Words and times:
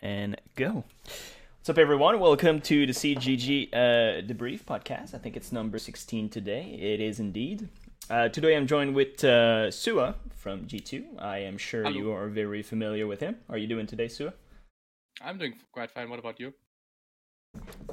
and 0.00 0.40
go. 0.54 0.84
What's 1.58 1.68
up, 1.68 1.78
everyone? 1.78 2.20
Welcome 2.20 2.60
to 2.62 2.86
the 2.86 2.92
CGG 2.92 3.68
uh, 3.72 3.76
Debrief 4.22 4.62
podcast. 4.64 5.14
I 5.14 5.18
think 5.18 5.36
it's 5.36 5.52
number 5.52 5.78
16 5.78 6.28
today. 6.28 6.78
It 6.80 7.00
is 7.00 7.20
indeed. 7.20 7.68
Uh, 8.08 8.28
today 8.28 8.56
I'm 8.56 8.66
joined 8.66 8.94
with 8.94 9.22
uh, 9.22 9.70
Sua 9.70 10.14
from 10.34 10.66
G2. 10.66 11.20
I 11.20 11.38
am 11.38 11.58
sure 11.58 11.82
Hello. 11.82 11.96
you 11.96 12.12
are 12.12 12.28
very 12.28 12.62
familiar 12.62 13.06
with 13.06 13.20
him. 13.20 13.36
How 13.48 13.54
are 13.54 13.58
you 13.58 13.66
doing 13.66 13.86
today, 13.86 14.08
Sua? 14.08 14.32
I'm 15.20 15.36
doing 15.36 15.54
quite 15.72 15.90
fine. 15.90 16.08
What 16.08 16.18
about 16.18 16.40
you? 16.40 16.54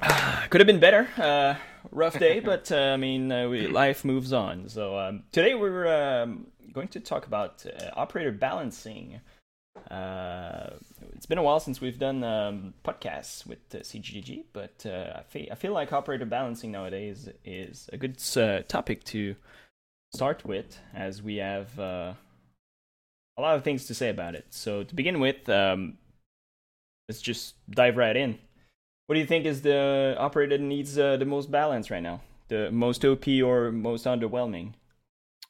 Could 0.49 0.61
have 0.61 0.67
been 0.67 0.79
better. 0.79 1.09
Uh, 1.17 1.55
rough 1.91 2.17
day, 2.19 2.39
but 2.51 2.71
uh, 2.71 2.93
I 2.93 2.97
mean, 2.97 3.31
uh, 3.31 3.49
we, 3.49 3.67
life 3.67 4.05
moves 4.05 4.31
on. 4.31 4.69
So 4.69 4.97
um, 4.97 5.23
today 5.31 5.55
we're 5.55 5.87
um, 5.87 6.47
going 6.71 6.87
to 6.89 6.99
talk 6.99 7.25
about 7.25 7.65
uh, 7.65 7.89
operator 7.95 8.31
balancing. 8.31 9.19
It's 11.15 11.25
been 11.25 11.37
a 11.37 11.43
while 11.43 11.61
since 11.61 11.79
we've 11.79 11.97
done 11.97 12.23
um, 12.23 12.73
podcasts 12.83 13.47
with 13.47 13.59
uh, 13.73 13.77
CGG, 13.79 14.43
but 14.51 14.85
uh, 14.85 15.19
I, 15.19 15.23
feel, 15.23 15.47
I 15.49 15.55
feel 15.55 15.71
like 15.71 15.93
operator 15.93 16.25
balancing 16.25 16.71
nowadays 16.71 17.29
is 17.45 17.89
a 17.93 17.97
good 17.97 18.21
uh, 18.35 18.63
topic 18.67 19.03
to 19.05 19.35
start 20.13 20.45
with, 20.45 20.77
as 20.93 21.23
we 21.23 21.37
have 21.37 21.79
uh, 21.79 22.13
a 23.37 23.41
lot 23.41 23.55
of 23.55 23.63
things 23.63 23.85
to 23.85 23.93
say 23.93 24.09
about 24.09 24.35
it. 24.35 24.47
So 24.49 24.83
to 24.83 24.93
begin 24.93 25.21
with, 25.21 25.47
um, 25.47 25.97
let's 27.07 27.21
just 27.21 27.55
dive 27.69 27.95
right 27.95 28.15
in. 28.15 28.37
What 29.07 29.15
do 29.15 29.19
you 29.21 29.25
think 29.25 29.45
is 29.45 29.61
the 29.61 30.15
operator 30.19 30.57
that 30.57 30.63
needs 30.63 30.99
uh, 30.99 31.15
the 31.15 31.25
most 31.25 31.49
balance 31.49 31.89
right 31.89 32.03
now? 32.03 32.21
The 32.49 32.71
most 32.71 33.05
OP 33.05 33.25
or 33.41 33.71
most 33.71 34.05
underwhelming? 34.05 34.73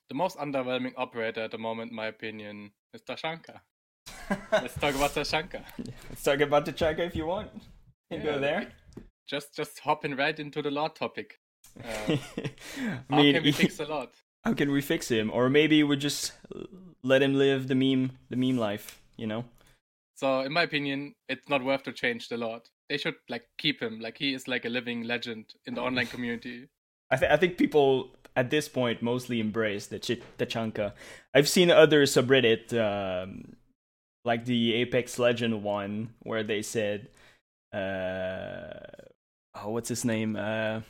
The 0.09 0.16
most 0.16 0.38
underwhelming 0.38 0.94
operator 0.95 1.41
at 1.41 1.52
the 1.52 1.58
moment, 1.58 1.89
in 1.89 1.95
my 1.95 2.05
opinion, 2.05 2.72
is 2.94 3.02
Tachanka. 3.02 3.61
Let's 4.52 4.73
talk 4.76 4.95
about 4.95 5.12
Tachanka. 5.12 5.62
Let's 6.09 6.23
talk 6.23 6.40
about 6.40 6.66
Tachanka 6.66 7.00
if 7.00 7.16
you 7.16 7.26
want. 7.26 7.50
You 8.09 8.18
can 8.18 8.26
Yeah, 8.26 8.34
go 8.34 8.40
there. 8.40 8.68
Just, 9.28 9.55
just 9.55 9.80
hopping 9.80 10.16
right 10.16 10.38
into 10.39 10.62
the 10.62 10.72
Lord 10.72 10.95
topic. 10.95 11.39
Uh, 11.84 12.16
I 12.16 13.00
how 13.09 13.17
mean, 13.17 13.34
can 13.36 13.44
we 13.44 13.52
fix 13.64 13.78
the 13.78 13.86
lot? 13.86 14.14
how 14.45 14.53
can 14.53 14.72
we 14.72 14.80
fix 14.81 15.09
him? 15.09 15.30
Or 15.34 15.50
maybe 15.50 15.84
we 15.84 15.97
just 15.97 16.31
let 17.03 17.22
him 17.22 17.34
live 17.34 17.67
the 17.67 17.75
meme, 17.75 18.12
the 18.30 18.38
meme 18.38 18.58
life. 18.58 19.02
You 19.17 19.28
know? 19.28 19.45
So, 20.16 20.42
in 20.42 20.53
my 20.53 20.62
opinion, 20.64 21.16
it's 21.28 21.50
not 21.50 21.64
worth 21.66 21.84
to 21.84 21.92
change 21.92 22.30
the 22.30 22.38
Lord. 22.38 22.62
They 22.90 22.97
should 22.97 23.16
like 23.28 23.44
keep 23.58 23.81
him. 23.81 24.00
Like 24.00 24.17
he 24.17 24.34
is 24.34 24.47
like 24.47 24.64
a 24.64 24.69
living 24.69 25.03
legend 25.03 25.53
in 25.66 25.73
the 25.73 25.81
online 25.81 26.08
community. 26.08 26.69
I, 27.12 27.17
th- 27.17 27.31
I 27.31 27.36
think 27.36 27.58
people 27.58 28.12
at 28.38 28.50
this 28.52 28.69
point 28.69 29.02
mostly 29.02 29.40
embrace 29.42 29.88
the 29.88 30.00
Ch- 30.00 30.22
Tachanka. 30.38 30.94
I've 31.34 31.50
seen 31.50 31.72
other 31.72 32.03
subreddit, 32.03 32.72
um, 32.73 33.56
like 34.26 34.45
the 34.45 34.73
Apex 34.76 35.20
Legend 35.20 35.64
one, 35.64 36.14
where 36.23 36.44
they 36.44 36.62
said, 36.62 37.09
uh, 37.73 38.80
"Oh, 39.56 39.70
what's 39.72 39.90
his 39.90 40.04
name? 40.06 40.36
Uh, 40.36 40.81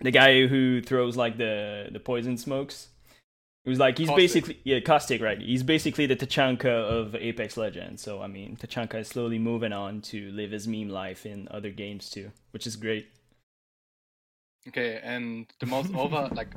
the 0.00 0.10
guy 0.10 0.46
who 0.46 0.82
throws 0.82 1.16
like 1.16 1.38
the 1.38 1.88
the 1.92 2.00
poison 2.00 2.36
smokes." 2.36 2.88
It 3.64 3.68
was 3.68 3.78
like 3.78 3.98
he's 3.98 4.08
Caustic. 4.08 4.22
basically 4.22 4.60
yeah, 4.64 4.80
caustic, 4.80 5.20
right? 5.20 5.38
He's 5.40 5.62
basically 5.62 6.06
the 6.06 6.16
Tachanka 6.16 6.66
of 6.66 7.14
Apex 7.14 7.56
Legends. 7.56 8.02
So 8.02 8.22
I 8.22 8.26
mean, 8.26 8.56
Tachanka 8.56 9.00
is 9.00 9.08
slowly 9.08 9.38
moving 9.38 9.72
on 9.72 10.00
to 10.02 10.30
live 10.32 10.50
his 10.52 10.66
meme 10.66 10.88
life 10.88 11.26
in 11.26 11.46
other 11.50 11.70
games 11.70 12.08
too, 12.10 12.32
which 12.52 12.66
is 12.66 12.76
great. 12.76 13.08
Okay, 14.68 15.00
and 15.02 15.46
the 15.60 15.66
most 15.66 15.94
over 15.94 16.28
like. 16.32 16.54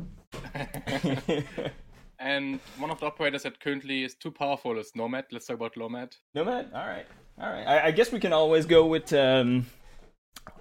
and 2.19 2.59
one 2.77 2.91
of 2.91 2.99
the 2.99 3.05
operators 3.05 3.43
that 3.43 3.59
currently 3.59 4.03
is 4.03 4.15
too 4.15 4.31
powerful 4.31 4.77
is 4.77 4.91
Nomad. 4.95 5.25
Let's 5.31 5.47
talk 5.47 5.57
about 5.57 5.77
Nomad. 5.77 6.15
Nomad. 6.33 6.71
All 6.73 6.87
right, 6.87 7.05
all 7.39 7.51
right. 7.51 7.67
I, 7.67 7.87
I 7.87 7.91
guess 7.91 8.11
we 8.11 8.19
can 8.19 8.33
always 8.33 8.65
go 8.65 8.85
with 8.85 9.11
um, 9.13 9.65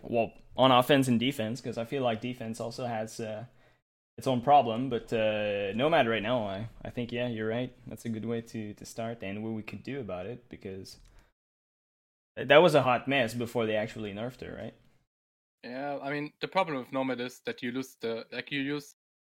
well, 0.03 0.33
on 0.57 0.71
offense 0.71 1.09
and 1.09 1.19
defense 1.19 1.61
because 1.61 1.79
I 1.79 1.85
feel 1.85 2.03
like 2.03 2.21
defense 2.21 2.61
also 2.61 2.87
has 2.87 3.21
uh, 3.21 3.45
its 4.19 4.27
own 4.27 4.41
problem. 4.41 4.91
But 4.91 5.13
uh, 5.13 5.73
Nomad 5.75 6.09
right 6.09 6.23
now, 6.23 6.45
I 6.45 6.69
I 6.85 6.91
think 6.91 7.13
yeah, 7.13 7.29
you're 7.29 7.49
right. 7.49 7.73
That's 7.87 8.05
a 8.05 8.09
good 8.09 8.25
way 8.25 8.41
to 8.43 8.75
to 8.75 8.85
start 8.85 9.23
and 9.23 9.43
what 9.43 9.53
we 9.53 9.63
could 9.63 9.83
do 9.83 10.01
about 10.01 10.27
it 10.27 10.49
because 10.49 10.97
that 12.37 12.63
was 12.63 12.75
a 12.75 12.83
hot 12.83 13.09
mess 13.09 13.35
before 13.35 13.67
they 13.67 13.77
actually 13.77 14.13
nerfed 14.13 14.41
her, 14.41 14.57
right? 14.57 14.75
Yeah, 15.65 15.99
I 16.03 16.11
mean 16.11 16.33
the 16.41 16.49
problem 16.49 16.79
with 16.79 16.93
Nomad 16.93 17.21
is 17.21 17.41
that 17.47 17.63
you 17.63 17.71
lose 17.73 17.97
the 18.01 18.27
like 18.33 18.51
you 18.51 18.61
use 18.61 18.95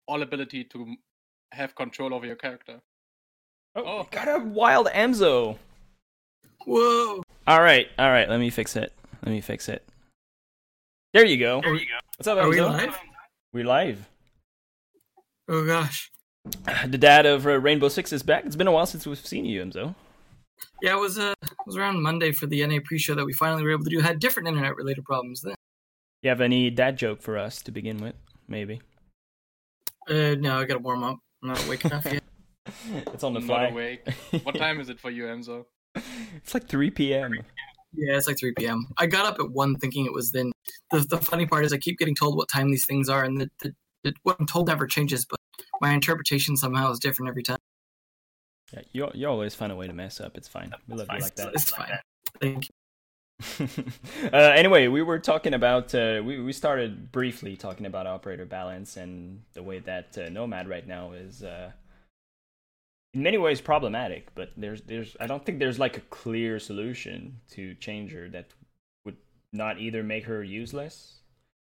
all 0.07 0.23
ability 0.23 0.65
to 0.65 0.97
have 1.55 1.75
control 1.75 2.13
over 2.15 2.27
your 2.27 2.37
character. 2.37 2.81
Oh, 3.77 3.83
Oh. 3.85 4.09
got 4.11 4.29
a 4.29 4.39
wild 4.45 4.87
Amzo. 4.89 5.59
Whoa! 6.67 7.23
All 7.47 7.61
right, 7.63 7.89
all 7.99 8.11
right. 8.11 8.29
Let 8.29 8.41
me 8.41 8.51
fix 8.51 8.77
it. 8.77 8.93
Let 9.25 9.33
me 9.33 9.41
fix 9.41 9.69
it. 9.69 9.87
There 11.13 11.25
you 11.25 11.37
go. 11.39 11.61
Are 11.65 11.73
we, 11.73 11.89
What's 12.17 12.27
up, 12.27 12.39
are 12.39 12.49
we 12.49 12.57
Amzo? 12.57 12.73
live? 12.73 12.99
We're 13.53 13.65
live. 13.65 14.09
Oh 15.49 15.65
gosh. 15.67 16.11
The 16.87 16.99
dad 16.99 17.27
of 17.27 17.47
uh, 17.47 17.59
Rainbow 17.59 17.89
Six 17.89 18.13
is 18.13 18.23
back. 18.23 18.45
It's 18.47 18.57
been 18.57 18.67
a 18.67 18.73
while 18.73 18.87
since 18.87 19.07
we've 19.07 19.19
seen 19.19 19.45
you, 19.45 19.63
Emzo. 19.65 19.95
Yeah, 20.83 20.97
it 20.97 21.01
was 21.01 21.19
uh, 21.19 21.35
it 21.43 21.51
was 21.67 21.77
around 21.77 22.03
Monday 22.03 22.33
for 22.33 22.47
the 22.47 22.67
NA 22.67 22.79
pre-show 22.85 23.15
that 23.15 23.25
we 23.25 23.33
finally 23.33 23.63
were 23.63 23.71
able 23.73 23.85
to 23.85 23.91
do. 23.91 24.01
Had 24.01 24.19
different 24.19 24.49
internet-related 24.49 25.05
problems 25.05 25.41
then. 25.43 25.55
You 26.23 26.31
have 26.31 26.41
any 26.41 26.71
dad 26.71 26.97
joke 26.97 27.21
for 27.23 27.37
us 27.39 27.61
to 27.63 27.71
begin 27.71 27.99
with? 27.99 28.15
Maybe. 28.49 28.81
Uh, 30.09 30.35
no, 30.39 30.59
I 30.61 30.65
gotta 30.65 30.79
warm 30.81 31.03
up. 31.03 31.19
I'm 31.45 31.51
not 31.51 31.67
awake 31.67 31.85
enough 31.85 32.07
yet. 32.13 32.23
it's 33.13 33.23
on 33.23 33.35
the 33.35 33.41
Not 33.41 33.47
fly. 33.47 33.67
awake. 33.69 34.09
What 34.45 34.55
time 34.55 34.81
is 34.81 34.89
it 34.89 34.99
for 34.99 35.11
you, 35.11 35.25
Enzo? 35.25 35.67
it's 35.95 36.55
like 36.55 36.67
3 36.67 36.91
p.m. 36.91 37.35
Yeah, 37.93 38.17
it's 38.17 38.27
like 38.27 38.39
3 38.39 38.55
p.m. 38.59 38.87
I 38.97 39.07
got 39.07 39.27
up 39.27 39.39
at 39.39 39.51
one 39.51 39.77
thinking 39.77 40.07
it 40.07 40.13
was 40.13 40.33
then. 40.33 40.53
The 40.91 41.01
the 41.01 41.19
funny 41.19 41.45
part 41.47 41.67
is 41.67 41.73
I 41.75 41.77
keep 41.77 41.99
getting 41.99 42.15
told 42.15 42.37
what 42.37 42.49
time 42.49 42.71
these 42.71 42.87
things 42.87 43.11
are, 43.11 43.25
and 43.25 43.41
the, 43.41 43.51
the, 43.61 43.75
the 44.05 44.15
what 44.23 44.37
I'm 44.41 44.47
told 44.47 44.69
never 44.69 44.87
changes, 44.87 45.27
but 45.27 45.39
my 45.83 45.93
interpretation 45.93 46.57
somehow 46.57 46.91
is 46.91 46.99
different 46.99 47.29
every 47.29 47.43
time. 47.43 47.59
Yeah, 48.73 48.81
you 48.93 49.11
you 49.15 49.29
always 49.29 49.55
find 49.55 49.71
a 49.71 49.77
way 49.77 49.87
to 49.87 49.93
mess 49.93 50.21
up. 50.21 50.39
It's 50.39 50.49
fine. 50.49 50.73
We 50.89 50.97
love 50.97 51.09
you 51.13 51.19
like 51.21 51.37
that. 51.37 51.53
It's 51.55 51.71
fine. 51.71 51.93
Thank 52.41 52.69
you. 52.69 52.75
uh, 53.61 53.67
anyway, 54.33 54.87
we 54.87 55.03
were 55.03 55.19
talking 55.19 55.55
about 55.55 55.95
uh, 55.95 56.23
we 56.25 56.41
we 56.41 56.53
started 56.53 57.11
briefly 57.11 57.57
talking 57.57 57.87
about 57.87 58.07
operator 58.07 58.45
balance 58.45 58.97
and 58.97 59.43
the 59.55 59.63
way 59.63 59.81
that 59.81 60.17
uh, 60.17 60.29
Nomad 60.29 60.69
right 60.69 60.87
now 60.87 61.13
is 61.13 61.43
uh, 61.43 61.73
in 63.13 63.23
many 63.23 63.37
ways 63.37 63.61
problematic. 63.61 64.33
But 64.35 64.53
there's 64.57 64.83
there's 64.83 65.17
I 65.19 65.27
don't 65.27 65.45
think 65.45 65.59
there's 65.59 65.81
like 65.81 65.97
a 65.97 66.03
clear 66.03 66.61
solution 66.61 67.41
to 67.51 67.75
change 67.75 68.13
her 68.13 68.29
that 68.29 68.47
would 69.05 69.17
not 69.53 69.81
either 69.81 70.05
make 70.05 70.25
her 70.27 70.45
useless. 70.45 71.21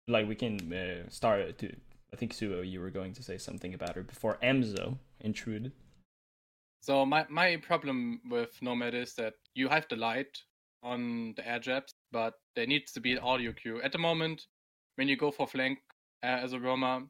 Like 0.09 0.27
we 0.27 0.35
can 0.35 0.73
uh, 0.73 1.09
start 1.11 1.59
to. 1.59 1.73
I 2.13 2.17
think 2.17 2.35
Suo, 2.35 2.61
you 2.61 2.81
were 2.81 2.91
going 2.91 3.15
to 3.15 3.23
say 3.23 3.39
something 3.39 3.73
about 3.73 3.95
her 3.95 4.03
before 4.03 4.37
Emzo 4.43 4.99
intruded. 5.21 5.73
So 6.81 7.07
my 7.07 7.25
my 7.29 7.57
problem 7.57 8.21
with 8.29 8.61
Nomad 8.61 8.95
is 8.95 9.15
that 9.15 9.35
you 9.55 9.69
have 9.69 9.87
the 9.89 9.97
light 9.97 10.43
on 10.83 11.35
the 11.37 11.49
air 11.49 11.59
jabs, 11.59 11.95
but 12.11 12.35
there 12.57 12.67
needs 12.67 12.93
to 12.93 13.01
be 13.01 13.13
an 13.13 13.19
audio 13.19 13.53
cue. 13.53 13.81
At 13.83 13.93
the 13.93 13.99
moment, 13.99 14.47
when 14.97 15.09
you 15.09 15.17
go 15.17 15.31
for 15.31 15.47
flank 15.47 15.79
uh, 16.23 16.41
as 16.43 16.53
a 16.53 16.61
roamer, 16.61 17.03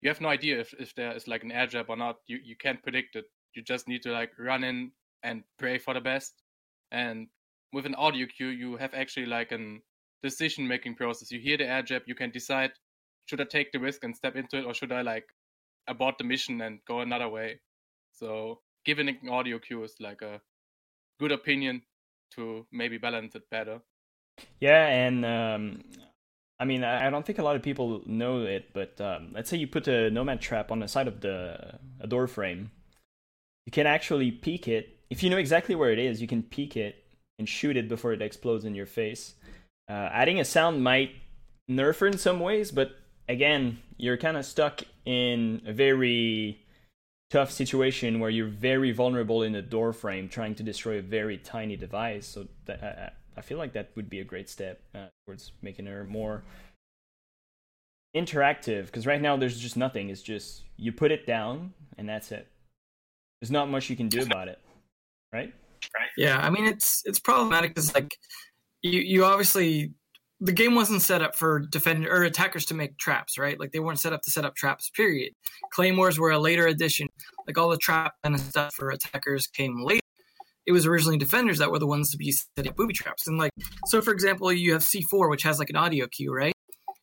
you 0.00 0.08
have 0.08 0.20
no 0.20 0.28
idea 0.28 0.60
if, 0.60 0.74
if 0.78 0.94
there 0.94 1.14
is 1.14 1.28
like 1.28 1.44
an 1.44 1.52
air 1.52 1.66
jab 1.66 1.86
or 1.88 1.96
not. 1.96 2.16
You 2.26 2.38
you 2.42 2.56
can't 2.56 2.82
predict 2.82 3.16
it. 3.16 3.26
You 3.54 3.62
just 3.62 3.86
need 3.88 4.02
to 4.02 4.12
like 4.12 4.32
run 4.38 4.64
in 4.64 4.92
and 5.22 5.44
pray 5.58 5.78
for 5.78 5.94
the 5.94 6.00
best. 6.00 6.42
And 6.90 7.28
with 7.72 7.86
an 7.86 7.94
audio 7.94 8.26
cue, 8.26 8.48
you 8.48 8.76
have 8.76 8.94
actually 8.94 9.26
like 9.26 9.52
an 9.52 9.82
decision 10.22 10.66
making 10.66 10.94
process. 10.96 11.30
You 11.30 11.40
hear 11.40 11.56
the 11.56 11.66
air 11.66 11.82
jab, 11.82 12.02
you 12.06 12.14
can 12.14 12.30
decide 12.30 12.72
should 13.26 13.40
I 13.40 13.44
take 13.44 13.72
the 13.72 13.78
risk 13.78 14.02
and 14.04 14.16
step 14.16 14.36
into 14.36 14.58
it, 14.58 14.64
or 14.64 14.74
should 14.74 14.92
I 14.92 15.02
like 15.02 15.28
abort 15.86 16.18
the 16.18 16.24
mission 16.24 16.60
and 16.60 16.80
go 16.86 17.00
another 17.00 17.28
way. 17.28 17.60
So 18.12 18.60
giving 18.84 19.08
an 19.08 19.28
audio 19.28 19.58
cue 19.58 19.82
is 19.84 19.94
like 20.00 20.22
a 20.22 20.40
good 21.20 21.32
opinion 21.32 21.82
to 22.34 22.66
maybe 22.72 22.98
balance 22.98 23.34
it 23.34 23.48
better. 23.50 23.80
Yeah, 24.60 24.86
and 24.86 25.24
um, 25.24 25.82
I 26.58 26.64
mean, 26.64 26.84
I 26.84 27.10
don't 27.10 27.26
think 27.26 27.38
a 27.38 27.42
lot 27.42 27.56
of 27.56 27.62
people 27.62 28.02
know 28.06 28.44
it, 28.44 28.72
but 28.72 29.00
um, 29.00 29.30
let's 29.32 29.50
say 29.50 29.56
you 29.56 29.66
put 29.66 29.88
a 29.88 30.10
nomad 30.10 30.40
trap 30.40 30.70
on 30.70 30.78
the 30.78 30.88
side 30.88 31.08
of 31.08 31.20
the 31.20 31.78
a 32.00 32.06
door 32.06 32.26
frame, 32.26 32.70
you 33.66 33.72
can 33.72 33.86
actually 33.86 34.30
peek 34.30 34.68
it. 34.68 35.00
If 35.10 35.22
you 35.22 35.30
know 35.30 35.38
exactly 35.38 35.74
where 35.74 35.90
it 35.90 35.98
is, 35.98 36.20
you 36.20 36.28
can 36.28 36.42
peek 36.42 36.76
it 36.76 37.04
and 37.38 37.48
shoot 37.48 37.76
it 37.76 37.88
before 37.88 38.12
it 38.12 38.22
explodes 38.22 38.64
in 38.64 38.74
your 38.74 38.86
face. 38.86 39.34
Uh, 39.88 40.08
adding 40.12 40.38
a 40.38 40.44
sound 40.44 40.82
might 40.82 41.10
nerf 41.70 41.98
her 41.98 42.06
in 42.06 42.16
some 42.16 42.40
ways, 42.40 42.70
but 42.70 42.92
again, 43.28 43.78
you're 43.96 44.16
kind 44.16 44.36
of 44.36 44.44
stuck 44.44 44.82
in 45.04 45.62
a 45.66 45.72
very 45.72 46.61
tough 47.32 47.50
situation 47.50 48.20
where 48.20 48.28
you're 48.28 48.46
very 48.46 48.92
vulnerable 48.92 49.42
in 49.42 49.54
a 49.54 49.62
door 49.62 49.94
frame 49.94 50.28
trying 50.28 50.54
to 50.54 50.62
destroy 50.62 50.98
a 50.98 51.02
very 51.02 51.38
tiny 51.38 51.76
device. 51.76 52.26
So 52.26 52.46
that, 52.66 52.82
I, 52.82 52.86
I- 52.86 53.12
I 53.34 53.40
feel 53.40 53.56
like 53.56 53.72
that 53.72 53.88
would 53.96 54.10
be 54.10 54.20
a 54.20 54.24
great 54.24 54.50
step 54.50 54.78
uh, 54.94 55.06
towards 55.24 55.52
making 55.62 55.86
her 55.86 56.04
more 56.04 56.42
interactive. 58.14 58.84
Because 58.86 59.06
right 59.06 59.22
now 59.22 59.38
there's 59.38 59.58
just 59.58 59.74
nothing. 59.74 60.10
It's 60.10 60.20
just 60.20 60.64
you 60.76 60.92
put 60.92 61.10
it 61.10 61.26
down 61.26 61.72
and 61.96 62.06
that's 62.06 62.30
it. 62.30 62.46
There's 63.40 63.50
not 63.50 63.70
much 63.70 63.88
you 63.88 63.96
can 63.96 64.08
do 64.10 64.20
about 64.28 64.48
it, 64.48 64.58
right 65.32 65.54
right? 65.98 66.08
Yeah, 66.18 66.38
I 66.38 66.50
mean 66.50 66.66
it's 66.66 67.02
it's 67.06 67.18
problematic 67.18 67.74
because 67.74 67.94
like 67.94 68.14
you 68.82 69.00
you 69.00 69.24
obviously 69.24 69.92
the 70.42 70.52
game 70.52 70.74
wasn't 70.74 71.00
set 71.00 71.22
up 71.22 71.36
for 71.36 71.60
defender 71.60 72.12
or 72.12 72.24
attackers 72.24 72.64
to 72.66 72.74
make 72.74 72.98
traps, 72.98 73.38
right? 73.38 73.60
Like 73.60 73.70
they 73.70 73.78
weren't 73.78 74.00
set 74.00 74.12
up 74.12 74.22
to 74.22 74.30
set 74.30 74.44
up 74.44 74.56
traps. 74.56 74.90
Period. 74.90 75.34
Claymores 75.72 76.18
were 76.18 76.32
a 76.32 76.38
later 76.38 76.66
addition. 76.66 77.06
Like 77.46 77.56
all 77.56 77.68
the 77.68 77.76
trap 77.76 78.14
of 78.24 78.40
stuff 78.40 78.74
for 78.74 78.90
attackers 78.90 79.46
came 79.46 79.84
later. 79.84 80.00
It 80.66 80.72
was 80.72 80.84
originally 80.84 81.16
defenders 81.16 81.58
that 81.58 81.70
were 81.70 81.78
the 81.78 81.86
ones 81.86 82.10
to 82.10 82.16
be 82.16 82.32
setting 82.32 82.70
up 82.70 82.76
booby 82.76 82.92
traps. 82.92 83.28
And 83.28 83.38
like 83.38 83.52
so, 83.86 84.02
for 84.02 84.12
example, 84.12 84.52
you 84.52 84.72
have 84.72 84.82
C4, 84.82 85.30
which 85.30 85.44
has 85.44 85.60
like 85.60 85.70
an 85.70 85.76
audio 85.76 86.08
cue, 86.08 86.34
right? 86.34 86.54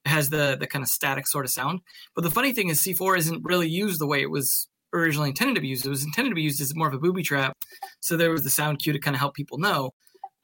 It 0.06 0.10
has 0.10 0.30
the 0.30 0.58
the 0.60 0.68
kind 0.68 0.84
of 0.84 0.90
static 0.90 1.26
sort 1.26 1.46
of 1.46 1.52
sound. 1.52 1.80
But 2.16 2.26
the 2.26 2.32
funny 2.32 2.52
thing 2.52 2.68
is, 2.68 2.82
C4 2.82 3.18
isn't 3.20 3.46
really 3.46 3.70
used 3.70 4.02
the 4.02 4.08
way 4.08 4.22
it 4.22 4.30
was 4.30 4.68
originally 4.94 5.30
intended 5.30 5.56
to 5.56 5.62
be 5.62 5.68
used. 5.70 5.86
It 5.86 5.90
was 5.90 6.04
intended 6.04 6.32
to 6.32 6.36
be 6.36 6.42
used 6.42 6.60
as 6.60 6.76
more 6.76 6.90
of 6.90 6.94
a 6.94 7.00
booby 7.00 7.24
trap. 7.24 7.54
So 8.02 8.18
there 8.18 8.32
was 8.32 8.44
the 8.44 8.50
sound 8.50 8.80
cue 8.80 8.92
to 8.92 9.00
kind 9.00 9.16
of 9.16 9.20
help 9.20 9.34
people 9.34 9.60
know 9.60 9.92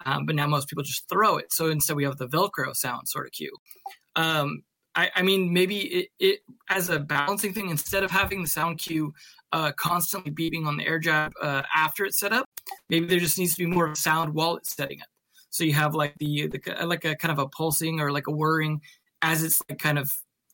um, 0.05 0.25
but 0.25 0.35
now 0.35 0.47
most 0.47 0.67
people 0.67 0.83
just 0.83 1.07
throw 1.09 1.37
it. 1.37 1.51
So 1.51 1.69
instead, 1.69 1.95
we 1.95 2.03
have 2.03 2.17
the 2.17 2.27
Velcro 2.27 2.75
sound 2.75 3.07
sort 3.07 3.27
of 3.27 3.31
cue. 3.31 3.55
Um, 4.15 4.63
I, 4.95 5.09
I, 5.15 5.21
mean, 5.21 5.51
maybe 5.51 5.79
it, 5.79 6.07
it, 6.19 6.39
as 6.69 6.89
a 6.89 6.99
balancing 6.99 7.53
thing, 7.53 7.69
instead 7.69 8.03
of 8.03 8.11
having 8.11 8.41
the 8.41 8.47
sound 8.47 8.77
cue 8.77 9.13
uh, 9.51 9.71
constantly 9.73 10.31
beeping 10.31 10.65
on 10.65 10.77
the 10.77 10.85
air 10.85 10.99
jab 10.99 11.33
uh, 11.41 11.63
after 11.75 12.05
it's 12.05 12.17
set 12.17 12.31
up, 12.31 12.45
maybe 12.89 13.05
there 13.05 13.19
just 13.19 13.37
needs 13.37 13.55
to 13.55 13.63
be 13.63 13.65
more 13.65 13.85
of 13.85 13.91
a 13.91 13.95
sound 13.95 14.33
while 14.33 14.55
it's 14.55 14.75
setting 14.75 15.01
up. 15.01 15.07
So 15.49 15.63
you 15.63 15.73
have 15.73 15.95
like 15.95 16.15
the, 16.19 16.47
the 16.47 16.85
like 16.85 17.05
a 17.05 17.15
kind 17.15 17.31
of 17.31 17.39
a 17.39 17.47
pulsing 17.47 18.01
or 18.01 18.11
like 18.11 18.27
a 18.27 18.31
whirring 18.31 18.81
as 19.21 19.43
it's 19.43 19.61
like 19.69 19.79
kind 19.79 19.97
of 19.97 20.13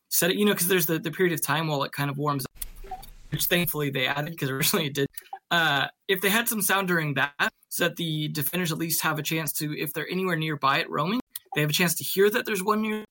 set 0.10 0.30
it, 0.30 0.38
you 0.38 0.46
know, 0.46 0.54
because 0.54 0.68
there's 0.68 0.86
the, 0.86 1.00
the 1.00 1.12
period 1.12 1.34
of 1.34 1.42
time 1.42 1.68
while 1.68 1.84
it 1.84 1.92
kind 1.92 2.10
of 2.10 2.18
warms 2.18 2.46
up, 2.46 3.02
which 3.32 3.46
thankfully 3.46 3.90
they 3.90 4.06
added 4.06 4.32
because 4.32 4.50
originally 4.50 4.88
it 4.88 4.94
did. 4.94 5.08
Uh, 5.52 5.88
if 6.08 6.22
they 6.22 6.30
had 6.30 6.48
some 6.48 6.62
sound 6.62 6.88
during 6.88 7.16
that, 7.16 7.52
so 7.68 7.84
that 7.84 7.98
the 7.98 8.30
defenders 8.30 8.72
at 8.72 8.78
least 8.78 9.02
have 9.02 9.20
a 9.20 9.24
chance 9.24 9.52
to, 9.52 9.78
if 9.78 9.94
they're 9.94 10.10
anywhere 10.10 10.38
nearby 10.38 10.80
at 10.80 10.90
roaming, 10.90 11.20
they 11.54 11.62
have 11.62 11.70
a 11.70 11.74
chance 11.74 11.94
to 11.96 12.04
hear 12.04 12.30
that 12.30 12.46
there's 12.46 12.64
one 12.64 12.82
near. 12.82 13.04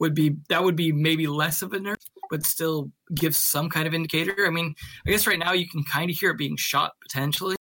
Would 0.00 0.14
be 0.14 0.36
that 0.48 0.64
would 0.64 0.74
be 0.74 0.90
maybe 0.90 1.28
less 1.28 1.62
of 1.62 1.72
a 1.72 1.78
nerf, 1.78 1.94
but 2.28 2.44
still 2.44 2.90
give 3.14 3.36
some 3.36 3.70
kind 3.70 3.86
of 3.86 3.94
indicator. 3.94 4.44
I 4.44 4.50
mean, 4.50 4.74
I 5.06 5.10
guess 5.10 5.26
right 5.26 5.38
now 5.38 5.52
you 5.52 5.68
can 5.68 5.84
kind 5.84 6.10
of 6.10 6.16
hear 6.16 6.30
it 6.30 6.36
being 6.36 6.56
shot 6.56 6.94
potentially, 7.00 7.54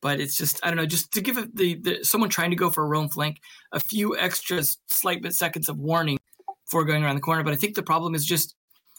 but 0.00 0.18
it's 0.20 0.36
just 0.36 0.58
I 0.64 0.68
don't 0.68 0.76
know, 0.76 0.86
just 0.86 1.12
to 1.12 1.20
give 1.20 1.36
the, 1.54 1.76
the 1.76 2.04
someone 2.04 2.30
trying 2.30 2.50
to 2.50 2.56
go 2.56 2.68
for 2.68 2.82
a 2.82 2.86
roam 2.88 3.08
flank 3.08 3.38
a 3.70 3.78
few 3.78 4.18
extra 4.18 4.62
slight 4.88 5.22
bit 5.22 5.34
seconds 5.34 5.68
of 5.68 5.78
warning 5.78 6.18
before 6.66 6.84
going 6.84 7.04
around 7.04 7.14
the 7.14 7.22
corner. 7.22 7.44
But 7.44 7.54
I 7.54 7.56
think 7.56 7.76
the 7.76 7.82
problem 7.82 8.16
is 8.16 8.26
just 8.26 8.56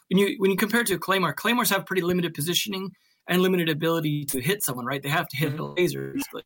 when 0.09 0.17
you 0.17 0.35
when 0.37 0.49
you 0.49 0.57
compare 0.57 0.81
it 0.81 0.87
to 0.87 0.95
a 0.95 0.99
claymore, 0.99 1.33
claymores 1.33 1.69
have 1.69 1.85
pretty 1.85 2.01
limited 2.01 2.33
positioning 2.33 2.91
and 3.27 3.41
limited 3.41 3.69
ability 3.69 4.25
to 4.25 4.41
hit 4.41 4.63
someone, 4.63 4.85
right? 4.85 5.01
They 5.01 5.09
have 5.09 5.27
to 5.29 5.37
hit 5.37 5.55
mm-hmm. 5.55 5.79
lasers. 5.79 6.21
But, 6.31 6.43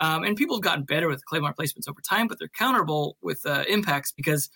um, 0.00 0.24
and 0.24 0.36
people 0.36 0.56
have 0.56 0.62
gotten 0.62 0.84
better 0.84 1.08
with 1.08 1.24
claymore 1.26 1.54
placements 1.54 1.88
over 1.88 2.00
time, 2.00 2.28
but 2.28 2.38
they're 2.38 2.48
counterable 2.48 3.14
with 3.22 3.44
uh, 3.44 3.64
impacts 3.68 4.12
because 4.12 4.48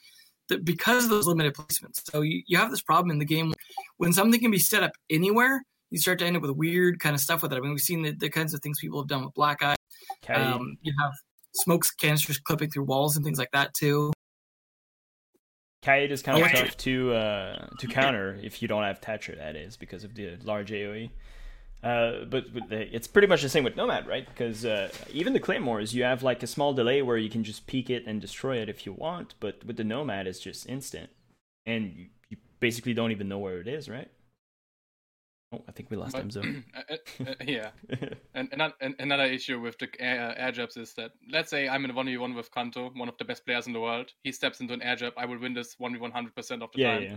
the, 0.48 0.58
because 0.58 1.04
of 1.04 1.10
those 1.10 1.26
limited 1.26 1.54
placements. 1.54 2.00
So 2.10 2.22
you, 2.22 2.42
you 2.46 2.56
have 2.56 2.70
this 2.70 2.82
problem 2.82 3.10
in 3.10 3.18
the 3.18 3.24
game 3.24 3.52
when 3.98 4.12
something 4.12 4.40
can 4.40 4.50
be 4.50 4.58
set 4.58 4.82
up 4.82 4.92
anywhere, 5.10 5.62
you 5.90 5.98
start 5.98 6.18
to 6.20 6.26
end 6.26 6.36
up 6.36 6.42
with 6.42 6.52
weird 6.52 7.00
kind 7.00 7.14
of 7.14 7.20
stuff 7.20 7.42
with 7.42 7.52
it. 7.52 7.56
I 7.56 7.60
mean, 7.60 7.70
we've 7.70 7.80
seen 7.80 8.02
the, 8.02 8.12
the 8.12 8.28
kinds 8.28 8.54
of 8.54 8.60
things 8.60 8.78
people 8.80 9.00
have 9.00 9.08
done 9.08 9.24
with 9.24 9.34
Black 9.34 9.62
Eye. 9.62 9.76
Okay. 10.24 10.34
Um, 10.34 10.76
you 10.82 10.92
have 11.00 11.12
smoke 11.54 11.84
canisters 11.98 12.38
clipping 12.38 12.70
through 12.70 12.84
walls 12.84 13.16
and 13.16 13.24
things 13.24 13.38
like 13.38 13.50
that 13.52 13.74
too. 13.74 14.12
Kaid 15.82 16.10
is 16.10 16.22
kind 16.22 16.42
of 16.42 16.50
tough 16.50 16.76
to 16.78 17.12
uh, 17.12 17.68
to 17.78 17.86
counter 17.86 18.38
if 18.42 18.60
you 18.60 18.68
don't 18.68 18.82
have 18.82 18.98
Thatcher. 18.98 19.36
That 19.36 19.54
is 19.54 19.76
because 19.76 20.02
of 20.02 20.14
the 20.14 20.36
large 20.42 20.70
AOE. 20.70 21.10
Uh, 21.82 22.24
but, 22.24 22.52
but 22.52 22.72
it's 22.72 23.06
pretty 23.06 23.28
much 23.28 23.42
the 23.42 23.48
same 23.48 23.62
with 23.62 23.76
Nomad, 23.76 24.06
right? 24.08 24.26
Because 24.26 24.64
uh, 24.64 24.90
even 25.12 25.32
the 25.32 25.40
Claymores, 25.40 25.94
you 25.94 26.02
have 26.02 26.22
like 26.24 26.42
a 26.42 26.46
small 26.46 26.72
delay 26.72 27.02
where 27.02 27.16
you 27.16 27.30
can 27.30 27.44
just 27.44 27.66
peek 27.66 27.88
it 27.88 28.04
and 28.06 28.20
destroy 28.20 28.56
it 28.56 28.68
if 28.68 28.84
you 28.84 28.92
want. 28.92 29.34
But 29.38 29.64
with 29.64 29.76
the 29.76 29.84
Nomad, 29.84 30.26
it's 30.26 30.40
just 30.40 30.68
instant, 30.68 31.10
and 31.66 31.94
you, 31.94 32.06
you 32.30 32.36
basically 32.58 32.94
don't 32.94 33.12
even 33.12 33.28
know 33.28 33.38
where 33.38 33.60
it 33.60 33.68
is, 33.68 33.88
right? 33.88 34.10
Oh, 35.50 35.64
I 35.66 35.72
think 35.72 35.90
we 35.90 35.96
lost 35.96 36.16
him. 36.16 36.64
Uh, 36.76 36.96
uh, 37.24 37.34
yeah, 37.46 37.70
and, 38.34 38.52
and, 38.52 38.94
another 38.98 39.24
issue 39.24 39.58
with 39.58 39.78
the 39.78 39.88
air, 39.98 40.34
air 40.36 40.52
jabs 40.52 40.76
is 40.76 40.92
that 40.94 41.12
let's 41.30 41.48
say 41.48 41.68
I'm 41.68 41.84
in 41.84 41.90
a 41.90 41.94
one 41.94 42.06
v 42.06 42.16
one 42.18 42.34
with 42.34 42.52
Kanto, 42.52 42.90
one 42.94 43.08
of 43.08 43.16
the 43.18 43.24
best 43.24 43.46
players 43.46 43.66
in 43.66 43.72
the 43.72 43.80
world. 43.80 44.12
He 44.24 44.32
steps 44.32 44.60
into 44.60 44.74
an 44.74 44.82
air 44.82 44.96
jab, 44.96 45.14
I 45.16 45.24
will 45.24 45.38
win 45.38 45.54
this 45.54 45.76
one 45.78 45.92
v 45.94 46.00
one 46.00 46.10
hundred 46.10 46.34
percent 46.34 46.62
of 46.62 46.70
the 46.72 46.80
yeah, 46.80 46.94
time. 46.94 47.02
Yeah. 47.02 47.16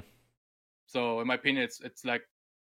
So 0.86 1.20
in 1.20 1.28
my 1.28 1.36
opinion, 1.36 1.64
it's 1.64 1.82
it's 1.82 2.06
like 2.06 2.22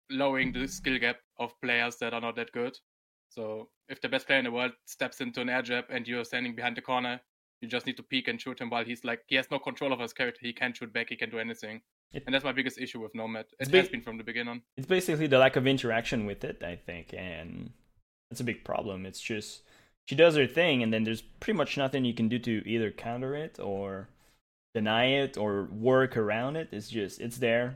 lowering 0.09 0.51
the 0.51 0.67
skill 0.67 0.99
gap 0.99 1.17
of 1.37 1.59
players 1.61 1.97
that 1.97 2.13
are 2.13 2.21
not 2.21 2.35
that 2.35 2.51
good. 2.51 2.77
So 3.29 3.69
if 3.87 4.01
the 4.01 4.09
best 4.09 4.27
player 4.27 4.39
in 4.39 4.45
the 4.45 4.51
world 4.51 4.71
steps 4.85 5.21
into 5.21 5.41
an 5.41 5.49
air 5.49 5.61
jab 5.61 5.85
and 5.89 6.07
you're 6.07 6.25
standing 6.25 6.55
behind 6.55 6.77
the 6.77 6.81
corner, 6.81 7.21
you 7.61 7.67
just 7.67 7.85
need 7.85 7.97
to 7.97 8.03
peek 8.03 8.27
and 8.27 8.41
shoot 8.41 8.59
him 8.59 8.69
while 8.69 8.85
he's 8.85 9.03
like 9.03 9.21
he 9.27 9.35
has 9.35 9.51
no 9.51 9.59
control 9.59 9.93
of 9.93 9.99
his 9.99 10.13
character. 10.13 10.39
He 10.41 10.53
can't 10.53 10.75
shoot 10.75 10.91
back. 10.91 11.09
He 11.09 11.15
can 11.15 11.29
do 11.29 11.39
anything. 11.39 11.81
It, 12.11 12.23
and 12.25 12.33
that's 12.33 12.45
my 12.45 12.51
biggest 12.51 12.79
issue 12.79 13.01
with 13.01 13.13
Nomad. 13.13 13.45
It 13.59 13.71
has 13.71 13.89
been 13.89 14.01
from 14.01 14.17
the 14.17 14.23
beginning. 14.23 14.61
It's 14.77 14.87
basically 14.87 15.27
the 15.27 15.37
lack 15.37 15.55
of 15.55 15.67
interaction 15.67 16.25
with 16.25 16.43
it, 16.43 16.63
I 16.63 16.75
think, 16.75 17.13
and 17.15 17.71
that's 18.29 18.41
a 18.41 18.45
big 18.45 18.63
problem. 18.63 19.05
It's 19.05 19.21
just 19.21 19.61
she 20.07 20.15
does 20.15 20.35
her 20.35 20.47
thing, 20.47 20.81
and 20.81 20.91
then 20.91 21.03
there's 21.03 21.21
pretty 21.21 21.57
much 21.57 21.77
nothing 21.77 22.05
you 22.05 22.15
can 22.15 22.29
do 22.29 22.39
to 22.39 22.67
either 22.67 22.89
counter 22.89 23.35
it 23.35 23.59
or 23.59 24.09
deny 24.73 25.05
it 25.05 25.37
or 25.37 25.65
work 25.65 26.17
around 26.17 26.55
it. 26.55 26.69
It's 26.71 26.89
just 26.89 27.21
it's 27.21 27.37
there. 27.37 27.75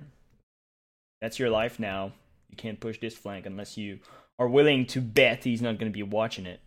That's 1.21 1.37
your 1.37 1.49
life 1.49 1.79
now. 1.79 2.13
You 2.53 2.57
can't 2.57 2.79
push 2.79 2.99
this 2.99 3.15
flank 3.15 3.47
unless 3.47 3.77
you 3.77 3.97
are 4.37 4.47
willing 4.47 4.85
to 4.85 5.01
bet 5.01 5.43
he's 5.43 5.59
not 5.59 5.79
going 5.79 5.91
to 5.91 5.95
be 5.95 6.03
watching 6.03 6.45
it. 6.45 6.61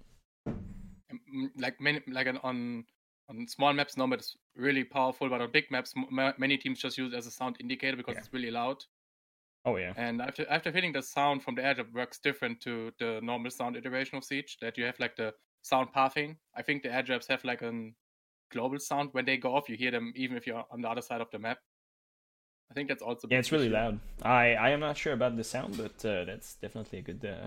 Like 1.56 1.80
many, 1.80 2.00
like 2.08 2.26
on 2.42 2.84
on 3.28 3.46
small 3.46 3.72
maps, 3.72 3.96
Nomad 3.96 4.18
is 4.18 4.36
really 4.56 4.82
powerful, 4.82 5.28
but 5.28 5.40
on 5.40 5.52
big 5.52 5.70
maps, 5.70 5.94
many 6.38 6.56
teams 6.56 6.80
just 6.80 6.98
use 6.98 7.12
it 7.12 7.16
as 7.16 7.28
a 7.28 7.30
sound 7.30 7.56
indicator 7.60 7.96
because 7.96 8.14
yeah. 8.14 8.18
it's 8.18 8.32
really 8.32 8.50
loud. 8.50 8.78
Oh 9.64 9.76
yeah. 9.76 9.92
And 9.96 10.20
after 10.20 10.44
after 10.50 10.72
feeling 10.72 10.92
the 10.92 11.02
sound 11.02 11.44
from 11.44 11.54
the 11.54 11.70
it 11.70 11.94
works 11.94 12.18
different 12.18 12.60
to 12.62 12.90
the 12.98 13.20
normal 13.22 13.52
sound 13.52 13.76
iteration 13.76 14.18
of 14.18 14.24
Siege. 14.24 14.58
That 14.60 14.76
you 14.76 14.86
have 14.86 14.98
like 14.98 15.14
the 15.14 15.34
sound 15.62 15.92
pathing. 15.92 16.36
I 16.56 16.62
think 16.62 16.82
the 16.82 16.92
air 16.92 17.04
jabs 17.04 17.28
have 17.28 17.44
like 17.44 17.62
a 17.62 17.90
global 18.50 18.80
sound. 18.80 19.10
When 19.12 19.24
they 19.24 19.36
go 19.36 19.54
off, 19.54 19.68
you 19.68 19.76
hear 19.76 19.92
them 19.92 20.12
even 20.16 20.36
if 20.36 20.48
you're 20.48 20.64
on 20.72 20.80
the 20.80 20.88
other 20.88 21.02
side 21.02 21.20
of 21.20 21.30
the 21.30 21.38
map. 21.38 21.58
I 22.70 22.74
think 22.74 22.88
that's 22.88 23.02
also. 23.02 23.28
Yeah, 23.30 23.38
it's 23.38 23.52
really 23.52 23.68
loud. 23.68 24.00
I 24.22 24.54
I 24.54 24.70
am 24.70 24.80
not 24.80 24.96
sure 24.96 25.12
about 25.12 25.36
the 25.36 25.44
sound, 25.44 25.76
but 25.76 26.04
uh, 26.04 26.24
that's 26.24 26.54
definitely 26.54 26.98
a 26.98 27.02
good 27.02 27.24
uh, 27.24 27.46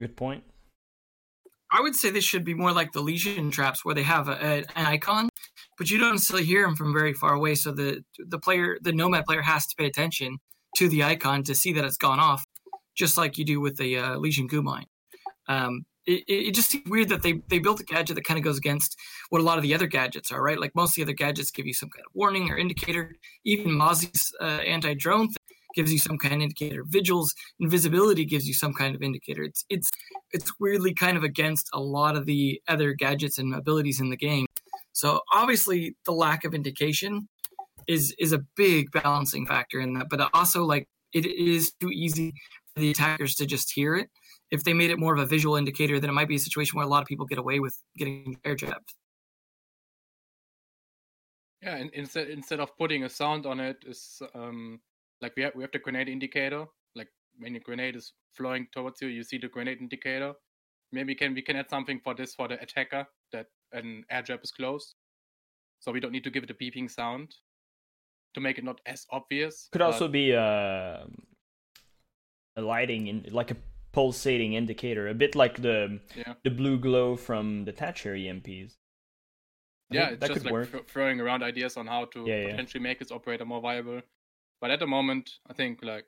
good 0.00 0.16
point. 0.16 0.44
I 1.72 1.80
would 1.80 1.94
say 1.94 2.10
this 2.10 2.24
should 2.24 2.44
be 2.44 2.54
more 2.54 2.72
like 2.72 2.92
the 2.92 3.00
Lesion 3.00 3.50
traps, 3.50 3.82
where 3.82 3.94
they 3.94 4.02
have 4.02 4.28
a, 4.28 4.32
a, 4.32 4.64
an 4.76 4.86
icon, 4.86 5.30
but 5.78 5.90
you 5.90 5.98
don't 5.98 6.12
necessarily 6.12 6.44
hear 6.44 6.66
them 6.66 6.76
from 6.76 6.92
very 6.92 7.14
far 7.14 7.32
away. 7.32 7.54
So 7.54 7.72
the 7.72 8.02
the 8.18 8.38
player, 8.38 8.78
the 8.82 8.92
Nomad 8.92 9.24
player, 9.24 9.42
has 9.42 9.66
to 9.66 9.74
pay 9.76 9.86
attention 9.86 10.36
to 10.76 10.88
the 10.88 11.02
icon 11.02 11.42
to 11.44 11.54
see 11.54 11.72
that 11.72 11.84
it's 11.84 11.96
gone 11.96 12.20
off, 12.20 12.44
just 12.94 13.16
like 13.16 13.38
you 13.38 13.44
do 13.44 13.60
with 13.60 13.76
the 13.78 13.96
uh, 13.96 14.16
Lesion 14.16 14.46
goo 14.46 14.62
mine. 14.62 14.86
Um, 15.48 15.84
it, 16.06 16.24
it 16.26 16.54
just 16.54 16.70
seems 16.70 16.88
weird 16.88 17.08
that 17.10 17.22
they, 17.22 17.42
they 17.48 17.58
built 17.58 17.80
a 17.80 17.84
gadget 17.84 18.16
that 18.16 18.24
kind 18.24 18.38
of 18.38 18.44
goes 18.44 18.58
against 18.58 18.96
what 19.30 19.40
a 19.40 19.44
lot 19.44 19.58
of 19.58 19.62
the 19.62 19.74
other 19.74 19.86
gadgets 19.86 20.32
are, 20.32 20.42
right? 20.42 20.58
Like 20.58 20.74
most 20.74 20.90
of 20.90 20.96
the 20.96 21.02
other 21.02 21.12
gadgets 21.12 21.50
give 21.50 21.66
you 21.66 21.74
some 21.74 21.90
kind 21.90 22.04
of 22.04 22.14
warning 22.14 22.50
or 22.50 22.58
indicator. 22.58 23.14
Even 23.44 23.72
Mozzie's 23.72 24.32
uh, 24.40 24.44
anti 24.44 24.94
drone 24.94 25.28
thing 25.28 25.56
gives 25.74 25.92
you 25.92 25.98
some 25.98 26.18
kind 26.18 26.34
of 26.34 26.40
indicator. 26.40 26.84
Vigil's 26.86 27.34
invisibility 27.60 28.24
gives 28.24 28.46
you 28.46 28.54
some 28.54 28.74
kind 28.74 28.94
of 28.94 29.02
indicator. 29.02 29.42
It's 29.42 29.64
it's 29.68 29.90
it's 30.32 30.52
weirdly 30.60 30.94
kind 30.94 31.16
of 31.16 31.24
against 31.24 31.70
a 31.72 31.80
lot 31.80 32.16
of 32.16 32.26
the 32.26 32.60
other 32.68 32.92
gadgets 32.92 33.38
and 33.38 33.54
abilities 33.54 34.00
in 34.00 34.10
the 34.10 34.16
game. 34.16 34.46
So 34.92 35.20
obviously 35.32 35.96
the 36.04 36.12
lack 36.12 36.44
of 36.44 36.54
indication 36.54 37.28
is 37.86 38.14
is 38.18 38.32
a 38.32 38.44
big 38.56 38.90
balancing 38.90 39.46
factor 39.46 39.80
in 39.80 39.94
that. 39.94 40.08
But 40.10 40.30
also 40.34 40.64
like 40.64 40.88
it 41.12 41.26
is 41.26 41.72
too 41.80 41.90
easy 41.90 42.32
for 42.74 42.80
the 42.80 42.90
attackers 42.90 43.34
to 43.36 43.46
just 43.46 43.70
hear 43.72 43.96
it 43.96 44.08
if 44.52 44.62
they 44.64 44.74
made 44.74 44.90
it 44.90 44.98
more 44.98 45.14
of 45.14 45.18
a 45.18 45.26
visual 45.26 45.56
indicator, 45.56 45.98
then 45.98 46.10
it 46.10 46.12
might 46.12 46.28
be 46.28 46.36
a 46.36 46.38
situation 46.38 46.76
where 46.76 46.86
a 46.86 46.88
lot 46.88 47.00
of 47.00 47.08
people 47.08 47.24
get 47.24 47.38
away 47.38 47.58
with 47.58 47.74
getting 47.96 48.38
air 48.44 48.54
jabbed. 48.54 48.94
Yeah, 51.62 51.76
and 51.76 51.90
instead 51.94 52.28
instead 52.28 52.60
of 52.60 52.76
putting 52.76 53.04
a 53.04 53.08
sound 53.08 53.46
on 53.46 53.60
it, 53.60 53.78
is 53.86 54.20
um, 54.34 54.80
like 55.22 55.32
we 55.36 55.42
have 55.44 55.54
we 55.54 55.62
have 55.62 55.72
the 55.72 55.78
grenade 55.78 56.08
indicator. 56.08 56.66
Like 56.94 57.08
when 57.38 57.56
a 57.56 57.60
grenade 57.60 57.96
is 57.96 58.12
flowing 58.34 58.66
towards 58.72 59.00
you, 59.00 59.08
you 59.08 59.22
see 59.22 59.38
the 59.38 59.48
grenade 59.48 59.78
indicator. 59.80 60.34
Maybe 60.92 61.14
can 61.14 61.34
we 61.34 61.40
can 61.40 61.56
add 61.56 61.70
something 61.70 62.00
for 62.04 62.14
this 62.14 62.34
for 62.34 62.46
the 62.46 62.60
attacker 62.60 63.06
that 63.32 63.46
an 63.72 64.04
air 64.10 64.22
jab 64.22 64.40
is 64.42 64.50
close, 64.50 64.96
so 65.80 65.92
we 65.92 66.00
don't 66.00 66.12
need 66.12 66.24
to 66.24 66.30
give 66.30 66.44
it 66.44 66.50
a 66.50 66.54
beeping 66.54 66.90
sound 66.90 67.34
to 68.34 68.40
make 68.40 68.58
it 68.58 68.64
not 68.64 68.80
as 68.84 69.06
obvious. 69.10 69.68
Could 69.72 69.82
also 69.82 70.08
be 70.08 70.34
uh, 70.34 71.04
a 72.56 72.60
lighting 72.60 73.06
in 73.06 73.26
like 73.30 73.50
a 73.50 73.56
pulsating 73.92 74.54
indicator, 74.54 75.08
a 75.08 75.14
bit 75.14 75.34
like 75.34 75.60
the 75.62 76.00
yeah. 76.16 76.34
the 76.44 76.50
blue 76.50 76.78
glow 76.78 77.16
from 77.16 77.64
the 77.64 77.72
Thatcher 77.72 78.14
EMPs. 78.14 78.76
I 79.90 79.94
yeah, 79.94 80.08
it's 80.10 80.20
that 80.20 80.32
just 80.32 80.46
like 80.46 80.72
th- 80.72 80.84
throwing 80.86 81.20
around 81.20 81.42
ideas 81.42 81.76
on 81.76 81.86
how 81.86 82.06
to 82.06 82.24
yeah, 82.26 82.50
potentially 82.50 82.82
yeah. 82.82 82.90
make 82.90 83.00
its 83.00 83.12
operator 83.12 83.44
more 83.44 83.60
viable. 83.60 84.00
But 84.60 84.70
at 84.70 84.78
the 84.78 84.86
moment, 84.86 85.38
I 85.48 85.52
think 85.52 85.80
like 85.82 86.06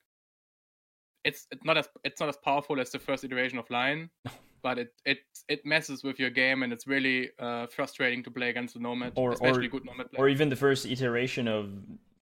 it's 1.25 1.47
it's 1.50 1.64
not 1.64 1.76
as 1.76 1.88
it's 2.05 2.21
not 2.21 2.29
as 2.29 2.37
powerful 2.37 2.81
as 2.81 2.91
the 2.91 2.99
first 2.99 3.25
iteration 3.25 3.59
of 3.59 3.69
Lion. 3.71 4.11
but 4.64 4.79
it 4.79 4.95
it 5.05 5.19
it 5.49 5.67
messes 5.67 6.03
with 6.03 6.19
your 6.19 6.31
game, 6.31 6.62
and 6.62 6.73
it's 6.73 6.87
really 6.87 7.31
uh, 7.38 7.67
frustrating 7.67 8.23
to 8.25 8.31
play 8.31 8.49
against 8.49 8.75
the 8.75 8.81
nomad, 8.81 9.12
Or- 9.14 9.33
especially 9.33 9.67
or- 9.67 9.71
good 9.71 9.85
nomad 9.85 10.07
or 10.17 10.29
even 10.29 10.49
the 10.49 10.57
first 10.57 10.87
iteration 10.87 11.47
of 11.47 11.71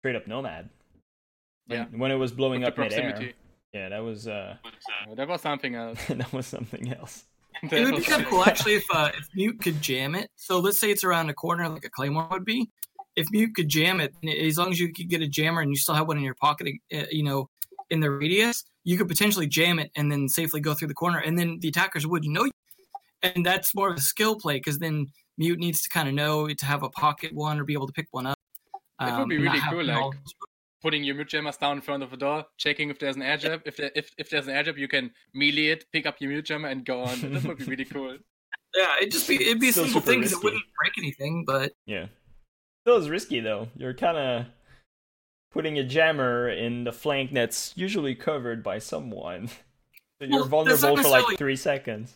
straight 0.01 0.15
up 0.15 0.27
Nomad. 0.27 0.69
When, 1.67 1.79
Yeah. 1.79 1.85
when 1.97 2.11
it 2.11 2.15
was 2.15 2.31
blowing 2.31 2.61
With 2.61 2.69
up 2.69 2.75
the 2.75 2.81
midair. 2.83 3.33
Proximity. 3.75 3.79
Yeah, 3.79 3.89
that 3.89 4.03
was 4.03 4.27
uh, 4.27 4.55
Uh, 5.11 5.15
that 5.15 5.27
was 5.27 5.41
something 5.41 5.75
else. 5.75 5.99
that 6.09 6.33
was 6.33 6.47
something 6.47 6.93
else. 6.93 7.25
It 7.71 7.85
would 7.85 7.95
be 7.95 8.03
kind 8.03 8.21
of 8.21 8.27
cool 8.27 8.43
actually 8.43 8.75
if 8.75 8.85
uh, 8.93 9.11
if 9.17 9.27
Mute 9.33 9.61
could 9.61 9.81
jam 9.81 10.13
it. 10.13 10.29
So 10.35 10.59
let's 10.59 10.77
say 10.77 10.91
it's 10.91 11.05
around 11.05 11.29
a 11.29 11.33
corner 11.33 11.67
like 11.69 11.85
a 11.85 11.89
claymore 11.89 12.27
would 12.29 12.43
be. 12.43 12.69
If 13.15 13.27
Mute 13.31 13.55
could 13.55 13.69
jam 13.69 14.01
it, 14.01 14.13
as 14.27 14.57
long 14.57 14.71
as 14.71 14.79
you 14.79 14.91
could 14.91 15.07
get 15.09 15.21
a 15.21 15.27
jammer 15.27 15.61
and 15.61 15.71
you 15.71 15.77
still 15.77 15.95
have 15.95 16.07
one 16.07 16.17
in 16.17 16.23
your 16.23 16.35
pocket, 16.35 16.67
uh, 16.93 17.05
you 17.09 17.23
know, 17.23 17.49
in 17.89 18.01
the 18.01 18.11
radius, 18.11 18.65
you 18.83 18.97
could 18.97 19.07
potentially 19.07 19.47
jam 19.47 19.79
it 19.79 19.89
and 19.95 20.11
then 20.11 20.27
safely 20.27 20.59
go 20.59 20.73
through 20.73 20.89
the 20.89 20.93
corner, 20.93 21.19
and 21.19 21.39
then 21.39 21.59
the 21.61 21.69
attackers 21.69 22.05
wouldn't 22.05 22.33
know. 22.33 22.43
You. 22.43 22.51
And 23.23 23.45
that's 23.45 23.73
more 23.73 23.89
of 23.89 23.97
a 23.97 24.01
skill 24.01 24.35
play 24.35 24.55
because 24.55 24.79
then 24.79 25.07
Mute 25.37 25.59
needs 25.59 25.81
to 25.83 25.89
kind 25.89 26.09
of 26.09 26.13
know 26.13 26.47
to 26.47 26.65
have 26.65 26.83
a 26.83 26.89
pocket 26.89 27.33
one 27.33 27.57
or 27.57 27.63
be 27.63 27.73
able 27.73 27.87
to 27.87 27.93
pick 27.93 28.07
one 28.11 28.27
up. 28.27 28.37
It 28.99 29.05
would 29.05 29.11
um, 29.11 29.29
be 29.29 29.35
and 29.35 29.45
really 29.45 29.59
cool, 29.69 29.83
like- 29.83 30.15
Putting 30.85 31.03
your 31.03 31.15
mute 31.15 31.29
jammers 31.29 31.57
down 31.57 31.77
in 31.77 31.81
front 31.81 32.03
of 32.03 32.11
the 32.11 32.17
door, 32.17 32.45
checking 32.57 32.91
if 32.91 32.99
there's 32.99 33.15
an 33.15 33.23
air 33.23 33.37
jab. 33.37 33.63
If 33.65 33.75
there, 33.77 33.89
if, 33.95 34.11
if 34.19 34.29
there's 34.29 34.45
an 34.45 34.53
air 34.53 34.61
jab, 34.61 34.77
you 34.77 34.87
can 34.87 35.09
melee 35.33 35.69
it, 35.69 35.85
pick 35.91 36.05
up 36.05 36.17
your 36.19 36.29
mute 36.29 36.45
jammer, 36.45 36.67
and 36.67 36.85
go 36.85 37.01
on. 37.01 37.21
That 37.33 37.43
would 37.43 37.57
be 37.57 37.63
really 37.65 37.85
cool. 37.85 38.15
yeah, 38.75 38.97
it'd 38.99 39.11
just 39.11 39.27
be 39.27 39.41
it'd 39.41 39.59
be 39.59 39.69
a 39.69 39.73
simple 39.73 39.93
super 39.93 40.05
thing 40.05 40.19
because 40.19 40.33
it 40.33 40.43
wouldn't 40.43 40.61
break 40.79 40.93
anything, 40.99 41.43
but 41.47 41.71
Yeah. 41.87 42.05
Still 42.83 42.97
is 42.97 43.09
risky 43.09 43.39
though. 43.39 43.67
You're 43.75 43.95
kind 43.95 44.15
of 44.15 44.45
putting 45.51 45.79
a 45.79 45.83
jammer 45.83 46.49
in 46.49 46.83
the 46.83 46.91
flank 46.91 47.31
that's 47.33 47.73
usually 47.75 48.13
covered 48.13 48.61
by 48.63 48.77
someone. 48.77 49.49
So 50.21 50.27
you're 50.27 50.45
Well, 50.47 50.63
that's 50.65 50.81
not 50.83 50.89
vulnerable 50.95 51.03
for 51.11 51.27
like 51.29 51.37
three 51.39 51.55
seconds. 51.57 52.13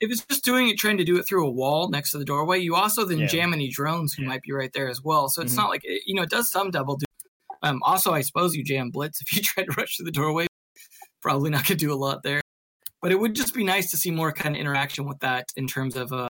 if 0.00 0.10
it's 0.10 0.22
just 0.26 0.44
doing 0.44 0.68
it, 0.68 0.76
trying 0.76 0.98
to 0.98 1.04
do 1.04 1.18
it 1.18 1.22
through 1.26 1.46
a 1.46 1.50
wall 1.50 1.88
next 1.88 2.10
to 2.10 2.18
the 2.18 2.24
doorway, 2.26 2.58
you 2.58 2.74
also 2.74 3.04
then 3.06 3.20
Yeah. 3.20 3.26
jam 3.26 3.52
any 3.54 3.68
drones 3.68 4.12
who 4.12 4.24
Yeah. 4.24 4.28
might 4.28 4.42
be 4.42 4.52
right 4.52 4.70
there 4.74 4.88
as 4.88 5.00
well. 5.02 5.28
So 5.30 5.40
it's 5.40 5.54
Mhm. 5.54 5.58
not 5.58 5.70
like 5.70 5.80
it- 5.84 6.02
you 6.04 6.14
know 6.16 6.22
it 6.22 6.30
does 6.30 6.50
some 6.50 6.70
double 6.72 6.96
do. 6.96 7.06
Um, 7.62 7.80
also, 7.82 8.12
I 8.12 8.22
suppose 8.22 8.54
you 8.54 8.64
jam 8.64 8.90
blitz 8.90 9.20
if 9.22 9.36
you 9.36 9.42
try 9.42 9.64
to 9.64 9.72
rush 9.76 9.96
to 9.96 10.02
the 10.02 10.10
doorway. 10.10 10.46
Probably 11.20 11.50
not 11.50 11.66
gonna 11.66 11.78
do 11.78 11.92
a 11.92 11.94
lot 11.94 12.22
there, 12.22 12.40
but 13.00 13.12
it 13.12 13.18
would 13.18 13.34
just 13.34 13.54
be 13.54 13.64
nice 13.64 13.90
to 13.92 13.96
see 13.96 14.10
more 14.10 14.32
kind 14.32 14.56
of 14.56 14.60
interaction 14.60 15.06
with 15.06 15.20
that 15.20 15.48
in 15.56 15.66
terms 15.66 15.96
of 15.96 16.12
uh, 16.12 16.28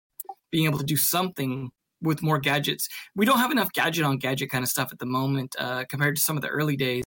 being 0.50 0.66
able 0.66 0.78
to 0.78 0.84
do 0.84 0.96
something 0.96 1.70
with 2.02 2.22
more 2.22 2.38
gadgets. 2.38 2.88
We 3.16 3.24
don't 3.24 3.38
have 3.38 3.50
enough 3.50 3.72
gadget 3.72 4.04
on 4.04 4.18
gadget 4.18 4.50
kind 4.50 4.62
of 4.62 4.68
stuff 4.68 4.92
at 4.92 4.98
the 4.98 5.06
moment 5.06 5.56
uh, 5.58 5.84
compared 5.88 6.16
to 6.16 6.22
some 6.22 6.36
of 6.36 6.42
the 6.42 6.48
early 6.48 6.76
days. 6.76 7.04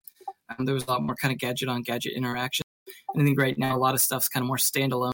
Um, 0.50 0.66
there 0.66 0.74
was 0.74 0.84
a 0.84 0.90
lot 0.90 1.02
more 1.02 1.14
kind 1.14 1.32
of 1.32 1.38
gadget 1.38 1.68
on 1.68 1.82
gadget 1.82 2.12
interaction. 2.14 2.64
And 3.14 3.22
I 3.22 3.24
think 3.24 3.40
right 3.40 3.56
now 3.56 3.76
a 3.76 3.78
lot 3.78 3.94
of 3.94 4.00
stuff's 4.00 4.28
kind 4.28 4.42
of 4.42 4.48
more 4.48 4.56
standalone. 4.56 5.12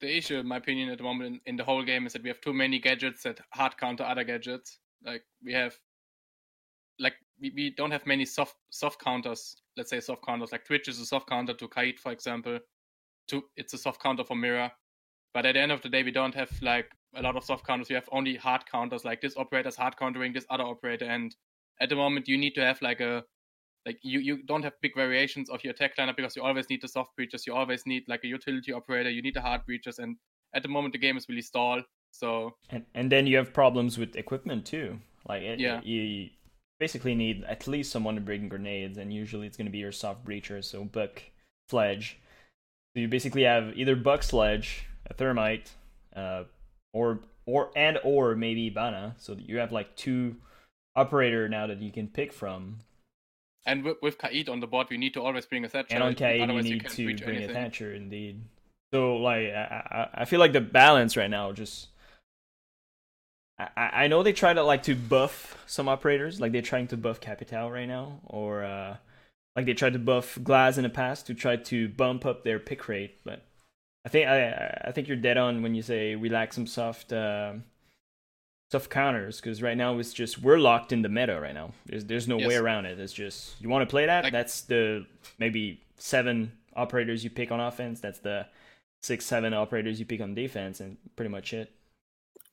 The 0.00 0.16
issue, 0.16 0.38
in 0.38 0.48
my 0.48 0.56
opinion, 0.56 0.88
at 0.88 0.96
the 0.96 1.04
moment 1.04 1.26
in, 1.34 1.40
in 1.44 1.56
the 1.56 1.64
whole 1.64 1.84
game 1.84 2.06
is 2.06 2.14
that 2.14 2.22
we 2.22 2.30
have 2.30 2.40
too 2.40 2.54
many 2.54 2.78
gadgets 2.78 3.22
that 3.24 3.38
hard 3.52 3.76
counter 3.76 4.02
other 4.02 4.24
gadgets. 4.24 4.78
Like 5.04 5.22
we 5.44 5.52
have, 5.52 5.76
like 6.98 7.14
we, 7.40 7.50
we 7.54 7.70
don't 7.70 7.90
have 7.90 8.06
many 8.06 8.24
soft 8.24 8.56
soft 8.70 9.02
counters. 9.02 9.56
Let's 9.76 9.90
say 9.90 10.00
soft 10.00 10.24
counters. 10.26 10.52
Like 10.52 10.64
Twitch 10.64 10.88
is 10.88 11.00
a 11.00 11.06
soft 11.06 11.28
counter 11.28 11.54
to 11.54 11.68
Kaid, 11.68 11.98
for 11.98 12.12
example. 12.12 12.58
To 13.28 13.42
it's 13.56 13.74
a 13.74 13.78
soft 13.78 14.02
counter 14.02 14.24
for 14.24 14.36
Mira. 14.36 14.72
But 15.32 15.46
at 15.46 15.54
the 15.54 15.60
end 15.60 15.72
of 15.72 15.80
the 15.82 15.88
day, 15.88 16.02
we 16.02 16.10
don't 16.10 16.34
have 16.34 16.50
like 16.60 16.90
a 17.14 17.22
lot 17.22 17.36
of 17.36 17.44
soft 17.44 17.66
counters. 17.66 17.88
We 17.88 17.94
have 17.94 18.08
only 18.12 18.36
hard 18.36 18.66
counters. 18.66 19.04
Like 19.04 19.20
this 19.20 19.36
operator's 19.36 19.76
hard 19.76 19.96
countering 19.96 20.32
this 20.32 20.46
other 20.50 20.64
operator, 20.64 21.06
and 21.06 21.34
at 21.80 21.88
the 21.88 21.96
moment 21.96 22.28
you 22.28 22.36
need 22.36 22.54
to 22.56 22.64
have 22.64 22.82
like 22.82 23.00
a 23.00 23.24
like 23.86 23.98
you, 24.02 24.20
you 24.20 24.42
don't 24.42 24.62
have 24.62 24.74
big 24.82 24.94
variations 24.94 25.48
of 25.48 25.64
your 25.64 25.72
attack 25.72 25.96
lineup 25.96 26.16
because 26.16 26.36
you 26.36 26.42
always 26.42 26.68
need 26.68 26.82
the 26.82 26.88
soft 26.88 27.16
breaches, 27.16 27.46
you 27.46 27.54
always 27.54 27.86
need 27.86 28.04
like 28.08 28.24
a 28.24 28.26
utility 28.26 28.72
operator, 28.72 29.08
you 29.08 29.22
need 29.22 29.34
the 29.34 29.40
hard 29.40 29.64
breaches, 29.64 29.98
and 29.98 30.16
at 30.54 30.62
the 30.62 30.68
moment 30.68 30.92
the 30.92 30.98
game 30.98 31.16
is 31.16 31.26
really 31.28 31.42
stalled. 31.42 31.84
So 32.10 32.56
And 32.70 32.84
and 32.94 33.10
then 33.10 33.26
you 33.26 33.36
have 33.36 33.52
problems 33.52 33.96
with 33.96 34.16
equipment 34.16 34.66
too. 34.66 34.98
Like 35.28 35.42
it, 35.42 35.60
Yeah. 35.60 35.78
Eh, 35.78 35.80
you 35.84 36.30
basically 36.80 37.14
need 37.14 37.44
at 37.44 37.68
least 37.68 37.92
someone 37.92 38.16
to 38.16 38.20
bring 38.20 38.48
grenades, 38.48 38.98
and 38.98 39.12
usually 39.12 39.46
it's 39.46 39.56
going 39.56 39.66
to 39.66 39.70
be 39.70 39.78
your 39.78 39.92
soft 39.92 40.24
breacher, 40.24 40.64
so 40.64 40.82
Buck, 40.84 41.22
Sledge. 41.68 42.18
So 42.96 43.02
you 43.02 43.06
basically 43.06 43.44
have 43.44 43.78
either 43.78 43.94
Buck, 43.94 44.24
Sledge, 44.24 44.86
a 45.06 45.14
Thermite, 45.14 45.70
uh, 46.16 46.44
or 46.92 47.20
or 47.46 47.70
and 47.76 47.98
or 48.02 48.34
maybe 48.34 48.70
Bana. 48.70 49.14
So 49.18 49.36
you 49.38 49.58
have 49.58 49.70
like 49.70 49.94
two 49.94 50.36
operator 50.96 51.48
now 51.48 51.68
that 51.68 51.80
you 51.80 51.92
can 51.92 52.08
pick 52.08 52.32
from. 52.32 52.78
and 53.66 53.84
with, 53.84 53.98
with 54.02 54.18
Kaid 54.18 54.48
on 54.48 54.58
the 54.60 54.66
board, 54.66 54.88
we 54.90 54.96
need 54.96 55.14
to 55.14 55.22
always 55.22 55.46
bring 55.46 55.64
a 55.64 55.68
Thatcher. 55.68 55.94
And 55.94 56.02
on 56.02 56.14
Kaid, 56.14 56.40
you 56.50 56.62
need 56.62 56.82
can't 56.82 56.94
to 56.94 57.04
bring 57.24 57.36
anything. 57.36 57.50
a 57.50 57.52
Thatcher, 57.54 57.94
indeed. 57.94 58.40
So, 58.92 59.16
like, 59.16 59.52
I, 59.52 60.08
I, 60.14 60.22
I 60.22 60.24
feel 60.24 60.40
like 60.40 60.52
the 60.52 60.60
balance 60.60 61.16
right 61.16 61.30
now 61.30 61.52
just. 61.52 61.89
I, 63.76 64.04
I 64.04 64.06
know 64.08 64.22
they 64.22 64.32
try 64.32 64.52
to 64.54 64.62
like 64.62 64.82
to 64.84 64.94
buff 64.94 65.62
some 65.66 65.88
operators, 65.88 66.40
like 66.40 66.52
they're 66.52 66.62
trying 66.62 66.88
to 66.88 66.96
buff 66.96 67.20
Capitão 67.20 67.70
right 67.72 67.86
now, 67.88 68.20
or 68.24 68.64
uh, 68.64 68.96
like 69.56 69.66
they 69.66 69.74
tried 69.74 69.92
to 69.94 69.98
buff 69.98 70.38
Glass 70.42 70.76
in 70.76 70.82
the 70.84 70.88
past 70.90 71.26
to 71.26 71.34
try 71.34 71.56
to 71.56 71.88
bump 71.88 72.24
up 72.26 72.44
their 72.44 72.58
pick 72.58 72.88
rate. 72.88 73.18
But 73.24 73.42
I 74.04 74.08
think 74.08 74.28
I 74.28 74.82
I- 74.86 74.92
think 74.92 75.08
you're 75.08 75.16
dead 75.16 75.36
on 75.36 75.62
when 75.62 75.74
you 75.74 75.82
say 75.82 76.16
we 76.16 76.28
lack 76.28 76.52
some 76.52 76.66
soft 76.66 77.12
uh, 77.12 77.54
soft 78.70 78.90
counters 78.90 79.40
because 79.40 79.62
right 79.62 79.76
now 79.76 79.98
it's 79.98 80.12
just 80.12 80.40
we're 80.40 80.58
locked 80.58 80.92
in 80.92 81.02
the 81.02 81.08
meta 81.08 81.40
right 81.40 81.54
now. 81.54 81.72
There's 81.86 82.04
there's 82.04 82.28
no 82.28 82.36
way 82.36 82.56
around 82.56 82.86
it. 82.86 82.98
It's 83.00 83.12
just 83.12 83.60
you 83.60 83.68
want 83.68 83.88
to 83.88 83.90
play 83.90 84.06
that. 84.06 84.24
Like- 84.24 84.32
that's 84.32 84.62
the 84.62 85.06
maybe 85.38 85.80
seven 85.96 86.52
operators 86.76 87.24
you 87.24 87.30
pick 87.30 87.50
on 87.52 87.60
offense. 87.60 88.00
That's 88.00 88.20
the 88.20 88.46
six 89.02 89.24
seven 89.24 89.52
operators 89.54 89.98
you 89.98 90.06
pick 90.06 90.20
on 90.20 90.34
defense, 90.34 90.80
and 90.80 90.96
pretty 91.16 91.30
much 91.30 91.52
it. 91.52 91.70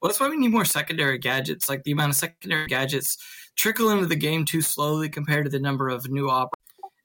Well, 0.01 0.09
that's 0.09 0.19
why 0.19 0.29
we 0.29 0.37
need 0.37 0.51
more 0.51 0.65
secondary 0.65 1.17
gadgets. 1.17 1.69
Like 1.69 1.83
the 1.83 1.91
amount 1.91 2.11
of 2.11 2.15
secondary 2.15 2.67
gadgets 2.67 3.17
trickle 3.55 3.89
into 3.89 4.05
the 4.05 4.15
game 4.15 4.45
too 4.45 4.61
slowly 4.61 5.09
compared 5.09 5.45
to 5.45 5.51
the 5.51 5.59
number 5.59 5.89
of 5.89 6.09
new 6.09 6.29
op. 6.29 6.55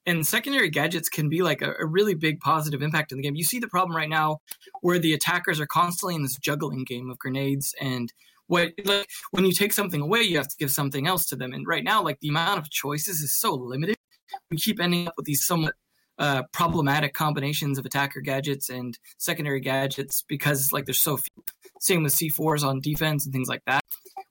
And 0.04 0.26
secondary 0.26 0.68
gadgets 0.68 1.08
can 1.08 1.28
be 1.28 1.42
like 1.42 1.62
a, 1.62 1.74
a 1.80 1.86
really 1.86 2.14
big 2.14 2.40
positive 2.40 2.82
impact 2.82 3.12
in 3.12 3.18
the 3.18 3.22
game. 3.22 3.36
You 3.36 3.44
see 3.44 3.60
the 3.60 3.68
problem 3.68 3.96
right 3.96 4.08
now 4.08 4.40
where 4.80 4.98
the 4.98 5.14
attackers 5.14 5.60
are 5.60 5.66
constantly 5.66 6.16
in 6.16 6.22
this 6.22 6.36
juggling 6.36 6.84
game 6.84 7.08
of 7.08 7.18
grenades 7.18 7.74
and 7.80 8.12
what 8.48 8.72
like 8.84 9.08
when 9.30 9.46
you 9.46 9.52
take 9.52 9.72
something 9.72 10.00
away, 10.00 10.22
you 10.22 10.36
have 10.36 10.48
to 10.48 10.56
give 10.58 10.70
something 10.70 11.06
else 11.06 11.26
to 11.26 11.36
them. 11.36 11.52
And 11.52 11.66
right 11.66 11.84
now, 11.84 12.02
like 12.02 12.20
the 12.20 12.28
amount 12.28 12.58
of 12.58 12.68
choices 12.68 13.20
is 13.22 13.34
so 13.34 13.54
limited. 13.54 13.96
We 14.50 14.58
keep 14.58 14.80
ending 14.80 15.08
up 15.08 15.14
with 15.16 15.24
these 15.24 15.46
somewhat 15.46 15.74
uh, 16.18 16.42
problematic 16.52 17.14
combinations 17.14 17.78
of 17.78 17.86
attacker 17.86 18.20
gadgets 18.20 18.68
and 18.68 18.98
secondary 19.18 19.60
gadgets 19.60 20.24
because 20.28 20.72
like 20.72 20.84
there's 20.84 21.00
so 21.00 21.16
few. 21.16 21.44
Same 21.82 22.04
with 22.04 22.14
C4s 22.14 22.62
on 22.62 22.80
defense 22.80 23.24
and 23.24 23.32
things 23.32 23.48
like 23.48 23.62
that. 23.66 23.82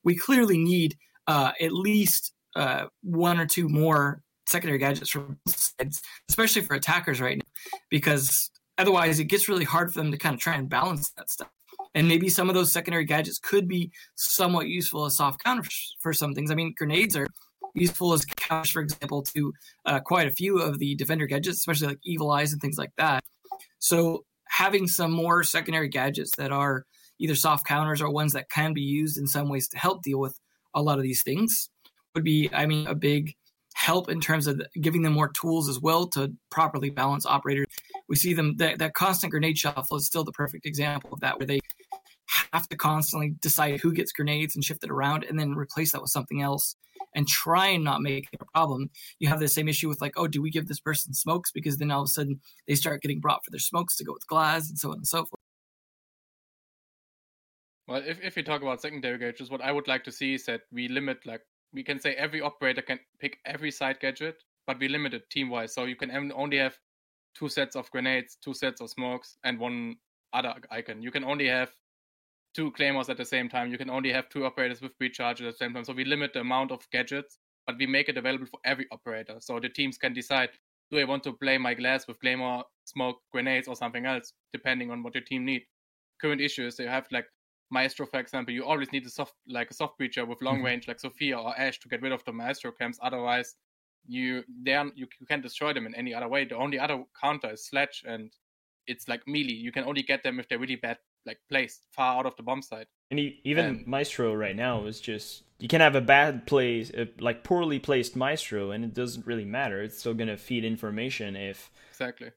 We 0.06 0.16
clearly 0.16 0.58
need 0.58 0.96
uh, 1.28 1.52
at 1.60 1.74
least 1.74 2.32
uh, 2.56 2.86
one 3.04 3.40
or 3.40 3.46
two 3.46 3.68
more 3.68 4.22
secondary 4.48 4.80
gadgets 4.80 5.10
from 5.10 5.38
sides, 5.48 6.02
especially 6.30 6.62
for 6.62 6.76
attackers 6.76 7.20
right 7.20 7.38
now, 7.38 7.72
because 7.90 8.50
otherwise 8.78 9.20
it 9.20 9.26
gets 9.26 9.50
really 9.50 9.66
hard 9.66 9.92
for 9.92 10.00
them 10.00 10.12
to 10.12 10.18
kind 10.18 10.34
of 10.34 10.40
try 10.40 10.56
and 10.56 10.70
balance 10.70 11.12
that 11.18 11.30
stuff. 11.30 11.50
And 11.94 12.08
maybe 12.08 12.30
some 12.30 12.48
of 12.48 12.56
those 12.56 12.72
secondary 12.72 13.04
gadgets 13.04 13.38
could 13.38 13.68
be 13.68 13.92
somewhat 14.16 14.68
useful 14.68 15.06
as 15.06 15.18
soft 15.18 15.44
counters 15.44 15.96
for 16.00 16.14
some 16.14 16.34
things. 16.34 16.52
I 16.52 16.56
mean, 16.56 16.74
grenades 16.78 17.18
are 17.18 17.28
useful 17.76 18.14
as 18.14 18.24
counters, 18.24 18.72
for 18.72 18.82
example, 18.82 19.24
to 19.24 19.52
uh, 19.86 20.00
quite 20.00 20.28
a 20.28 20.32
few 20.32 20.60
of 20.60 20.80
the 20.80 20.96
defender 20.96 21.26
gadgets, 21.26 21.58
especially 21.58 21.88
like 21.88 22.00
evil 22.06 22.32
eyes 22.32 22.54
and 22.54 22.62
things 22.62 22.78
like 22.78 22.94
that. 22.98 23.26
So 23.80 24.24
having 24.48 24.88
some 24.88 25.12
more 25.12 25.44
secondary 25.44 25.90
gadgets 25.90 26.34
that 26.38 26.54
are 26.54 26.86
either 27.22 27.36
soft 27.36 27.66
counters 27.66 28.02
or 28.02 28.10
ones 28.10 28.34
that 28.34 28.50
can 28.50 28.74
be 28.74 28.82
used 28.82 29.18
in 29.18 29.28
some 29.28 29.48
ways 29.48 29.68
to 29.70 29.78
help 29.78 30.02
deal 30.02 30.20
with 30.20 30.40
a 30.74 30.82
lot 30.82 30.98
of 30.98 31.04
these 31.04 31.24
things 31.24 31.70
would 32.16 32.24
be, 32.24 32.50
I 32.52 32.66
mean, 32.66 32.88
a 32.88 32.96
big 32.96 33.36
help 33.74 34.10
in 34.10 34.20
terms 34.20 34.48
of 34.48 34.62
giving 34.82 35.02
them 35.02 35.14
more 35.14 35.30
tools 35.30 35.70
as 35.70 35.80
well 35.80 36.08
to 36.08 36.34
properly 36.50 36.90
balance 36.90 37.26
operators. 37.26 37.68
We 38.10 38.16
see 38.16 38.34
them 38.34 38.58
that, 38.58 38.80
that 38.80 38.94
constant 38.94 39.32
grenade 39.32 39.58
shuffle 39.58 39.98
is 39.98 40.06
still 40.06 40.24
the 40.24 40.32
perfect 40.32 40.66
example 40.66 41.12
of 41.14 41.22
that, 41.22 41.40
where 41.40 41.48
they 41.48 41.60
have 42.54 42.68
to 42.70 42.78
constantly 42.78 43.36
decide 43.42 43.80
who 43.80 43.94
gets 43.94 44.12
grenades 44.12 44.56
and 44.56 44.64
shift 44.64 44.84
it 44.84 44.92
around 44.92 45.24
and 45.24 45.40
then 45.40 45.54
replace 45.54 45.92
that 45.92 46.02
with 46.02 46.12
something 46.12 46.42
else 46.42 46.76
and 47.16 47.28
try 47.28 47.68
and 47.68 47.84
not 47.84 48.02
make 48.02 48.28
it 48.32 48.42
a 48.42 48.46
problem. 48.54 48.90
You 49.20 49.28
have 49.30 49.40
the 49.40 49.48
same 49.48 49.68
issue 49.68 49.90
with 49.90 50.02
like, 50.02 50.14
oh, 50.18 50.28
do 50.28 50.42
we 50.42 50.50
give 50.50 50.68
this 50.68 50.80
person 50.80 51.14
smokes? 51.14 51.52
Because 51.52 51.78
then 51.78 51.92
all 51.92 52.02
of 52.02 52.06
a 52.06 52.10
sudden 52.10 52.40
they 52.68 52.76
start 52.76 53.02
getting 53.02 53.20
brought 53.20 53.44
for 53.44 53.52
their 53.52 53.60
smokes 53.60 53.96
to 53.98 54.04
go 54.04 54.14
with 54.14 54.28
glass 54.28 54.70
and 54.70 54.78
so 54.78 54.90
on 54.90 54.98
and 54.98 55.08
so 55.08 55.26
forth. 55.26 55.41
Well, 57.92 58.04
if, 58.08 58.22
if 58.24 58.38
we 58.38 58.44
talk 58.44 58.62
about 58.62 58.82
secondary 58.82 59.18
gadgets, 59.18 59.52
what 59.52 59.60
I 59.60 59.74
would 59.74 59.90
like 59.90 60.06
to 60.06 60.14
see 60.14 60.36
is 60.36 60.46
that 60.46 60.62
we 60.72 60.88
limit, 60.88 61.26
like, 61.26 61.42
we 61.74 61.84
can 61.84 62.00
say 62.00 62.14
every 62.14 62.40
operator 62.40 62.82
can 62.82 63.00
pick 63.20 63.40
every 63.46 63.70
side 63.70 64.00
gadget, 64.00 64.42
but 64.66 64.80
we 64.80 64.88
limit 64.88 65.14
it 65.14 65.30
team 65.30 65.50
wise. 65.50 65.74
So 65.74 65.84
you 65.84 65.98
can 65.98 66.32
only 66.32 66.56
have 66.56 66.78
two 67.38 67.50
sets 67.50 67.76
of 67.76 67.92
grenades, 67.92 68.38
two 68.42 68.54
sets 68.54 68.80
of 68.80 68.92
smokes, 68.92 69.36
and 69.44 69.60
one 69.60 69.98
other 70.32 70.54
icon. 70.72 71.02
You 71.02 71.12
can 71.12 71.26
only 71.26 71.50
have 71.50 71.76
two 72.56 72.72
claymores 72.72 73.10
at 73.10 73.18
the 73.18 73.26
same 73.26 73.50
time. 73.50 73.70
You 73.70 73.78
can 73.78 73.90
only 73.90 74.14
have 74.14 74.30
two 74.30 74.46
operators 74.46 74.82
with 74.82 74.98
breach 74.98 75.18
charges 75.18 75.46
at 75.46 75.54
the 75.56 75.58
same 75.58 75.74
time. 75.74 75.84
So 75.84 75.92
we 75.92 76.06
limit 76.06 76.32
the 76.32 76.40
amount 76.40 76.72
of 76.72 76.88
gadgets, 76.94 77.40
but 77.68 77.76
we 77.78 77.88
make 77.88 78.08
it 78.08 78.16
available 78.16 78.46
for 78.46 78.62
every 78.64 78.86
operator. 78.94 79.36
So 79.42 79.60
the 79.60 79.68
teams 79.68 79.98
can 79.98 80.14
decide 80.14 80.52
do 80.92 80.98
I 80.98 81.04
want 81.04 81.24
to 81.24 81.34
play 81.34 81.58
my 81.58 81.74
glass 81.74 82.08
with 82.08 82.22
claymore, 82.22 82.64
smoke, 82.86 83.18
grenades, 83.34 83.68
or 83.68 83.76
something 83.76 84.06
else, 84.06 84.32
depending 84.54 84.92
on 84.92 85.04
what 85.04 85.14
your 85.14 85.26
team 85.26 85.44
need. 85.44 85.64
current 86.22 86.40
issue 86.40 86.66
is 86.66 86.78
they 86.78 86.86
have 86.86 87.06
like 87.12 87.26
Maestro, 87.72 88.06
for 88.06 88.20
example. 88.20 88.54
You 88.54 88.66
always 88.66 88.92
need 88.92 89.06
a 89.06 89.10
soft 89.10 89.36
like 89.48 89.72
a 89.72 89.74
soft 89.74 89.98
breacher 90.00 90.28
with 90.28 90.42
long 90.42 90.60
Mhm. 90.62 90.66
range 90.66 90.88
like 90.88 90.98
Zofia 91.00 91.42
or 91.44 91.58
Ash 91.60 91.80
to 91.80 91.90
get 91.90 92.02
rid 92.02 92.12
of 92.12 92.24
the 92.26 92.32
Maestro 92.34 92.72
camps. 92.72 93.00
Otherwise, 93.02 93.56
you 94.08 94.44
then 94.64 94.92
you, 94.96 95.08
you 95.20 95.26
can't 95.28 95.44
destroy 95.44 95.74
them 95.74 95.86
in 95.86 95.96
any 95.96 96.14
other 96.14 96.28
way. 96.28 96.46
The 96.46 96.56
only 96.58 96.78
other 96.80 97.04
counter 97.20 97.52
is 97.52 97.66
Sledge, 97.66 98.04
and 98.06 98.32
it's 98.88 99.08
like 99.08 99.22
melee. 99.28 99.54
You 99.54 99.72
can 99.72 99.86
only 99.86 100.04
get 100.04 100.24
them 100.24 100.40
if 100.40 100.48
they're 100.48 100.60
really 100.60 100.76
bad, 100.76 100.98
like 101.26 101.40
placed 101.50 101.86
far 101.92 102.18
out 102.20 102.26
of 102.26 102.36
the 102.36 102.44
bomb 102.44 102.62
site. 102.62 102.88
And 103.12 103.20
e- 103.20 103.40
even 103.44 103.66
And- 103.66 103.88
Maestro 103.88 104.34
right 104.34 104.56
now 104.56 104.86
is 104.86 105.00
just 105.00 105.44
you 105.60 105.68
can 105.68 105.82
have 105.82 105.96
a 105.96 106.02
bad 106.02 106.48
place, 106.48 106.92
uh, 106.94 107.06
like 107.20 107.44
poorly 107.44 107.78
placed 107.80 108.16
Maestro, 108.16 108.72
and 108.72 108.84
it 108.84 108.94
doesn't 108.96 109.26
really 109.28 109.46
matter. 109.46 109.82
It's 109.84 110.00
still 110.00 110.16
gonna 110.16 110.38
feed 110.38 110.66
information 110.66 111.36
if 111.36 111.70
Exactly. 111.90 112.32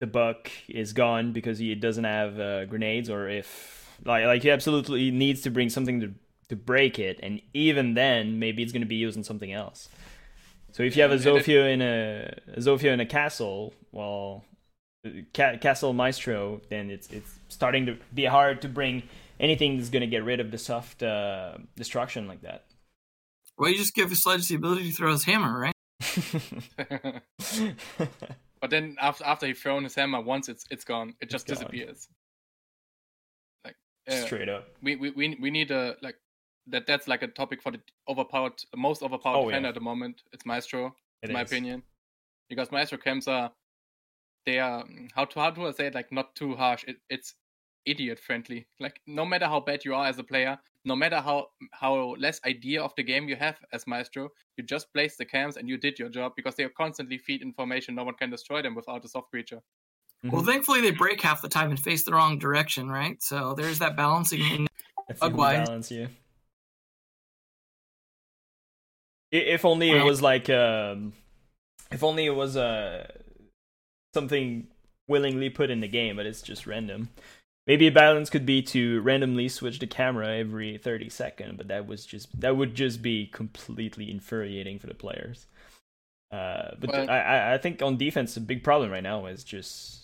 the 0.00 0.06
buck 0.06 0.48
is 0.68 0.92
gone 0.92 1.32
because 1.32 1.58
he 1.58 1.74
doesn't 1.74 2.04
have 2.04 2.38
uh, 2.38 2.64
grenades, 2.66 3.10
or 3.10 3.28
if 3.28 3.87
like 4.04 4.24
like 4.24 4.42
he 4.42 4.50
absolutely 4.50 5.10
needs 5.10 5.42
to 5.42 5.50
bring 5.50 5.68
something 5.70 6.00
to 6.00 6.12
to 6.48 6.56
break 6.56 6.98
it, 6.98 7.20
and 7.22 7.40
even 7.52 7.94
then 7.94 8.38
maybe 8.38 8.62
it's 8.62 8.72
gonna 8.72 8.86
be 8.86 8.96
using 8.96 9.22
something 9.24 9.52
else. 9.52 9.88
So 10.72 10.82
if 10.82 10.96
you 10.96 11.02
have 11.02 11.10
a 11.10 11.14
And- 11.14 11.26
and 11.26 11.38
Zofia 11.44 11.72
in 11.72 11.82
a, 11.82 12.34
a 12.54 12.60
Zofia 12.60 12.92
in 12.92 13.00
a 13.00 13.06
castle, 13.06 13.72
well, 13.92 14.44
ca- 15.34 15.56
castle 15.58 15.92
Maestro, 15.92 16.60
then 16.70 16.90
it's 16.90 17.08
it's 17.10 17.34
starting 17.48 17.86
to 17.86 17.96
be 18.14 18.24
hard 18.26 18.62
to 18.62 18.68
bring 18.68 19.02
anything 19.40 19.76
that's 19.76 19.88
gonna 19.90 20.06
get 20.06 20.24
rid 20.24 20.40
of 20.40 20.50
the 20.50 20.58
soft 20.58 21.02
uh, 21.02 21.56
destruction 21.76 22.26
like 22.28 22.42
that. 22.42 22.64
Well, 23.56 23.70
you 23.70 23.76
just 23.76 23.94
give 23.94 24.14
Sledge 24.16 24.46
the 24.48 24.54
ability 24.54 24.90
to 24.90 24.96
throw 24.96 25.10
his 25.12 25.24
hammer, 25.24 25.58
right? 25.58 25.74
but 28.60 28.70
then 28.70 28.96
after 29.00 29.24
after 29.24 29.46
he 29.46 29.54
thrown 29.54 29.84
his 29.84 29.94
hammer 29.94 30.20
once, 30.20 30.48
it's 30.48 30.64
it's 30.70 30.84
gone. 30.84 31.14
It 31.20 31.30
just 31.30 31.46
gone. 31.46 31.56
disappears. 31.56 32.08
Uh, 34.08 34.24
Straight 34.24 34.48
up. 34.48 34.68
we, 34.82 34.96
we 34.96 35.10
we 35.10 35.36
we 35.40 35.50
need 35.50 35.70
a 35.70 35.96
like 36.02 36.16
that. 36.68 36.86
That's 36.86 37.08
like 37.08 37.22
a 37.22 37.28
topic 37.28 37.62
for 37.62 37.72
the 37.72 37.80
overpowered, 38.08 38.54
most 38.76 39.02
overpowered 39.02 39.36
Oh, 39.46 39.48
yeah. 39.50 39.68
at 39.68 39.74
the 39.74 39.80
moment. 39.80 40.22
It's 40.32 40.46
Maestro, 40.46 40.94
It 41.22 41.30
in 41.30 41.34
my 41.34 41.42
is. 41.42 41.50
opinion, 41.52 41.82
because 42.48 42.72
Maestro 42.72 42.98
camps 42.98 43.28
are 43.28 43.52
they 44.46 44.58
are 44.58 44.84
how 45.14 45.24
to 45.26 45.40
how 45.40 45.50
do 45.50 45.66
I 45.66 45.72
say 45.72 45.86
it 45.88 45.94
like 45.94 46.10
not 46.12 46.34
too 46.34 46.54
harsh. 46.56 46.84
It, 46.88 46.96
it's 47.10 47.34
idiot 47.84 48.18
friendly. 48.18 48.66
Like 48.80 49.00
no 49.06 49.24
matter 49.24 49.46
how 49.46 49.60
bad 49.60 49.84
you 49.84 49.94
are 49.94 50.06
as 50.06 50.18
a 50.18 50.24
player, 50.24 50.58
no 50.84 50.96
matter 50.96 51.20
how 51.20 51.48
how 51.72 52.14
less 52.18 52.40
idea 52.46 52.82
of 52.82 52.94
the 52.96 53.02
game 53.02 53.28
you 53.28 53.36
have 53.36 53.58
as 53.72 53.86
Maestro, 53.86 54.30
you 54.56 54.64
just 54.64 54.92
place 54.94 55.16
the 55.16 55.24
camps 55.26 55.56
and 55.56 55.68
you 55.68 55.76
did 55.76 55.98
your 55.98 56.08
job 56.08 56.32
because 56.36 56.54
they 56.54 56.64
are 56.64 56.70
constantly 56.70 57.18
feed 57.18 57.42
information. 57.42 57.94
No 57.94 58.04
one 58.04 58.14
can 58.14 58.30
destroy 58.30 58.62
them 58.62 58.74
without 58.74 59.04
a 59.04 59.08
soft 59.08 59.30
breacher. 60.24 60.32
Well, 60.32 60.44
thankfully 60.44 60.80
they 60.80 60.90
break 60.90 61.20
half 61.20 61.42
the 61.42 61.48
time 61.48 61.70
and 61.70 61.78
face 61.78 62.04
the 62.04 62.12
wrong 62.12 62.38
direction, 62.38 62.88
right? 62.88 63.22
So 63.22 63.54
there's 63.54 63.78
that 63.80 63.96
balancing. 63.96 64.40
In 64.40 64.66
balance. 65.66 65.90
I- 69.32 69.36
If 69.36 69.64
only 69.64 69.90
it 69.90 70.02
was 70.04 70.22
like, 70.22 70.48
um, 70.50 71.12
if 71.90 72.02
only 72.02 72.26
it 72.26 72.34
was 72.34 72.56
uh, 72.56 73.06
something 74.14 74.68
willingly 75.06 75.50
put 75.50 75.70
in 75.70 75.80
the 75.80 75.88
game, 75.88 76.16
but 76.16 76.26
it's 76.26 76.42
just 76.42 76.66
random. 76.66 77.10
Maybe 77.66 77.86
a 77.86 77.92
balance 77.92 78.30
could 78.30 78.46
be 78.46 78.62
to 78.62 79.00
randomly 79.02 79.48
switch 79.50 79.78
the 79.78 79.86
camera 79.86 80.36
every 80.38 80.78
30 80.78 81.10
seconds, 81.10 81.54
but 81.58 81.68
that 81.68 81.86
was 81.86 82.06
just 82.06 82.40
that 82.40 82.56
would 82.56 82.74
just 82.74 83.02
be 83.02 83.26
completely 83.26 84.10
infuriating 84.10 84.78
for 84.78 84.86
the 84.86 84.94
players. 84.94 85.46
Uh, 86.30 86.70
but 86.80 86.90
Well- 86.90 87.10
I, 87.10 87.18
I 87.18 87.54
I 87.54 87.58
think 87.58 87.82
on 87.82 87.98
defense, 87.98 88.36
a 88.38 88.40
big 88.40 88.64
problem 88.64 88.90
right 88.90 89.02
now 89.02 89.26
is 89.26 89.44
just 89.44 89.97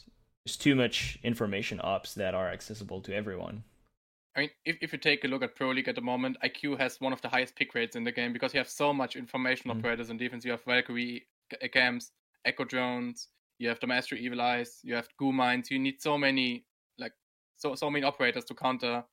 there's 0.45 0.57
too 0.57 0.75
much 0.75 1.19
information 1.23 1.81
ops 1.83 2.15
that 2.15 2.35
are 2.35 2.51
accessible 2.51 3.01
to 3.01 3.15
everyone. 3.15 3.65
I 4.37 4.41
mean, 4.41 4.51
if, 4.65 4.77
if 4.83 4.93
you 4.93 4.99
take 4.99 5.25
a 5.25 5.29
look 5.29 5.43
at 5.43 5.55
Pro 5.55 5.71
League 5.71 5.89
at 5.89 5.95
the 5.95 6.01
moment, 6.03 6.37
IQ 6.45 6.79
has 6.79 7.01
one 7.01 7.13
of 7.13 7.23
the 7.23 7.29
highest 7.29 7.57
pick 7.57 7.75
rates 7.75 7.97
in 7.97 8.05
the 8.05 8.13
game 8.13 8.33
because 8.33 8.53
you 8.53 8.59
have 8.59 8.69
so 8.69 8.93
much 8.93 9.17
information 9.17 9.71
Mhm. 9.71 9.79
operators 9.79 10.11
in 10.11 10.17
defense. 10.19 10.45
You 10.45 10.51
have 10.51 10.65
Valkyrie 10.65 11.27
c- 11.51 11.69
camps, 11.69 12.13
Echo 12.45 12.65
drones, 12.65 13.29
you 13.59 13.69
have 13.69 13.81
the 13.81 13.87
Maestro 13.87 14.19
Evil 14.19 14.41
Eyes, 14.43 14.81
you 14.83 14.95
have 14.95 15.09
Goo 15.17 15.33
Mines. 15.33 15.71
You 15.71 15.79
need 15.79 16.03
so 16.03 16.19
many, 16.19 16.67
like, 16.99 17.13
so 17.57 17.75
so 17.75 17.89
many 17.91 18.05
operators 18.05 18.45
to 18.47 18.55
counter 18.55 19.05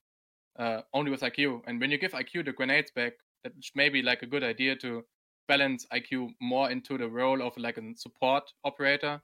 uh, 0.60 0.82
only 0.94 1.12
with 1.12 1.22
IQ. 1.22 1.62
And 1.65 1.80
when 1.80 1.91
you 1.91 1.98
give 1.98 2.12
IQ 2.12 2.44
the 2.44 2.52
grenades 2.52 2.91
back, 2.91 3.13
that 3.44 3.54
may 3.74 3.88
be 3.88 4.02
like 4.02 4.22
a 4.22 4.26
good 4.28 4.44
idea 4.44 4.76
to 4.78 5.06
balance 5.48 5.86
IQ 5.94 6.34
more 6.41 6.70
into 6.70 6.98
the 6.98 7.08
role 7.08 7.41
of 7.41 7.56
like 7.58 7.78
a 7.78 7.96
support 7.96 8.52
operator 8.65 9.22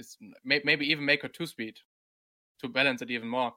is 0.00 0.16
may, 0.44 0.60
maybe 0.64 0.86
even 0.90 1.04
make 1.04 1.22
her 1.22 1.28
two 1.28 1.46
speed 1.46 1.76
to 2.60 2.68
balance 2.68 3.02
it 3.02 3.10
even 3.10 3.28
more. 3.28 3.54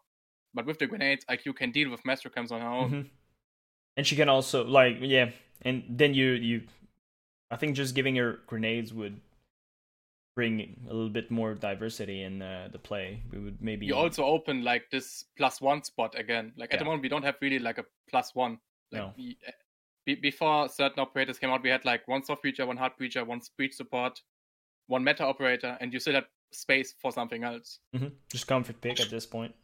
But 0.54 0.66
with 0.66 0.78
the 0.78 0.86
grenades, 0.88 1.26
IQ 1.26 1.56
can 1.56 1.72
deal 1.72 1.90
with 1.90 2.06
Maestro 2.06 2.30
cams 2.30 2.52
on 2.52 2.62
her 2.62 2.68
own. 2.68 2.92
Mhm. 2.92 3.10
And 3.98 4.08
she 4.08 4.16
can 4.16 4.30
also 4.30 4.64
like 4.66 4.98
yeah, 5.02 5.32
and 5.62 5.84
then 5.90 6.14
you 6.14 6.32
you, 6.34 6.68
I 7.52 7.58
think 7.58 7.76
just 7.76 7.96
giving 7.96 8.16
her 8.18 8.40
grenades 8.48 8.94
would 8.94 9.20
bring 10.36 10.86
a 10.90 10.94
little 10.94 11.10
bit 11.12 11.30
more 11.30 11.54
diversity 11.54 12.24
in 12.24 12.42
uh, 12.42 12.68
the 12.72 12.80
play. 12.80 13.22
We 13.32 13.38
would 13.40 13.62
maybe 13.62 13.86
You 13.86 13.96
also 13.96 14.26
open 14.26 14.64
like 14.64 14.90
this 14.90 15.26
plus 15.38 15.62
one 15.62 15.84
spot 15.84 16.18
again. 16.18 16.54
Like 16.58 16.74
at 16.74 16.80
the 16.80 16.86
moment, 16.86 17.04
we 17.04 17.10
don't 17.10 17.24
have 17.24 17.36
really 17.40 17.60
like 17.60 17.78
a 17.78 17.86
plus 18.10 18.34
one. 18.34 18.60
Like 18.92 19.02
No. 19.02 19.14
we- 19.16 19.38
eh, 19.46 19.52
be, 20.06 20.16
before 20.16 20.68
certain 20.70 21.00
operators 21.00 21.38
came 21.40 21.50
out, 21.52 21.62
we 21.64 21.70
had 21.70 21.86
like 21.86 22.08
one 22.08 22.24
soft 22.24 22.44
breacher, 22.44 22.66
one 22.68 22.78
hard 22.78 22.94
breacher, 23.00 23.26
one 23.26 23.42
breach 23.58 23.74
support, 23.74 24.22
one 24.88 25.04
meta 25.04 25.24
operator, 25.26 25.78
and 25.82 25.94
you 25.94 26.00
still 26.00 26.16
have 26.16 26.26
space 26.52 26.94
for 27.02 27.12
something 27.12 27.44
else. 27.44 27.80
Mhm. 27.96 28.12
just 28.30 28.48
comfort 28.48 28.80
pick 28.82 29.00
at 29.00 29.10
this 29.10 29.26
point. 29.26 29.56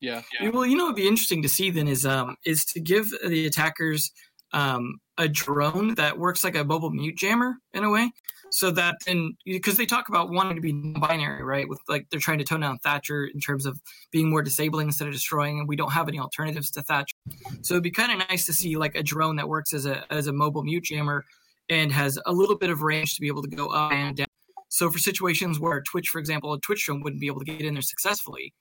Yeah. 0.00 0.22
Well, 0.52 0.66
you 0.66 0.76
know, 0.76 0.84
what'd 0.84 0.96
be 0.96 1.08
interesting 1.08 1.42
to 1.42 1.48
see 1.48 1.70
then 1.70 1.88
is 1.88 2.04
um 2.04 2.36
is 2.44 2.64
to 2.66 2.80
give 2.80 3.06
the 3.26 3.46
attackers 3.46 4.12
um 4.52 4.98
a 5.18 5.26
drone 5.28 5.94
that 5.94 6.18
works 6.18 6.44
like 6.44 6.54
a 6.54 6.64
mobile 6.64 6.90
mute 6.90 7.16
jammer 7.16 7.54
in 7.72 7.82
a 7.84 7.90
way, 7.90 8.12
so 8.50 8.70
that 8.72 8.96
then 9.06 9.34
because 9.46 9.78
they 9.78 9.86
talk 9.86 10.10
about 10.10 10.28
wanting 10.30 10.54
to 10.56 10.60
be 10.60 10.72
binary, 11.00 11.42
right? 11.42 11.66
With 11.66 11.80
like 11.88 12.06
they're 12.10 12.20
trying 12.20 12.38
to 12.38 12.44
tone 12.44 12.60
down 12.60 12.78
Thatcher 12.80 13.24
in 13.24 13.40
terms 13.40 13.64
of 13.64 13.80
being 14.12 14.28
more 14.28 14.42
disabling 14.42 14.88
instead 14.88 15.08
of 15.08 15.14
destroying, 15.14 15.58
and 15.60 15.66
we 15.68 15.76
don't 15.76 15.92
have 15.92 16.06
any 16.08 16.18
alternatives 16.20 16.70
to 16.72 16.82
Thatcher. 16.82 17.16
So 17.62 17.74
it'd 17.74 17.82
be 17.82 17.90
kind 17.90 18.12
of 18.12 18.28
nice 18.28 18.44
to 18.46 18.52
see 18.52 18.76
like 18.76 18.94
a 18.94 19.02
drone 19.02 19.36
that 19.36 19.48
works 19.48 19.72
as 19.72 19.86
a 19.86 20.04
as 20.12 20.26
a 20.26 20.32
mobile 20.34 20.62
mute 20.62 20.84
jammer 20.84 21.24
and 21.70 21.90
has 21.90 22.18
a 22.26 22.32
little 22.32 22.56
bit 22.56 22.68
of 22.68 22.82
range 22.82 23.14
to 23.14 23.20
be 23.22 23.28
able 23.28 23.42
to 23.42 23.48
go 23.48 23.68
up 23.68 23.92
and 23.92 24.18
down. 24.18 24.26
So 24.76 24.90
for 24.90 24.98
situations 24.98 25.58
where 25.58 25.80
Twitch, 25.80 26.08
for 26.08 26.18
example, 26.18 26.52
a 26.52 26.60
Twitch 26.60 26.84
drone 26.84 27.00
wouldn't 27.00 27.18
be 27.18 27.28
able 27.28 27.38
to 27.38 27.46
get 27.46 27.62
in 27.62 27.72
there 27.72 27.80
successfully 27.80 28.52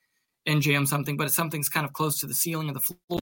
and 0.45 0.61
jam 0.61 0.85
something, 0.85 1.17
but 1.17 1.27
if 1.27 1.33
something's 1.33 1.67
kind 1.67 1.85
of 1.85 1.91
close 1.91 2.21
to 2.21 2.25
the 2.25 2.33
ceiling 2.33 2.69
of 2.69 2.75
the 2.75 2.79
floor, 2.79 3.19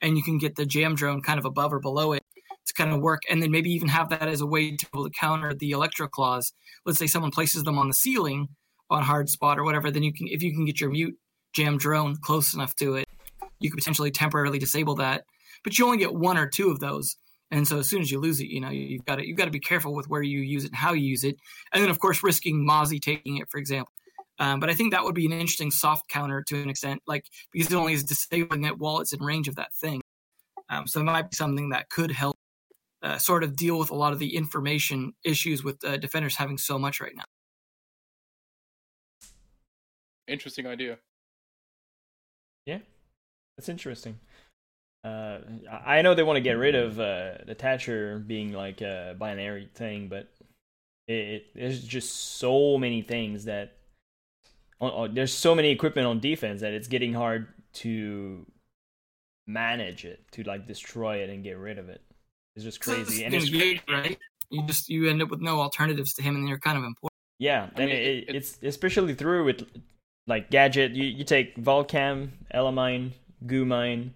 and 0.00 0.16
you 0.16 0.22
can 0.22 0.38
get 0.38 0.54
the 0.54 0.64
jam 0.64 0.94
drone 0.94 1.20
kind 1.20 1.40
of 1.40 1.44
above 1.44 1.72
or 1.72 1.80
below 1.80 2.12
it 2.12 2.22
to 2.66 2.74
kind 2.74 2.92
of 2.92 3.00
work, 3.00 3.22
and 3.28 3.42
then 3.42 3.50
maybe 3.50 3.72
even 3.72 3.88
have 3.88 4.10
that 4.10 4.28
as 4.28 4.42
a 4.42 4.46
way 4.46 4.76
to 4.76 4.86
to 4.86 5.10
counter 5.10 5.54
the 5.54 5.72
electro 5.72 6.06
claws. 6.06 6.52
Let's 6.84 7.00
say 7.00 7.08
someone 7.08 7.32
places 7.32 7.64
them 7.64 7.78
on 7.78 7.88
the 7.88 7.94
ceiling 7.94 8.46
on 8.90 9.02
hard 9.02 9.28
spot 9.28 9.58
or 9.58 9.64
whatever, 9.64 9.90
then 9.90 10.04
you 10.04 10.12
can 10.12 10.28
if 10.28 10.40
you 10.40 10.54
can 10.54 10.64
get 10.64 10.80
your 10.80 10.90
mute 10.90 11.18
jam 11.52 11.76
drone 11.76 12.14
close 12.14 12.54
enough 12.54 12.76
to 12.76 12.94
it, 12.94 13.08
you 13.58 13.72
could 13.72 13.78
potentially 13.78 14.12
temporarily 14.12 14.60
disable 14.60 14.94
that. 14.94 15.24
But 15.64 15.80
you 15.80 15.84
only 15.84 15.98
get 15.98 16.14
one 16.14 16.38
or 16.38 16.46
two 16.46 16.70
of 16.70 16.78
those. 16.78 17.16
And 17.50 17.66
so 17.66 17.78
as 17.78 17.88
soon 17.88 18.02
as 18.02 18.10
you 18.10 18.18
lose 18.18 18.40
it, 18.40 18.48
you 18.48 18.60
know, 18.60 18.70
you've 18.70 19.04
got 19.04 19.16
to 19.16 19.26
you've 19.26 19.36
got 19.36 19.44
to 19.44 19.50
be 19.50 19.60
careful 19.60 19.94
with 19.94 20.08
where 20.08 20.22
you 20.22 20.40
use 20.40 20.64
it 20.64 20.68
and 20.68 20.76
how 20.76 20.92
you 20.92 21.06
use 21.06 21.24
it. 21.24 21.36
And 21.72 21.82
then 21.82 21.90
of 21.90 21.98
course 21.98 22.22
risking 22.22 22.66
Mozzie 22.66 23.00
taking 23.00 23.36
it, 23.38 23.48
for 23.48 23.58
example. 23.58 23.92
Um, 24.38 24.60
but 24.60 24.68
I 24.68 24.74
think 24.74 24.92
that 24.92 25.04
would 25.04 25.14
be 25.14 25.26
an 25.26 25.32
interesting 25.32 25.70
soft 25.70 26.08
counter 26.08 26.44
to 26.48 26.60
an 26.60 26.68
extent, 26.68 27.02
like 27.06 27.24
because 27.52 27.72
it 27.72 27.76
only 27.76 27.94
is 27.94 28.04
disabling 28.04 28.64
it 28.64 28.78
while 28.78 29.00
it's 29.00 29.12
in 29.12 29.22
range 29.22 29.48
of 29.48 29.56
that 29.56 29.72
thing. 29.74 30.02
Um, 30.68 30.86
so 30.86 31.00
it 31.00 31.04
might 31.04 31.30
be 31.30 31.36
something 31.36 31.70
that 31.70 31.88
could 31.88 32.10
help 32.10 32.36
uh, 33.02 33.18
sort 33.18 33.44
of 33.44 33.56
deal 33.56 33.78
with 33.78 33.90
a 33.90 33.94
lot 33.94 34.12
of 34.12 34.18
the 34.18 34.34
information 34.36 35.12
issues 35.24 35.62
with 35.62 35.82
uh, 35.84 35.96
defenders 35.96 36.36
having 36.36 36.58
so 36.58 36.78
much 36.78 37.00
right 37.00 37.14
now. 37.14 37.24
Interesting 40.26 40.66
idea. 40.66 40.98
Yeah, 42.66 42.78
that's 43.56 43.68
interesting. 43.68 44.18
Uh, 45.06 45.40
I 45.70 45.98
I 45.98 46.02
know 46.02 46.14
they 46.14 46.22
want 46.24 46.36
to 46.36 46.40
get 46.40 46.54
rid 46.58 46.74
of 46.74 46.98
uh, 46.98 47.38
the 47.46 47.54
Thatcher 47.54 48.18
being 48.18 48.52
like 48.52 48.80
a 48.80 49.14
binary 49.18 49.68
thing, 49.74 50.08
but 50.08 50.28
it, 51.06 51.12
it 51.14 51.46
there's 51.54 51.82
just 51.84 52.38
so 52.38 52.76
many 52.78 53.02
things 53.02 53.44
that 53.44 53.76
on, 54.80 54.90
on- 54.90 55.14
there's 55.14 55.32
so 55.32 55.54
many 55.54 55.70
equipment 55.70 56.06
on 56.06 56.18
defense 56.20 56.60
that 56.62 56.72
it's 56.72 56.88
getting 56.88 57.12
hard 57.14 57.46
to 57.74 58.44
manage 59.46 60.04
it 60.04 60.20
to 60.32 60.42
like 60.42 60.66
destroy 60.66 61.18
it 61.18 61.30
and 61.30 61.44
get 61.44 61.56
rid 61.58 61.78
of 61.78 61.88
it. 61.88 62.00
It's 62.56 62.64
just 62.64 62.80
crazy, 62.80 63.22
and 63.24 63.34
it's 63.34 63.46
Engage, 63.46 63.82
right? 63.88 64.18
You 64.50 64.62
just 64.66 64.88
you 64.88 65.08
end 65.08 65.22
up 65.22 65.28
with 65.30 65.40
no 65.40 65.60
alternatives 65.60 66.14
to 66.14 66.22
him, 66.22 66.36
and 66.36 66.48
you're 66.48 66.58
kind 66.58 66.78
of 66.78 66.84
important. 66.84 67.12
Yeah, 67.38 67.68
I 67.76 67.80
and 67.82 67.90
mean, 67.90 67.96
it, 67.96 68.02
it- 68.02 68.28
it- 68.30 68.34
it's 68.36 68.58
especially 68.62 69.14
through 69.14 69.44
with 69.44 69.62
like 70.26 70.50
gadget. 70.50 70.92
You 70.92 71.04
you 71.04 71.22
take 71.24 71.56
Volcam, 71.56 72.30
Ela 72.50 72.72
mine, 72.72 73.12
Goomine. 73.46 74.10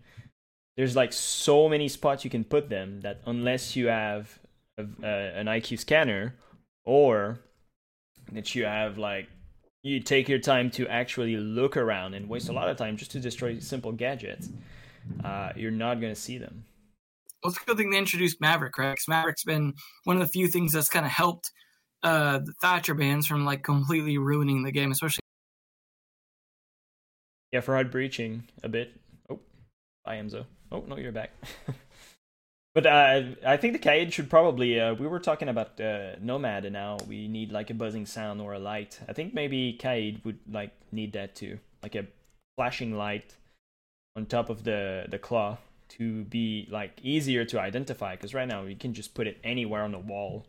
There's 0.80 0.96
like 0.96 1.12
so 1.12 1.68
many 1.68 1.88
spots 1.88 2.24
you 2.24 2.30
can 2.30 2.42
put 2.42 2.70
them 2.70 3.02
that 3.02 3.20
unless 3.26 3.76
you 3.76 3.88
have 3.88 4.38
a, 4.78 4.82
uh, 5.02 5.06
an 5.06 5.44
IQ 5.44 5.78
scanner 5.78 6.36
or 6.86 7.38
that 8.32 8.54
you 8.54 8.64
have 8.64 8.96
like 8.96 9.28
you 9.82 10.00
take 10.00 10.26
your 10.26 10.38
time 10.38 10.70
to 10.70 10.88
actually 10.88 11.36
look 11.36 11.76
around 11.76 12.14
and 12.14 12.30
waste 12.30 12.48
a 12.48 12.52
lot 12.52 12.70
of 12.70 12.78
time 12.78 12.96
just 12.96 13.10
to 13.10 13.20
destroy 13.20 13.58
simple 13.58 13.92
gadgets, 13.92 14.48
uh, 15.22 15.52
you're 15.54 15.70
not 15.70 16.00
going 16.00 16.14
to 16.14 16.18
see 16.18 16.38
them. 16.38 16.64
Well, 17.44 17.52
it's 17.52 17.60
a 17.60 17.66
good 17.66 17.76
thing 17.76 17.90
they 17.90 17.98
introduced 17.98 18.40
Maverick, 18.40 18.78
right? 18.78 18.96
'Cause 18.96 19.04
Maverick's 19.06 19.44
been 19.44 19.74
one 20.04 20.16
of 20.16 20.22
the 20.22 20.32
few 20.32 20.48
things 20.48 20.72
that's 20.72 20.88
kind 20.88 21.04
of 21.04 21.12
helped 21.12 21.50
uh, 22.02 22.38
the 22.38 22.54
Thatcher 22.62 22.94
bands 22.94 23.26
from 23.26 23.44
like 23.44 23.62
completely 23.64 24.16
ruining 24.16 24.62
the 24.62 24.72
game, 24.72 24.92
especially. 24.92 25.20
Yeah, 27.52 27.60
for 27.60 27.74
hard 27.74 27.90
breaching 27.90 28.44
a 28.62 28.70
bit. 28.70 28.98
Oh, 29.28 29.40
bye 30.06 30.16
Enzo. 30.16 30.46
Oh 30.72 30.84
no, 30.86 30.96
you're 30.96 31.12
back. 31.12 31.30
but 32.74 32.86
uh, 32.86 33.22
I 33.46 33.56
think 33.56 33.72
the 33.72 33.78
Kaid 33.78 34.12
should 34.12 34.30
probably. 34.30 34.78
Uh, 34.78 34.94
we 34.94 35.06
were 35.06 35.18
talking 35.18 35.48
about 35.48 35.80
uh, 35.80 36.16
Nomad, 36.20 36.64
and 36.64 36.72
now 36.72 36.98
we 37.08 37.28
need 37.28 37.50
like 37.52 37.70
a 37.70 37.74
buzzing 37.74 38.06
sound 38.06 38.40
or 38.40 38.54
a 38.54 38.58
light. 38.58 39.00
I 39.08 39.12
think 39.12 39.34
maybe 39.34 39.72
Kaid 39.72 40.24
would 40.24 40.38
like 40.50 40.72
need 40.92 41.12
that 41.14 41.34
too, 41.34 41.58
like 41.82 41.94
a 41.94 42.06
flashing 42.56 42.96
light 42.96 43.36
on 44.16 44.26
top 44.26 44.50
of 44.50 44.64
the 44.64 45.06
the 45.08 45.18
claw 45.18 45.58
to 45.90 46.24
be 46.24 46.68
like 46.70 47.00
easier 47.02 47.44
to 47.46 47.60
identify. 47.60 48.14
Because 48.14 48.34
right 48.34 48.48
now 48.48 48.62
you 48.62 48.76
can 48.76 48.94
just 48.94 49.14
put 49.14 49.26
it 49.26 49.38
anywhere 49.42 49.82
on 49.82 49.92
the 49.92 49.98
wall. 49.98 50.46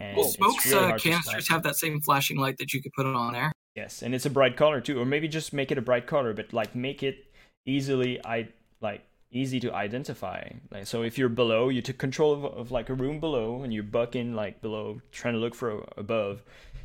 And 0.00 0.16
Well, 0.16 0.26
Smoke's 0.26 0.66
really 0.66 0.78
uh, 0.78 0.86
hard 0.88 1.00
to 1.00 1.12
spot. 1.12 1.24
canisters 1.24 1.48
have 1.48 1.62
that 1.62 1.76
same 1.76 2.00
flashing 2.00 2.38
light 2.38 2.56
that 2.58 2.72
you 2.72 2.82
could 2.82 2.92
put 2.94 3.06
on 3.06 3.32
there. 3.34 3.52
Yes, 3.76 4.02
and 4.02 4.14
it's 4.14 4.26
a 4.26 4.30
bright 4.30 4.56
color 4.56 4.80
too, 4.80 4.98
or 4.98 5.04
maybe 5.04 5.28
just 5.28 5.52
make 5.52 5.70
it 5.70 5.78
a 5.78 5.82
bright 5.82 6.06
color, 6.06 6.32
but 6.32 6.52
like 6.52 6.74
make 6.74 7.02
it 7.02 7.26
easily, 7.66 8.18
I 8.24 8.48
like 8.80 9.02
easy 9.30 9.60
to 9.60 9.72
identify. 9.72 10.48
Like 10.70 10.86
so, 10.86 11.02
if 11.02 11.18
you're 11.18 11.28
below, 11.28 11.68
you 11.68 11.82
took 11.82 11.98
control 11.98 12.32
of, 12.32 12.44
of 12.44 12.70
like 12.70 12.88
a 12.88 12.94
room 12.94 13.20
below, 13.20 13.62
and 13.62 13.72
you're 13.72 13.82
bucking 13.82 14.34
like 14.34 14.60
below, 14.60 15.00
trying 15.12 15.34
to 15.34 15.40
look 15.40 15.54
for 15.54 15.84
above. 15.96 16.42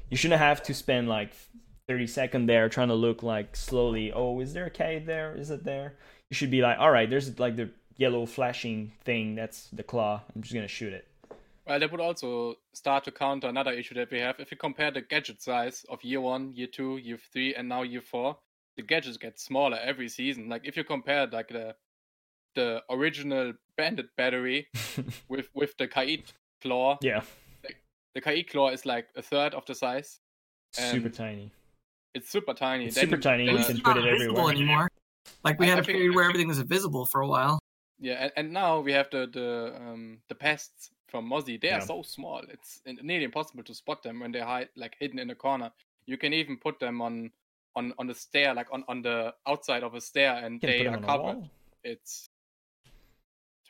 You 0.10 0.18
shouldn't 0.18 0.40
have 0.40 0.62
to 0.64 0.74
spend 0.74 1.10
like 1.10 1.34
30 1.88 2.08
seconds 2.08 2.48
there 2.48 2.70
trying 2.70 2.90
to 2.90 2.96
look 2.96 3.24
like 3.24 3.56
slowly. 3.56 4.12
Oh, 4.12 4.40
is 4.40 4.54
there 4.54 4.66
a 4.66 4.72
cave 4.72 5.06
there? 5.06 5.36
Is 5.36 5.52
it 5.52 5.64
there? 5.64 5.94
You 6.30 6.36
should 6.36 6.52
be 6.52 6.62
like, 6.62 6.80
all 6.80 6.92
right, 6.92 7.10
there's 7.10 7.40
like 7.40 7.56
the 7.56 7.70
yellow 7.98 8.26
flashing 8.26 8.92
thing. 9.04 9.36
That's 9.36 9.68
the 9.70 9.84
claw. 9.84 10.22
I'm 10.36 10.42
just 10.42 10.54
gonna 10.54 10.68
shoot 10.68 10.94
it. 10.94 11.08
Well, 11.68 11.80
that 11.80 11.92
would 11.92 12.02
also 12.02 12.56
start 12.74 13.06
to 13.06 13.12
counter 13.12 13.48
another 13.48 13.72
issue 13.72 13.96
that 13.96 14.12
we 14.12 14.20
have. 14.20 14.40
If 14.40 14.52
you 14.52 14.58
compare 14.58 14.92
the 14.92 15.02
gadget 15.02 15.42
size 15.42 15.84
of 15.90 16.04
year 16.04 16.22
one, 16.22 16.54
year 16.54 16.68
two, 16.68 16.98
year 16.98 17.18
three, 17.34 17.56
and 17.56 17.68
now 17.68 17.82
year 17.82 18.02
four, 18.02 18.38
the 18.78 18.84
gadgets 18.84 19.18
get 19.18 19.40
smaller 19.40 19.80
every 19.82 20.10
season. 20.10 20.48
Like 20.48 20.62
if 20.66 20.78
you 20.78 20.84
compare 20.84 21.26
like 21.26 21.48
the 21.48 21.76
the 22.56 22.82
original 22.90 23.54
bandit 23.78 24.08
battery 24.18 24.68
with 25.30 25.50
with 25.54 25.78
the 25.78 25.88
Kaid 25.88 26.24
claw, 26.62 26.98
yeah, 27.02 27.22
the 28.16 28.22
Kaid 28.22 28.50
claw 28.50 28.70
is 28.70 28.86
like 28.86 29.08
a 29.16 29.22
third 29.22 29.54
of 29.54 29.66
the 29.66 29.76
size. 29.76 30.20
super 30.74 31.10
tiny. 31.10 31.52
It's 32.14 32.30
super 32.30 32.54
tiny. 32.54 32.86
It's 32.86 32.96
Then- 32.96 33.06
super 33.10 33.22
tiny. 33.22 33.46
then- 33.46 33.58
You 33.58 33.64
can 33.66 33.82
put 33.82 33.98
it 33.98 34.06
everywhere. 34.06 34.52
anymore. 34.52 34.88
Like 35.44 35.60
we 35.60 35.66
I- 35.66 35.70
had 35.70 35.80
I 35.80 35.82
a 35.82 35.84
think- 35.84 35.98
period 35.98 36.16
where 36.16 36.26
everything 36.26 36.48
was 36.48 36.60
invisible 36.60 37.06
for 37.06 37.22
a 37.22 37.28
while. 37.28 37.60
Yeah, 38.00 38.16
and, 38.24 38.32
and 38.38 38.52
now 38.54 38.80
we 38.82 38.92
have 38.94 39.10
the 39.12 39.28
the 39.28 39.76
um 39.80 40.20
the 40.30 40.36
pests 40.36 40.92
from 41.08 41.30
Mozzie. 41.30 41.60
They 41.60 41.70
Yeah. 41.70 41.78
are 41.78 41.82
so 41.94 42.02
small; 42.04 42.42
it's 42.50 42.82
nearly 42.86 43.24
impossible 43.26 43.64
to 43.64 43.74
spot 43.74 44.04
them 44.04 44.20
when 44.20 44.32
they're 44.34 44.46
hide, 44.46 44.70
like 44.76 44.96
hidden 45.00 45.20
in 45.20 45.30
a 45.30 45.36
corner. 45.36 45.72
You 46.06 46.18
can 46.18 46.34
even 46.34 46.58
put 46.58 46.80
them 46.80 47.02
on 47.02 47.32
on 47.76 47.94
on 48.00 48.08
the 48.08 48.14
stair, 48.14 48.54
like 48.54 48.68
on 48.72 48.84
on 48.88 49.02
the 49.02 49.34
outside 49.48 49.84
of 49.84 49.94
a 49.96 50.02
stair, 50.02 50.34
and 50.46 50.60
they 50.62 50.88
are 50.88 50.98
covered. 51.00 51.38
wall. 51.38 51.50
It's 51.84 52.12
it's 52.14 52.30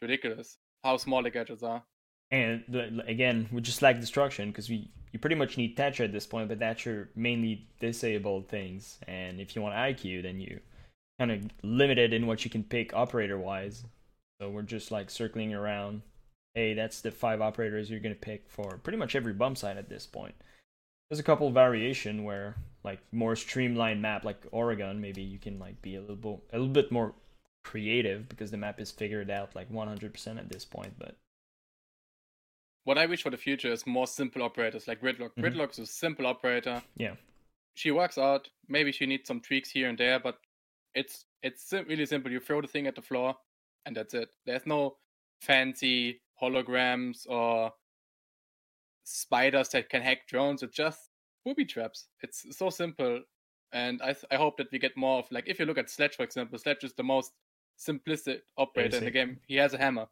ridiculous 0.05 0.57
how 0.83 0.97
small 0.97 1.23
the 1.23 1.29
gadgets 1.29 1.63
are. 1.63 1.83
And 2.31 2.63
the, 2.67 3.03
again, 3.07 3.49
we 3.51 3.61
just 3.61 3.81
lack 3.81 3.99
destruction 3.99 4.49
because 4.51 4.69
we 4.69 4.89
you 5.11 5.19
pretty 5.19 5.35
much 5.35 5.57
need 5.57 5.77
Thatcher 5.77 6.03
at 6.03 6.11
this 6.11 6.27
point, 6.27 6.49
but 6.49 6.59
Thatcher 6.59 7.09
mainly 7.15 7.67
disabled 7.79 8.49
things. 8.49 8.99
And 9.07 9.39
if 9.39 9.55
you 9.55 9.61
want 9.61 9.75
IQ, 9.75 10.23
then 10.23 10.41
you 10.41 10.59
kind 11.19 11.31
of 11.31 11.41
limited 11.63 12.11
in 12.11 12.27
what 12.27 12.43
you 12.43 12.51
can 12.51 12.63
pick 12.63 12.93
operator 12.93 13.37
wise. 13.37 13.85
So 14.41 14.49
we're 14.49 14.63
just 14.63 14.91
like 14.91 15.09
circling 15.09 15.53
around. 15.53 16.01
Hey, 16.53 16.73
that's 16.73 17.01
the 17.01 17.11
five 17.11 17.41
operators 17.41 17.89
you're 17.89 17.99
gonna 17.99 18.15
pick 18.15 18.49
for 18.49 18.77
pretty 18.83 18.97
much 18.97 19.15
every 19.15 19.33
bomb 19.33 19.55
site 19.55 19.77
at 19.77 19.89
this 19.89 20.05
point. 20.05 20.35
There's 21.09 21.19
a 21.19 21.23
couple 21.23 21.49
variation 21.51 22.23
where 22.23 22.55
like 22.83 22.99
more 23.11 23.35
streamlined 23.35 24.01
map 24.01 24.25
like 24.25 24.45
Oregon, 24.51 24.99
maybe 24.99 25.21
you 25.21 25.39
can 25.39 25.59
like 25.59 25.81
be 25.81 25.95
a 25.95 26.01
little 26.01 26.15
bit 26.15 26.39
a 26.51 26.57
little 26.57 26.73
bit 26.73 26.91
more 26.91 27.13
creative 27.69 28.29
because 28.29 28.51
the 28.51 28.57
map 28.57 28.79
is 28.79 28.91
figured 28.91 29.29
out 29.31 29.55
like 29.55 29.69
100% 29.71 30.37
at 30.39 30.49
this 30.49 30.63
point, 30.65 30.93
but 30.97 31.15
What 32.85 32.97
I 32.99 33.07
wish 33.07 33.23
for 33.23 33.31
the 33.31 33.37
future 33.37 33.71
is 33.73 33.87
more 33.87 34.05
simple 34.07 34.43
operators 34.43 34.87
like 34.87 35.01
Gridlock. 35.01 35.31
Mhm. 35.35 35.43
Gridlock 35.43 35.71
is 35.71 35.79
a 35.79 35.85
simple 35.87 36.27
operator. 36.27 36.81
yeah. 36.95 37.15
she 37.77 37.91
works 37.91 38.17
out. 38.17 38.49
Maybe 38.69 38.91
she 38.93 39.05
needs 39.05 39.27
some 39.27 39.41
tweaks 39.41 39.69
here 39.69 39.89
and 39.89 39.97
there, 39.97 40.19
but 40.19 40.37
it's 40.93 41.25
it's 41.41 41.61
sim- 41.69 41.87
really 41.89 42.05
simple. 42.05 42.31
You 42.31 42.39
throw 42.39 42.61
the 42.61 42.67
thing 42.69 42.87
at 42.87 42.95
the 42.95 43.01
floor, 43.01 43.35
and 43.85 43.93
that's 43.97 44.13
it. 44.13 44.29
There's 44.45 44.65
no 44.65 44.97
fancy 45.41 46.21
holograms 46.41 47.27
or 47.27 47.73
spiders 49.03 49.69
that 49.69 49.89
can 49.89 50.01
hack 50.01 50.27
drones. 50.27 50.63
It's 50.63 50.75
just 50.75 51.09
booby 51.43 51.65
traps. 51.65 52.07
It's 52.21 52.45
so 52.57 52.69
simple, 52.69 53.21
and 53.73 54.01
I 54.01 54.13
th- 54.13 54.25
I 54.31 54.37
hope 54.37 54.55
that 54.57 54.71
we 54.71 54.79
get 54.79 54.95
more 54.95 55.19
of 55.19 55.31
like 55.31 55.47
if 55.47 55.59
you 55.59 55.65
look 55.65 55.77
at 55.77 55.89
Sledge 55.89 56.15
for 56.15 56.23
example, 56.23 56.57
Sledge 56.57 56.83
is 56.83 56.93
the 56.93 57.03
most 57.03 57.33
simplistic 57.79 58.39
operator 58.57 58.97
in 58.97 59.05
the 59.05 59.11
game. 59.11 59.39
He 59.47 59.55
has 59.57 59.73
a 59.73 59.77
hammer. 59.77 60.07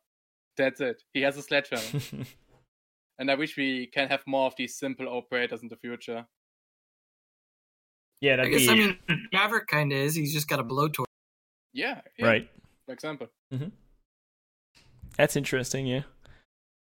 That's 0.58 0.82
it. 0.82 1.04
He 1.14 1.22
has 1.22 1.38
a 1.38 1.42
sledgehammer. 1.42 2.02
and 3.20 3.32
I 3.32 3.36
wish 3.36 3.58
we 3.58 3.88
can 3.88 4.08
have 4.10 4.24
more 4.28 4.48
of 4.48 4.56
these 4.58 4.76
simple 4.78 5.08
operators 5.08 5.62
in 5.62 5.70
the 5.70 5.78
future. 5.78 6.26
yeah, 8.22 8.34
I 8.34 8.36
that'd 8.38 8.52
guess 8.52 8.62
be 8.62 8.70
I 8.70 8.76
mean 8.76 8.98
Maverick 9.32 9.68
kind 9.68 9.92
of 9.92 9.98
is. 9.98 10.16
He's 10.16 10.34
just 10.34 10.48
got 10.48 10.60
a 10.60 10.64
blowtorch. 10.64 11.06
Yeah, 11.74 12.02
yeah, 12.18 12.26
right. 12.26 12.50
For 12.86 12.94
example. 12.94 13.28
That's 15.18 15.36
interesting, 15.36 15.86
yeah. 15.86 16.02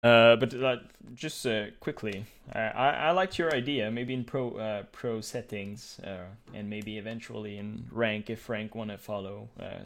Uh, 0.03 0.37
but 0.37 0.53
uh, 0.55 0.77
just 1.15 1.47
uh, 1.47 1.67
quickly, 1.81 2.27
I, 2.53 2.61
I 2.61 2.89
I 2.91 3.11
liked 3.13 3.39
your 3.39 3.55
idea. 3.55 3.91
Maybe 3.91 4.13
in 4.13 4.25
pro 4.25 4.51
uh, 4.51 4.83
pro 4.93 5.23
settings, 5.23 5.99
uh, 6.05 6.27
and 6.53 6.69
maybe 6.69 6.99
eventually 6.99 7.57
in 7.57 7.87
rank 7.91 8.29
if 8.29 8.51
rank 8.51 8.75
want 8.75 8.91
to 8.91 8.99
follow 8.99 9.49
uh, 9.59 9.85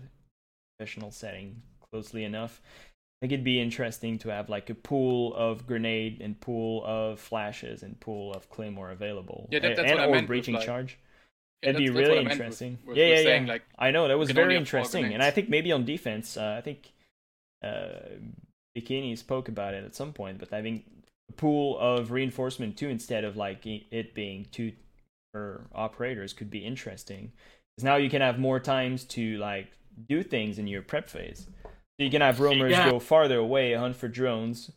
professional 0.78 1.10
setting 1.10 1.60
closely 1.90 2.24
enough. 2.24 2.60
I 2.64 3.26
think 3.26 3.32
it'd 3.32 3.44
be 3.44 3.60
interesting 3.60 4.18
to 4.20 4.28
have 4.28 4.48
like 4.48 4.70
a 4.70 4.74
pool 4.74 5.34
of 5.34 5.66
grenade 5.66 6.20
and 6.20 6.40
pool 6.40 6.84
of 6.86 7.18
flashes 7.18 7.82
and 7.82 7.98
pool 7.98 8.32
of 8.32 8.48
claymore 8.48 8.90
available. 8.92 9.48
Yeah, 9.50 9.58
that- 9.60 9.76
that's 9.76 9.90
and 9.90 9.98
what 9.98 10.00
I 10.00 10.08
or 10.08 10.12
meant 10.12 10.26
breaching 10.28 10.54
like- 10.54 10.64
charge. 10.64 10.98
Yeah, 11.62 11.70
It'd 11.70 11.78
be 11.78 11.86
that's- 11.88 11.96
that's 11.96 11.96
what 11.96 12.00
really 12.08 12.20
I 12.20 12.22
meant 12.22 12.38
with- 12.38 12.40
interesting. 12.40 12.78
with- 12.86 12.96
yeah, 12.96 13.08
with 13.08 13.18
yeah, 13.18 13.24
saying, 13.24 13.46
yeah. 13.48 13.52
Like, 13.54 13.62
I 13.76 13.90
know 13.90 14.06
that 14.06 14.16
was 14.18 14.30
very 14.30 14.44
only 14.44 14.54
have 14.54 14.68
four 14.68 14.78
interesting, 14.78 15.12
and. 15.12 15.22
I 15.22 15.32
think 15.32 15.48
maybe 15.48 15.72
on 15.72 15.84
defense, 15.84 16.36
uh, 16.36 16.54
I 16.56 16.60
think 16.60 16.92
uh, 17.60 17.98
Bikini 18.76 19.18
spoke 19.18 19.48
about 19.48 19.74
it 19.74 19.82
at 19.84 19.96
some 19.96 20.12
point, 20.12 20.38
but 20.38 20.50
having 20.50 20.84
a 21.28 21.32
pool 21.32 21.76
of 21.80 22.12
reinforcement 22.12 22.78
too 22.78 22.88
instead 22.88 23.24
of 23.24 23.36
like 23.36 23.66
it 23.66 24.14
being 24.14 24.46
two 24.52 24.72
per 25.34 25.66
operators 25.74 26.32
could 26.32 26.50
be 26.50 26.64
interesting. 26.64 27.32
Because 27.74 27.82
now 27.84 27.96
you 27.96 28.08
can 28.08 28.22
have 28.22 28.38
more 28.38 28.60
times 28.60 29.02
to 29.06 29.36
like 29.38 29.72
do 30.06 30.22
things 30.22 30.58
in 30.58 30.66
your 30.66 30.82
prep 30.82 31.08
phase. 31.08 31.46
So 31.64 32.04
you 32.04 32.10
can 32.10 32.20
have 32.20 32.40
roamers 32.40 32.72
Yeah. 32.72 32.90
go 32.90 32.98
farther 32.98 33.38
away, 33.38 33.74
hunt 33.74 33.96
for 33.96 34.08
drones. 34.08 34.70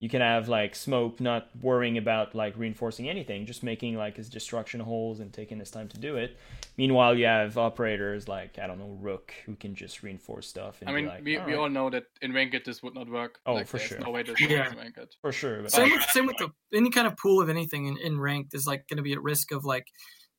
You 0.00 0.08
can 0.08 0.20
have 0.20 0.48
like 0.48 0.76
smoke 0.76 1.18
not 1.20 1.48
worrying 1.60 1.98
about 1.98 2.32
like 2.32 2.56
reinforcing 2.56 3.08
anything, 3.08 3.46
just 3.46 3.64
making 3.64 3.96
like 3.96 4.16
his 4.16 4.28
destruction 4.28 4.78
holes 4.78 5.18
and 5.18 5.32
taking 5.32 5.58
his 5.58 5.72
time 5.72 5.88
to 5.88 5.98
do 5.98 6.14
it. 6.16 6.36
Meanwhile, 6.76 7.16
you 7.16 7.26
have 7.26 7.58
operators 7.58 8.28
like 8.28 8.60
I 8.60 8.68
don't 8.68 8.78
know 8.78 8.96
Rook 9.00 9.34
who 9.44 9.56
can 9.56 9.74
just 9.74 10.04
reinforce 10.04 10.46
stuff. 10.46 10.76
And 10.82 10.88
I 10.88 10.92
mean, 10.92 11.06
like, 11.06 11.24
we, 11.24 11.32
we 11.32 11.38
"Alright." 11.38 11.56
all 11.56 11.68
know 11.68 11.90
that 11.90 12.04
in 12.22 12.32
ranked 12.32 12.64
this 12.64 12.80
would 12.84 12.94
not 12.94 13.08
work. 13.08 13.40
Oh, 13.44 13.54
like, 13.54 13.66
for 13.66 13.80
sure. 13.80 13.98
No 13.98 14.10
way 14.10 14.22
this 14.22 14.40
works 14.40 14.42
Yeah. 14.52 14.70
in 14.70 14.78
ranked. 14.78 15.16
for 15.20 15.32
sure. 15.32 15.62
But 15.62 15.72
Same 15.72 15.90
with 15.90 16.02
same 16.10 16.26
with 16.26 16.36
the 16.36 16.50
any 16.72 16.90
kind 16.90 17.08
of 17.08 17.16
pool 17.16 17.40
of 17.42 17.48
anything 17.48 17.86
in, 17.86 17.96
in 17.98 18.20
ranked 18.20 18.54
is 18.54 18.68
like 18.68 18.86
going 18.86 18.98
to 18.98 19.02
be 19.02 19.14
at 19.14 19.20
risk 19.20 19.50
of 19.50 19.64
like 19.64 19.88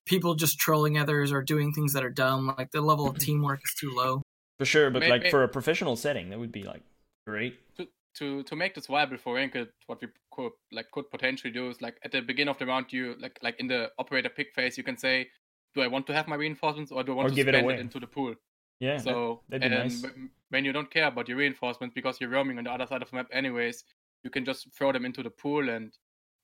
people 0.05 0.35
just 0.35 0.57
trolling 0.57 0.97
others 0.97 1.33
or 1.33 1.41
doing 1.41 1.73
things 1.73 1.91
that 1.91 2.05
are 2.05 2.09
dumb. 2.09 2.55
Like 2.57 2.71
the 2.71 2.79
level 2.79 3.09
of 3.09 3.17
teamwork 3.19 3.59
is 3.65 3.75
too 3.77 3.91
low. 3.93 4.21
For 4.59 4.65
sure, 4.65 4.89
but 4.91 4.99
May- 4.99 5.09
like 5.09 5.23
may- 5.23 5.31
for 5.31 5.43
a 5.43 5.47
professional 5.47 5.95
setting, 5.95 6.29
that 6.29 6.37
would 6.39 6.51
be 6.51 6.63
like 6.63 6.83
great. 7.25 7.55
To, 7.77 7.87
to 8.15 8.43
to 8.43 8.55
make 8.55 8.75
this 8.75 8.87
viable 8.87 9.17
for 9.17 9.35
ranked, 9.35 9.57
what 9.87 10.01
we 10.01 10.07
could 10.31 10.51
like 10.71 10.91
could 10.91 11.09
potentially 11.09 11.51
do 11.51 11.69
is 11.69 11.81
like 11.81 11.97
at 12.03 12.11
the 12.11 12.21
beginning 12.21 12.49
of 12.49 12.57
the 12.59 12.65
round, 12.67 12.91
you 12.91 13.15
like 13.19 13.39
like 13.41 13.59
in 13.59 13.67
the 13.67 13.91
operator 13.97 14.29
pick 14.29 14.53
phase, 14.53 14.77
you 14.77 14.83
can 14.83 14.97
say, 14.97 15.27
do 15.73 15.81
I 15.81 15.87
want 15.87 16.05
to 16.07 16.13
have 16.13 16.27
my 16.27 16.35
reinforcements 16.35 16.91
or 16.91 17.03
do 17.03 17.13
I 17.13 17.15
want 17.15 17.25
Or 17.27 17.29
to 17.29 17.35
give 17.35 17.47
it 17.47 17.53
spend 17.53 17.65
away. 17.65 17.79
into 17.79 17.99
the 17.99 18.07
pool? 18.07 18.35
Yeah. 18.79 18.97
So 18.97 19.41
that'd 19.49 19.61
be 19.69 19.75
and 19.75 19.83
nice. 19.89 20.03
wh- 20.03 20.51
when 20.53 20.65
you 20.65 20.71
don't 20.73 20.89
care 20.91 21.07
about 21.07 21.27
your 21.29 21.37
reinforcements 21.37 21.93
because 21.93 22.19
you're 22.19 22.29
roaming 22.29 22.57
on 22.57 22.63
the 22.65 22.71
other 22.71 22.87
side 22.87 23.01
of 23.01 23.09
the 23.09 23.15
map 23.15 23.27
anyways, 23.31 23.83
you 24.23 24.29
can 24.29 24.43
just 24.45 24.67
throw 24.75 24.91
them 24.91 25.05
into 25.05 25.21
the 25.23 25.29
pool 25.29 25.69
and 25.69 25.93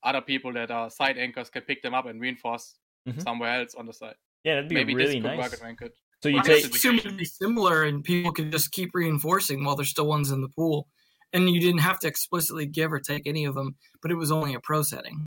other 0.04 0.22
people 0.22 0.54
that 0.54 0.70
are 0.72 0.90
side 0.90 1.18
anchors 1.18 1.50
can 1.50 1.64
pick 1.64 1.82
them 1.82 1.94
up 1.94 2.06
and 2.06 2.22
reinforce 2.22 2.76
Mhm. 3.08 3.22
somewhere 3.24 3.60
else 3.60 3.74
on 3.76 3.86
the 3.86 3.94
side. 3.94 4.16
yeah, 4.44 4.56
that'd 4.56 4.70
be 4.70 4.76
Maybe 4.76 4.94
really 4.96 5.20
this 5.20 5.24
could 5.24 5.38
nice. 5.38 5.60
Work 6.34 6.46
at 6.46 6.50
ranked. 6.50 6.60
So 6.60 6.60
you 6.60 6.60
I 6.60 6.62
take 6.62 6.64
just 6.64 6.76
assume 6.76 7.00
it'd 7.00 7.18
be 7.18 7.26
similar, 7.26 7.84
and 7.84 8.04
people 8.04 8.32
could 8.32 8.52
just 8.52 8.72
keep 8.72 8.92
reinforcing 8.94 9.64
while 9.64 9.76
there's 9.76 9.90
still 9.90 10.08
ones 10.08 10.32
in 10.32 10.42
the 10.42 10.50
pool, 10.50 10.88
and 11.34 11.50
you 11.50 11.60
didn't 11.60 11.82
have 11.82 12.00
to 12.00 12.08
explicitly 12.08 12.66
give 12.66 12.92
or 12.92 13.00
take 13.00 13.28
any 13.28 13.46
of 13.46 13.56
them. 13.56 13.76
But 14.02 14.12
it 14.12 14.16
was 14.16 14.32
only 14.32 14.54
a 14.54 14.60
pro 14.60 14.82
setting. 14.82 15.26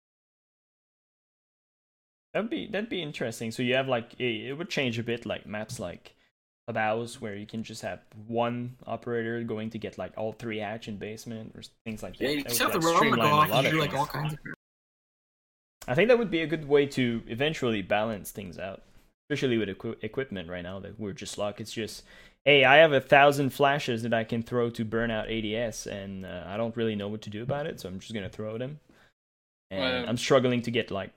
That'd 2.35 2.51
be 2.51 2.69
that'd 2.71 2.91
be 2.91 3.03
interesting. 3.03 3.51
So 3.51 3.63
you 3.63 3.75
have 3.75 3.89
like 3.89 4.15
it, 4.19 4.49
it 4.49 4.53
would 4.59 4.69
change 4.69 4.99
a 4.99 5.03
bit, 5.03 5.27
like 5.27 5.47
maps 5.47 5.81
like 5.81 6.15
Clubhouse, 6.67 7.21
where 7.21 7.35
you 7.35 7.47
can 7.47 7.63
just 7.63 7.83
have 7.83 8.01
one 8.27 8.77
operator 8.87 9.43
going 9.43 9.71
to 9.71 9.79
get 9.79 9.97
like 9.97 10.13
all 10.17 10.33
three 10.33 10.59
hatch 10.59 10.87
in 10.87 10.99
basement 10.99 11.53
or 11.55 11.63
things 11.87 12.03
like 12.03 12.19
that. 12.19 12.25
Yeah, 12.25 12.31
you 12.31 12.43
That 12.43 12.49
just 12.51 12.65
would, 12.65 12.73
have 12.73 12.83
the 12.83 12.87
like, 12.87 13.01
realm 13.01 13.17
to 13.17 13.23
streamline 13.23 13.33
a 13.33 13.35
off 13.35 13.51
lot 13.51 13.65
of 13.65 13.73
do 13.73 13.81
like 13.81 13.95
all 13.95 14.07
kinds 14.07 14.35
of. 14.35 14.39
I 15.87 15.95
think 15.95 16.09
that 16.09 16.19
would 16.19 16.31
be 16.31 16.43
a 16.43 16.47
good 16.47 16.69
way 16.69 16.85
to 16.85 17.23
eventually 17.29 17.81
balance 17.81 18.31
things 18.31 18.59
out, 18.59 18.83
especially 19.29 19.59
with 19.59 19.69
equi- 19.69 19.97
equipment 20.03 20.49
right 20.49 20.63
now 20.63 20.81
that 20.81 20.99
we're 20.99 21.13
just 21.13 21.37
luck. 21.39 21.61
It's 21.61 21.73
just, 21.73 22.05
hey, 22.45 22.65
I 22.65 22.77
have 22.79 22.93
a 22.93 23.01
thousand 23.01 23.51
flashes 23.51 24.03
that 24.03 24.15
I 24.15 24.25
can 24.25 24.43
throw 24.43 24.71
to 24.71 24.85
burn 24.85 25.11
out 25.11 25.29
ADS, 25.31 25.87
and 25.87 26.25
uh, 26.25 26.45
I 26.47 26.57
don't 26.57 26.77
really 26.77 26.95
know 26.97 27.09
what 27.09 27.23
to 27.23 27.31
do 27.31 27.43
about 27.43 27.67
it, 27.67 27.81
so 27.81 27.89
I'm 27.89 27.99
just 28.01 28.15
gonna 28.15 28.29
throw 28.31 28.57
them. 28.59 28.81
And 29.71 29.81
Well, 29.81 30.09
I'm 30.09 30.17
struggling 30.17 30.63
to 30.63 30.71
get 30.71 30.91
like, 30.91 31.11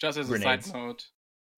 Just 0.00 0.18
as 0.18 0.28
Grenades. 0.28 0.66
a 0.66 0.70
side 0.70 0.76
note, 0.78 1.06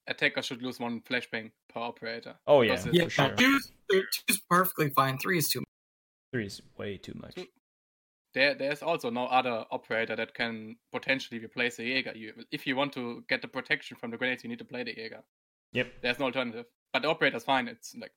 attackers 0.06 0.44
should 0.44 0.62
lose 0.62 0.78
one 0.78 1.00
flashbang 1.00 1.50
per 1.72 1.80
operator. 1.80 2.34
oh 2.46 2.60
yeah, 2.60 2.84
Yeah, 2.92 3.04
for 3.04 3.10
sure. 3.10 3.34
two, 3.36 3.58
two's 3.90 4.40
perfectly 4.50 4.90
fine. 4.90 5.16
Three 5.18 5.38
is 5.38 5.48
too 5.48 5.60
much. 5.60 5.66
Three 6.34 6.46
is 6.46 6.60
way 6.76 6.98
too 6.98 7.14
much. 7.14 7.34
There, 8.34 8.54
there's 8.54 8.82
also 8.82 9.08
no 9.08 9.24
other 9.24 9.64
operator 9.70 10.14
that 10.16 10.34
can 10.34 10.76
potentially 10.92 11.40
replace 11.42 11.78
the 11.78 11.84
Jäger. 11.84 12.14
You, 12.14 12.34
if 12.52 12.66
you 12.66 12.76
want 12.76 12.92
to 12.92 13.24
get 13.30 13.40
the 13.40 13.48
protection 13.48 13.96
from 13.96 14.10
the 14.10 14.18
grenades, 14.18 14.44
you 14.44 14.50
need 14.50 14.58
to 14.58 14.64
play 14.66 14.84
the 14.84 14.94
Jäger. 14.94 15.22
Yep. 15.72 15.92
There's 16.02 16.18
no 16.18 16.26
alternative. 16.26 16.66
But 16.92 17.02
the 17.02 17.08
operator's 17.08 17.44
fine. 17.44 17.68
It's 17.68 17.94
like 18.00 18.12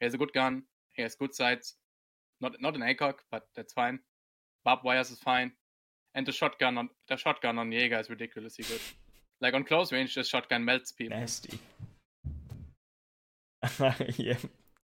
he 0.00 0.06
has 0.06 0.14
a 0.14 0.18
good 0.18 0.32
gun, 0.32 0.62
he 0.92 1.02
has 1.02 1.14
good 1.14 1.34
sights. 1.34 1.74
Not 2.40 2.60
not 2.60 2.74
an 2.76 2.82
ACOG, 2.82 3.14
but 3.30 3.44
that's 3.56 3.72
fine. 3.72 3.98
Barbed 4.64 4.84
wires 4.84 5.10
is 5.10 5.18
fine. 5.18 5.52
And 6.14 6.26
the 6.26 6.32
shotgun 6.32 6.78
on 6.78 6.88
the 7.08 7.16
shotgun 7.16 7.58
on 7.58 7.70
Jäger 7.70 8.00
is 8.00 8.10
ridiculously 8.10 8.64
good. 8.68 8.80
Like 9.40 9.54
on 9.54 9.64
close 9.64 9.92
range, 9.92 10.14
the 10.14 10.24
shotgun 10.24 10.64
melts 10.64 10.92
people. 10.92 11.18
Nasty. 11.18 11.58
yeah, 14.16 14.36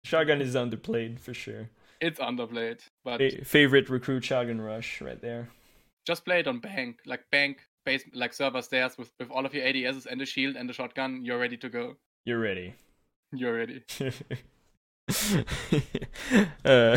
shotgun 0.04 0.40
is 0.40 0.54
underplayed 0.54 1.18
for 1.18 1.34
sure. 1.34 1.68
It's 2.00 2.18
underplayed, 2.18 2.80
but 3.04 3.20
Fa- 3.20 3.44
favorite 3.44 3.88
recruit 3.88 4.24
shotgun 4.24 4.60
rush 4.60 5.00
right 5.00 5.20
there. 5.20 5.48
just 6.06 6.24
play 6.24 6.40
it 6.40 6.48
on 6.48 6.58
bank, 6.58 6.98
like 7.06 7.22
bank 7.30 7.58
base, 7.84 8.04
like 8.14 8.32
server 8.32 8.62
stairs 8.62 8.96
with 8.98 9.10
with 9.18 9.30
all 9.30 9.44
of 9.46 9.54
your 9.54 9.64
ADSs 9.64 10.06
and 10.06 10.20
the 10.20 10.26
shield 10.26 10.56
and 10.56 10.68
the 10.68 10.72
shotgun. 10.72 11.24
You're 11.24 11.38
ready 11.38 11.56
to 11.58 11.68
go. 11.68 11.94
You're 12.24 12.40
ready. 12.40 12.74
You're 13.32 13.54
ready. 13.56 13.82
uh, 16.64 16.96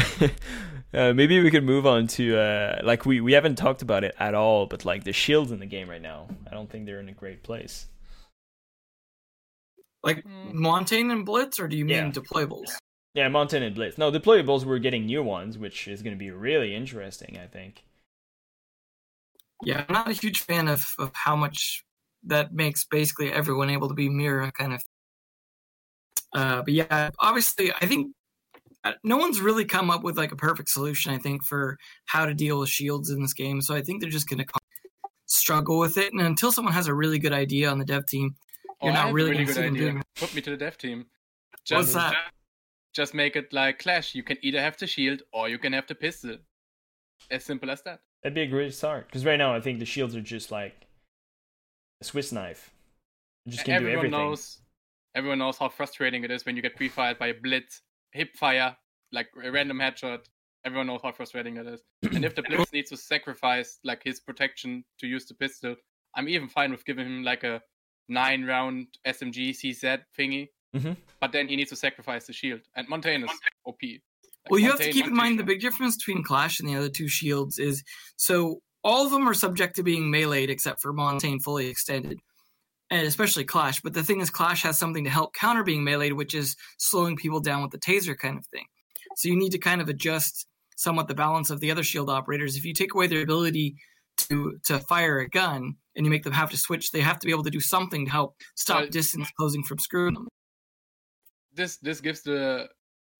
uh, 0.94 1.14
maybe 1.14 1.42
we 1.42 1.50
could 1.52 1.64
move 1.64 1.86
on 1.86 2.08
to 2.08 2.38
uh, 2.38 2.82
like 2.84 3.06
we 3.06 3.22
we 3.22 3.34
haven't 3.34 3.56
talked 3.56 3.82
about 3.82 4.04
it 4.04 4.16
at 4.20 4.34
all, 4.36 4.66
but 4.68 4.86
like 4.86 5.04
the 5.04 5.14
shields 5.14 5.52
in 5.52 5.60
the 5.60 5.66
game 5.66 5.90
right 5.90 6.02
now, 6.02 6.28
I 6.50 6.54
don't 6.54 6.70
think 6.70 6.86
they're 6.86 7.00
in 7.00 7.10
a 7.10 7.14
great 7.14 7.44
place. 7.44 7.88
Like 10.04 10.24
Mm. 10.24 10.54
Montaigne 10.54 11.12
and 11.12 11.26
Blitz, 11.26 11.60
or 11.60 11.68
do 11.68 11.76
you 11.78 11.86
mean 11.86 11.96
Yeah. 11.96 12.12
deployables? 12.12 12.76
Yeah, 13.16 13.28
Montaigne 13.30 13.66
and 13.66 13.76
Blitz. 13.76 13.98
No, 13.98 14.12
deployables 14.12 14.66
we're 14.66 14.78
getting 14.80 15.06
new 15.06 15.24
ones, 15.24 15.58
which 15.58 15.88
is 15.88 16.02
going 16.04 16.14
to 16.16 16.20
be 16.20 16.30
really 16.32 16.76
interesting. 16.76 17.40
I 17.42 17.48
think. 17.48 17.84
Yeah, 19.66 19.86
I'm 19.88 19.94
not 19.94 20.10
a 20.10 20.14
huge 20.14 20.44
fan 20.44 20.68
of, 20.68 20.86
of 21.00 21.12
how 21.14 21.36
much 21.36 21.84
that 22.24 22.54
makes 22.54 22.86
basically 22.86 23.32
everyone 23.32 23.70
able 23.70 23.88
to 23.88 23.94
be 23.94 24.10
Mira 24.10 24.52
kind 24.52 24.74
of. 24.74 24.82
Uh, 26.34 26.62
but 26.62 26.74
yeah, 26.74 27.10
obviously, 27.20 27.72
I 27.72 27.86
think 27.86 28.14
uh, 28.84 28.94
no 29.04 29.18
one's 29.18 29.42
really 29.42 29.66
come 29.66 29.90
up 29.90 30.04
with 30.04 30.18
like 30.18 30.32
a 30.32 30.36
perfect 30.36 30.70
solution. 30.70 31.14
I 31.14 31.18
think 31.18 31.44
for 31.44 31.78
how 32.06 32.26
to 32.26 32.34
deal 32.34 32.60
with 32.60 32.70
shields 32.70 33.10
in 33.10 33.22
this 33.22 33.34
game, 33.34 33.62
so 33.62 33.76
I 33.76 33.82
think 33.82 34.02
they're 34.02 34.10
just 34.10 34.30
going 34.30 34.40
to 34.40 34.46
struggle 35.26 35.80
with 35.80 35.98
it. 35.98 36.14
And 36.14 36.22
until 36.22 36.52
someone 36.52 36.74
has 36.74 36.88
a 36.88 36.94
really 36.94 37.20
good 37.20 37.34
idea 37.34 37.70
on 37.70 37.80
the 37.80 37.86
dev 37.86 38.06
team, 38.06 38.36
Oh, 38.82 38.88
You're 38.88 38.98
I 38.98 39.06
not 39.06 39.14
really 39.14 39.32
really 39.32 39.46
good 39.46 39.58
idea. 39.58 39.72
doing 39.72 40.04
Put 40.16 40.36
me 40.36 40.42
to 40.42 40.50
the 40.52 40.58
dev 40.58 40.78
team. 40.78 41.06
What's 41.52 41.70
Just, 41.70 41.94
that? 41.94 42.16
Just 42.94 43.14
make 43.14 43.36
it 43.36 43.52
like 43.54 43.80
Clash. 43.80 44.14
You 44.16 44.24
can 44.24 44.38
either 44.42 44.60
have 44.62 44.78
the 44.78 44.88
shield 44.88 45.22
or 45.34 45.50
you 45.50 45.58
can 45.58 45.74
have 45.74 45.88
the 45.88 45.96
pistol. 45.96 46.38
As 47.32 47.44
simple 47.44 47.72
as 47.72 47.82
that. 47.84 48.02
That'd 48.26 48.34
be 48.34 48.42
a 48.42 48.48
great 48.48 48.74
start 48.74 49.06
because 49.06 49.24
right 49.24 49.36
now 49.36 49.54
I 49.54 49.62
think 49.62 49.78
the 49.78 49.86
shields 49.86 50.16
are 50.16 50.20
just 50.20 50.50
like 50.52 50.88
a 52.02 52.06
Swiss 52.06 52.32
knife. 52.32 52.72
You 53.46 53.52
just 53.52 53.66
can 53.66 53.74
do 53.84 53.86
everyone 53.88 54.06
everything. 54.08 54.20
knows. 54.30 54.58
Everyone 55.14 55.38
knows 55.38 55.60
how 55.60 55.70
frustrating 55.70 56.24
it 56.24 56.32
is 56.32 56.44
when 56.44 56.56
you 56.56 56.64
get 56.64 56.76
pre-fired 56.76 57.20
by 57.20 57.28
a 57.28 57.34
blitz, 57.36 57.84
hip 58.14 58.36
fire, 58.36 58.76
like 59.12 59.28
a 59.44 59.52
random 59.52 59.78
headshot. 59.78 60.22
Everyone 60.66 60.88
knows 60.88 61.02
how 61.04 61.12
frustrating 61.12 61.58
it 61.58 61.68
is. 61.68 61.82
and 62.02 62.26
if 62.26 62.34
the 62.34 62.42
blitz 62.50 62.74
needs 62.74 62.90
to 62.90 62.98
sacrifice 62.98 63.78
like 63.84 64.02
his 64.04 64.20
protection 64.20 64.84
to 65.02 65.06
use 65.06 65.28
the 65.28 65.36
pistol, 65.36 65.76
I'm 66.16 66.28
even 66.28 66.50
fine 66.50 66.72
with 66.72 66.84
giving 66.84 67.06
him 67.06 67.24
like 67.24 67.44
a 67.44 67.62
nine 68.10 68.44
round 68.44 68.88
SMG 69.06 69.52
CZ 69.52 70.02
thingy. 70.18 70.50
Mhm. 70.76 70.98
But 71.22 71.32
then 71.32 71.48
he 71.48 71.56
needs 71.56 71.70
to 71.70 71.76
sacrifice 71.76 72.26
the 72.26 72.34
shield. 72.34 72.62
And 72.76 72.90
Montaigne 72.90 73.24
is 73.24 73.40
OP. 73.68 73.82
Well, 74.50 74.60
you 74.60 74.70
have 74.70 74.80
to 74.80 74.92
keep 74.92 75.08
in 75.08 75.16
mind 75.16 75.40
the 75.40 75.44
big 75.44 75.60
difference 75.60 75.98
between 75.98 76.24
Clash 76.24 76.60
and 76.60 76.70
the 76.70 76.76
other 76.76 76.90
two 76.90 77.08
shields 77.08 77.58
is 77.58 77.84
so 78.16 78.62
all 78.84 79.06
of 79.06 79.12
them 79.12 79.28
are 79.28 79.34
subject 79.34 79.76
to 79.78 79.84
being 79.84 80.12
meleeed 80.12 80.50
except 80.50 80.82
for 80.82 80.94
Montaigne 80.94 81.40
fully 81.44 81.68
extended, 81.68 82.20
and 82.92 83.08
especially 83.08 83.44
Clash. 83.44 83.82
But 83.82 83.94
the 83.94 84.04
thing 84.04 84.22
is, 84.22 84.30
Clash 84.30 84.62
has 84.62 84.78
something 84.78 85.04
to 85.06 85.10
help 85.10 85.34
counter 85.34 85.64
being 85.64 85.84
meleeed, 85.84 86.14
which 86.14 86.36
is 86.36 86.56
slowing 86.78 87.16
people 87.16 87.40
down 87.40 87.64
with 87.64 87.72
the 87.72 87.80
taser 87.80 88.16
kind 88.16 88.38
of 88.38 88.46
thing. 88.48 88.66
So 89.18 89.30
you 89.30 89.36
need 89.36 89.52
to 89.54 89.58
kind 89.58 89.82
of 89.82 89.90
adjust 89.90 90.48
somewhat 90.78 91.08
the 91.08 91.16
balance 91.16 91.50
of 91.50 91.60
the 91.60 91.72
other 91.72 91.84
shield 91.84 92.10
operators. 92.10 92.56
If 92.56 92.66
you 92.66 92.74
take 92.74 92.94
away 92.94 93.08
their 93.08 93.22
ability 93.22 93.76
to 94.18 94.60
to 94.66 94.80
fire 94.80 95.20
a 95.20 95.28
gun 95.28 95.76
and 95.96 96.06
you 96.06 96.12
make 96.12 96.24
them 96.24 96.34
have 96.34 96.52
to 96.52 96.58
switch, 96.58 96.92
they 96.92 97.02
have 97.02 97.20
to 97.20 97.26
be 97.26 97.32
able 97.32 97.44
to 97.44 97.50
do 97.50 97.60
something 97.60 98.06
to 98.06 98.12
help 98.12 98.36
stop 98.56 98.90
distance 98.90 99.32
closing 99.38 99.64
from 99.64 99.80
screwing 99.80 100.14
them. 100.14 100.28
this 101.54 101.78
this 101.78 102.02
gives 102.02 102.22
the 102.22 102.68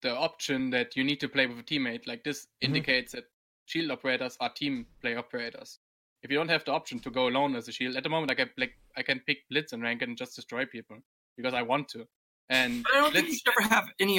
the 0.02 0.14
option 0.14 0.70
that 0.70 0.96
you 0.96 1.04
need 1.04 1.20
to 1.20 1.28
play 1.28 1.46
with 1.46 1.58
a 1.58 1.62
teammate. 1.62 2.06
Like 2.06 2.22
this 2.24 2.46
Mhm. 2.46 2.66
indicates 2.68 3.12
that 3.12 3.24
shield 3.66 3.90
operators 3.90 4.36
are 4.40 4.50
team 4.52 4.86
play 5.00 5.16
operators. 5.16 5.80
If 6.22 6.30
you 6.30 6.36
don't 6.38 6.48
have 6.48 6.64
the 6.64 6.72
option 6.72 6.98
to 7.00 7.10
go 7.10 7.28
alone 7.28 7.56
as 7.56 7.68
a 7.68 7.72
shield, 7.72 7.96
at 7.96 8.02
the 8.02 8.08
moment 8.08 8.30
I 8.30 8.34
can 8.34 8.50
like 8.56 8.76
I 8.96 9.02
can 9.02 9.20
pick 9.20 9.48
Blitz 9.48 9.72
and 9.72 9.82
rank 9.82 10.02
and 10.02 10.16
just 10.16 10.36
destroy 10.36 10.64
people 10.66 10.98
because 11.36 11.54
I 11.54 11.62
want 11.62 11.88
to. 11.90 12.06
And 12.48 12.82
But 12.84 12.94
I 12.94 12.96
don't 12.98 13.12
think 13.12 13.24
you 13.26 13.30
Blitz, 13.30 13.42
should 13.42 13.54
ever 13.58 13.68
have 13.74 13.92
any 14.00 14.18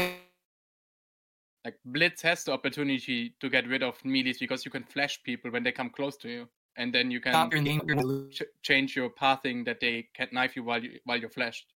like 1.66 1.80
Blitz 1.86 2.22
has 2.22 2.44
the 2.46 2.54
opportunity 2.54 3.32
to 3.40 3.50
get 3.50 3.68
rid 3.68 3.84
of 3.84 4.04
melees 4.06 4.40
because 4.40 4.64
you 4.64 4.72
can 4.72 4.84
flash 4.84 5.22
people 5.24 5.52
when 5.52 5.64
they 5.64 5.72
come 5.72 5.90
close 5.90 6.16
to 6.18 6.30
you, 6.30 6.50
and 6.78 6.94
then 6.94 7.12
you 7.12 7.20
can 7.20 7.50
your 7.52 7.62
name. 7.62 7.82
you're 7.86 7.96
gonna 7.96 8.08
lose. 8.08 8.36
ch- 8.36 8.44
change 8.64 8.96
your 8.96 9.10
pathing 9.10 9.64
that 9.66 9.80
they 9.80 10.04
can't 10.14 10.32
knife 10.32 10.56
you 10.56 10.64
while 10.64 10.82
you 10.84 11.00
while 11.04 11.20
you're 11.20 11.30
flashed. 11.30 11.74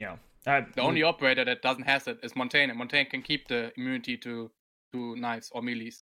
Yeah. 0.00 0.18
Uh, 0.48 0.62
The 0.74 0.80
only 0.82 1.02
operator 1.02 1.44
that 1.44 1.62
doesn't 1.62 1.84
have 1.84 2.08
it 2.08 2.20
is 2.22 2.34
Montaigne, 2.34 2.70
and 2.70 2.78
Montaigne 2.78 3.10
can 3.10 3.22
keep 3.22 3.48
the 3.48 3.72
immunity 3.76 4.16
to 4.18 4.50
to 4.92 5.16
knives 5.16 5.50
or 5.52 5.62
melees. 5.62 6.02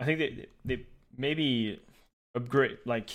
I 0.00 0.04
think 0.06 0.18
they 0.18 0.46
they 0.64 0.86
maybe 1.16 1.80
upgrade 2.34 2.78
like 2.86 3.10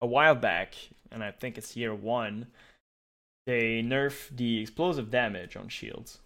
a 0.00 0.06
while 0.06 0.34
back, 0.34 0.74
and 1.12 1.22
I 1.22 1.30
think 1.30 1.56
it's 1.56 1.76
year 1.76 1.94
one. 1.94 2.48
They 3.46 3.80
nerf 3.82 4.36
the 4.36 4.60
explosive 4.60 5.10
damage 5.10 5.56
on 5.56 5.68
shields 5.68 6.18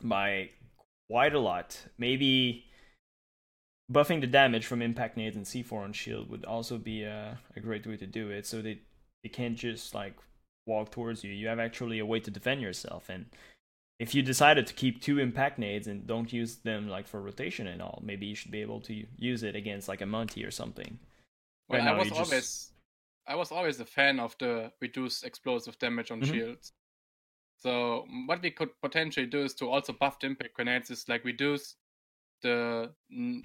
by 0.00 0.50
quite 1.10 1.34
a 1.34 1.40
lot. 1.40 1.88
Maybe 1.98 2.66
buffing 3.90 4.20
the 4.20 4.28
damage 4.28 4.66
from 4.66 4.80
impact 4.80 5.16
nades 5.16 5.36
and 5.36 5.44
C4 5.44 5.82
on 5.82 5.92
shield 5.92 6.30
would 6.30 6.44
also 6.44 6.78
be 6.78 7.02
a, 7.02 7.40
a 7.56 7.60
great 7.60 7.86
way 7.86 7.96
to 7.96 8.06
do 8.06 8.30
it. 8.30 8.46
So 8.46 8.62
they 8.62 8.78
they 9.24 9.28
can't 9.28 9.56
just 9.56 9.94
like 9.94 10.14
walk 10.66 10.90
towards 10.90 11.24
you. 11.24 11.32
You 11.32 11.48
have 11.48 11.58
actually 11.58 11.98
a 11.98 12.06
way 12.06 12.20
to 12.20 12.30
defend 12.30 12.60
yourself 12.60 13.08
and 13.08 13.26
if 14.00 14.12
you 14.14 14.22
decided 14.22 14.66
to 14.66 14.74
keep 14.74 15.00
two 15.00 15.20
impact 15.20 15.56
nades 15.58 15.86
and 15.86 16.04
don't 16.04 16.32
use 16.32 16.56
them 16.56 16.88
like 16.88 17.06
for 17.06 17.20
rotation 17.22 17.68
and 17.68 17.80
all, 17.80 18.02
maybe 18.04 18.26
you 18.26 18.34
should 18.34 18.50
be 18.50 18.60
able 18.60 18.80
to 18.80 19.04
use 19.16 19.44
it 19.44 19.54
against 19.54 19.86
like 19.88 20.00
a 20.00 20.06
Monty 20.06 20.44
or 20.44 20.50
something. 20.50 20.98
Well, 21.68 21.78
Right 21.80 21.88
I 21.88 21.92
now, 21.92 21.98
was 22.00 22.08
just- 22.08 22.20
always, 22.32 22.72
I 23.28 23.34
was 23.36 23.52
always 23.52 23.78
a 23.80 23.84
fan 23.86 24.18
of 24.18 24.36
the 24.38 24.72
reduced 24.80 25.24
explosive 25.24 25.78
damage 25.78 26.10
on 26.10 26.20
Mhm. 26.20 26.26
shields. 26.32 26.72
So 27.58 28.06
what 28.26 28.42
we 28.42 28.50
could 28.50 28.70
potentially 28.82 29.26
do 29.26 29.44
is 29.44 29.54
to 29.54 29.70
also 29.70 29.92
buff 29.92 30.18
the 30.18 30.26
impact 30.26 30.54
grenades 30.54 30.90
is 30.90 31.08
like 31.08 31.24
reduce 31.24 31.76
the 32.42 32.92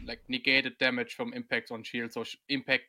like 0.04 0.28
negated 0.28 0.78
damage 0.80 1.14
from 1.14 1.32
impacts 1.34 1.70
on 1.72 1.84
shields. 1.84 2.16
So 2.16 2.24
sh- 2.24 2.36
impact 2.50 2.86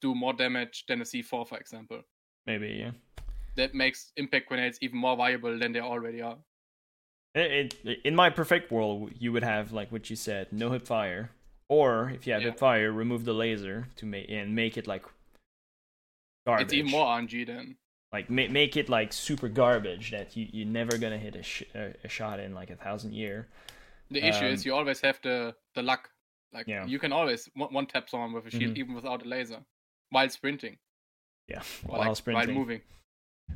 do 0.00 0.14
more 0.14 0.32
damage 0.32 0.86
than 0.86 1.02
a 1.02 1.04
C4, 1.04 1.46
for 1.46 1.58
example. 1.58 2.02
Maybe 2.46 2.68
yeah. 2.70 2.92
That 3.56 3.74
makes 3.74 4.12
impact 4.16 4.48
grenades 4.48 4.78
even 4.80 4.98
more 4.98 5.16
viable 5.16 5.58
than 5.58 5.72
they 5.72 5.80
already 5.80 6.22
are. 6.22 6.38
It, 7.34 7.74
it, 7.84 8.00
in 8.04 8.14
my 8.14 8.30
perfect 8.30 8.70
world, 8.70 9.12
you 9.18 9.32
would 9.32 9.42
have 9.42 9.72
like 9.72 9.90
what 9.92 10.10
you 10.10 10.16
said, 10.16 10.48
no 10.52 10.70
hip 10.70 10.86
fire, 10.86 11.30
or 11.68 12.10
if 12.10 12.26
you 12.26 12.32
have 12.32 12.42
Yeah. 12.42 12.50
hip 12.50 12.58
fire, 12.58 12.92
remove 12.92 13.24
the 13.24 13.32
laser 13.34 13.88
to 13.96 14.06
make 14.06 14.26
and 14.30 14.54
make 14.54 14.76
it 14.76 14.86
like 14.86 15.04
garbage. 16.46 16.64
It's 16.66 16.74
even 16.74 16.90
more 16.90 17.06
RNG 17.06 17.46
then. 17.46 17.76
like 18.12 18.28
ma- 18.28 18.48
make 18.48 18.76
it 18.76 18.88
like 18.90 19.10
super 19.12 19.48
garbage 19.48 20.10
that 20.10 20.36
you 20.36 20.46
you're 20.52 20.66
never 20.66 20.98
gonna 20.98 21.16
hit 21.16 21.34
a, 21.34 21.42
sh- 21.42 21.62
a, 21.74 22.08
shot 22.08 22.38
in 22.40 22.52
like 22.54 22.68
a 22.70 22.76
thousand 22.76 23.14
year. 23.14 23.48
The 24.10 24.22
issue 24.22 24.44
Um, 24.44 24.52
is 24.52 24.66
you 24.66 24.74
always 24.74 25.00
have 25.00 25.18
the 25.22 25.54
the 25.74 25.82
luck. 25.82 26.10
Like 26.52 26.66
Yeah. 26.68 26.84
you 26.84 26.98
can 26.98 27.12
always 27.12 27.48
one, 27.54 27.72
one 27.72 27.86
tap 27.86 28.10
someone 28.10 28.32
with 28.34 28.44
a 28.46 28.50
shield 28.50 28.74
Mhm. 28.74 28.78
even 28.78 28.94
without 28.94 29.24
a 29.24 29.28
laser 29.28 29.64
while 30.10 30.28
sprinting. 30.28 30.76
Yeah, 31.48 31.62
or 31.88 31.96
while 31.98 32.08
like 32.08 32.16
sprinting. 32.16 32.48
while 32.48 32.58
moving. 32.58 32.82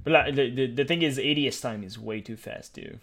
But 0.05 0.13
like, 0.13 0.35
the, 0.35 0.51
the 0.51 0.67
the 0.67 0.85
thing 0.85 1.03
is, 1.03 1.19
ADS 1.19 1.61
time 1.61 1.83
is 1.83 1.99
way 1.99 2.21
too 2.21 2.37
fast 2.37 2.75
too. 2.75 2.99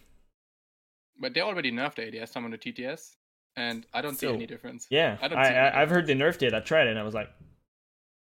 But 1.19 1.33
they 1.33 1.41
already 1.41 1.71
nerfed 1.71 1.99
ADS 1.99 2.31
time 2.31 2.45
on 2.45 2.51
the 2.51 2.57
TTS, 2.57 3.15
and 3.55 3.85
I 3.93 4.01
don't 4.01 4.15
Still, 4.15 4.31
see 4.31 4.35
any 4.35 4.45
difference. 4.47 4.87
Yeah, 4.89 5.17
I 5.21 5.25
I, 5.25 5.27
don't 5.27 5.43
see 5.43 5.49
any 5.49 5.57
I 5.59 5.81
I've 5.81 5.89
heard 5.89 6.07
they 6.07 6.15
nerfed 6.15 6.41
it. 6.41 6.53
I 6.53 6.59
tried 6.59 6.87
it, 6.87 6.91
and 6.91 6.99
I 6.99 7.03
was 7.03 7.13
like, 7.13 7.29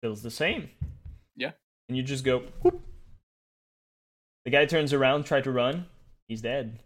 feels 0.03 0.23
the 0.23 0.31
same. 0.31 0.71
Yeah. 1.37 1.53
And 1.89 1.97
you 1.97 2.03
just 2.03 2.25
go. 2.25 2.43
Whoop. 2.63 2.81
The 4.45 4.51
guy 4.51 4.65
turns 4.67 4.93
around, 4.93 5.25
try 5.25 5.41
to 5.41 5.51
run, 5.51 5.87
he's 6.29 6.41
dead. 6.41 6.79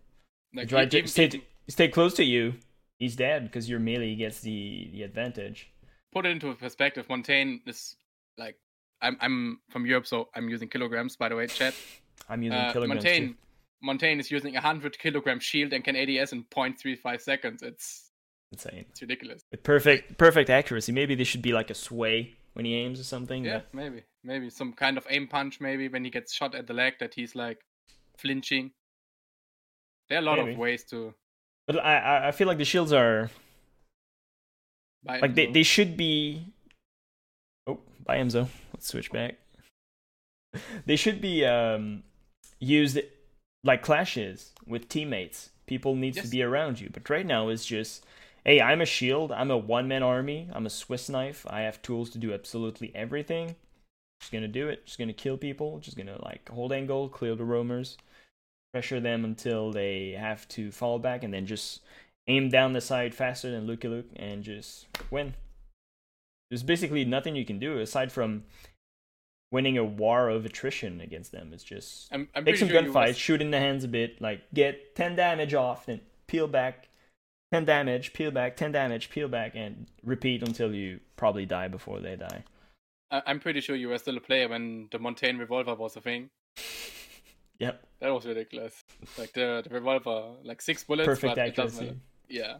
Like, 0.54 0.68
try 0.68 0.86
to 0.86 1.06
stay, 1.06 1.42
stay 1.68 1.88
close 1.88 2.14
to 2.14 2.24
you, 2.24 2.54
he's 2.98 3.16
dead 3.16 3.44
because 3.44 3.68
your 3.68 3.78
melee 3.80 4.14
gets 4.14 4.40
the 4.40 4.88
the 4.92 5.02
advantage. 5.02 5.70
put 6.10 6.24
it 6.24 6.30
into 6.30 6.48
a 6.48 6.54
perspective, 6.54 7.06
Montaigne 7.08 7.58
is 7.66 7.96
like 8.38 8.56
I'm 9.02 9.16
I'm 9.20 9.60
from 9.70 9.86
Europe, 9.86 10.06
so 10.06 10.28
I'm 10.34 10.48
using 10.48 10.68
kilograms. 10.68 11.16
By 11.16 11.28
the 11.28 11.36
way, 11.36 11.46
chat. 11.46 11.74
I'm 12.28 12.42
using 12.42 12.58
Uh, 12.58 12.72
kilograms 12.72 13.02
Montaigne 13.04 13.26
too. 13.28 13.34
Montaigne 13.82 14.20
is 14.20 14.30
using 14.30 14.56
a 14.56 14.60
hundred 14.60 14.98
kilogram 14.98 15.40
shield 15.40 15.72
and 15.72 15.82
can 15.82 15.96
ADS 15.96 16.32
in 16.32 16.44
0.35 16.44 17.20
seconds. 17.20 17.62
It's 17.62 18.10
Insane. 18.52 18.84
it's 18.90 19.00
ridiculous. 19.00 19.42
With 19.50 19.62
perfect 19.62 20.18
perfect 20.18 20.50
accuracy. 20.50 20.92
Maybe 20.92 21.14
this 21.14 21.28
should 21.28 21.42
be 21.42 21.52
like 21.52 21.70
a 21.70 21.74
sway 21.74 22.34
when 22.54 22.64
he 22.66 22.74
aims 22.74 23.00
or 23.00 23.04
something. 23.04 23.44
Yeah, 23.44 23.58
but- 23.58 23.74
maybe 23.74 24.02
maybe 24.22 24.50
some 24.50 24.72
kind 24.74 24.98
of 24.98 25.06
aim 25.08 25.28
punch. 25.28 25.60
Maybe 25.60 25.88
when 25.88 26.04
he 26.04 26.10
gets 26.10 26.34
shot 26.34 26.54
at 26.54 26.66
the 26.66 26.74
leg, 26.74 26.94
that 27.00 27.14
he's 27.14 27.34
like 27.34 27.58
flinching. 28.18 28.72
There 30.08 30.18
are 30.18 30.22
a 30.22 30.24
lot 30.24 30.38
Maybe. 30.38 30.52
of 30.52 30.58
ways 30.58 30.84
to 30.90 31.14
But 31.66 31.76
I 31.78 32.28
I- 32.28 32.32
feel 32.32 32.48
like 32.48 32.58
the 32.58 32.64
shields 32.66 32.92
are 32.92 33.30
buy. 35.04 35.20
like 35.20 35.34
they, 35.34 35.46
they 35.46 35.62
should 35.62 35.96
be 35.96 36.52
oh 38.00 38.04
by 38.04 38.18
Emzo. 38.18 38.48
Let's 38.72 38.88
switch 38.88 39.10
back. 39.10 39.36
they 40.86 40.96
should 40.96 41.20
be 41.20 41.44
um 41.44 42.02
used 42.58 42.98
like 43.64 43.82
clashes 43.82 44.52
with 44.66 44.88
teammates. 44.88 45.50
People 45.66 45.94
needs 45.94 46.20
to 46.20 46.28
be 46.28 46.42
around 46.42 46.80
you. 46.80 46.90
But 46.92 47.08
right 47.08 47.26
now 47.26 47.48
it's 47.48 47.64
just 47.64 48.04
hey, 48.44 48.60
I'm 48.60 48.80
a 48.80 48.86
shield, 48.86 49.32
I'm 49.32 49.50
a 49.50 49.56
one 49.56 49.86
man 49.86 50.02
army, 50.02 50.48
I'm 50.52 50.66
a 50.66 50.70
Swiss 50.70 51.08
knife, 51.08 51.46
I 51.48 51.60
have 51.62 51.82
tools 51.82 52.10
to 52.10 52.18
do 52.18 52.32
absolutely 52.32 52.90
everything. 52.94 53.54
Just 54.20 54.32
gonna 54.32 54.48
do 54.48 54.68
it, 54.68 54.86
just 54.86 54.98
gonna 54.98 55.12
kill 55.12 55.36
people, 55.36 55.78
just 55.78 55.96
gonna 55.96 56.22
like 56.22 56.48
hold 56.48 56.72
angle, 56.72 57.08
clear 57.08 57.34
the 57.34 57.44
roamers, 57.44 57.96
pressure 58.72 59.00
them 59.00 59.24
until 59.24 59.72
they 59.72 60.16
have 60.18 60.46
to 60.48 60.70
fall 60.70 60.98
back 60.98 61.22
and 61.22 61.32
then 61.32 61.46
just 61.46 61.80
aim 62.28 62.48
down 62.48 62.72
the 62.72 62.80
side 62.80 63.14
faster 63.14 63.50
than 63.50 63.66
Lucky 63.66 63.88
Luke 63.88 64.10
and 64.16 64.42
just 64.42 64.86
win. 65.10 65.34
There's 66.50 66.62
basically 66.62 67.04
nothing 67.04 67.36
you 67.36 67.44
can 67.44 67.58
do 67.58 67.78
aside 67.78 68.10
from 68.10 68.44
winning 69.52 69.78
a 69.78 69.84
war 69.84 70.28
of 70.28 70.44
attrition 70.44 71.00
against 71.00 71.32
them. 71.32 71.52
It's 71.52 71.64
just 71.64 72.12
I'm, 72.12 72.28
I'm 72.34 72.44
take 72.44 72.56
some 72.56 72.68
sure 72.68 72.82
gunfights, 72.82 73.08
was- 73.08 73.18
shoot 73.18 73.40
in 73.40 73.50
the 73.50 73.58
hands 73.58 73.84
a 73.84 73.88
bit, 73.88 74.20
like 74.20 74.42
get 74.52 74.94
10 74.96 75.16
damage 75.16 75.54
off, 75.54 75.86
then 75.86 76.00
peel 76.26 76.46
back, 76.48 76.88
10 77.52 77.64
damage, 77.64 78.12
peel 78.12 78.30
back, 78.30 78.56
10 78.56 78.72
damage, 78.72 79.10
peel 79.10 79.28
back, 79.28 79.52
and 79.54 79.86
repeat 80.04 80.42
until 80.42 80.74
you 80.74 81.00
probably 81.16 81.46
die 81.46 81.68
before 81.68 82.00
they 82.00 82.16
die. 82.16 82.44
I- 83.10 83.22
I'm 83.26 83.40
pretty 83.40 83.60
sure 83.60 83.74
you 83.76 83.88
were 83.88 83.98
still 83.98 84.16
a 84.16 84.20
player 84.20 84.48
when 84.48 84.88
the 84.90 84.98
Montaigne 84.98 85.38
revolver 85.38 85.74
was 85.74 85.96
a 85.96 86.00
thing. 86.00 86.30
Yep, 87.58 87.86
That 88.00 88.08
was 88.14 88.24
ridiculous. 88.24 88.82
Like 89.18 89.34
the, 89.34 89.60
the 89.62 89.68
revolver, 89.74 90.30
like 90.44 90.62
six 90.62 90.82
bullets. 90.82 91.04
perfect 91.06 91.36
but 91.36 91.38
accuracy. 91.38 91.94
Yeah. 92.26 92.56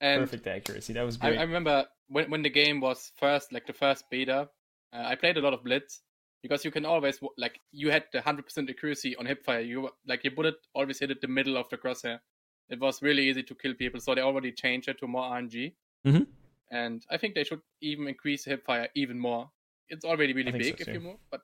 And 0.00 0.20
Perfect 0.22 0.46
accuracy. 0.46 0.92
That 0.92 1.02
was 1.02 1.18
I, 1.20 1.30
great. 1.30 1.38
I 1.38 1.42
remember 1.42 1.86
when 2.08 2.30
when 2.30 2.42
the 2.42 2.50
game 2.50 2.80
was 2.80 3.12
first, 3.16 3.52
like 3.52 3.66
the 3.66 3.72
first 3.72 4.04
beta, 4.10 4.48
uh, 4.92 5.02
I 5.04 5.16
played 5.16 5.36
a 5.36 5.40
lot 5.40 5.54
of 5.54 5.64
Blitz 5.64 6.02
because 6.42 6.64
you 6.64 6.70
can 6.70 6.84
always 6.84 7.18
like 7.36 7.60
you 7.72 7.90
had 7.90 8.04
the 8.12 8.20
hundred 8.20 8.44
percent 8.44 8.70
accuracy 8.70 9.16
on 9.16 9.26
hipfire. 9.26 9.66
You 9.66 9.90
like 10.06 10.22
your 10.24 10.34
bullet 10.34 10.54
always 10.74 11.00
hit 11.00 11.10
at 11.10 11.20
the 11.20 11.28
middle 11.28 11.56
of 11.56 11.68
the 11.68 11.76
crosshair. 11.76 12.20
It 12.68 12.78
was 12.80 13.02
really 13.02 13.28
easy 13.28 13.42
to 13.42 13.54
kill 13.54 13.74
people, 13.74 13.98
so 14.00 14.14
they 14.14 14.20
already 14.20 14.52
changed 14.52 14.88
it 14.88 14.98
to 15.00 15.06
more 15.08 15.22
RNG. 15.22 15.74
Mhm. 16.06 16.26
And 16.70 17.04
I 17.10 17.16
think 17.16 17.34
they 17.34 17.44
should 17.44 17.62
even 17.80 18.06
increase 18.06 18.44
hipfire 18.46 18.88
even 18.94 19.18
more. 19.18 19.50
It's 19.88 20.04
already 20.04 20.32
really 20.32 20.52
think 20.52 20.64
so 20.64 20.70
big 20.72 20.80
if 20.82 20.94
you 20.94 21.00
move, 21.00 21.16
but 21.30 21.40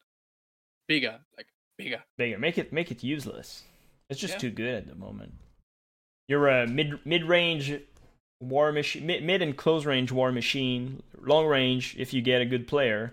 bigger, 0.86 1.18
like 1.36 1.46
bigger. 1.76 2.04
bigger. 2.16 2.38
Make 2.38 2.58
it 2.58 2.72
make 2.72 2.90
it 2.92 3.02
useless. 3.02 3.64
It's 4.10 4.20
just 4.20 4.34
Yeah. 4.34 4.38
too 4.38 4.50
good 4.50 4.74
at 4.74 4.86
the 4.86 4.94
moment. 4.94 5.34
You're 6.28 6.48
a 6.48 6.66
mid 6.66 7.04
mid 7.04 7.24
range 7.24 7.72
war 8.48 8.72
machine, 8.72 9.06
mid, 9.06 9.42
and 9.42 9.56
close 9.56 9.84
range 9.86 10.10
war 10.12 10.30
machine. 10.32 11.02
Long 11.20 11.46
range, 11.46 11.96
if 11.98 12.12
you 12.14 12.20
get 12.22 12.40
a 12.40 12.44
good 12.46 12.66
player, 12.66 13.12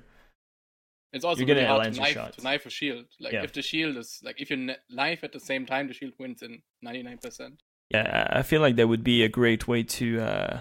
It's 1.13 1.26
also 1.26 1.39
You're 1.44 1.56
really 1.56 1.65
hard 1.67 1.94
to 1.94 2.00
knife, 2.00 2.36
to 2.38 2.41
knife 2.44 2.65
a 2.65 2.70
shield. 2.70 3.06
Like 3.20 3.34
Yeah. 3.34 3.44
if 3.44 3.52
the 3.52 3.62
shield 3.62 3.98
is 3.98 4.20
like 4.24 4.39
if 4.41 4.50
you 4.50 4.56
kn- 4.58 4.78
knife 4.89 5.24
at 5.26 5.34
the 5.34 5.39
same 5.41 5.65
time, 5.65 5.88
the 5.88 5.94
shield 5.94 6.13
wins 6.17 6.41
in 6.41 6.62
ninety 6.82 7.04
nine 7.04 7.17
percent. 7.17 7.54
yeah, 7.94 8.06
I 8.34 8.39
I 8.39 8.41
feel 8.44 8.62
like 8.62 8.76
that 8.78 8.88
would 8.88 9.04
be 9.04 9.22
a 9.24 9.28
great 9.30 9.67
way 9.67 9.84
to 10.00 10.08
uh, 10.22 10.60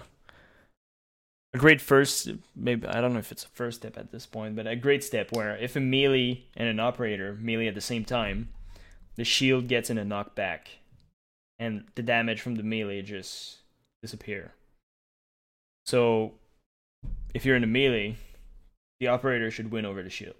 a 1.53 1.57
great 1.57 1.79
first. 1.81 2.29
Maybe 2.55 2.85
I 2.87 2.99
don't 3.01 3.13
know 3.13 3.19
if 3.19 3.31
it's 3.31 3.45
a 3.45 3.49
first 3.49 3.77
step 3.81 3.97
at 3.97 4.11
this 4.11 4.25
point, 4.25 4.55
but 4.57 4.67
a 4.67 4.75
great 4.75 5.03
step 5.03 5.31
where 5.31 5.55
if 5.57 5.75
a 5.77 5.79
melee 5.79 6.43
and 6.57 6.67
an 6.67 6.79
operator 6.79 7.37
melee 7.39 7.67
at 7.67 7.75
the 7.75 7.87
same 7.93 8.03
time, 8.03 8.49
the 9.15 9.23
shield 9.23 9.67
gets 9.69 9.89
in 9.89 9.97
a 9.97 10.03
knockback, 10.05 10.61
and 11.59 11.85
the 11.95 12.03
damage 12.03 12.41
from 12.41 12.55
the 12.55 12.63
melee 12.63 13.01
just 13.01 13.59
disappear. 14.01 14.53
So, 15.91 16.31
if 17.33 17.45
you're 17.45 17.57
in 17.57 17.65
a 17.65 17.67
melee, 17.67 18.15
the 19.01 19.07
operator 19.07 19.51
should 19.51 19.73
win 19.73 19.85
over 19.85 20.01
the 20.01 20.09
shield. 20.09 20.37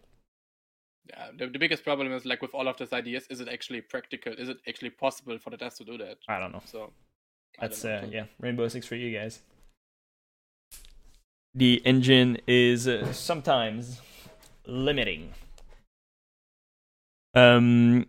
Yeah, 1.09 1.31
the, 1.37 1.47
the 1.47 1.59
biggest 1.59 1.83
problem 1.83 2.13
is 2.13 2.23
like 2.23 2.41
with 2.41 2.53
all 2.53 2.69
of 2.69 2.77
these 2.77 2.93
ideas, 2.93 3.27
is 3.29 3.41
it 3.41 3.49
actually 3.49 3.81
practical? 3.81 4.31
Is 4.31 4.47
it 4.47 4.59
actually 4.65 4.91
possible 4.91 5.37
for 5.39 5.49
the 5.49 5.57
devs 5.57 5.75
to 5.79 5.83
do 5.83 5.97
that? 5.97 6.19
I 6.29 6.39
don't 6.39 6.53
know. 6.53 6.61
So 6.63 6.93
I 7.59 7.67
That's 7.67 7.83
know. 7.83 7.95
uh, 7.95 8.05
yeah, 8.09 8.23
Rainbow 8.39 8.69
Six 8.69 8.85
for 8.85 8.95
you 8.95 9.11
guys. 9.17 9.41
The 11.53 11.81
engine 11.83 12.37
is 12.47 12.87
uh, 12.87 13.11
sometimes 13.11 13.99
limiting. 14.65 15.33
Um, 17.33 18.05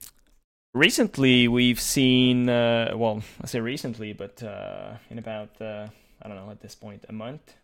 recently 0.74 1.48
we've 1.48 1.80
seen, 1.80 2.48
uh, 2.48 2.92
well, 2.94 3.20
I 3.42 3.46
say 3.48 3.58
recently, 3.58 4.12
but 4.12 4.40
uh, 4.44 4.92
in 5.10 5.18
about 5.18 5.60
uh, 5.60 5.88
I 6.22 6.28
don't 6.28 6.36
know 6.36 6.50
at 6.50 6.60
this 6.60 6.74
point 6.74 7.04
a 7.08 7.12
month. 7.12 7.54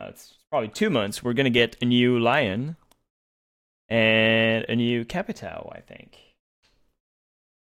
Uh, 0.00 0.06
it's 0.06 0.34
probably 0.50 0.68
two 0.68 0.90
months. 0.90 1.22
We're 1.22 1.34
gonna 1.34 1.50
get 1.50 1.76
a 1.80 1.84
new 1.84 2.18
Lion 2.18 2.76
and 3.88 4.64
a 4.68 4.76
new 4.76 5.04
capital, 5.04 5.72
I 5.74 5.80
think. 5.80 6.18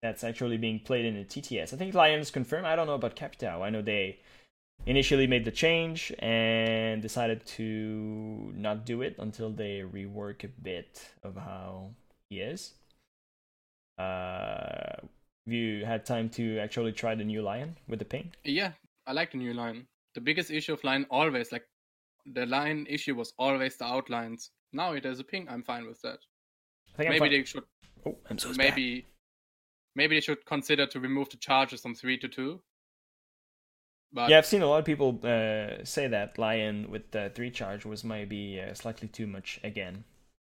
That's 0.02 0.24
actually 0.24 0.56
being 0.56 0.80
played 0.80 1.04
in 1.04 1.16
a 1.16 1.24
TTS. 1.24 1.74
I 1.74 1.76
think 1.76 1.94
Lion's 1.94 2.30
confirmed. 2.30 2.66
I 2.66 2.74
don't 2.74 2.86
know 2.86 2.94
about 2.94 3.16
Capital. 3.16 3.62
I 3.62 3.68
know 3.68 3.82
they 3.82 4.18
initially 4.86 5.26
made 5.26 5.44
the 5.44 5.50
change 5.50 6.12
and 6.18 7.02
decided 7.02 7.44
to 7.44 8.52
not 8.56 8.86
do 8.86 9.02
it 9.02 9.16
until 9.18 9.50
they 9.50 9.82
rework 9.82 10.42
a 10.42 10.48
bit 10.48 11.10
of 11.22 11.36
how 11.36 11.90
he 12.30 12.40
is. 12.40 12.72
Uh, 13.98 14.96
have 15.46 15.52
you 15.52 15.84
had 15.84 16.06
time 16.06 16.30
to 16.30 16.58
actually 16.58 16.92
try 16.92 17.14
the 17.14 17.24
new 17.24 17.42
Lion 17.42 17.76
with 17.86 17.98
the 17.98 18.06
ping? 18.06 18.32
Yeah, 18.44 18.72
I 19.06 19.12
like 19.12 19.32
the 19.32 19.38
new 19.38 19.52
Lion. 19.52 19.86
The 20.14 20.20
biggest 20.20 20.50
issue 20.50 20.72
of 20.72 20.82
Lion 20.84 21.06
always 21.10 21.52
like 21.52 21.64
the 22.26 22.46
Lion 22.46 22.86
issue 22.88 23.14
was 23.14 23.32
always 23.38 23.76
the 23.76 23.84
outlines. 23.84 24.50
Now 24.72 24.92
it 24.92 25.04
has 25.04 25.20
a 25.20 25.24
ping. 25.24 25.48
I'm 25.48 25.62
fine 25.62 25.86
with 25.86 26.00
that. 26.02 26.18
I 26.94 26.96
think 26.96 27.08
I'm 27.08 27.12
Maybe 27.18 27.28
fi- 27.30 27.36
they 27.38 27.44
should 27.44 27.64
Oh, 28.06 28.16
I'm 28.30 28.38
so 28.38 28.52
maybe 28.56 29.06
maybe 29.94 30.16
they 30.16 30.20
should 30.20 30.44
consider 30.46 30.86
to 30.86 31.00
remove 31.00 31.28
the 31.30 31.36
charges 31.36 31.82
from 31.82 31.94
three 31.94 32.18
to 32.18 32.28
two. 32.28 32.62
But 34.12 34.30
Yeah, 34.30 34.38
I've 34.38 34.46
seen 34.46 34.62
a 34.62 34.66
lot 34.66 34.78
of 34.78 34.84
people 34.84 35.20
uh, 35.22 35.84
say 35.84 36.08
that 36.08 36.36
Lion 36.38 36.90
with 36.90 37.10
the 37.12 37.30
three 37.34 37.50
charge 37.50 37.84
was 37.84 38.02
maybe 38.02 38.60
uh, 38.60 38.74
slightly 38.74 39.08
too 39.08 39.26
much 39.26 39.60
again. 39.62 40.04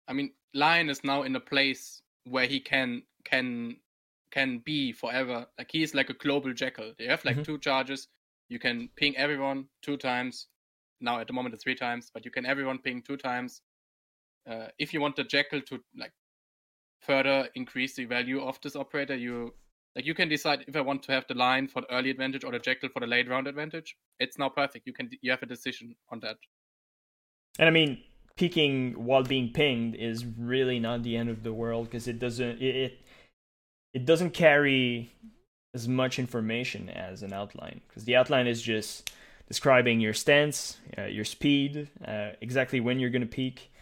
I 0.08 0.12
mean, 0.14 0.32
Lion 0.54 0.88
is 0.88 1.04
now 1.04 1.22
in 1.22 1.36
a 1.36 1.40
place 1.40 2.02
where 2.24 2.46
he 2.46 2.60
can 2.60 3.02
can 3.24 3.76
can 4.30 4.58
be 4.58 4.92
forever. 4.92 5.46
Like 5.58 5.70
he 5.70 5.82
is 5.82 5.94
like 5.94 6.08
a 6.10 6.14
global 6.14 6.52
jackal. 6.54 6.94
They 6.98 7.06
have 7.06 7.24
like 7.24 7.36
Mhm. 7.38 7.44
two 7.44 7.58
charges. 7.58 8.08
You 8.52 8.58
can 8.58 8.90
ping 8.96 9.16
everyone 9.16 9.64
two 9.80 9.96
times. 9.96 10.48
Now 11.00 11.18
at 11.20 11.26
the 11.26 11.32
moment 11.32 11.54
it's 11.54 11.64
three 11.64 11.74
times, 11.74 12.10
but 12.12 12.26
you 12.26 12.30
can 12.30 12.44
everyone 12.44 12.78
ping 12.78 13.00
two 13.02 13.16
times. 13.16 13.62
Uh, 14.48 14.66
if 14.78 14.92
you 14.92 15.00
want 15.00 15.16
the 15.16 15.24
jackal 15.24 15.62
to 15.62 15.80
like 15.96 16.12
further 17.00 17.48
increase 17.54 17.96
the 17.96 18.04
value 18.04 18.42
of 18.42 18.60
this 18.62 18.76
operator, 18.76 19.16
you 19.16 19.54
like 19.96 20.04
you 20.04 20.14
can 20.14 20.28
decide 20.28 20.64
if 20.68 20.76
I 20.76 20.82
want 20.82 21.02
to 21.04 21.12
have 21.12 21.24
the 21.28 21.34
Lion 21.34 21.66
for 21.66 21.80
the 21.80 21.90
early 21.94 22.10
advantage 22.10 22.44
or 22.44 22.52
the 22.52 22.58
jackal 22.58 22.90
for 22.90 23.00
the 23.00 23.06
late 23.06 23.28
round 23.28 23.46
advantage. 23.46 23.96
It's 24.20 24.38
now 24.38 24.50
perfect. 24.50 24.86
You 24.86 24.92
can 24.92 25.08
you 25.22 25.30
have 25.30 25.42
a 25.42 25.46
decision 25.46 25.96
on 26.10 26.20
that. 26.20 26.36
And 27.58 27.68
I 27.68 27.72
mean, 27.72 28.02
peeking 28.36 28.92
while 29.02 29.22
being 29.22 29.50
pinged 29.52 29.94
is 29.94 30.26
really 30.26 30.78
not 30.78 31.02
the 31.02 31.16
end 31.16 31.30
of 31.30 31.42
the 31.42 31.54
world 31.54 31.86
because 31.86 32.06
it 32.06 32.18
doesn't 32.18 32.60
it, 32.60 32.76
it 32.76 32.98
it 33.94 34.04
doesn't 34.04 34.32
carry 34.34 35.10
as 35.74 35.88
much 35.88 36.18
information 36.18 36.88
as 36.88 37.22
an 37.22 37.32
outline 37.32 37.80
because 37.88 38.04
the 38.04 38.16
outline 38.16 38.46
is 38.46 38.60
just 38.60 39.12
describing 39.48 40.00
your 40.00 40.14
stance, 40.14 40.78
uh, 40.98 41.04
your 41.04 41.24
speed, 41.24 41.88
uh, 42.06 42.30
exactly 42.40 42.80
when 42.80 42.98
you're 42.98 43.10
gonna 43.10 43.26
peek, 43.26 43.72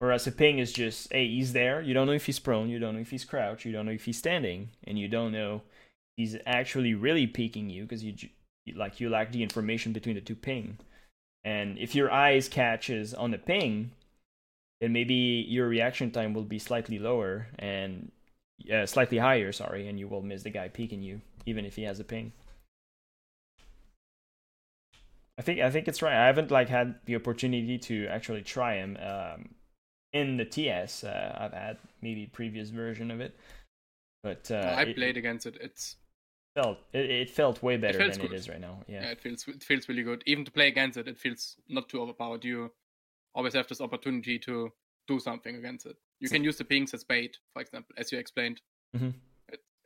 Whereas 0.00 0.26
a 0.26 0.32
ping 0.32 0.58
is 0.58 0.72
just, 0.72 1.12
hey, 1.12 1.28
he's 1.28 1.52
there. 1.52 1.82
You 1.82 1.92
don't 1.92 2.06
know 2.06 2.14
if 2.14 2.24
he's 2.24 2.38
prone. 2.38 2.70
You 2.70 2.78
don't 2.78 2.94
know 2.94 3.02
if 3.02 3.10
he's 3.10 3.24
crouched. 3.24 3.66
You 3.66 3.72
don't 3.72 3.84
know 3.84 3.92
if 3.92 4.06
he's 4.06 4.16
standing, 4.16 4.70
and 4.84 4.98
you 4.98 5.08
don't 5.08 5.30
know 5.30 5.62
he's 6.16 6.36
actually 6.46 6.94
really 6.94 7.26
peeking 7.26 7.68
you 7.68 7.82
because 7.82 8.02
you, 8.02 8.14
you 8.64 8.74
like 8.74 8.98
you 8.98 9.10
lack 9.10 9.30
the 9.30 9.42
information 9.42 9.92
between 9.92 10.14
the 10.14 10.22
two 10.22 10.34
ping. 10.34 10.78
And 11.44 11.78
if 11.78 11.94
your 11.94 12.10
eyes 12.10 12.48
catches 12.48 13.12
on 13.12 13.30
the 13.30 13.38
ping, 13.38 13.90
then 14.80 14.94
maybe 14.94 15.14
your 15.14 15.68
reaction 15.68 16.10
time 16.10 16.32
will 16.32 16.44
be 16.44 16.58
slightly 16.58 16.98
lower 16.98 17.48
and 17.58 18.10
uh, 18.72 18.86
slightly 18.86 19.18
higher, 19.18 19.52
sorry, 19.52 19.86
and 19.86 19.98
you 19.98 20.08
will 20.08 20.22
miss 20.22 20.42
the 20.42 20.50
guy 20.50 20.68
peeking 20.68 21.02
you 21.02 21.20
even 21.50 21.66
if 21.66 21.76
he 21.76 21.82
has 21.82 22.00
a 22.00 22.04
ping. 22.04 22.32
I 25.38 25.42
think 25.42 25.60
I 25.60 25.70
think 25.70 25.88
it's 25.88 26.02
right. 26.02 26.12
I 26.12 26.26
haven't 26.26 26.50
like 26.50 26.68
had 26.68 26.96
the 27.06 27.16
opportunity 27.16 27.78
to 27.78 28.06
actually 28.08 28.42
try 28.42 28.74
him 28.74 28.96
um, 29.00 29.54
in 30.12 30.36
the 30.36 30.44
TS. 30.44 31.04
Uh, 31.04 31.36
I've 31.38 31.52
had 31.52 31.78
maybe 32.02 32.26
previous 32.26 32.70
version 32.70 33.10
of 33.10 33.20
it, 33.20 33.34
but 34.22 34.50
uh, 34.50 34.74
I 34.76 34.84
it 34.84 34.96
played 34.96 35.16
against 35.16 35.46
it. 35.46 35.56
It's 35.60 35.96
felt 36.54 36.78
it, 36.92 37.10
it 37.10 37.30
felt 37.30 37.62
way 37.62 37.78
better 37.78 37.98
feels 37.98 38.18
than 38.18 38.26
good. 38.26 38.34
it 38.34 38.36
is 38.36 38.48
right 38.48 38.60
now. 38.60 38.82
Yeah. 38.86 39.04
yeah, 39.04 39.10
it 39.12 39.20
feels 39.20 39.48
it 39.48 39.64
feels 39.64 39.88
really 39.88 40.02
good. 40.02 40.22
Even 40.26 40.44
to 40.44 40.50
play 40.50 40.68
against 40.68 40.98
it, 40.98 41.08
it 41.08 41.18
feels 41.18 41.56
not 41.68 41.88
too 41.88 42.02
overpowered. 42.02 42.44
You 42.44 42.70
always 43.34 43.54
have 43.54 43.66
this 43.66 43.80
opportunity 43.80 44.38
to 44.40 44.70
do 45.08 45.18
something 45.18 45.56
against 45.56 45.86
it. 45.86 45.96
You 46.20 46.28
can 46.28 46.44
use 46.44 46.58
the 46.58 46.64
pings 46.64 46.92
as 46.92 47.02
bait, 47.02 47.38
for 47.54 47.62
example, 47.62 47.94
as 47.96 48.12
you 48.12 48.18
explained. 48.18 48.60
Mhm. 48.94 49.14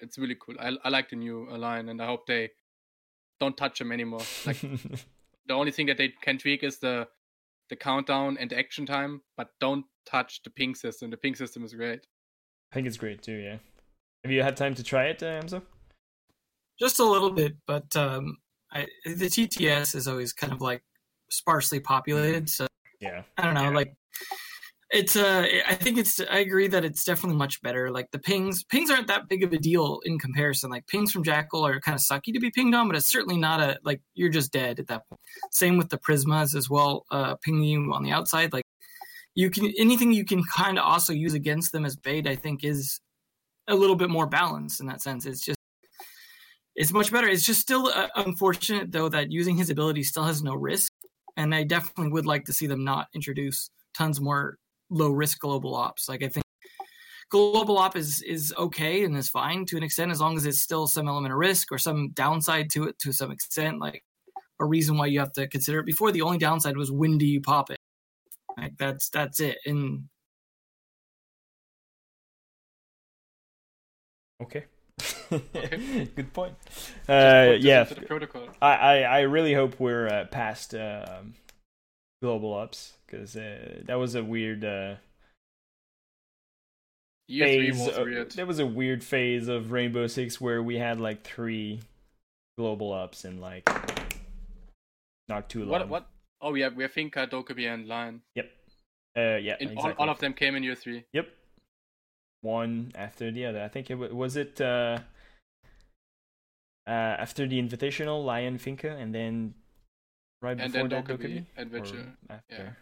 It, 0.00 0.04
it's 0.04 0.18
really 0.18 0.36
cool. 0.40 0.54
I 0.60 0.72
I 0.84 0.88
like 0.88 1.10
the 1.10 1.16
new 1.16 1.48
Lion, 1.50 1.88
and 1.88 2.00
I 2.02 2.06
hope 2.06 2.26
they 2.26 2.50
don't 3.40 3.56
touch 3.56 3.78
them 3.78 3.92
anymore. 3.92 4.22
Like 4.46 4.60
the 5.46 5.54
only 5.54 5.72
thing 5.72 5.86
that 5.86 5.98
they 5.98 6.08
can 6.22 6.38
tweak 6.38 6.62
is 6.62 6.78
the 6.78 7.08
the 7.70 7.76
countdown 7.76 8.36
and 8.38 8.50
the 8.50 8.58
action 8.58 8.86
time, 8.86 9.22
but 9.36 9.48
don't 9.60 9.86
touch 10.06 10.42
the 10.42 10.50
ping 10.50 10.74
system. 10.74 11.10
The 11.10 11.16
ping 11.16 11.34
system 11.34 11.64
is 11.64 11.72
great. 11.74 12.06
I 12.70 12.74
think 12.74 12.86
it's 12.86 12.96
great 12.98 13.22
too. 13.22 13.36
Yeah. 13.36 13.56
Have 14.24 14.32
you 14.32 14.42
had 14.42 14.56
time 14.56 14.74
to 14.74 14.82
try 14.82 15.04
it, 15.06 15.22
uh, 15.22 15.26
Hamza? 15.32 15.62
Just 16.78 16.98
a 16.98 17.04
little 17.04 17.30
bit, 17.30 17.56
but 17.66 17.94
um, 17.96 18.38
I, 18.72 18.86
the 19.04 19.26
TTS 19.26 19.94
is 19.94 20.08
always 20.08 20.32
kind 20.32 20.52
of 20.52 20.60
like 20.60 20.82
sparsely 21.30 21.78
populated. 21.80 22.48
So 22.50 22.66
Yeah. 23.00 23.22
I 23.38 23.42
don't 23.42 23.54
know, 23.54 23.62
Yeah. 23.70 23.76
like 23.76 23.94
it's 24.94 25.16
uh 25.16 25.44
I 25.66 25.74
think 25.74 25.98
it's 25.98 26.20
I 26.20 26.38
agree 26.38 26.68
that 26.68 26.84
it's 26.84 27.02
definitely 27.02 27.36
much 27.36 27.60
better. 27.62 27.90
Like 27.90 28.12
the 28.12 28.18
pings 28.20 28.62
pings 28.62 28.90
aren't 28.90 29.08
that 29.08 29.28
big 29.28 29.42
of 29.42 29.52
a 29.52 29.58
deal 29.58 30.00
in 30.04 30.20
comparison. 30.20 30.70
Like 30.70 30.86
pings 30.86 31.10
from 31.10 31.24
Jackal 31.24 31.66
are 31.66 31.80
kind 31.80 31.96
of 31.96 32.00
sucky 32.00 32.32
to 32.32 32.38
be 32.38 32.52
pinged 32.52 32.76
on, 32.76 32.86
but 32.86 32.96
it's 32.96 33.08
certainly 33.08 33.36
not 33.36 33.60
a 33.60 33.76
like 33.82 34.00
you're 34.14 34.30
just 34.30 34.52
dead 34.52 34.78
at 34.78 34.86
that 34.86 35.08
point. 35.08 35.20
Same 35.50 35.76
with 35.76 35.88
the 35.88 35.98
prismas 35.98 36.54
as 36.54 36.70
well, 36.70 37.06
uh 37.10 37.34
pinging 37.42 37.64
you 37.64 37.92
on 37.92 38.04
the 38.04 38.12
outside. 38.12 38.52
Like 38.52 38.64
you 39.34 39.50
can 39.50 39.72
anything 39.76 40.12
you 40.12 40.24
can 40.24 40.44
kind 40.44 40.78
of 40.78 40.84
also 40.84 41.12
use 41.12 41.34
against 41.34 41.72
them 41.72 41.84
as 41.84 41.96
bait, 41.96 42.28
I 42.28 42.36
think 42.36 42.62
is 42.62 43.00
a 43.66 43.74
little 43.74 43.96
bit 43.96 44.10
more 44.10 44.28
balanced 44.28 44.80
in 44.80 44.86
that 44.86 45.02
sense. 45.02 45.26
It's 45.26 45.44
just 45.44 45.58
it's 46.76 46.92
much 46.92 47.10
better. 47.10 47.28
It's 47.28 47.44
just 47.44 47.60
still 47.60 47.88
uh, 47.88 48.08
unfortunate 48.14 48.92
though 48.92 49.08
that 49.08 49.32
using 49.32 49.56
his 49.56 49.70
ability 49.70 50.04
still 50.04 50.24
has 50.24 50.40
no 50.40 50.54
risk, 50.54 50.92
and 51.36 51.52
I 51.52 51.64
definitely 51.64 52.12
would 52.12 52.26
like 52.26 52.44
to 52.44 52.52
see 52.52 52.68
them 52.68 52.84
not 52.84 53.08
introduce 53.12 53.70
tons 53.96 54.20
more 54.20 54.58
low 54.90 55.10
risk 55.10 55.40
global 55.40 55.74
ops. 55.74 56.08
Like 56.08 56.22
I 56.22 56.28
think 56.28 56.44
global 57.30 57.78
op 57.78 57.96
is 57.96 58.22
is 58.22 58.54
okay 58.58 59.04
and 59.04 59.16
is 59.16 59.28
fine 59.28 59.64
to 59.66 59.76
an 59.76 59.82
extent 59.82 60.10
as 60.10 60.20
long 60.20 60.36
as 60.36 60.46
it's 60.46 60.60
still 60.60 60.86
some 60.86 61.08
element 61.08 61.32
of 61.32 61.38
risk 61.38 61.72
or 61.72 61.78
some 61.78 62.10
downside 62.10 62.70
to 62.70 62.84
it 62.84 62.98
to 63.00 63.12
some 63.12 63.30
extent, 63.30 63.80
like 63.80 64.04
a 64.60 64.64
reason 64.64 64.96
why 64.96 65.06
you 65.06 65.18
have 65.18 65.32
to 65.32 65.46
consider 65.48 65.80
it. 65.80 65.86
Before 65.86 66.12
the 66.12 66.22
only 66.22 66.38
downside 66.38 66.76
was 66.76 66.90
when 66.90 67.18
do 67.18 67.26
you 67.26 67.40
pop 67.40 67.70
it? 67.70 67.78
Like 68.56 68.76
that's 68.78 69.08
that's 69.10 69.40
it. 69.40 69.58
And 69.66 70.08
Okay. 74.42 74.64
Okay. 75.32 76.08
Good 76.16 76.32
point. 76.32 76.54
Uh, 77.08 77.56
yeah. 77.58 77.84
the 77.84 78.02
protocol. 78.06 78.48
I, 78.60 78.74
I, 78.74 78.96
I 79.00 79.20
really 79.20 79.54
hope 79.54 79.78
we're 79.80 80.06
uh, 80.08 80.26
past 80.26 80.74
um, 80.74 81.34
global 82.24 82.54
ups 82.54 82.94
because 83.06 83.36
uh, 83.36 83.82
that 83.84 83.96
was 83.96 84.14
a 84.14 84.24
weird 84.24 84.64
uh, 84.64 84.94
phase. 87.28 87.86
uh, 87.86 88.02
weird. 88.02 88.34
Was 88.46 88.58
a 88.58 88.66
weird 88.66 89.04
phase 89.04 89.46
of 89.46 89.72
Rainbow 89.72 90.06
Six 90.06 90.40
where 90.40 90.62
we 90.62 90.78
had 90.78 90.98
like 90.98 91.22
three 91.22 91.82
global 92.56 92.94
ups 92.94 93.26
and 93.26 93.42
like 93.42 93.68
not 95.28 95.50
too 95.50 95.66
long. 95.66 95.68
What 95.68 95.88
what? 95.90 96.06
Oh, 96.40 96.54
have 96.54 96.74
we 96.76 96.82
have 96.82 96.94
Finka, 96.94 97.28
Dokkaebi, 97.28 97.72
and 97.72 97.86
Lion. 97.86 98.22
Yep. 98.36 98.50
Uh, 99.16 99.20
yeah. 99.36 99.56
In, 99.60 99.72
exactly. 99.72 99.92
all, 99.98 100.08
all 100.08 100.10
of 100.10 100.18
them 100.18 100.32
came 100.32 100.56
in 100.56 100.62
year 100.62 100.74
three. 100.74 101.04
Yep. 101.12 101.28
One 102.40 102.92
after 102.94 103.30
the 103.30 103.44
other. 103.44 103.62
I 103.62 103.68
think 103.68 103.90
it 103.90 104.14
was 104.14 104.36
it 104.36 104.62
uh, 104.62 105.00
uh, 106.86 106.90
after 106.90 107.46
the 107.46 107.60
invitational 107.60 108.24
Lion 108.24 108.58
Finka 108.58 108.98
and 108.98 109.14
then 109.14 109.54
right 110.44 110.60
And 110.60 110.72
before 110.72 110.88
then 110.88 111.04
that 111.06 111.18
Dokkaebi 111.18 111.46
and 111.56 111.70
Vigil. 111.70 112.04
After. 112.30 112.76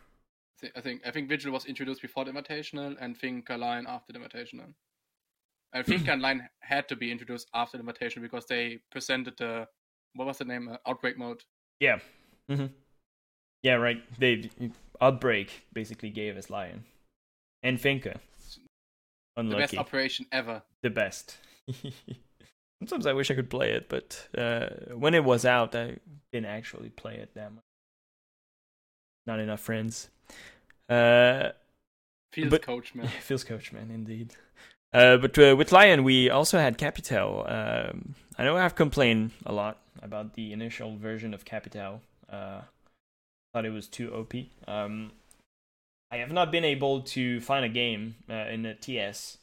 I 0.63 0.69
I 0.77 0.81
think 0.81 1.07
I 1.07 1.11
think 1.11 1.29
Vigil 1.29 1.53
was 1.53 1.65
introduced 1.65 2.03
before 2.03 2.25
the 2.25 2.33
Invitational, 2.33 2.97
and 3.01 3.19
Finka 3.19 3.59
Lion 3.59 3.87
after 3.89 4.13
the 4.13 4.19
Invitational. 4.19 4.75
And 5.73 5.87
Finka 5.87 6.13
and 6.13 6.23
Lion 6.23 6.49
had 6.61 6.89
to 6.89 6.97
be 6.97 7.11
introduced 7.11 7.49
after 7.55 7.79
the 7.79 7.85
Invitational 7.85 8.23
because 8.23 8.47
they 8.47 8.81
presented 8.91 9.35
the 9.39 9.67
what 10.15 10.27
was 10.27 10.39
the 10.39 10.45
name? 10.45 10.69
Uh, 10.69 10.77
Outbreak 10.87 11.17
mode. 11.17 11.43
Yeah. 11.81 11.99
hmm 12.49 12.67
Yeah, 13.63 13.75
right. 13.75 14.03
They 14.19 14.51
outbreak 15.01 15.67
basically 15.73 16.11
gave 16.11 16.37
us 16.37 16.51
Lion 16.51 16.85
and 17.63 17.79
Finka. 17.79 18.17
The 19.37 19.57
best 19.57 19.79
operation 19.79 20.27
ever. 20.31 20.63
the 20.83 20.91
best. 20.91 21.39
Sometimes 22.83 23.07
I 23.07 23.12
wish 23.12 23.30
I 23.30 23.35
could 23.35 23.49
play 23.51 23.70
it, 23.72 23.89
but 23.89 24.28
uh, 24.37 24.95
when 24.97 25.14
it 25.14 25.22
was 25.24 25.45
out, 25.45 25.74
I 25.74 25.97
didn't 26.33 26.47
actually 26.47 26.89
play 26.89 27.14
it 27.16 27.33
that 27.35 27.53
much. 27.53 27.62
Not 29.26 29.39
enough 29.39 29.61
friends. 29.61 30.09
Uh, 30.89 31.51
Feels 32.33 32.51
But- 32.51 32.62
coach 32.62 32.95
man. 32.95 33.05
yeah, 33.07 33.11
feels 33.20 33.45
coach 33.45 33.72
man 33.72 33.91
indeed. 33.93 34.35
Uh, 34.93 35.16
but 35.16 35.39
uh, 35.39 35.55
with 35.57 35.70
Lion, 35.70 36.03
we 36.03 36.28
also 36.28 36.59
had 36.59 36.76
Capital. 36.76 37.45
Um, 37.49 38.14
I 38.39 38.45
know 38.45 38.57
I've 38.57 38.74
complained 38.74 39.30
a 39.47 39.53
lot 39.53 39.78
about 40.03 40.35
the 40.35 40.53
initial 40.53 40.97
version 40.97 41.33
of 41.35 41.45
Capital. 41.45 42.01
Uh, 42.30 42.62
thought 43.55 43.64
it 43.64 43.70
was 43.70 43.87
too 43.87 44.12
OP. 44.14 44.33
Um, 44.66 45.12
I 46.11 46.16
have 46.16 46.33
not 46.33 46.51
been 46.51 46.64
able 46.64 47.01
to 47.03 47.41
find 47.41 47.64
a 47.64 47.68
game 47.68 48.16
uh, 48.28 48.49
in 48.51 48.62
the 48.62 48.74
TS 48.74 49.39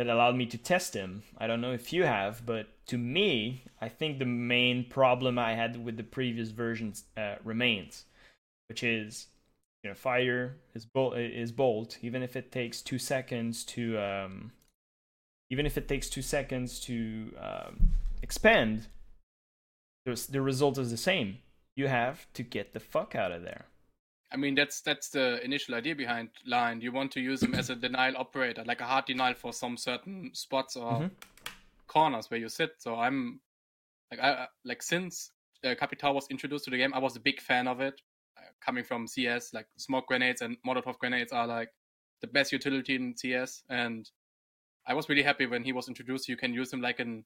that 0.00 0.08
allowed 0.08 0.34
me 0.34 0.46
to 0.46 0.56
test 0.56 0.94
him. 0.94 1.22
I 1.36 1.46
don't 1.46 1.60
know 1.60 1.72
if 1.72 1.92
you 1.92 2.04
have, 2.04 2.46
but 2.46 2.68
to 2.86 2.96
me, 2.96 3.64
I 3.82 3.90
think 3.90 4.18
the 4.18 4.24
main 4.24 4.86
problem 4.88 5.38
I 5.38 5.52
had 5.52 5.84
with 5.84 5.98
the 5.98 6.02
previous 6.02 6.48
versions 6.48 7.04
uh, 7.18 7.34
remains, 7.44 8.06
which 8.70 8.82
is 8.82 9.26
you 9.84 9.90
know 9.90 9.94
fire 9.94 10.56
is 10.74 10.86
bolt 10.86 11.18
is 11.18 11.52
bolt. 11.52 11.98
Even 12.00 12.22
if 12.22 12.34
it 12.34 12.50
takes 12.50 12.80
two 12.80 12.98
seconds 12.98 13.62
to 13.76 13.98
um 13.98 14.52
even 15.50 15.66
if 15.66 15.76
it 15.76 15.86
takes 15.86 16.08
two 16.08 16.22
seconds 16.22 16.80
to 16.80 17.34
um, 17.38 17.90
the 20.06 20.40
result 20.40 20.78
is 20.78 20.90
the 20.90 20.96
same. 20.96 21.40
You 21.76 21.88
have 21.88 22.26
to 22.32 22.42
get 22.42 22.72
the 22.72 22.80
fuck 22.80 23.14
out 23.14 23.32
of 23.32 23.42
there 23.42 23.66
I 24.32 24.36
mean, 24.36 24.54
that's 24.54 24.80
that's 24.80 25.08
the 25.10 25.44
initial 25.44 25.74
idea 25.74 25.94
behind 25.96 26.30
line. 26.46 26.80
You 26.80 26.92
want 26.92 27.10
to 27.12 27.20
use 27.20 27.40
them 27.40 27.54
as 27.54 27.68
a 27.70 27.74
denial 27.74 28.16
operator, 28.16 28.62
like 28.64 28.80
a 28.80 28.86
hard 28.86 29.06
denial 29.06 29.34
for 29.34 29.52
some 29.52 29.76
certain 29.76 30.30
spots 30.34 30.76
or 30.76 31.00
Mhm. 31.00 31.10
corners 31.88 32.30
where 32.30 32.38
you 32.40 32.48
sit. 32.48 32.70
So 32.78 32.94
I'm 32.94 33.40
like, 34.10 34.20
I 34.20 34.46
like 34.64 34.82
since 34.82 35.32
uh, 35.64 35.74
Capital 35.74 36.14
was 36.14 36.28
introduced 36.30 36.64
to 36.66 36.70
the 36.70 36.76
game, 36.76 36.94
I 36.94 36.98
was 37.00 37.16
a 37.16 37.20
big 37.20 37.40
fan 37.40 37.66
of 37.66 37.80
it. 37.80 38.00
Uh, 38.38 38.42
coming 38.64 38.84
from 38.84 39.06
CS, 39.08 39.52
like 39.52 39.66
smoke 39.76 40.06
grenades 40.06 40.40
and 40.42 40.56
Molotov 40.66 40.98
grenades 40.98 41.32
are 41.32 41.46
like 41.46 41.70
the 42.20 42.28
best 42.28 42.52
utility 42.52 42.94
in 42.94 43.16
CS, 43.16 43.64
and 43.68 44.08
I 44.86 44.94
was 44.94 45.08
really 45.08 45.22
happy 45.24 45.46
when 45.46 45.64
he 45.64 45.72
was 45.72 45.88
introduced. 45.88 46.28
You 46.28 46.36
can 46.36 46.54
use 46.54 46.72
him 46.72 46.80
like 46.80 47.00
an 47.00 47.24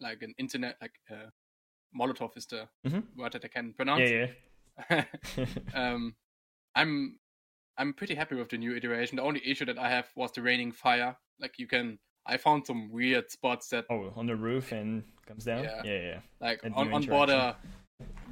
like 0.00 0.22
an 0.22 0.34
internet 0.38 0.76
like 0.80 0.94
uh, 1.10 1.30
Molotov 1.96 2.36
is 2.36 2.46
the 2.46 2.68
Mhm. 2.84 3.04
word 3.16 3.32
that 3.32 3.44
I 3.44 3.48
can 3.48 3.72
pronounce. 3.74 4.10
yeah 4.10 4.26
yeah 4.90 5.04
um, 5.74 6.16
I'm 6.74 7.18
I'm 7.76 7.92
pretty 7.92 8.14
happy 8.14 8.36
with 8.36 8.48
the 8.50 8.58
new 8.58 8.74
iteration. 8.74 9.16
The 9.16 9.22
only 9.22 9.42
issue 9.44 9.64
that 9.66 9.78
I 9.78 9.88
have 9.88 10.08
was 10.16 10.32
the 10.32 10.42
raining 10.42 10.72
fire. 10.72 11.16
Like 11.40 11.58
you 11.58 11.66
can, 11.66 11.98
I 12.26 12.36
found 12.36 12.66
some 12.66 12.90
weird 12.90 13.30
spots 13.30 13.68
that 13.68 13.86
oh 13.90 14.12
on 14.16 14.26
the 14.26 14.36
roof 14.36 14.72
and 14.72 15.02
comes 15.26 15.44
down 15.44 15.64
Yeah. 15.64 15.82
yeah 15.84 16.00
yeah 16.00 16.20
like 16.40 16.60
And 16.62 16.74
on, 16.74 16.92
on 16.92 17.02
border. 17.04 17.56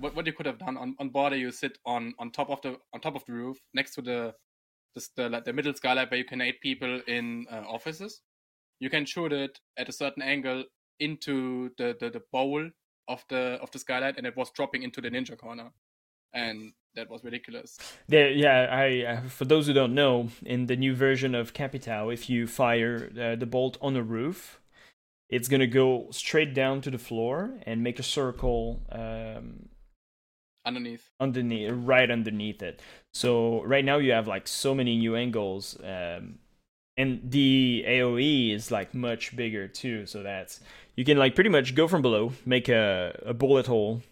What 0.01 0.14
what 0.16 0.26
you 0.26 0.32
could 0.32 0.47
have 0.47 0.59
done 0.59 0.76
on, 0.76 0.97
on 0.99 1.11
border, 1.11 1.36
you 1.36 1.51
sit 1.53 1.78
on 1.86 2.14
on 2.18 2.30
top 2.30 2.51
of 2.51 2.61
the 2.62 2.78
on 2.93 3.01
top 3.01 3.16
of 3.16 3.24
the 3.26 3.32
roof 3.32 3.59
next 3.74 3.95
to 3.95 4.03
the 4.03 4.34
the 4.95 5.09
the, 5.16 5.28
like, 5.28 5.45
the 5.45 5.53
middle 5.53 5.74
skylight 5.74 6.11
where 6.11 6.18
you 6.18 6.24
can 6.24 6.40
aid 6.40 6.57
people 6.61 7.01
in 7.07 7.47
uh, 7.51 7.64
offices. 7.68 8.22
You 8.80 8.90
can 8.90 9.07
shoot 9.07 9.32
it 9.32 9.61
at 9.76 9.88
a 9.88 9.93
certain 9.93 10.22
angle 10.22 10.64
into 10.99 11.70
the, 11.78 11.97
the 11.99 12.11
the 12.11 12.22
bowl 12.32 12.68
of 13.09 13.24
the 13.28 13.59
of 13.62 13.70
the 13.70 13.78
skylight, 13.78 14.18
and 14.18 14.26
it 14.26 14.36
was 14.36 14.51
dropping 14.51 14.82
into 14.82 15.01
the 15.01 15.11
ninja 15.11 15.36
corner. 15.36 15.70
And 16.34 16.72
that 16.95 17.11
was 17.11 17.24
ridiculous. 17.24 17.78
There, 18.09 18.30
yeah, 18.30 18.68
I 18.70 19.05
uh, 19.14 19.28
for 19.28 19.45
those 19.45 19.66
who 19.66 19.72
don't 19.72 19.95
know, 19.95 20.28
in 20.45 20.66
the 20.66 20.76
new 20.76 20.95
version 20.95 21.34
of 21.34 21.55
Capitao, 21.55 22.12
if 22.12 22.28
you 22.28 22.47
fire 22.47 23.11
uh, 23.20 23.36
the 23.36 23.47
bolt 23.47 23.78
on 23.80 23.97
a 23.97 24.03
roof, 24.03 24.61
it's 25.28 25.49
gonna 25.49 25.66
go 25.66 26.09
straight 26.11 26.55
down 26.55 26.80
to 26.82 26.90
the 26.90 26.99
floor 26.99 27.55
and 27.64 27.82
make 27.82 27.99
a 27.99 28.03
circle 28.03 28.82
um, 28.90 29.68
Underneath, 30.64 31.11
underneath, 31.18 31.70
right 31.72 32.09
underneath 32.09 32.62
it. 32.62 32.80
So 33.12 33.64
right 33.64 33.84
now 33.84 33.97
you 33.99 34.12
have 34.12 34.28
like 34.28 34.47
so 34.47 34.76
many 34.76 34.97
new 34.97 35.16
angles, 35.16 35.76
um, 35.82 36.38
and 36.97 37.20
the 37.24 37.84
AOE 37.84 38.55
is 38.55 38.70
like 38.70 38.95
much 38.95 39.34
bigger 39.34 39.66
too. 39.66 40.07
So 40.07 40.22
that's 40.22 40.61
you 40.95 41.05
can 41.05 41.18
like 41.18 41.34
pretty 41.34 41.51
much 41.51 41.74
go 41.74 41.88
from 41.88 42.01
below, 42.01 42.32
make 42.47 42.68
a, 42.68 43.18
a 43.26 43.34
bullet 43.34 43.66
hole, 43.66 44.03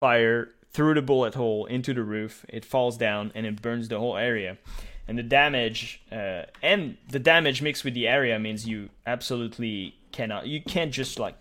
fire 0.00 0.50
through 0.74 0.94
the 0.94 1.02
bullet 1.02 1.34
hole 1.34 1.64
into 1.66 1.94
the 1.94 2.02
roof. 2.02 2.44
It 2.48 2.64
falls 2.64 2.98
down 2.98 3.32
and 3.34 3.46
it 3.46 3.62
burns 3.62 3.88
the 3.88 3.98
whole 3.98 4.16
area. 4.16 4.58
And 5.06 5.16
the 5.16 5.22
damage 5.22 6.02
uh, 6.10 6.42
and 6.62 6.96
the 7.08 7.18
damage 7.18 7.62
mixed 7.62 7.84
with 7.84 7.94
the 7.94 8.08
area 8.08 8.38
means 8.38 8.66
you 8.66 8.90
absolutely 9.06 9.94
cannot. 10.12 10.46
You 10.46 10.62
can't 10.62 10.92
just 10.92 11.18
like 11.18 11.36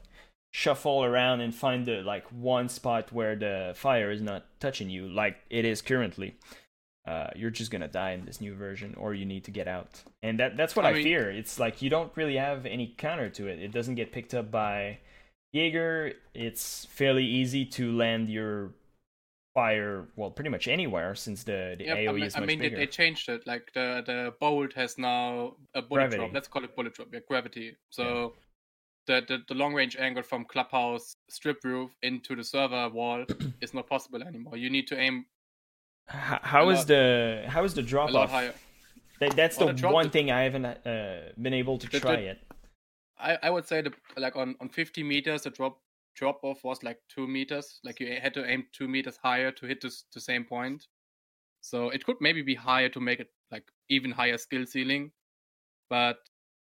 shuffle 0.52 1.04
around 1.04 1.42
and 1.42 1.54
find 1.54 1.86
the 1.86 2.04
like 2.04 2.26
one 2.28 2.70
spot 2.70 3.12
where 3.12 3.36
the 3.36 3.74
fire 3.76 4.12
is 4.12 4.22
not 4.22 4.46
touching 4.60 4.90
you 4.90 5.10
like 5.10 5.38
it 5.50 5.66
is 5.66 5.82
currently. 5.82 6.36
Uh, 7.06 7.28
you're 7.36 7.50
just 7.50 7.72
gonna 7.72 7.88
die 7.88 8.12
in 8.12 8.26
this 8.26 8.40
new 8.40 8.56
version, 8.56 8.96
or 8.98 9.14
you 9.14 9.26
need 9.26 9.44
to 9.44 9.52
get 9.52 9.68
out. 9.68 10.02
And 10.22 10.40
that 10.40 10.56
that's 10.56 10.76
what 10.76 10.86
I, 10.86 10.90
I 10.90 10.94
mean- 10.94 11.04
fear. 11.04 11.32
It's 11.32 11.60
like 11.60 11.82
you 11.82 11.90
don't 11.90 12.12
really 12.16 12.36
have 12.36 12.66
any 12.66 12.94
counter 12.98 13.30
to 13.30 13.48
it. 13.48 13.60
It 13.60 13.72
doesn't 13.72 13.96
get 13.96 14.12
picked 14.12 14.34
up 14.34 14.52
by 14.52 15.00
Jaeger. 15.54 16.14
It's 16.34 16.86
fairly 16.86 17.26
easy 17.26 17.66
to 17.66 17.92
land 17.92 18.30
your 18.30 18.72
fire 19.54 20.08
well 20.16 20.32
pretty 20.32 20.50
much 20.50 20.68
anywhere 20.68 21.14
since 21.16 21.44
the, 21.44 21.76
the 21.78 21.86
yeah, 21.86 21.96
AoE 21.96 22.10
I 22.10 22.12
mean, 22.14 22.24
is 22.24 22.36
I 22.36 22.40
mean 22.40 22.60
they, 22.60 22.70
bigger. 22.70 22.78
they 22.78 22.88
changed 22.88 23.30
it. 23.30 23.46
Like 23.46 23.70
the 23.74 24.04
the 24.06 24.34
bolt 24.40 24.74
has 24.74 24.98
now 24.98 25.56
a 25.76 25.82
bullet 25.82 26.00
Gravity. 26.00 26.18
drop. 26.18 26.34
Let's 26.34 26.48
call 26.48 26.64
it 26.64 26.76
bullet 26.76 26.94
drop. 26.96 27.10
Yeah, 27.14 27.20
gravity. 27.28 27.76
So 27.90 28.34
the, 29.08 29.22
the 29.28 29.40
the 29.48 29.54
long 29.54 29.74
range 29.74 29.96
angle 29.98 30.24
from 30.24 30.46
clubhouse 30.46 31.16
strip 31.30 31.64
roof 31.64 31.92
into 32.02 32.36
the 32.36 32.44
server 32.44 32.90
wall 32.90 33.26
is 33.62 33.74
not 33.74 33.88
possible 33.88 34.24
anymore. 34.24 34.58
You 34.58 34.70
need 34.70 34.88
to 34.88 34.98
aim 35.00 35.26
how 36.08 36.70
is 36.70 36.80
lot- 36.80 36.88
the 36.88 37.44
how 37.48 37.64
is 37.64 37.74
the 37.74 37.82
a 37.82 37.86
drop 37.86 38.12
lot 38.12 38.24
off? 38.26 38.32
higher. 38.32 38.54
That, 39.20 39.36
that's 39.36 39.58
Well, 39.58 39.68
the 39.68 39.74
the 39.82 39.90
one 39.90 40.10
thing 40.10 40.32
I 40.32 40.42
haven't 40.42 40.66
uh, 40.66 41.30
been 41.42 41.54
able 41.54 41.78
to 41.78 41.88
The- 41.90 42.00
try 42.00 42.20
yet. 42.20 42.40
I, 43.20 43.38
I 43.44 43.50
would 43.52 43.66
say 43.68 43.82
the 43.82 43.94
like 44.18 44.36
on, 44.36 44.56
on 44.60 44.68
50 44.70 45.04
meters 45.04 45.44
the 45.44 45.50
drop 45.52 45.78
drop 46.16 46.40
off 46.44 46.64
was 46.64 46.84
like 46.84 47.00
two 47.10 47.28
meters. 47.28 47.80
Like 47.84 48.00
you 48.00 48.18
had 48.22 48.34
to 48.36 48.46
aim 48.46 48.66
two 48.72 48.88
meters 48.88 49.18
higher 49.22 49.52
to 49.52 49.66
hit 49.66 49.82
this, 49.82 50.06
the 50.14 50.22
same 50.22 50.46
point. 50.46 50.88
So 51.62 51.90
it 51.90 52.06
could 52.06 52.18
maybe 52.20 52.42
be 52.42 52.56
higher 52.56 52.90
to 52.90 53.00
make 53.00 53.20
it 53.20 53.30
like 53.52 53.64
even 53.90 54.12
higher 54.12 54.38
skill 54.38 54.66
ceiling. 54.66 55.12
But 55.90 56.18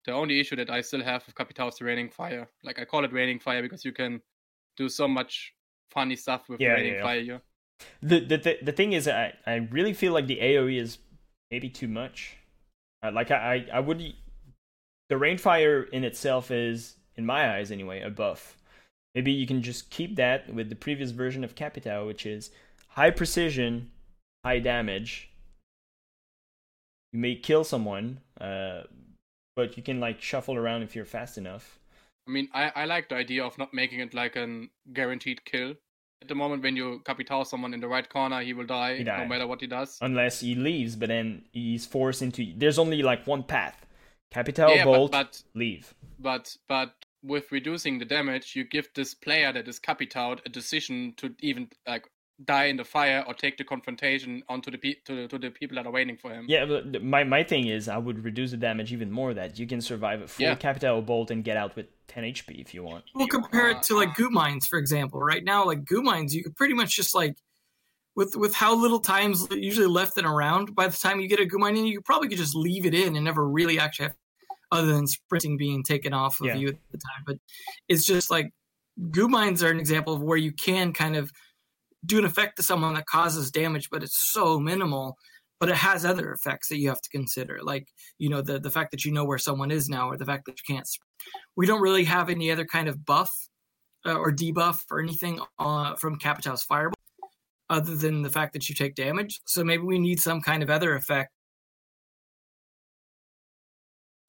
the 0.05 0.13
only 0.13 0.41
issue 0.41 0.57
that 0.57 0.71
I 0.71 0.83
still 0.83 1.03
have 1.03 1.25
with 1.27 1.37
the 1.79 1.85
raining 1.85 2.11
fire. 2.11 2.49
Like 2.63 2.79
I 2.79 2.85
call 2.85 3.05
it 3.05 3.13
raining 3.13 3.41
fire 3.41 3.63
because 3.63 3.85
you 3.85 3.93
can 3.93 4.21
do 4.77 4.89
so 4.89 5.09
much 5.09 5.55
funny 5.91 6.17
stuff 6.17 6.49
with 6.49 6.61
Yeah, 6.61 6.69
yeah, 6.69 6.75
raining 6.75 6.95
yeah. 6.95 7.03
fire. 7.03 7.23
here. 7.23 7.43
The, 8.03 8.21
the 8.21 8.37
the 8.37 8.59
the 8.63 8.73
thing 8.73 8.93
is, 8.93 9.09
I 9.09 9.35
I 9.47 9.55
really 9.55 9.93
feel 9.93 10.13
like 10.13 10.27
the 10.27 10.39
AOE 10.39 10.79
is 10.79 10.99
maybe 11.51 11.69
too 11.69 11.89
much. 11.89 12.37
Uh, 13.03 13.11
like 13.13 13.31
I 13.31 13.67
I 13.73 13.81
would, 13.81 13.99
the 15.09 15.15
rainfire 15.17 15.89
in 15.91 16.05
itself 16.05 16.51
is, 16.51 16.97
in 17.17 17.27
my 17.27 17.57
eyes 17.57 17.71
anyway, 17.71 18.01
a 18.01 18.11
buff. 18.11 18.57
Maybe 19.15 19.31
you 19.33 19.47
can 19.47 19.63
just 19.63 19.91
keep 19.91 20.17
that 20.17 20.53
with 20.53 20.69
the 20.69 20.75
previous 20.75 21.13
version 21.13 21.45
of 21.45 21.55
Capitao, 21.55 22.07
which 22.07 22.27
is 22.27 22.51
high 22.89 23.11
precision, 23.11 23.91
high 24.45 24.59
damage. 24.59 25.31
You 27.13 27.21
may 27.21 27.37
kill 27.37 27.63
someone, 27.63 28.21
uh, 28.41 28.83
but 29.55 29.77
you 29.77 29.83
can 29.83 30.01
like 30.01 30.21
shuffle 30.21 30.57
around 30.57 30.83
if 30.83 30.97
you're 30.97 31.05
fast 31.05 31.39
enough. 31.39 31.79
I 32.27 32.31
mean, 32.31 32.49
I, 32.53 32.73
I 32.75 32.85
like 32.87 33.09
the 33.09 33.17
idea 33.17 33.45
of 33.45 33.57
not 33.59 33.73
making 33.73 34.01
it 34.01 34.15
like 34.15 34.35
a 34.35 34.65
guaranteed 34.93 35.45
kill. 35.45 35.75
At 36.23 36.29
the 36.29 36.35
moment, 36.35 36.63
when 36.63 36.75
you 36.75 37.03
capital 37.05 37.45
someone 37.45 37.75
in 37.75 37.81
the 37.81 37.89
right 37.89 38.09
corner, 38.09 38.41
he 38.41 38.55
will 38.55 38.65
die, 38.65 38.97
He 38.97 39.05
no 39.05 39.27
matter 39.27 39.47
what 39.47 39.61
he 39.61 39.67
does. 39.67 39.99
unless 40.01 40.41
he 40.41 40.55
leaves, 40.55 40.97
but 40.97 41.09
then 41.09 41.45
he's 41.53 41.85
forced 41.85 42.23
into. 42.23 42.53
There's 42.57 42.79
only 42.79 43.03
like 43.03 43.27
one 43.27 43.43
path: 43.43 43.85
Capital 44.33 44.75
yeah, 44.75 44.85
Bolt, 44.85 45.13
but, 45.13 45.43
but 45.43 45.43
leave. 45.55 45.95
but 46.19 46.57
but 46.67 46.95
with 47.25 47.51
reducing 47.51 47.99
the 47.99 48.05
damage, 48.05 48.55
you 48.55 48.65
give 48.65 48.89
this 48.95 49.15
player 49.15 49.53
that 49.53 49.67
is 49.67 49.79
capitaled 49.79 50.43
a 50.47 50.49
decision 50.49 51.15
to 51.17 51.35
even 51.41 51.69
like 51.89 52.05
die 52.45 52.65
in 52.65 52.77
the 52.77 52.85
fire 52.85 53.25
or 53.27 53.33
take 53.33 53.57
the 53.57 53.65
confrontation 53.65 54.43
onto 54.49 54.71
the 54.71 54.77
pe- 54.77 54.97
to, 55.07 55.29
to 55.29 55.39
the 55.39 55.51
people 55.51 55.77
that 55.77 55.87
are 55.87 55.93
waiting 55.93 56.17
for 56.17 56.33
him. 56.33 56.45
Yeah, 56.49 56.67
but 56.67 57.03
my 57.03 57.25
my 57.25 57.43
thing 57.43 57.69
is, 57.69 57.89
I 57.89 57.97
would 57.97 58.25
reduce 58.25 58.51
the 58.51 58.57
damage 58.57 58.93
even 58.93 59.11
more. 59.11 59.33
That 59.35 59.59
you 59.59 59.67
can 59.67 59.81
survive 59.81 60.21
a 60.21 60.27
full 60.27 60.45
Yeah. 60.45 60.55
Capital 60.57 61.01
Bolt 61.01 61.31
and 61.31 61.43
get 61.45 61.57
out 61.57 61.77
with 61.77 61.87
10 62.09 62.25
HP 62.25 62.61
if 62.61 62.75
you 62.75 62.83
want. 62.83 63.05
We'll 63.15 63.29
compare 63.29 63.71
it 63.71 63.83
to 63.85 63.97
like 63.97 64.15
goo 64.15 64.31
mines, 64.31 64.67
for 64.67 64.79
example. 64.79 65.21
Right 65.21 65.45
now, 65.45 65.65
like 65.65 65.85
goo 65.85 66.03
mines, 66.03 66.35
you 66.35 66.43
could 66.43 66.57
pretty 66.57 66.75
much 66.75 66.95
just 66.95 67.15
like 67.15 67.37
with 68.17 68.37
with 68.37 68.55
how 68.55 68.75
little 68.75 69.01
time's 69.01 69.47
usually 69.51 69.87
left 69.87 70.19
and 70.19 70.27
around. 70.27 70.75
By 70.75 70.89
the 70.89 70.97
time 70.97 71.21
you 71.21 71.29
get 71.29 71.41
a 71.41 71.47
goo 71.47 71.59
mine 71.59 71.77
in, 71.77 71.87
you 71.87 72.01
probably 72.01 72.29
could 72.29 72.39
just 72.39 72.55
leave 72.55 72.85
it 72.85 72.95
in 72.95 73.17
and 73.17 73.25
never 73.25 73.49
really 73.49 73.79
actually 73.79 74.09
have, 74.09 74.17
other 74.75 74.93
than 74.93 75.07
sprinting 75.07 75.57
being 75.57 75.83
taken 75.83 76.13
off 76.13 76.41
of 76.41 76.47
Yeah. 76.47 76.57
you 76.57 76.69
at 76.69 76.75
the 76.91 76.99
time. 76.99 77.23
But 77.27 77.37
it's 77.89 78.05
just 78.05 78.31
like 78.31 78.51
goo 79.11 79.29
mines 79.29 79.63
are 79.63 79.71
an 79.71 79.81
example 79.81 80.15
of 80.15 80.23
where 80.23 80.37
you 80.37 80.53
can 80.53 80.93
kind 80.93 81.17
of 81.17 81.31
do 82.07 82.19
an 82.19 82.25
effect 82.25 82.57
to 82.57 82.63
someone 82.63 82.95
that 82.95 83.07
causes 83.07 83.51
damage, 83.51 83.89
but 83.91 84.03
it's 84.03 84.19
so 84.33 84.59
minimal. 84.61 85.17
But 85.61 85.69
it 85.71 85.77
has 85.77 86.05
other 86.05 86.33
effects 86.33 86.69
that 86.69 86.79
you 86.79 86.89
have 86.89 87.01
to 87.01 87.09
consider, 87.11 87.61
like 87.63 87.87
you 88.19 88.29
know 88.29 88.43
the 88.43 88.59
the 88.59 88.71
fact 88.71 88.91
that 88.91 89.05
you 89.05 89.13
know 89.13 89.25
where 89.25 89.39
someone 89.39 89.71
is 89.71 89.89
now, 89.89 90.11
or 90.11 90.17
the 90.19 90.27
fact 90.27 90.45
that 90.47 90.59
you 90.59 90.75
can't. 90.75 90.87
We 91.57 91.67
don't 91.67 91.81
really 91.81 92.05
have 92.05 92.29
any 92.29 92.51
other 92.51 92.67
kind 92.67 92.89
of 92.89 93.07
buff 93.07 93.31
uh, 94.05 94.15
or 94.17 94.31
debuff 94.33 94.83
or 94.91 95.01
anything 95.01 95.41
uh, 95.59 95.95
from 95.95 96.19
Capital's 96.19 96.65
Fireball, 96.65 96.99
other 97.71 97.95
than 97.97 98.23
the 98.23 98.31
fact 98.31 98.53
that 98.53 98.69
you 98.69 98.75
take 98.75 98.95
damage. 98.95 99.41
So 99.47 99.65
maybe 99.65 99.85
we 99.85 99.99
need 99.99 100.21
some 100.21 100.41
kind 100.43 100.63
of 100.63 100.69
other 100.69 100.95
effect. 100.97 101.31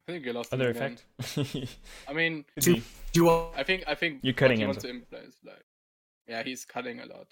I 0.08 0.12
think 0.12 0.26
you 0.26 0.34
lost 0.34 0.54
Other 0.54 0.70
again. 0.70 0.98
effect. 1.20 1.78
I 2.08 2.14
mean, 2.14 2.46
Could 2.54 2.64
To- 2.64 2.74
be. 2.76 2.84
Do 3.14 3.30
I 3.56 3.64
think 3.64 3.84
I 3.88 3.96
think 3.96 4.20
You're 4.24 4.34
cutting 4.34 4.60
what 4.68 4.76
him, 4.78 4.82
to 4.82 4.90
imply 4.90 5.20
is 5.20 5.36
like, 5.44 5.64
yeah, 6.28 6.44
he's 6.44 6.66
cutting 6.66 7.00
a 7.00 7.06
lot. 7.06 7.28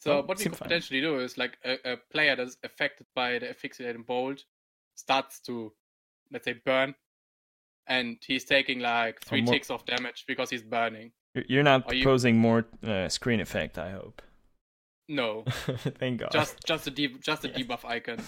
So 0.00 0.12
Oh, 0.18 0.22
what 0.22 0.38
we 0.38 0.44
could 0.44 0.56
fine. 0.56 0.68
potentially 0.68 1.00
do 1.00 1.18
is 1.20 1.36
like 1.36 1.58
a, 1.64 1.92
a 1.92 1.96
player 2.10 2.34
that's 2.34 2.56
affected 2.64 3.06
by 3.14 3.38
the 3.38 3.50
asphyxiating 3.50 4.02
bolt 4.04 4.44
starts 4.96 5.40
to, 5.40 5.72
let's 6.32 6.46
say, 6.46 6.54
burn, 6.64 6.94
and 7.86 8.16
he's 8.26 8.44
taking 8.44 8.80
like 8.80 9.20
three 9.20 9.42
more- 9.42 9.52
ticks 9.52 9.70
of 9.70 9.84
damage 9.84 10.24
because 10.26 10.48
he's 10.50 10.62
burning. 10.62 11.12
You're- 11.34 11.46
You're 11.48 11.62
not 11.62 11.86
Are 11.86 11.94
you- 11.94 12.02
proposing 12.02 12.38
more 12.38 12.64
uh, 12.82 13.08
screen 13.08 13.40
effect, 13.40 13.78
I 13.78 13.90
hope. 13.90 14.22
No, 15.08 15.42
Thank 15.98 16.20
God. 16.20 16.30
just 16.32 16.64
just 16.64 16.86
a 16.86 16.90
de- 16.90 17.18
just 17.18 17.44
a 17.44 17.48
Yeah. 17.50 17.58
debuff 17.58 17.84
icon. 17.84 18.18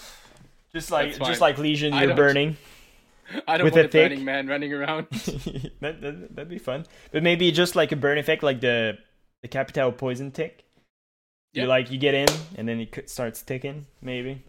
Just 0.73 0.89
like 0.89 1.17
just 1.19 1.41
like 1.41 1.57
Lesion, 1.57 1.93
I 1.93 2.05
you're 2.05 2.15
burning. 2.15 2.57
I 3.47 3.57
don't 3.57 3.65
With 3.65 3.73
want 3.73 3.85
a 3.85 3.99
a 3.99 4.03
burning 4.03 4.25
man 4.25 4.47
running 4.47 4.73
around. 4.73 5.07
that, 5.81 6.01
that 6.01 6.35
that'd 6.35 6.49
be 6.49 6.57
fun. 6.57 6.85
But 7.11 7.23
maybe 7.23 7.51
just 7.51 7.75
like 7.75 7.91
a 7.91 7.95
burn 7.95 8.17
effect, 8.17 8.43
like 8.43 8.59
the 8.59 8.97
the 9.41 9.47
Capital 9.47 9.91
poison 9.91 10.31
tick. 10.31 10.65
Yeah. 11.53 11.63
You 11.63 11.69
like 11.69 11.91
you 11.91 11.99
get 11.99 12.15
in 12.15 12.27
and 12.55 12.67
then 12.67 12.79
it 12.79 13.09
starts 13.09 13.41
ticking. 13.43 13.85
Maybe. 14.01 14.43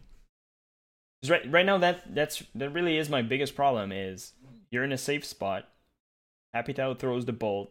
right 1.29 1.51
right 1.51 1.67
now 1.67 1.79
that 1.79 2.15
that's 2.15 2.43
that 2.55 2.71
really 2.71 2.97
is 2.97 3.11
my 3.11 3.21
biggest 3.21 3.55
problem 3.55 3.93
is 3.93 4.33
you're 4.71 4.85
in 4.85 4.93
a 4.93 4.99
safe 4.99 5.25
spot. 5.25 5.69
Capital 6.55 6.95
throws 6.95 7.27
the 7.27 7.33
bolt. 7.33 7.71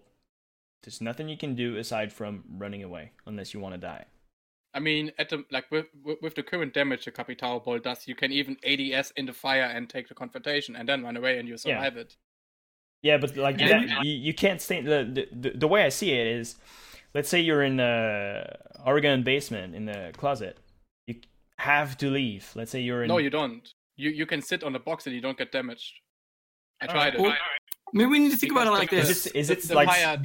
There's 0.83 1.01
nothing 1.01 1.27
you 1.29 1.37
can 1.37 1.55
do 1.55 1.77
aside 1.77 2.13
from 2.13 2.43
running 2.57 2.83
away 2.83 3.11
unless 3.25 3.53
you 3.53 3.59
want 3.59 3.73
to 3.73 3.79
die. 3.79 4.05
I 4.73 4.79
mean, 4.79 5.11
at 5.19 5.29
the 5.29 5.45
like 5.51 5.69
with 5.71 5.85
with, 6.03 6.17
with 6.21 6.35
the 6.35 6.43
current 6.43 6.73
damage 6.73 7.05
the 7.05 7.11
Capital 7.11 7.59
Ball 7.59 7.79
does, 7.79 8.07
you 8.07 8.15
can 8.15 8.31
even 8.31 8.57
ADS 8.65 9.11
in 9.15 9.25
the 9.25 9.33
fire 9.33 9.63
and 9.63 9.89
take 9.89 10.07
the 10.07 10.15
confrontation 10.15 10.75
and 10.75 10.87
then 10.89 11.03
run 11.03 11.15
away 11.17 11.37
and 11.39 11.47
you 11.47 11.53
Yeah. 11.53 11.57
survive 11.57 11.97
it. 11.97 12.15
Yeah, 13.03 13.17
but 13.17 13.35
like 13.35 13.59
And 13.61 13.89
that, 13.89 14.05
you, 14.05 14.13
you 14.13 14.33
can't 14.33 14.61
stay. 14.61 14.81
The, 14.81 15.27
the 15.31 15.49
the 15.51 15.67
way 15.67 15.83
I 15.83 15.89
see 15.89 16.11
it 16.13 16.25
is, 16.25 16.55
let's 17.13 17.29
say 17.29 17.39
you're 17.39 17.61
in 17.63 17.79
a 17.79 18.57
Oregon 18.85 19.23
basement 19.23 19.75
in 19.75 19.85
the 19.85 20.11
closet, 20.17 20.57
you 21.07 21.15
have 21.57 21.97
to 21.97 22.09
leave. 22.09 22.49
Let's 22.55 22.71
say 22.71 22.79
you're 22.81 23.03
in. 23.03 23.09
No, 23.09 23.17
you 23.19 23.29
don't. 23.29 23.67
You 23.97 24.09
you 24.09 24.25
can 24.25 24.41
sit 24.41 24.63
on 24.63 24.73
the 24.73 24.79
box 24.79 25.05
and 25.05 25.13
you 25.13 25.21
don't 25.21 25.37
get 25.37 25.51
damaged. 25.51 25.93
I 26.81 26.87
tried 26.87 27.19
Well, 27.19 27.31
it. 27.31 27.37
maybe 27.93 28.09
we 28.09 28.19
need 28.19 28.31
to 28.31 28.37
think 28.37 28.51
about 28.53 28.67
it 28.67 28.71
like 28.71 28.89
this. 28.89 29.09
Is 29.27 29.27
it 29.27 29.35
is 29.35 29.49
it 29.51 29.67
the 29.67 29.75
like 29.75 29.87
fire? 29.87 30.17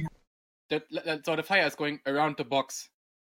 The, 0.69 0.81
the- 0.91 1.21
so 1.25 1.35
the 1.35 1.43
fire 1.43 1.65
is 1.67 1.75
going 1.75 1.99
around 2.05 2.37
the 2.37 2.43
box, 2.45 2.89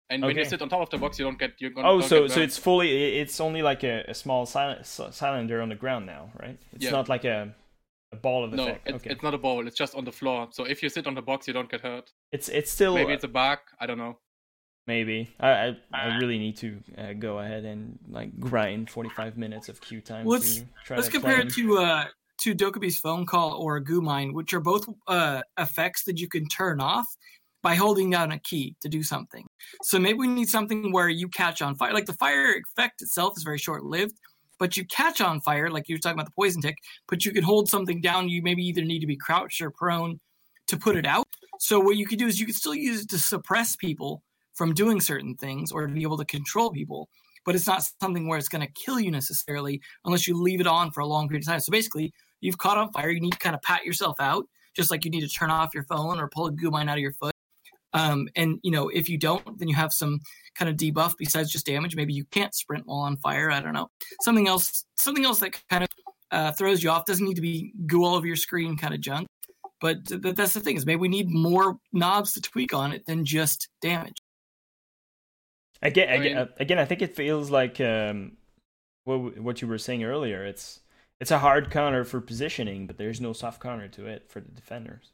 and 0.09 0.21
when 0.23 0.35
you 0.37 0.45
sit 0.45 0.61
on 0.61 0.69
top 0.69 0.81
of 0.81 0.89
the 0.89 0.97
box, 0.97 1.17
you 1.19 1.25
don't 1.25 1.39
get 1.39 1.53
you. 1.59 1.71
oh 1.77 1.99
don't 1.99 2.03
so 2.09 2.21
get 2.23 2.31
so 2.31 2.39
it's 2.41 2.57
fully 2.57 3.17
it's 3.19 3.39
only 3.39 3.61
like 3.61 3.83
a, 3.83 4.03
a 4.07 4.13
small 4.13 4.45
silent, 4.45 4.85
cylinder 4.85 5.61
on 5.61 5.69
the 5.69 5.75
ground 5.75 6.05
now, 6.05 6.29
right? 6.41 6.57
It's 6.73 6.85
Yeah. 6.85 6.91
not 6.91 7.09
like 7.09 7.25
a 7.25 7.53
a 8.11 8.15
ball 8.15 8.43
of 8.45 8.53
no, 8.53 8.63
effect. 8.63 8.81
it's, 8.87 8.95
okay, 8.97 9.09
it's 9.09 9.23
not 9.23 9.33
a 9.33 9.37
ball. 9.37 9.65
It's 9.67 9.75
just 9.77 9.95
on 9.95 10.05
the 10.05 10.11
floor. 10.11 10.47
So 10.51 10.63
if 10.63 10.83
you 10.83 10.89
sit 10.89 11.07
on 11.07 11.15
the 11.15 11.21
box, 11.23 11.47
you 11.47 11.53
don't 11.53 11.69
get 11.69 11.81
hurt. 11.81 12.11
it's 12.31 12.49
it's 12.49 12.71
still 12.71 12.93
Maybe 12.95 13.13
it's 13.13 13.23
a 13.23 13.27
bug. 13.27 13.59
I 13.79 13.85
don't 13.87 13.97
know. 13.97 14.19
Maybe 14.87 15.33
I 15.39 15.49
I, 15.49 15.77
I 15.91 16.17
really 16.17 16.37
need 16.37 16.57
to 16.57 16.77
uh, 16.97 17.13
go 17.13 17.39
ahead 17.39 17.65
and 17.65 17.97
like 18.07 18.39
grind 18.39 18.89
45 18.91 19.35
minutes 19.37 19.67
of 19.69 19.81
queue 19.81 20.01
time 20.01 20.27
Let's- 20.27 20.57
to 20.57 20.65
try 20.85 20.97
Let's 20.97 21.07
to 21.07 21.13
compare 21.13 21.35
claim. 21.37 21.47
it 21.47 21.53
to 21.55 21.77
uh 21.79 22.05
to 22.41 22.53
Dokkaebi's 22.53 22.99
phone 22.99 23.25
call 23.25 23.53
or 23.53 23.79
Goo 23.79 24.01
Mine, 24.01 24.33
which 24.33 24.53
are 24.53 24.59
both 24.59 24.85
uh 25.07 25.41
effects 25.57 26.03
that 26.03 26.19
you 26.19 26.27
can 26.27 26.45
turn 26.47 26.79
off 26.79 27.07
by 27.65 27.73
holding 27.73 28.11
down 28.11 28.31
a 28.31 28.37
key 28.37 28.75
to 28.79 28.87
do 28.87 29.01
something. 29.01 29.43
So 29.81 29.97
maybe 29.97 30.19
we 30.19 30.27
need 30.27 30.49
something 30.49 30.91
where 30.91 31.09
you 31.09 31.27
catch 31.27 31.63
on 31.63 31.75
fire. 31.75 31.93
Like 31.93 32.05
the 32.05 32.13
fire 32.13 32.53
effect 32.53 33.01
itself 33.01 33.33
is 33.37 33.43
very 33.43 33.57
short 33.57 33.83
lived, 33.83 34.13
but 34.59 34.77
you 34.77 34.85
catch 34.85 35.19
on 35.19 35.41
fire, 35.41 35.71
like 35.71 35.89
you 35.89 35.95
were 35.95 35.99
talking 35.99 36.13
about 36.13 36.27
the 36.27 36.35
poison 36.39 36.61
tick, 36.61 36.77
but 37.07 37.25
you 37.25 37.31
can 37.31 37.43
hold 37.43 37.67
something 37.67 38.01
down. 38.01 38.29
You 38.29 38.43
maybe 38.43 38.63
either 38.63 38.83
need 38.83 38.99
to 38.99 39.07
be 39.07 39.15
crouched 39.17 39.61
or 39.61 39.71
prone 39.71 40.19
to 40.67 40.77
put 40.77 40.95
it 40.95 41.07
out. 41.07 41.25
So 41.59 41.79
what 41.79 41.97
you 41.97 42.05
could 42.05 42.19
do 42.19 42.27
is 42.27 42.39
you 42.39 42.45
could 42.45 42.53
still 42.53 42.75
use 42.75 43.01
it 43.01 43.09
to 43.09 43.17
suppress 43.17 43.75
people 43.75 44.21
from 44.53 44.75
doing 44.75 45.01
certain 45.01 45.33
things 45.33 45.71
or 45.71 45.87
to 45.87 45.91
be 45.91 46.03
able 46.03 46.17
to 46.17 46.25
control 46.25 46.69
people. 46.69 47.09
But 47.47 47.55
it's 47.55 47.65
not 47.65 47.83
something 47.99 48.27
where 48.27 48.37
it's 48.37 48.47
going 48.47 48.65
to 48.65 48.73
kill 48.73 48.99
you 48.99 49.09
necessarily 49.09 49.81
unless 50.05 50.27
you 50.27 50.39
leave 50.39 50.61
it 50.61 50.67
on 50.67 50.91
for 50.91 50.99
a 50.99 51.07
long 51.07 51.27
period 51.27 51.45
of 51.45 51.47
time. 51.47 51.61
So 51.61 51.71
basically, 51.71 52.13
you've 52.41 52.59
caught 52.59 52.77
on 52.77 52.91
fire. 52.91 53.09
You 53.09 53.21
need 53.21 53.33
to 53.33 53.39
kind 53.39 53.55
of 53.55 53.63
pat 53.63 53.85
yourself 53.85 54.17
out, 54.19 54.45
just 54.75 54.91
like 54.91 55.03
you 55.03 55.09
need 55.09 55.21
to 55.21 55.29
turn 55.29 55.49
off 55.49 55.73
your 55.73 55.85
phone 55.85 56.19
or 56.19 56.29
pull 56.29 56.45
a 56.45 56.51
goo 56.51 56.69
mine 56.69 56.89
out 56.89 56.97
of 56.97 57.01
your 57.01 57.13
foot. 57.13 57.34
Um, 57.95 58.27
and 58.35 58.59
you 58.61 58.71
know, 58.71 58.89
if 58.89 59.09
you 59.09 59.17
don't, 59.17 59.57
then 59.57 59.67
you 59.69 59.75
have 59.75 59.93
some 59.93 60.19
kind 60.55 60.69
of 60.69 60.75
debuff 60.75 61.13
besides 61.17 61.51
just 61.51 61.65
damage. 61.65 61.95
Maybe 61.95 62.13
you 62.13 62.25
can't 62.25 62.53
sprint 62.53 62.85
while 62.85 62.99
on 62.99 63.17
fire. 63.17 63.49
I 63.49 63.61
don't 63.61 63.73
know. 63.73 63.89
Something 64.21 64.47
else, 64.47 64.85
something 64.97 65.25
else 65.25 65.39
that 65.39 65.57
kind 65.69 65.83
of 65.85 65.89
uh, 66.31 66.51
throws 66.51 66.83
you 66.83 66.89
off 66.89 67.05
doesn't 67.05 67.25
need 67.25 67.35
to 67.35 67.41
be 67.41 67.73
goo 67.87 68.03
all 68.03 68.15
over 68.15 68.27
your 68.27 68.35
screen 68.35 68.75
kind 68.77 68.93
of 68.93 68.99
junk. 68.99 69.27
But 69.79 70.05
th- 70.07 70.21
th- 70.21 70.35
that's 70.35 70.53
the 70.53 70.59
thing 70.59 70.75
is 70.75 70.85
maybe 70.85 70.99
we 70.99 71.07
need 71.07 71.29
more 71.29 71.77
knobs 71.93 72.33
to 72.33 72.41
tweak 72.41 72.73
on 72.73 72.91
it 72.91 73.05
than 73.05 73.23
just 73.25 73.69
damage. 73.81 74.17
Again, 75.81 76.09
I 76.09 76.13
again, 76.13 76.23
mean- 76.23 76.37
uh, 76.37 76.47
again, 76.57 76.79
I 76.79 76.85
think 76.85 77.01
it 77.01 77.15
feels 77.15 77.49
like 77.49 77.79
um, 77.79 78.37
what 79.03 79.39
what 79.39 79.61
you 79.61 79.67
were 79.67 79.77
saying 79.77 80.03
earlier. 80.03 80.43
It's 80.45 80.81
it's 81.21 81.31
a 81.31 81.39
hard 81.39 81.71
counter 81.71 82.03
for 82.03 82.19
positioning, 82.19 82.87
but 82.87 82.97
there's 82.97 83.21
no 83.21 83.31
soft 83.33 83.61
counter 83.61 83.87
to 83.89 84.05
it 84.07 84.29
for 84.29 84.41
the 84.41 84.51
defenders. 84.51 85.11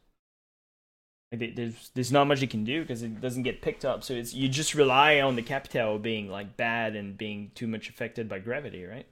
There's 1.31 1.91
there's 1.93 2.11
not 2.11 2.27
much 2.27 2.41
you 2.41 2.47
can 2.47 2.65
do 2.65 2.81
because 2.81 3.03
it 3.03 3.21
doesn't 3.21 3.43
get 3.43 3.61
picked 3.61 3.85
up. 3.85 4.03
So 4.03 4.13
it's 4.13 4.33
you 4.33 4.49
just 4.49 4.75
rely 4.75 5.21
on 5.21 5.37
the 5.37 5.41
capital 5.41 5.97
being 5.97 6.29
like 6.29 6.57
bad 6.57 6.95
and 6.95 7.17
being 7.17 7.51
too 7.55 7.67
much 7.67 7.89
affected 7.89 8.27
by 8.27 8.39
gravity, 8.39 8.83
right? 8.83 9.07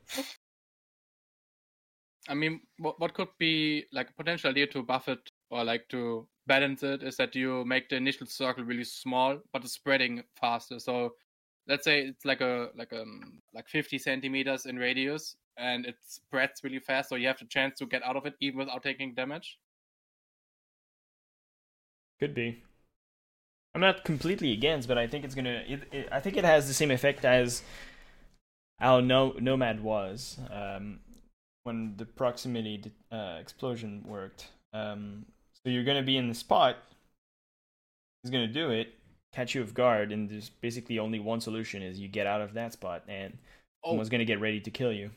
I 2.27 2.33
mean, 2.33 2.59
what 2.77 2.99
what 2.99 3.13
could 3.13 3.29
be 3.37 3.85
like 3.93 4.09
a 4.09 4.13
potential 4.13 4.49
idea 4.49 4.67
to 4.67 4.83
buff 4.83 5.07
it 5.07 5.31
or 5.49 5.63
like 5.63 5.87
to 5.89 6.27
balance 6.45 6.83
it 6.83 7.03
is 7.03 7.15
that 7.17 7.35
you 7.35 7.63
make 7.63 7.87
the 7.87 7.95
initial 7.95 8.27
circle 8.27 8.65
really 8.65 8.83
small, 8.83 9.37
but 9.53 9.63
it's 9.63 9.73
spreading 9.73 10.21
faster. 10.35 10.77
So 10.79 11.13
let's 11.69 11.85
say 11.85 12.01
it's 12.01 12.25
like 12.25 12.41
a 12.41 12.69
like 12.75 12.91
um 12.91 13.39
like 13.53 13.69
50 13.69 13.97
centimeters 13.97 14.65
in 14.65 14.75
radius, 14.75 15.37
and 15.57 15.85
it 15.85 15.95
spreads 16.05 16.65
really 16.65 16.79
fast. 16.79 17.07
So 17.07 17.15
you 17.15 17.27
have 17.27 17.39
the 17.39 17.45
chance 17.45 17.79
to 17.79 17.85
get 17.85 18.03
out 18.03 18.17
of 18.17 18.25
it 18.25 18.33
even 18.41 18.59
without 18.59 18.83
taking 18.83 19.13
damage. 19.13 19.57
Could 22.19 22.33
be. 22.33 22.61
I'm 23.73 23.81
not 23.81 24.03
completely 24.03 24.51
against, 24.51 24.87
but 24.87 24.97
I 24.97 25.07
think 25.07 25.23
it's 25.23 25.35
gonna. 25.35 25.63
It, 25.67 25.81
it, 25.91 26.09
I 26.11 26.19
think 26.19 26.37
it 26.37 26.43
has 26.43 26.67
the 26.67 26.73
same 26.73 26.91
effect 26.91 27.23
as 27.23 27.63
how 28.79 28.99
no 28.99 29.35
Nomad 29.39 29.81
was 29.81 30.39
um, 30.51 30.99
when 31.63 31.93
the 31.97 32.05
proximity 32.05 32.91
uh, 33.11 33.37
explosion 33.39 34.03
worked. 34.07 34.47
Um, 34.73 35.25
so 35.53 35.69
you're 35.69 35.83
gonna 35.83 36.03
be 36.03 36.17
in 36.17 36.27
the 36.27 36.33
spot. 36.33 36.77
He's 38.23 38.31
gonna 38.31 38.47
do 38.47 38.71
it, 38.71 38.93
catch 39.33 39.55
you 39.55 39.63
off 39.63 39.73
guard, 39.73 40.11
and 40.11 40.29
there's 40.29 40.49
basically 40.49 40.99
only 40.99 41.19
one 41.19 41.39
solution: 41.39 41.81
is 41.81 41.99
you 41.99 42.07
get 42.07 42.27
out 42.27 42.41
of 42.41 42.53
that 42.55 42.73
spot, 42.73 43.03
and 43.07 43.37
Oh, 43.83 43.91
someone's 43.91 44.09
gonna 44.09 44.25
get 44.25 44.41
ready 44.41 44.59
to 44.59 44.71
kill 44.71 44.91
you. 44.91 45.11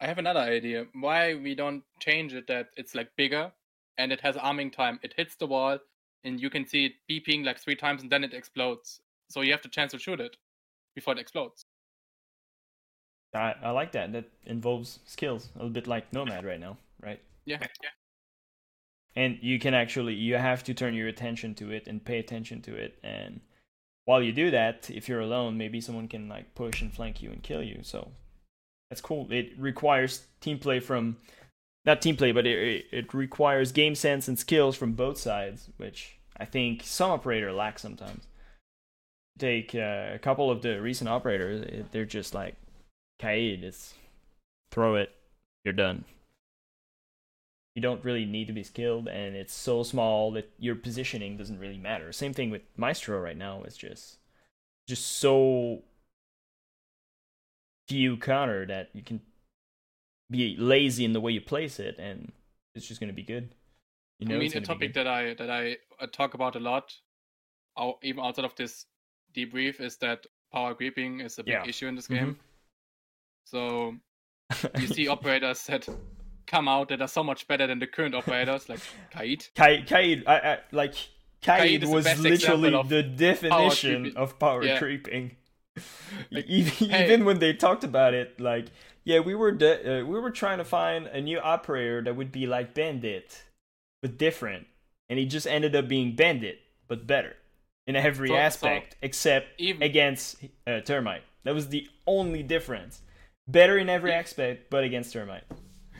I 0.00 0.06
have 0.06 0.18
another 0.18 0.40
idea. 0.40 0.86
Why 0.92 1.34
we 1.34 1.54
don't 1.54 1.82
change 1.98 2.34
it 2.34 2.46
that 2.48 2.68
it's 2.76 2.94
like 2.94 3.16
bigger 3.16 3.52
and 3.98 4.12
it 4.12 4.20
has 4.20 4.36
arming 4.36 4.70
time. 4.70 5.00
It 5.02 5.14
hits 5.16 5.36
the 5.36 5.46
wall 5.46 5.78
and 6.26 6.40
you 6.40 6.50
can 6.50 6.66
see 6.66 6.86
it 6.86 6.92
beeping 7.10 7.44
like 7.44 7.58
three 7.58 7.76
times 7.76 8.02
and 8.02 8.10
then 8.10 8.24
it 8.24 8.34
explodes. 8.34 9.00
So 9.30 9.40
you 9.40 9.52
have 9.52 9.62
the 9.62 9.68
chance 9.68 9.92
to 9.92 9.98
shoot 9.98 10.20
it 10.20 10.36
before 10.94 11.14
it 11.14 11.18
explodes. 11.20 11.64
I, 13.34 13.54
I 13.62 13.70
like 13.70 13.92
that. 13.92 14.12
That 14.12 14.26
involves 14.44 15.00
skills, 15.06 15.48
a 15.54 15.58
little 15.58 15.70
bit 15.70 15.86
like 15.86 16.12
Nomad 16.12 16.44
right 16.44 16.60
now, 16.60 16.78
right? 17.02 17.20
Yeah. 17.44 17.58
and 19.16 19.38
you 19.40 19.58
can 19.58 19.74
actually 19.74 20.14
you 20.14 20.36
have 20.36 20.62
to 20.64 20.74
turn 20.74 20.94
your 20.94 21.08
attention 21.08 21.54
to 21.54 21.70
it 21.72 21.88
and 21.88 22.04
pay 22.04 22.18
attention 22.18 22.60
to 22.62 22.74
it 22.74 22.98
and 23.02 23.40
while 24.04 24.22
you 24.22 24.32
do 24.32 24.50
that 24.50 24.90
if 24.90 25.08
you're 25.08 25.20
alone 25.20 25.56
maybe 25.56 25.80
someone 25.80 26.06
can 26.06 26.28
like 26.28 26.54
push 26.54 26.82
and 26.82 26.92
flank 26.92 27.22
you 27.22 27.30
and 27.30 27.42
kill 27.42 27.62
you 27.62 27.80
so 27.82 28.10
that's 28.90 29.00
cool 29.00 29.26
it 29.30 29.50
requires 29.58 30.26
team 30.40 30.58
play 30.58 30.78
from 30.78 31.16
not 31.84 32.02
team 32.02 32.16
play 32.16 32.30
but 32.32 32.46
it, 32.46 32.84
it 32.92 33.14
requires 33.14 33.72
game 33.72 33.94
sense 33.94 34.28
and 34.28 34.38
skills 34.38 34.76
from 34.76 34.92
both 34.92 35.18
sides 35.18 35.70
which 35.78 36.15
i 36.38 36.44
think 36.44 36.82
some 36.84 37.10
operator 37.10 37.52
lack 37.52 37.78
sometimes. 37.78 38.26
Take 39.38 39.74
uh, 39.74 40.12
a 40.14 40.18
couple 40.18 40.50
of 40.50 40.62
the 40.62 40.80
recent 40.80 41.10
operators 41.10 41.84
they're 41.92 42.06
just 42.06 42.32
like 42.34 42.56
kaid 43.18 43.64
it's 43.64 43.94
throw 44.70 44.96
it 44.96 45.10
you're 45.64 45.74
done. 45.74 46.04
You 47.74 47.82
don't 47.82 48.04
really 48.04 48.24
need 48.24 48.46
to 48.46 48.54
be 48.54 48.62
skilled 48.62 49.08
and 49.08 49.36
it's 49.36 49.52
so 49.52 49.82
small 49.82 50.30
that 50.32 50.50
your 50.58 50.74
positioning 50.74 51.36
doesn't 51.36 51.58
really 51.58 51.76
matter. 51.76 52.12
Same 52.12 52.32
thing 52.32 52.50
with 52.50 52.62
maestro 52.76 53.20
right 53.20 53.36
now 53.36 53.62
it's 53.64 53.76
just 53.76 54.18
just 54.88 55.06
so 55.18 55.82
few 57.88 58.16
counter 58.16 58.66
that 58.66 58.90
you 58.94 59.02
can 59.02 59.20
be 60.30 60.56
lazy 60.58 61.04
in 61.04 61.12
the 61.12 61.20
way 61.20 61.32
you 61.32 61.40
place 61.40 61.78
it 61.78 61.96
and 61.98 62.32
it's 62.74 62.86
just 62.86 63.00
going 63.00 63.08
to 63.08 63.14
be 63.14 63.22
good 63.22 63.50
you 64.18 64.26
know 64.28 64.36
I 64.36 64.38
mean, 64.38 64.56
a 64.56 64.60
topic 64.60 64.94
that 64.94 65.06
I 65.06 65.34
that 65.34 65.50
I 65.50 65.76
uh, 66.00 66.06
talk 66.12 66.34
about 66.34 66.56
a 66.56 66.60
lot, 66.60 66.94
even 68.02 68.22
outside 68.24 68.44
of 68.44 68.54
this 68.56 68.86
debrief, 69.34 69.80
is 69.80 69.96
that 69.98 70.26
power 70.52 70.74
creeping 70.74 71.20
is 71.20 71.38
a 71.38 71.42
big 71.44 71.52
Yeah. 71.54 71.66
issue 71.66 71.86
in 71.88 71.94
this 71.94 72.08
Mhm. 72.08 72.14
game. 72.14 72.36
So 73.44 73.96
you 74.80 74.86
see 74.86 75.08
operators 75.08 75.64
that 75.66 75.88
come 76.46 76.68
out 76.68 76.88
that 76.88 77.00
are 77.02 77.08
so 77.08 77.22
much 77.24 77.46
better 77.48 77.66
than 77.66 77.78
the 77.78 77.86
current 77.86 78.14
operators, 78.14 78.68
like 78.68 78.80
Kaid. 79.10 79.46
Kai, 79.54 79.82
Kaid, 79.82 80.24
I, 80.26 80.36
I, 80.38 80.58
like 80.72 80.94
Kaid 81.42 81.60
Kaid 81.60 81.82
is 81.82 81.88
the 81.90 81.94
was 81.94 82.18
literally 82.20 82.70
the 82.88 83.02
definition 83.02 84.02
creeping. 84.02 84.16
of 84.16 84.38
power 84.38 84.64
Yeah. 84.64 84.78
creeping. 84.78 85.36
Like, 86.30 86.46
even, 86.46 86.72
hey. 86.88 87.04
even 87.04 87.24
when 87.26 87.38
they 87.38 87.52
talked 87.52 87.84
about 87.84 88.14
it, 88.14 88.40
like 88.40 88.66
yeah, 89.04 89.20
we 89.20 89.34
were 89.34 89.52
de- 89.52 90.00
uh, 90.00 90.04
we 90.04 90.18
were 90.18 90.30
trying 90.30 90.58
to 90.58 90.64
find 90.64 91.06
a 91.06 91.20
new 91.20 91.38
operator 91.38 92.00
that 92.02 92.16
would 92.16 92.32
be 92.32 92.46
like 92.46 92.72
Bandit, 92.74 93.42
but 94.02 94.18
different, 94.18 94.66
and 95.08 95.18
he 95.18 95.26
just 95.26 95.46
ended 95.46 95.74
up 95.76 95.88
being 95.88 96.14
Bandit, 96.16 96.58
but 96.88 97.06
better 97.06 97.36
in 97.86 97.96
every 97.96 98.28
So- 98.28 98.34
so 98.34 98.38
aspect 98.38 98.96
except 99.02 99.48
even- 99.58 99.82
against 99.82 100.36
uh, 100.66 100.80
Termite. 100.80 101.22
That 101.44 101.54
was 101.54 101.68
the 101.68 101.88
only 102.06 102.42
difference. 102.42 103.02
Better 103.48 103.78
in 103.78 103.88
every 103.88 104.10
Yeah. 104.10 104.18
aspect, 104.18 104.70
but 104.70 104.82
against 104.84 105.12
Termite. 105.12 105.44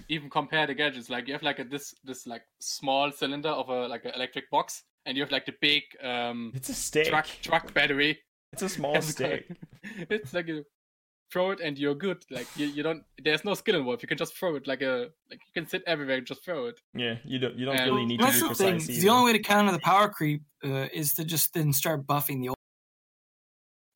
Even 0.09 0.29
compare 0.31 0.67
the 0.67 0.75
gadgets, 0.75 1.09
like 1.11 1.27
you 1.29 1.33
have 1.35 1.43
like 1.43 1.59
a, 1.61 1.65
this 1.65 1.95
this 2.05 2.27
like 2.27 2.43
small 2.61 3.11
cylinder 3.13 3.49
of 3.51 3.69
a 3.69 3.87
like 3.89 4.05
an 4.05 4.13
electric 4.15 4.51
box, 4.51 4.83
and 5.05 5.17
you 5.17 5.23
have 5.23 5.33
like 5.33 5.47
the 5.47 5.55
big 5.61 5.83
um 6.03 6.53
It's 6.55 6.69
a 6.69 6.75
stick. 6.75 7.09
truck 7.09 7.27
truck 7.43 7.73
battery. 7.75 8.19
It's 8.53 8.63
a 8.63 8.69
small 8.69 9.01
stick. 9.13 9.49
it's 10.11 10.33
like 10.35 10.47
you 10.49 10.65
throw 11.33 11.51
it 11.51 11.61
and 11.61 11.79
you're 11.79 11.95
good. 11.95 12.25
Like 12.31 12.47
you, 12.57 12.67
you 12.67 12.83
don't. 12.83 13.03
There's 13.23 13.45
no 13.45 13.55
skill 13.55 13.77
involved. 13.77 14.03
You 14.03 14.09
can 14.09 14.19
just 14.19 14.37
throw 14.37 14.57
it 14.57 14.67
like 14.67 14.83
a 14.83 15.11
like 15.31 15.41
you 15.47 15.53
can 15.55 15.67
sit 15.67 15.83
everywhere 15.87 16.17
and 16.19 16.27
just 16.27 16.45
throw 16.45 16.67
it. 16.67 16.81
Yeah, 16.95 17.17
you 17.25 17.39
don't 17.39 17.57
you 17.57 17.67
don't 17.67 17.77
And- 17.77 17.91
really 17.91 18.07
need 18.07 18.21
to 18.21 18.27
be 18.27 18.33
the 18.33 18.55
thing. 18.55 18.77
precise. 18.79 19.03
The 19.03 19.09
only 19.09 19.33
way 19.33 19.39
to 19.39 19.43
counter 19.43 19.73
the 19.73 19.79
power 19.81 20.09
creep 20.09 20.43
uh, 20.65 20.89
is 20.93 21.15
to 21.15 21.25
just 21.25 21.55
then 21.55 21.73
start 21.73 22.07
buffing 22.07 22.41
the 22.43 22.49
old. 22.51 22.57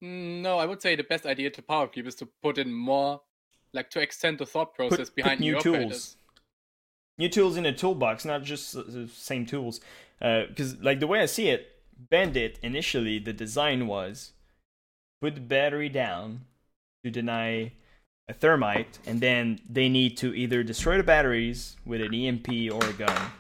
Mm, 0.02 0.42
No, 0.42 0.58
I 0.58 0.66
would 0.66 0.80
say 0.82 0.96
the 0.96 1.04
best 1.04 1.26
idea 1.26 1.50
to 1.50 1.62
power 1.62 1.86
creep 1.86 2.06
is 2.06 2.14
to 2.16 2.26
put 2.42 2.58
in 2.58 2.72
more, 2.72 3.20
like 3.72 3.90
to 3.90 4.00
extend 4.00 4.38
the 4.38 4.46
thought 4.46 4.74
process 4.74 5.08
put, 5.10 5.16
behind 5.16 5.38
put 5.38 5.44
new 5.44 5.50
your 5.52 5.60
tools. 5.60 5.76
operators. 5.76 6.16
New 7.18 7.28
tools 7.28 7.56
in 7.58 7.66
a 7.66 7.72
toolbox, 7.72 8.24
not 8.24 8.42
just 8.42 8.74
uh, 8.74 8.82
the 8.86 9.06
same 9.08 9.44
tools. 9.44 9.80
Because, 10.20 10.78
like, 10.80 11.00
the 11.00 11.06
way 11.06 11.20
I 11.20 11.26
see 11.26 11.48
it, 11.48 11.82
Bandit, 11.98 12.58
initially, 12.62 13.18
the 13.18 13.32
design 13.34 13.86
was 13.86 14.32
put 15.20 15.34
the 15.34 15.40
battery 15.42 15.90
down 15.90 16.46
to 17.04 17.10
deny 17.10 17.72
a 18.28 18.32
thermite, 18.32 18.98
and 19.06 19.20
then 19.20 19.60
they 19.68 19.88
need 19.88 20.16
to 20.18 20.34
either 20.34 20.62
destroy 20.62 20.96
the 20.96 21.02
batteries 21.02 21.76
with 21.84 22.00
an 22.00 22.14
EMP 22.14 22.48
or 22.72 22.84
a 22.84 22.92
gun. 22.92 23.30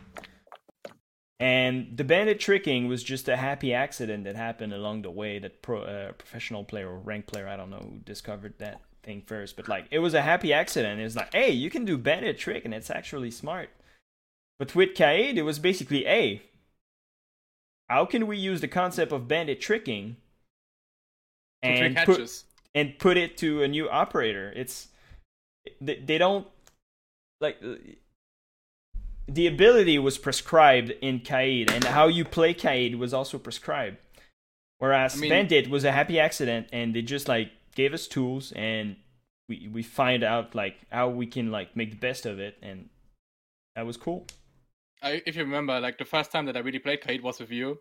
And 1.38 1.96
the 1.96 2.04
bandit 2.04 2.38
tricking 2.38 2.86
was 2.86 3.02
just 3.02 3.28
a 3.28 3.36
happy 3.36 3.72
accident 3.72 4.24
that 4.24 4.36
happened 4.36 4.74
along 4.74 5.02
the 5.02 5.10
way 5.10 5.38
that 5.38 5.62
pro, 5.62 5.82
uh, 5.82 6.12
professional 6.12 6.64
player 6.64 6.90
or 6.90 6.98
rank 6.98 7.26
player, 7.26 7.48
I 7.48 7.56
don't 7.56 7.70
know 7.70 7.78
who 7.78 7.98
discovered 8.04 8.54
that 8.58 8.82
thing 9.02 9.22
first, 9.26 9.56
but 9.56 9.66
like 9.66 9.86
it 9.90 10.00
was 10.00 10.12
a 10.12 10.20
happy 10.20 10.52
accident. 10.52 11.00
It's 11.00 11.16
like, 11.16 11.32
hey, 11.32 11.50
you 11.50 11.70
can 11.70 11.86
do 11.86 11.96
bandit 11.96 12.38
trick 12.38 12.66
and 12.66 12.74
it's 12.74 12.90
actually 12.90 13.30
smart. 13.30 13.70
But 14.58 14.74
with 14.74 14.94
Kaid, 14.94 15.38
it 15.38 15.42
was 15.42 15.58
basically, 15.58 16.04
hey, 16.04 16.42
how 17.88 18.04
can 18.04 18.26
we 18.26 18.36
use 18.36 18.60
the 18.60 18.68
concept 18.68 19.10
of 19.10 19.26
bandit 19.26 19.62
tricking 19.62 20.16
and 21.62 21.96
put 21.96 22.06
catches. 22.06 22.44
And 22.74 22.98
put 22.98 23.16
it 23.16 23.36
to 23.38 23.62
a 23.62 23.68
new 23.68 23.88
operator. 23.88 24.52
It's 24.54 24.88
they, 25.80 25.96
they 25.96 26.18
don't 26.18 26.46
like 27.40 27.60
the 29.28 29.46
ability 29.46 29.98
was 29.98 30.18
prescribed 30.18 30.90
in 31.00 31.20
Kaid, 31.20 31.70
and 31.70 31.84
how 31.84 32.08
you 32.08 32.24
play 32.24 32.52
Kaid 32.54 32.96
was 32.96 33.14
also 33.14 33.38
prescribed. 33.38 33.98
Whereas 34.78 35.16
I 35.16 35.20
mean- 35.20 35.30
Bandit 35.30 35.70
was 35.70 35.84
a 35.84 35.92
happy 35.92 36.18
accident, 36.18 36.68
and 36.72 36.94
they 36.94 37.02
just 37.02 37.28
like 37.28 37.50
gave 37.74 37.94
us 37.94 38.06
tools, 38.06 38.52
and 38.52 38.96
we 39.48 39.68
we 39.72 39.82
find 39.82 40.22
out 40.24 40.54
like 40.54 40.78
how 40.90 41.08
we 41.08 41.26
can 41.26 41.50
like 41.50 41.76
make 41.76 41.90
the 41.90 41.98
best 41.98 42.26
of 42.26 42.38
it, 42.38 42.56
and 42.62 42.88
that 43.76 43.86
was 43.86 43.96
cool. 43.96 44.26
I, 45.02 45.22
if 45.26 45.36
you 45.36 45.44
remember, 45.44 45.80
like 45.80 45.98
the 45.98 46.04
first 46.04 46.30
time 46.30 46.46
that 46.46 46.56
I 46.56 46.60
really 46.60 46.78
played 46.78 47.00
Kaid 47.00 47.22
was 47.22 47.40
with 47.40 47.50
you, 47.50 47.80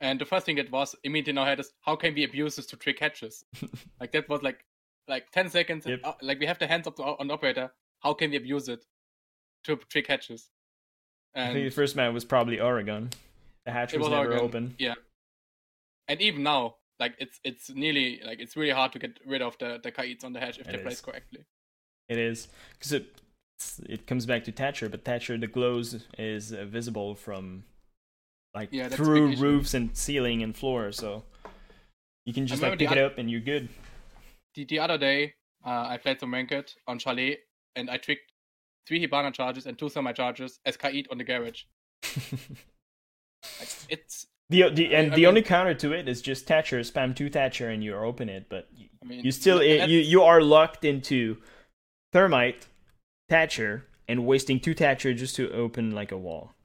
and 0.00 0.20
the 0.20 0.24
first 0.24 0.46
thing 0.46 0.56
that 0.56 0.70
was 0.70 0.94
immediately 1.04 1.32
in 1.32 1.38
our 1.38 1.46
head 1.46 1.60
is 1.60 1.72
how 1.82 1.96
can 1.96 2.14
we 2.14 2.24
abuse 2.24 2.56
this 2.56 2.66
to 2.66 2.76
trick 2.76 2.98
catches? 2.98 3.44
like 4.00 4.12
that 4.12 4.28
was 4.28 4.42
like 4.42 4.64
like 5.08 5.30
ten 5.30 5.48
seconds. 5.48 5.86
Yep. 5.86 6.00
uh, 6.04 6.12
like 6.22 6.38
we 6.40 6.46
have 6.46 6.58
the 6.58 6.66
hands 6.66 6.86
up 6.86 6.96
to, 6.96 7.02
on 7.02 7.28
the 7.28 7.34
operator. 7.34 7.72
How 8.00 8.12
can 8.12 8.30
we 8.30 8.36
abuse 8.36 8.68
it 8.68 8.84
to 9.64 9.76
trick 9.88 10.06
catches? 10.06 10.50
I 11.34 11.52
think 11.52 11.68
the 11.68 11.70
first 11.70 11.96
man 11.96 12.14
was 12.14 12.24
probably 12.24 12.60
Oregon. 12.60 13.10
The 13.66 13.72
hatch 13.72 13.92
was, 13.92 14.02
was 14.02 14.10
never 14.10 14.30
Oregon. 14.30 14.44
open. 14.44 14.74
Yeah, 14.78 14.94
and 16.08 16.20
even 16.20 16.42
now, 16.42 16.76
like 16.98 17.14
it's 17.18 17.40
it's 17.44 17.70
nearly 17.70 18.20
like 18.24 18.40
it's 18.40 18.56
really 18.56 18.70
hard 18.70 18.92
to 18.92 18.98
get 18.98 19.18
rid 19.26 19.42
of 19.42 19.56
the 19.58 19.80
the 19.82 19.90
Kaids 19.90 20.24
on 20.24 20.32
the 20.32 20.40
hatch 20.40 20.58
if 20.58 20.68
It 20.68 20.72
they're 20.72 20.82
placed 20.82 21.02
correctly. 21.04 21.44
It 22.08 22.18
is 22.18 22.48
because 22.72 22.92
it 22.92 23.20
it 23.88 24.06
comes 24.06 24.26
back 24.26 24.44
to 24.44 24.52
Thatcher, 24.52 24.88
but 24.88 25.04
Thatcher 25.04 25.36
the 25.36 25.46
glows 25.46 26.04
is 26.18 26.52
uh, 26.52 26.64
visible 26.64 27.14
from 27.14 27.64
like 28.56 28.70
Yeah, 28.72 28.88
through 28.88 29.36
roofs 29.36 29.74
and 29.74 29.96
ceiling 29.96 30.42
and 30.42 30.56
floor, 30.56 30.90
so 30.90 31.22
you 32.24 32.32
can 32.32 32.46
just 32.46 32.62
like 32.62 32.78
pick 32.78 32.90
it 32.90 32.98
up 32.98 33.18
and 33.18 33.30
you're 33.30 33.40
good. 33.40 33.68
The 34.54 34.64
the 34.64 34.78
other 34.80 34.98
day, 34.98 35.34
uh, 35.64 35.86
I 35.86 35.98
played 35.98 36.18
some 36.18 36.32
ranked 36.32 36.76
on 36.88 36.98
Chalet, 36.98 37.38
and 37.76 37.88
I 37.88 37.98
tricked 37.98 38.32
three 38.88 39.06
Hibana 39.06 39.32
charges 39.32 39.66
and 39.66 39.78
two 39.78 39.88
Thermite 39.88 40.16
charges 40.16 40.58
as 40.64 40.76
Kaid 40.76 41.06
on 41.10 41.18
the 41.18 41.24
garage. 41.24 41.64
Like 43.60 43.68
it's, 43.88 44.26
the 44.48 44.70
the 44.70 44.94
and 44.94 45.12
I 45.12 45.16
the 45.16 45.26
only 45.26 45.42
counter 45.42 45.74
to 45.74 45.92
it 45.92 46.08
is 46.08 46.22
just 46.22 46.46
Thatcher 46.46 46.80
spam 46.80 47.14
two 47.14 47.28
Thatcher 47.28 47.68
and 47.68 47.84
you 47.84 47.94
open 47.94 48.28
it, 48.28 48.48
but 48.48 48.68
you, 48.74 48.88
I 49.02 49.06
mean, 49.06 49.24
you 49.24 49.32
still 49.32 49.60
and 49.60 49.90
you 49.90 49.98
you 49.98 50.22
are 50.22 50.40
locked 50.40 50.84
into 50.84 51.36
thermite 52.12 52.66
Thatcher 53.28 53.86
and 54.08 54.24
wasting 54.24 54.60
two 54.60 54.74
Thatcher 54.74 55.12
just 55.14 55.36
to 55.36 55.52
open 55.52 55.90
like 55.90 56.12
a 56.12 56.16
wall. 56.16 56.55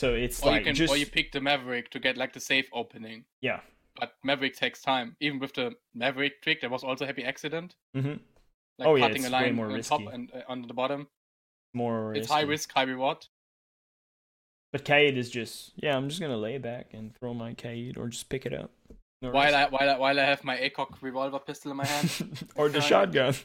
So 0.00 0.14
it's 0.14 0.42
or 0.42 0.46
like 0.52 0.60
you 0.60 0.64
can 0.64 0.74
just 0.74 0.90
or 0.90 0.96
you 0.96 1.04
pick 1.04 1.30
the 1.30 1.42
Maverick 1.42 1.90
to 1.90 1.98
get 1.98 2.16
like 2.16 2.32
the 2.32 2.40
safe 2.40 2.66
opening. 2.72 3.26
yeah. 3.42 3.60
But 3.98 4.14
Maverick 4.24 4.56
takes 4.56 4.80
time. 4.80 5.14
Even 5.20 5.40
with 5.40 5.52
the 5.52 5.72
Maverick 5.94 6.40
trick, 6.40 6.62
there 6.62 6.70
was 6.70 6.82
also 6.82 7.04
happy 7.04 7.22
accident, 7.22 7.74
hmm 7.94 8.14
like 8.78 8.88
Oh, 8.88 8.94
yeah, 8.94 9.08
cutting 9.08 9.24
it's 9.24 9.30
a 9.30 9.36
way 9.36 9.42
line 9.42 9.56
more 9.56 9.66
on 9.66 9.74
risky. 9.74 10.04
top 10.04 10.14
and 10.14 10.32
uh, 10.32 10.40
on 10.48 10.62
the 10.62 10.72
bottom. 10.72 11.08
More 11.74 12.14
It's 12.14 12.30
high 12.30 12.40
risk, 12.42 12.72
high 12.72 12.84
reward. 12.84 13.26
But 14.72 14.84
Kaid 14.86 15.18
is 15.18 15.28
just 15.28 15.72
yeah, 15.76 15.94
I'm 15.98 16.08
just 16.08 16.20
gonna 16.20 16.38
lay 16.38 16.56
back 16.56 16.94
and 16.94 17.14
throw 17.14 17.34
my 17.34 17.52
Kaid 17.52 17.98
or 17.98 18.08
just 18.08 18.30
pick 18.30 18.46
it 18.46 18.54
up. 18.54 18.70
No 19.20 19.32
While 19.32 19.52
risk. 19.52 19.56
I 19.58 19.66
while 19.68 19.90
I 19.90 19.98
while 19.98 20.18
I 20.18 20.24
have 20.24 20.44
my 20.44 20.56
ACOG 20.56 21.02
revolver 21.02 21.40
pistol 21.40 21.72
in 21.72 21.76
my 21.76 21.84
hand. 21.86 22.10
or 22.54 22.70
the 22.70 22.80
shotgun. 22.80 23.34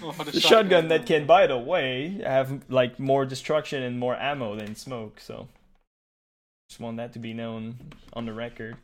Or 0.00 0.12
The 0.12 0.40
shotgun 0.40 0.88
that 0.88 1.06
can, 1.06 1.26
by 1.26 1.48
the 1.48 1.58
way, 1.58 2.20
have 2.24 2.70
like 2.70 3.00
more 3.00 3.26
destruction 3.26 3.82
and 3.82 3.98
more 3.98 4.14
ammo 4.14 4.54
than 4.54 4.76
smoke. 4.76 5.18
So 5.20 5.48
just 6.68 6.80
want 6.80 6.98
that 6.98 7.12
to 7.14 7.18
be 7.18 7.32
known 7.32 7.76
on 8.12 8.26
the 8.26 8.32
record. 8.32 8.76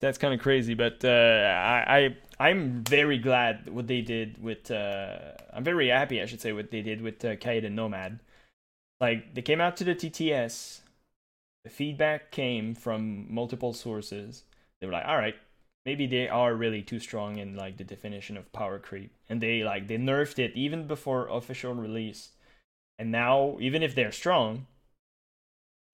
That's 0.00 0.18
kind 0.18 0.34
of 0.34 0.40
crazy, 0.40 0.74
but 0.74 1.04
uh, 1.04 1.08
I, 1.08 2.16
I 2.38 2.48
I'm 2.48 2.84
very 2.84 3.18
glad 3.18 3.68
what 3.70 3.86
they 3.86 4.02
did 4.02 4.42
with. 4.42 4.70
Uh, 4.70 5.32
I'm 5.52 5.64
very 5.64 5.88
happy, 5.88 6.20
I 6.20 6.26
should 6.26 6.40
say, 6.40 6.52
what 6.52 6.70
they 6.70 6.82
did 6.82 7.00
with 7.00 7.24
uh, 7.24 7.36
and 7.42 7.76
Nomad. 7.76 8.20
Like 9.00 9.34
they 9.34 9.42
came 9.42 9.60
out 9.60 9.76
to 9.78 9.84
the 9.84 9.94
TTS, 9.94 10.80
the 11.64 11.70
feedback 11.70 12.30
came 12.30 12.74
from 12.74 13.32
multiple 13.32 13.72
sources. 13.72 14.44
They 14.80 14.86
were 14.86 14.92
like, 14.92 15.06
"All 15.06 15.16
right, 15.16 15.36
maybe 15.86 16.06
they 16.06 16.28
are 16.28 16.54
really 16.54 16.82
too 16.82 17.00
strong 17.00 17.38
in 17.38 17.56
like 17.56 17.78
the 17.78 17.84
definition 17.84 18.36
of 18.36 18.52
power 18.52 18.78
creep," 18.78 19.12
and 19.30 19.40
they 19.40 19.64
like 19.64 19.88
they 19.88 19.96
nerfed 19.96 20.38
it 20.38 20.52
even 20.54 20.86
before 20.86 21.28
official 21.28 21.74
release. 21.74 22.30
And 22.98 23.10
now, 23.10 23.56
even 23.60 23.82
if 23.82 23.94
they're 23.94 24.12
strong, 24.12 24.66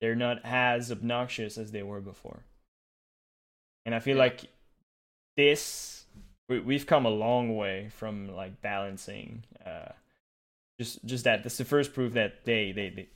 they're 0.03 0.17
not 0.17 0.41
as 0.45 0.91
obnoxious 0.91 1.57
as 1.57 1.71
they 1.71 1.85
were 1.85 2.01
before. 2.01 2.43
And 3.87 3.95
I 3.95 4.01
feel 4.01 4.17
Yeah. 4.17 4.25
like 4.25 4.41
this 5.37 6.05
we, 6.49 6.59
we've 6.59 6.87
come 6.87 7.07
a 7.07 7.11
long 7.11 7.57
way 7.57 7.89
from 7.89 8.35
like 8.35 8.61
balancing. 8.61 9.45
Uh, 9.65 9.93
just 10.79 11.03
just 11.05 11.25
that 11.25 11.45
that's 11.45 11.57
the 11.57 11.65
first 11.65 11.95
proof 11.95 12.13
that 12.15 12.45
they 12.45 12.73
they, 12.73 12.91
they 12.91 13.09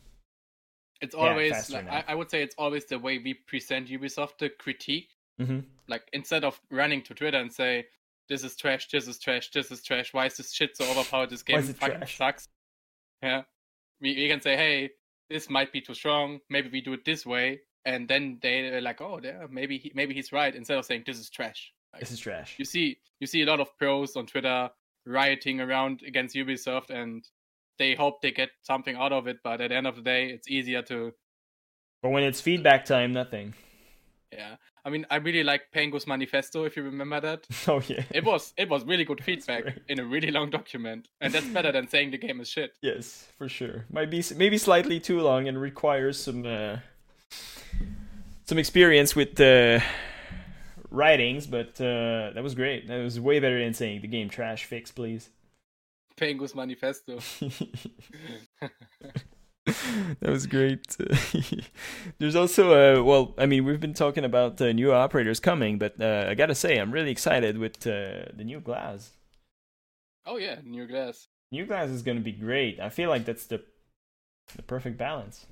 It's 1.00 1.14
always 1.14 1.68
like, 1.70 1.88
I, 1.88 2.04
I 2.08 2.14
would 2.14 2.30
say 2.30 2.42
it's 2.42 2.54
always 2.56 2.84
the 2.84 2.98
way 3.00 3.18
we 3.18 3.34
present 3.34 3.88
Ubisoft 3.88 4.38
the 4.38 4.48
critique. 4.48 5.10
Mhm. 5.40 5.64
Like 5.88 6.08
instead 6.12 6.44
of 6.44 6.60
running 6.70 7.02
to 7.02 7.14
Twitter 7.14 7.36
and 7.38 7.52
say 7.52 7.86
this 8.28 8.44
is 8.44 8.54
trash, 8.56 8.88
this 8.88 9.08
is 9.08 9.18
trash, 9.18 9.50
this 9.50 9.70
is 9.72 9.82
trash. 9.82 10.14
Why 10.14 10.26
is 10.26 10.36
this 10.36 10.52
shit 10.52 10.76
so 10.76 10.88
overpowered? 10.90 11.30
This 11.30 11.42
game 11.42 11.62
fucking 11.62 11.98
trash? 11.98 12.16
sucks. 12.16 12.48
Yeah, 13.22 13.42
we, 14.00 14.14
we 14.14 14.28
can 14.28 14.40
say 14.40 14.56
hey, 14.56 14.90
this 15.30 15.50
might 15.50 15.72
be 15.72 15.80
too 15.80 15.94
strong. 15.94 16.40
Maybe 16.50 16.68
we 16.70 16.80
do 16.80 16.92
it 16.92 17.04
this 17.04 17.26
way, 17.26 17.60
and 17.84 18.08
then 18.08 18.38
they're 18.42 18.80
like, 18.80 19.00
oh, 19.00 19.20
yeah, 19.22 19.46
maybe 19.50 19.78
he, 19.78 19.92
maybe 19.94 20.14
he's 20.14 20.32
right. 20.32 20.54
Instead 20.54 20.78
of 20.78 20.84
saying 20.84 21.04
this 21.06 21.18
is 21.18 21.30
trash. 21.30 21.72
Like, 21.92 22.00
this 22.00 22.10
is 22.10 22.20
trash. 22.20 22.56
you 22.58 22.64
see 22.64 22.98
you 23.20 23.26
see 23.26 23.42
a 23.42 23.46
lot 23.46 23.60
of 23.60 23.76
pros 23.78 24.16
on 24.16 24.26
Twitter 24.26 24.68
rioting 25.06 25.60
around 25.60 26.02
against 26.06 26.34
Ubisoft 26.34 26.90
and 26.90 27.24
they 27.78 27.94
hope 27.94 28.20
they 28.20 28.32
get 28.32 28.50
something 28.62 28.96
out 28.96 29.12
of 29.12 29.26
it, 29.26 29.38
but 29.42 29.60
at 29.60 29.70
the 29.70 29.76
end 29.76 29.86
of 29.86 29.96
the 29.96 30.02
day 30.02 30.26
it's 30.26 30.48
easier 30.48 30.82
to 30.82 31.12
But 32.02 32.10
when 32.10 32.24
it's 32.24 32.40
feedback 32.40 32.84
time, 32.84 33.12
nothing. 33.12 33.54
Yeah. 34.32 34.56
I 34.84 34.90
mean 34.90 35.06
I 35.10 35.16
really 35.16 35.42
like 35.42 35.72
Pengu's 35.72 36.06
manifesto 36.06 36.64
if 36.64 36.76
you 36.76 36.82
remember 36.82 37.20
that. 37.20 37.46
Oh 37.68 37.82
yeah. 37.86 38.04
It 38.10 38.24
was 38.24 38.52
it 38.56 38.68
was 38.68 38.84
really 38.84 39.04
good 39.04 39.22
feedback 39.24 39.78
in 39.88 39.98
a 39.98 40.04
really 40.04 40.30
long 40.30 40.50
document. 40.50 41.08
And 41.20 41.32
that's 41.32 41.46
better 41.46 41.72
than 41.72 41.88
saying 41.88 42.10
the 42.10 42.18
game 42.18 42.40
is 42.40 42.48
shit. 42.48 42.72
Yes, 42.82 43.28
for 43.38 43.48
sure. 43.48 43.84
Might 43.90 44.10
be 44.10 44.22
maybe 44.36 44.58
slightly 44.58 45.00
too 45.00 45.20
long 45.20 45.48
and 45.48 45.60
requires 45.60 46.18
some 46.18 46.46
uh, 46.46 46.78
some 48.44 48.58
experience 48.58 49.16
with 49.16 49.40
uh, 49.40 49.80
writings, 50.90 51.46
but 51.46 51.80
uh, 51.80 52.30
that 52.34 52.42
was 52.42 52.54
great. 52.54 52.88
That 52.88 53.02
was 53.02 53.18
way 53.20 53.40
better 53.40 53.58
than 53.58 53.74
saying 53.74 54.02
the 54.02 54.08
game 54.08 54.28
trash. 54.28 54.64
Fix, 54.64 54.90
please. 54.92 55.30
Pengu's 56.16 56.54
manifesto. 56.54 57.18
that 60.20 60.30
was 60.30 60.46
great. 60.46 60.96
There's 62.18 62.36
also 62.36 62.72
uh, 62.72 63.02
well, 63.02 63.34
I 63.36 63.46
mean, 63.46 63.64
we've 63.64 63.80
been 63.80 63.94
talking 63.94 64.24
about 64.24 64.60
uh, 64.60 64.72
new 64.72 64.92
operators 64.92 65.40
coming, 65.40 65.76
but 65.76 66.00
uh, 66.00 66.26
I 66.28 66.34
gotta 66.34 66.54
say, 66.54 66.78
I'm 66.78 66.92
really 66.92 67.10
excited 67.10 67.58
with 67.58 67.84
uh, 67.86 68.30
the 68.32 68.44
new 68.44 68.60
glass. 68.60 69.10
Oh 70.24 70.36
yeah, 70.36 70.56
new 70.64 70.86
glass. 70.86 71.26
New 71.50 71.66
glass 71.66 71.88
is 71.88 72.02
gonna 72.02 72.20
be 72.20 72.32
great. 72.32 72.78
I 72.78 72.90
feel 72.90 73.10
like 73.10 73.24
that's 73.24 73.46
the 73.46 73.62
the 74.54 74.62
perfect 74.62 74.98
balance. 74.98 75.46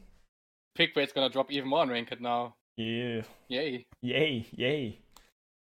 Pick 0.76 0.94
rate's 0.94 1.12
gonna 1.12 1.28
drop 1.28 1.50
even 1.50 1.68
more 1.68 1.80
on 1.80 1.88
ranked 1.88 2.20
now. 2.20 2.54
Yeah. 2.76 3.22
Yay. 3.48 3.86
Yay, 4.00 4.46
yay. 4.52 4.98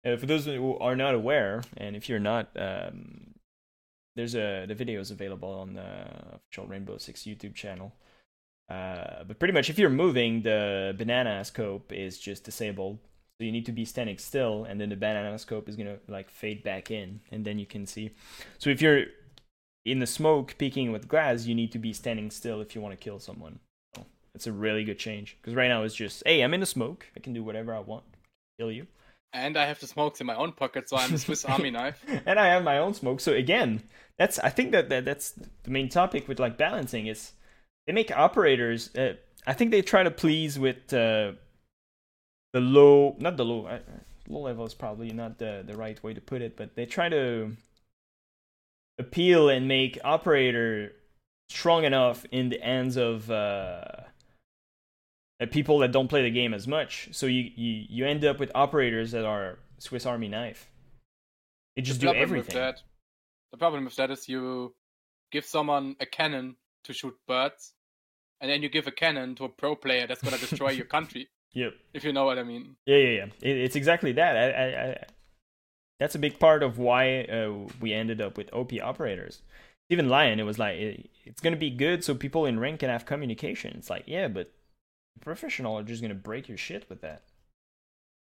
Uh, 0.05 0.17
for 0.17 0.27
those 0.27 0.45
who 0.45 0.77
are 0.77 0.95
not 0.95 1.15
aware, 1.15 1.63
and 1.77 1.95
if 1.95 2.07
you're 2.07 2.19
not, 2.19 2.49
um, 2.55 3.33
there's 4.15 4.35
a 4.35 4.65
the 4.67 4.75
video 4.75 4.99
is 4.99 5.09
available 5.09 5.49
on 5.49 5.73
the 5.73 6.35
official 6.35 6.67
Rainbow 6.67 6.97
Six 6.99 7.23
YouTube 7.23 7.55
channel. 7.55 7.93
Uh, 8.69 9.23
but 9.27 9.39
pretty 9.39 9.53
much, 9.53 9.69
if 9.69 9.77
you're 9.77 9.89
moving, 9.89 10.41
the 10.41 10.95
banana 10.97 11.43
scope 11.43 11.91
is 11.91 12.17
just 12.17 12.43
disabled. 12.43 12.99
So 13.39 13.45
you 13.45 13.51
need 13.51 13.65
to 13.65 13.71
be 13.71 13.85
standing 13.85 14.17
still, 14.17 14.65
and 14.65 14.79
then 14.79 14.89
the 14.89 14.95
banana 14.95 15.37
scope 15.39 15.67
is 15.67 15.75
gonna 15.75 15.97
like 16.07 16.29
fade 16.29 16.63
back 16.63 16.91
in, 16.91 17.19
and 17.31 17.43
then 17.43 17.57
you 17.59 17.65
can 17.65 17.85
see. 17.85 18.11
So 18.59 18.69
if 18.69 18.81
you're 18.81 19.05
in 19.85 19.99
the 19.99 20.07
smoke 20.07 20.55
peeking 20.57 20.91
with 20.91 21.07
glass, 21.07 21.45
you 21.45 21.55
need 21.55 21.71
to 21.71 21.79
be 21.79 21.93
standing 21.93 22.31
still 22.31 22.61
if 22.61 22.75
you 22.75 22.81
want 22.81 22.93
to 22.93 23.03
kill 23.03 23.19
someone. 23.19 23.59
So 23.95 24.05
it's 24.33 24.47
a 24.47 24.51
really 24.51 24.83
good 24.83 24.99
change 24.99 25.37
because 25.41 25.55
right 25.55 25.67
now 25.67 25.83
it's 25.83 25.95
just, 25.95 26.23
hey, 26.25 26.41
I'm 26.41 26.53
in 26.53 26.59
the 26.59 26.65
smoke, 26.65 27.07
I 27.17 27.19
can 27.19 27.33
do 27.33 27.43
whatever 27.43 27.73
I 27.73 27.79
want, 27.79 28.05
kill 28.59 28.71
you. 28.71 28.87
And 29.33 29.57
I 29.57 29.65
have 29.65 29.79
the 29.79 29.87
smokes 29.87 30.21
in 30.21 30.27
my 30.27 30.35
own 30.35 30.51
pocket, 30.51 30.87
so 30.87 30.95
I'm 30.95 31.13
a 31.13 31.17
Swiss 31.17 31.43
Army 31.43 31.71
knife. 31.77 32.05
and 32.25 32.39
I 32.39 32.47
have 32.47 32.63
my 32.63 32.77
own 32.77 32.93
smoke. 32.93 33.19
So 33.19 33.33
again, 33.33 33.81
that's 34.17 34.37
I 34.39 34.49
think 34.49 34.71
that, 34.71 34.89
that 34.89 35.05
that's 35.05 35.31
the 35.63 35.71
main 35.71 35.89
topic 35.89 36.27
with 36.27 36.39
like 36.39 36.55
balancing 36.55 37.07
is 37.07 37.31
they 37.87 37.93
make 37.93 38.15
operators. 38.15 38.93
Uh, 38.95 39.13
I 39.45 39.53
think 39.53 39.71
they 39.71 39.81
try 39.81 40.03
to 40.03 40.11
please 40.11 40.57
with 40.57 40.93
uh, 40.93 41.33
the 42.53 42.59
low, 42.59 43.15
not 43.19 43.37
the 43.37 43.45
low. 43.45 43.65
Uh, 43.65 43.79
low 44.27 44.41
level 44.41 44.65
is 44.65 44.73
probably 44.73 45.11
not 45.11 45.37
the 45.37 45.63
the 45.65 45.75
right 45.75 46.01
way 46.03 46.13
to 46.13 46.21
put 46.21 46.41
it, 46.41 46.55
but 46.55 46.75
they 46.75 46.85
try 46.85 47.09
to 47.09 47.55
appeal 48.99 49.49
and 49.49 49.67
make 49.67 49.97
operator 50.03 50.93
strong 51.49 51.83
enough 51.83 52.25
in 52.31 52.49
the 52.49 52.59
hands 52.59 52.95
of 52.95 53.29
uh, 53.29 53.83
people 55.51 55.79
that 55.79 55.91
don't 55.91 56.07
play 56.07 56.21
the 56.23 56.31
game 56.31 56.53
as 56.53 56.67
much. 56.67 57.09
So 57.11 57.25
you, 57.25 57.51
you 57.55 57.85
you 57.89 58.05
end 58.05 58.23
up 58.23 58.39
with 58.39 58.51
operators 58.55 59.11
that 59.11 59.25
are 59.25 59.59
Swiss 59.79 60.05
Army 60.05 60.29
knife. 60.29 60.69
It 61.75 61.81
just 61.81 61.99
the 61.99 62.07
do 62.07 62.07
problem 62.07 62.23
everything. 62.23 62.55
With 62.55 62.75
that, 62.75 62.81
the 63.51 63.57
problem 63.57 63.85
with 63.85 63.95
that 63.97 64.11
is 64.11 64.29
you 64.29 64.73
give 65.31 65.45
someone 65.45 65.95
a 65.99 66.05
cannon 66.05 66.55
to 66.83 66.93
shoot 66.93 67.15
birds, 67.27 67.73
and 68.41 68.49
then 68.49 68.61
you 68.61 68.69
give 68.69 68.87
a 68.87 68.91
cannon 68.91 69.35
to 69.35 69.45
a 69.45 69.49
pro 69.49 69.75
player 69.75 70.07
that's 70.07 70.21
gonna 70.21 70.37
destroy 70.37 70.71
your 70.71 70.85
country. 70.97 71.29
Yep. 71.53 71.73
If 71.93 72.03
you 72.03 72.13
know 72.13 72.25
what 72.25 72.39
I 72.39 72.43
mean. 72.43 72.75
Yeah, 72.85 72.97
yeah, 72.97 73.09
yeah. 73.09 73.25
It, 73.41 73.57
it's 73.57 73.75
exactly 73.75 74.11
that. 74.13 74.35
I, 74.35 74.49
I, 74.49 74.89
I, 74.89 75.05
that's 75.99 76.15
a 76.15 76.19
big 76.19 76.39
part 76.39 76.63
of 76.63 76.79
why 76.79 77.23
uh, 77.23 77.67
we 77.79 77.93
ended 77.93 78.21
up 78.21 78.37
with 78.37 78.51
OP 78.53 78.73
operators. 78.81 79.41
Even 79.89 80.09
Lion, 80.09 80.39
it 80.39 80.43
was 80.43 80.57
like 80.57 80.77
it, 80.77 81.09
it's 81.25 81.41
gonna 81.41 81.55
be 81.55 81.69
good 81.69 82.03
so 82.03 82.15
people 82.15 82.45
in 82.45 82.59
rank 82.59 82.79
can 82.79 82.89
have 82.89 83.05
communication. 83.05 83.75
It's 83.77 83.89
like 83.89 84.03
yeah, 84.07 84.27
but 84.27 84.51
professional 85.21 85.77
are 85.77 85.83
just 85.83 86.01
gonna 86.01 86.13
break 86.15 86.47
your 86.47 86.57
shit 86.57 86.89
with 86.89 87.01
that. 87.01 87.23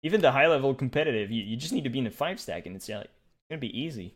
Even 0.02 0.20
the 0.20 0.32
high 0.32 0.46
level 0.46 0.74
competitive, 0.74 1.30
you, 1.30 1.42
you 1.42 1.56
just 1.56 1.72
need 1.72 1.84
to 1.84 1.90
be 1.90 1.98
in 1.98 2.06
a 2.06 2.10
five 2.10 2.38
stack, 2.38 2.66
and 2.66 2.76
it's 2.76 2.88
like 2.88 3.04
it's 3.04 3.50
gonna 3.50 3.60
be 3.60 3.78
easy. 3.78 4.14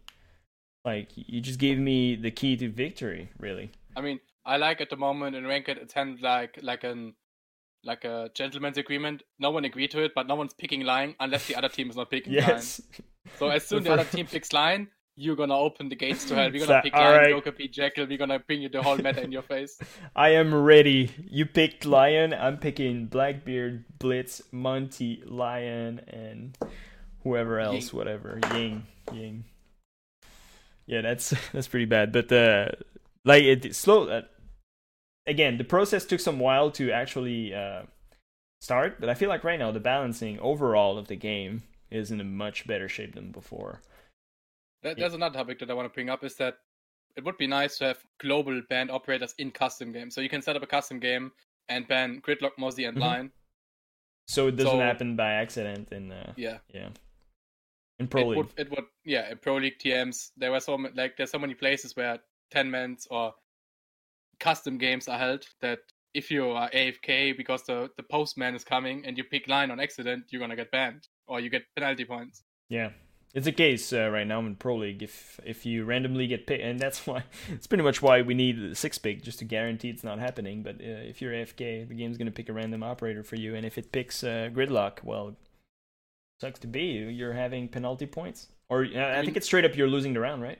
Like 0.84 1.08
you 1.14 1.40
just 1.40 1.58
gave 1.58 1.78
me 1.78 2.14
the 2.16 2.30
key 2.30 2.56
to 2.56 2.70
victory, 2.70 3.30
really. 3.38 3.70
I 3.96 4.00
mean, 4.00 4.20
I 4.44 4.56
like 4.56 4.80
at 4.80 4.90
the 4.90 4.96
moment 4.96 5.36
in 5.36 5.46
ranked 5.46 5.68
it's 5.68 5.92
handled 5.92 6.22
like 6.22 6.58
like 6.62 6.84
an 6.84 7.14
like 7.84 8.04
a 8.04 8.30
gentleman's 8.34 8.78
agreement. 8.78 9.22
No 9.38 9.50
one 9.50 9.64
agreed 9.64 9.90
to 9.92 10.02
it, 10.02 10.12
but 10.14 10.26
no 10.26 10.34
one's 10.34 10.54
picking 10.54 10.82
Lion 10.82 11.14
unless 11.20 11.46
the 11.46 11.56
other 11.56 11.68
team 11.68 11.90
is 11.90 11.96
not 11.96 12.10
picking 12.10 12.32
Yes. 12.32 12.80
Lion. 12.80 13.04
So 13.38 13.48
as 13.48 13.66
soon 13.66 13.78
as 13.80 13.84
the 13.84 13.92
other 13.92 14.04
team 14.04 14.26
picks 14.30 14.52
Lion, 14.52 14.88
you're 15.16 15.36
gonna 15.36 15.56
open 15.56 15.88
the 15.88 15.96
gates 15.96 16.24
to 16.26 16.34
hell. 16.34 16.50
We're 16.50 16.60
gonna 16.60 16.72
like, 16.72 16.84
pick 16.84 16.94
Lion, 16.94 17.16
right. 17.16 17.30
Joker, 17.30 17.52
P. 17.52 17.68
Jekyll. 17.68 18.06
We're 18.06 18.18
gonna 18.18 18.38
bring 18.38 18.62
you 18.62 18.68
the 18.68 18.82
whole 18.82 18.96
meta 18.96 19.22
in 19.22 19.32
your 19.32 19.42
face. 19.42 19.78
I 20.16 20.30
am 20.30 20.54
ready. 20.54 21.10
You 21.28 21.46
picked 21.46 21.84
Lion. 21.84 22.32
I'm 22.32 22.56
picking 22.58 23.06
Blackbeard, 23.06 23.84
Blitz, 23.98 24.42
Monty, 24.52 25.22
Lion, 25.26 26.00
and 26.08 26.56
whoever 27.22 27.60
else, 27.60 27.88
Ying. 27.88 27.96
whatever. 27.96 28.40
Ying, 28.54 28.86
Ying. 29.12 29.44
Yeah, 30.86 31.02
that's 31.02 31.34
that's 31.52 31.68
pretty 31.68 31.86
bad. 31.86 32.12
But 32.12 32.32
uh, 32.32 32.68
like 33.24 33.42
it 33.44 33.74
slow. 33.74 34.08
Uh, 34.08 34.22
again, 35.26 35.58
the 35.58 35.64
process 35.64 36.04
took 36.04 36.20
some 36.20 36.38
while 36.38 36.70
to 36.72 36.90
actually 36.90 37.54
uh, 37.54 37.82
start, 38.60 39.00
but 39.00 39.08
I 39.08 39.14
feel 39.14 39.28
like 39.28 39.44
right 39.44 39.58
now 39.58 39.70
the 39.70 39.80
balancing 39.80 40.38
overall 40.40 40.98
of 40.98 41.08
the 41.08 41.16
game 41.16 41.62
is 41.90 42.10
in 42.10 42.20
a 42.20 42.24
much 42.24 42.66
better 42.66 42.88
shape 42.88 43.14
than 43.14 43.32
before. 43.32 43.80
That. 44.82 44.96
There's 44.96 45.14
another 45.14 45.36
topic 45.38 45.58
that 45.58 45.70
I 45.70 45.74
want 45.74 45.88
to 45.90 45.94
bring 45.94 46.08
up 46.08 46.24
is 46.24 46.36
that 46.36 46.58
it 47.16 47.24
would 47.24 47.36
be 47.36 47.46
nice 47.46 47.76
to 47.78 47.84
have 47.86 47.98
global 48.18 48.62
band 48.70 48.90
operators 48.90 49.34
in 49.38 49.50
custom 49.50 49.92
games. 49.92 50.14
So 50.14 50.20
you 50.20 50.28
can 50.28 50.40
set 50.40 50.56
up 50.56 50.62
a 50.62 50.66
custom 50.66 50.98
game 51.00 51.32
and 51.68 51.86
ban 51.86 52.22
Gridlock, 52.22 52.52
Mozzie, 52.58 52.88
and 52.88 52.96
Mhm. 52.96 53.00
Lion. 53.00 53.32
So 54.28 54.46
it 54.46 54.52
doesn't 54.56 54.70
So- 54.72 54.78
happen 54.78 55.16
by 55.16 55.32
accident 55.32 55.92
in 55.92 56.12
uh, 56.12 56.32
Yeah. 56.36 56.58
yeah. 56.72 56.90
In 57.98 58.08
Pro 58.08 58.22
it 58.22 58.26
League. 58.28 58.36
would, 58.38 58.48
it 58.56 58.70
would, 58.70 58.84
yeah, 59.04 59.30
in 59.30 59.38
Pro 59.38 59.56
League 59.56 59.78
TMs, 59.78 60.30
there 60.36 60.50
were 60.52 60.60
so 60.60 60.76
like 60.76 61.16
there's 61.16 61.30
so 61.32 61.38
many 61.38 61.54
places 61.54 61.94
where 61.96 62.18
ten 62.50 62.70
mans 62.70 63.06
or 63.10 63.34
custom 64.38 64.78
games 64.78 65.08
are 65.08 65.18
held 65.18 65.44
that 65.60 65.80
if 66.14 66.30
you 66.30 66.50
are 66.50 66.70
AFK 66.70 67.36
because 67.36 67.62
the 67.62 67.90
the 67.96 68.02
postman 68.02 68.54
is 68.54 68.64
coming 68.64 69.04
and 69.06 69.16
you 69.16 69.24
pick 69.24 69.48
Lion 69.48 69.70
on 69.70 69.80
accident, 69.80 70.24
you're 70.30 70.40
gonna 70.40 70.56
get 70.56 70.70
banned 70.70 71.08
or 71.26 71.40
you 71.40 71.50
get 71.50 71.62
penalty 71.76 72.04
points. 72.04 72.42
Yeah, 72.68 72.90
it's 73.32 73.46
a 73.46 73.52
case 73.52 73.92
uh, 73.92 74.08
right 74.10 74.26
now 74.26 74.40
in 74.40 74.56
Pro 74.56 74.76
League. 74.76 75.02
If 75.02 75.38
if 75.44 75.64
you 75.64 75.84
randomly 75.84 76.26
get 76.26 76.46
picked, 76.46 76.64
and 76.64 76.80
that's 76.80 77.06
why 77.06 77.24
it's 77.48 77.66
pretty 77.66 77.84
much 77.84 78.02
why 78.02 78.22
we 78.22 78.34
need 78.34 78.60
the 78.60 78.74
six 78.74 78.98
pick 78.98 79.22
just 79.22 79.38
to 79.38 79.44
guarantee 79.44 79.90
it's 79.90 80.04
not 80.04 80.18
happening. 80.18 80.62
But 80.62 80.76
uh, 80.76 81.06
if 81.08 81.22
you're 81.22 81.32
AFK, 81.32 81.88
the 81.88 81.94
game's 81.94 82.18
gonna 82.18 82.32
pick 82.32 82.48
a 82.48 82.52
random 82.52 82.82
operator 82.82 83.22
for 83.22 83.36
you, 83.36 83.54
and 83.54 83.64
if 83.64 83.78
it 83.78 83.92
picks 83.92 84.24
uh, 84.24 84.50
Gridlock, 84.52 85.04
well, 85.04 85.36
sucks 86.40 86.58
to 86.60 86.66
be 86.66 86.82
you. 86.82 87.06
You're 87.06 87.34
having 87.34 87.68
penalty 87.68 88.06
points, 88.06 88.48
or 88.68 88.84
uh, 88.84 88.98
I, 88.98 89.16
mean- 89.16 89.26
think 89.26 89.36
it's 89.36 89.46
straight 89.46 89.64
up 89.64 89.76
you're 89.76 89.88
losing 89.88 90.12
the 90.14 90.20
round, 90.20 90.42
right? 90.42 90.58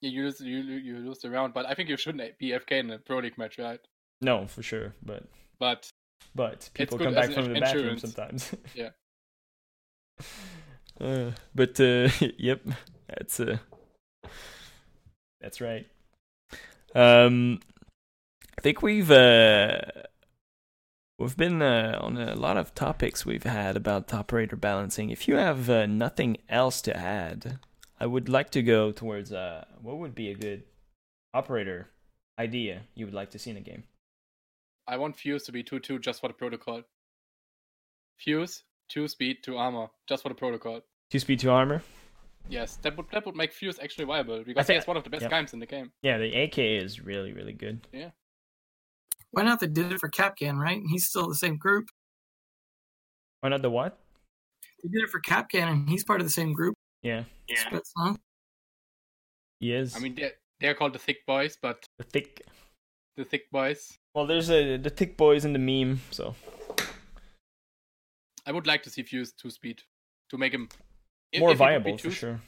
You 0.00 0.24
lose 0.24 0.40
you 0.40 0.58
you 0.58 0.98
lose 0.98 1.18
the 1.18 1.30
round, 1.30 1.54
but 1.54 1.66
I 1.66 1.74
think 1.74 1.88
you 1.88 1.96
shouldn't 1.96 2.38
be 2.38 2.50
AFK 2.50 2.72
in 2.72 2.90
a 2.90 2.98
Pro 2.98 3.18
League 3.18 3.38
match, 3.38 3.58
right? 3.58 3.80
No, 4.20 4.46
for 4.46 4.62
sure, 4.62 4.94
but 5.02 5.24
But 5.58 5.90
but 6.34 6.70
people 6.74 6.98
come 6.98 7.14
back 7.14 7.32
from 7.32 7.52
the 7.52 7.60
bathroom 7.60 7.98
sometimes. 7.98 8.54
Yeah. 8.74 8.90
Uh, 11.00 11.32
but 11.54 11.78
uh, 11.80 12.08
yep, 12.38 12.62
that's 13.08 13.40
uh, 13.40 13.58
that's 15.40 15.60
right. 15.60 15.86
Um, 16.94 17.60
I 18.56 18.62
think 18.62 18.80
we've 18.80 19.10
uh, 19.10 19.78
we've 21.18 21.36
been 21.36 21.60
uh, 21.60 21.98
on 22.00 22.16
a 22.16 22.34
lot 22.34 22.56
of 22.56 22.74
topics 22.74 23.26
we've 23.26 23.42
had 23.42 23.76
about 23.76 24.12
operator 24.14 24.56
balancing. 24.56 25.10
If 25.10 25.28
you 25.28 25.36
have 25.36 25.68
uh, 25.68 25.86
nothing 25.86 26.38
else 26.48 26.80
to 26.82 26.96
add, 26.96 27.58
I 27.98 28.06
would 28.06 28.28
like 28.28 28.50
to 28.50 28.62
go 28.62 28.92
towards 28.92 29.32
uh, 29.32 29.64
what 29.80 29.98
would 29.98 30.14
be 30.14 30.30
a 30.30 30.34
good 30.34 30.64
operator 31.32 31.88
idea 32.38 32.82
you 32.94 33.06
would 33.06 33.14
like 33.14 33.30
to 33.30 33.38
see 33.38 33.50
in 33.50 33.56
a 33.56 33.60
game. 33.60 33.84
I 34.86 34.98
want 34.98 35.16
Fuse 35.16 35.44
to 35.44 35.52
be 35.52 35.62
two 35.62 35.80
two 35.80 35.98
just 35.98 36.20
for 36.20 36.28
the 36.28 36.34
protocol. 36.34 36.82
Fuse 38.18 38.62
two 38.88 39.08
speed 39.08 39.38
two 39.42 39.56
armor 39.56 39.88
just 40.08 40.22
for 40.22 40.28
the 40.28 40.34
protocol. 40.34 40.80
Two 41.10 41.18
speed, 41.18 41.40
two 41.40 41.50
armor. 41.50 41.82
Yes, 42.48 42.76
that 42.82 42.96
would 42.96 43.06
that 43.12 43.24
would 43.26 43.34
make 43.36 43.52
Fuse 43.52 43.78
actually 43.82 44.04
viable 44.04 44.40
I 44.40 44.42
because 44.44 44.66
think- 44.66 44.78
it's 44.78 44.86
one 44.86 44.96
of 44.96 45.04
the 45.04 45.10
best 45.10 45.22
yeah. 45.22 45.28
games 45.28 45.52
in 45.52 45.60
the 45.60 45.66
game. 45.66 45.90
Yeah, 46.02 46.18
the 46.18 46.34
AK 46.42 46.58
is 46.58 47.00
really 47.00 47.32
really 47.32 47.52
good. 47.52 47.86
Yeah. 47.92 48.10
Why 49.32 49.42
not? 49.42 49.60
They 49.60 49.66
did 49.66 49.92
it 49.92 49.98
for 49.98 50.08
Kapkan, 50.08 50.56
right? 50.56 50.80
He's 50.88 51.06
still 51.08 51.28
the 51.28 51.34
same 51.34 51.56
group. 51.56 51.88
Why 53.40 53.50
not 53.50 53.62
the 53.62 53.70
what? 53.70 53.98
They 54.82 54.88
did 54.88 55.02
it 55.02 55.10
for 55.10 55.20
Kapkan, 55.20 55.68
and 55.70 55.88
he's 55.90 56.04
part 56.04 56.20
of 56.20 56.26
the 56.26 56.32
same 56.32 56.52
group. 56.52 56.75
Yeah, 57.06 57.24
Spetsnaz. 57.50 58.18
he 59.60 59.72
is. 59.72 59.94
I 59.96 60.00
mean, 60.00 60.14
they're, 60.14 60.32
they're 60.60 60.74
called 60.74 60.92
the 60.94 60.98
thick 60.98 61.24
boys, 61.26 61.56
but 61.60 61.86
the 61.98 62.04
thick. 62.04 62.42
the 63.16 63.24
thick 63.24 63.50
boys. 63.50 63.98
Well, 64.14 64.26
there's 64.26 64.50
a 64.50 64.76
the 64.76 64.90
thick 64.90 65.16
boys 65.16 65.44
in 65.44 65.52
the 65.52 65.58
meme, 65.58 66.00
so 66.10 66.34
I 68.46 68.52
would 68.52 68.66
like 68.66 68.82
to 68.84 68.90
see 68.90 69.02
Fuse 69.02 69.32
two 69.32 69.50
speed 69.50 69.82
to 70.30 70.38
make 70.38 70.52
him 70.52 70.68
if- 71.32 71.40
more 71.40 71.50
if 71.52 71.58
he 71.58 71.62
would 71.64 71.68
viable 71.82 71.98
for 71.98 72.10
sure. 72.10 72.40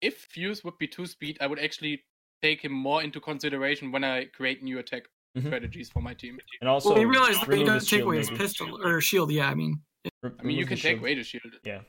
If 0.00 0.16
Fuse 0.32 0.64
would 0.64 0.78
be 0.78 0.86
two 0.86 1.06
speed, 1.06 1.38
I 1.40 1.46
would 1.46 1.58
actually 1.58 2.04
take 2.42 2.62
him 2.64 2.72
more 2.72 3.02
into 3.02 3.20
consideration 3.20 3.92
when 3.92 4.02
I 4.04 4.24
create 4.26 4.62
new 4.62 4.78
attack 4.78 5.02
Mhm. 5.36 5.46
strategies 5.46 5.90
for 5.90 6.00
my 6.02 6.14
team. 6.14 6.40
And 6.60 6.68
also, 6.68 6.90
Well, 6.90 6.98
we 6.98 7.04
realized 7.04 7.40
that 7.42 7.46
you 7.48 7.52
remove 7.52 7.66
got 7.66 7.74
to 7.74 7.80
take 7.80 7.88
shield, 7.88 8.02
away 8.02 8.18
his 8.18 8.30
pistol 8.30 8.86
or 8.86 9.00
shield. 9.02 9.30
Yeah, 9.30 9.50
I 9.50 9.54
mean, 9.54 9.82
I 10.38 10.42
mean, 10.42 10.56
you 10.56 10.64
can 10.66 10.76
take 10.76 10.92
shield. 10.96 11.00
away 11.00 11.14
the 11.14 11.22
shield. 11.24 11.52
Yeah, 11.64 11.78
just 11.80 11.88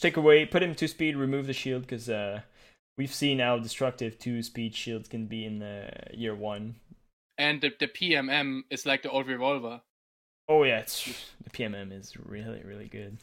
take 0.00 0.16
away, 0.16 0.46
put 0.46 0.62
him 0.62 0.74
two 0.74 0.88
speed, 0.88 1.16
remove 1.16 1.46
the 1.46 1.52
shield, 1.52 1.82
because 1.82 2.08
uh, 2.08 2.40
we've 2.96 3.12
seen 3.14 3.38
how 3.38 3.58
destructive 3.58 4.18
two 4.18 4.42
speed 4.42 4.74
shields 4.74 5.08
can 5.08 5.26
be 5.26 5.44
in 5.44 5.62
uh, 5.62 5.90
year 6.12 6.34
one. 6.34 6.76
And 7.38 7.60
the, 7.60 7.70
the 7.78 7.86
PMM 7.88 8.62
is 8.70 8.84
like 8.86 9.02
the 9.02 9.10
old 9.10 9.26
revolver. 9.28 9.80
Oh 10.48 10.64
yeah, 10.64 10.78
it's 10.78 11.04
the 11.44 11.50
PMM 11.50 11.92
is 11.92 12.16
really 12.16 12.62
really 12.64 12.88
good. 12.88 13.18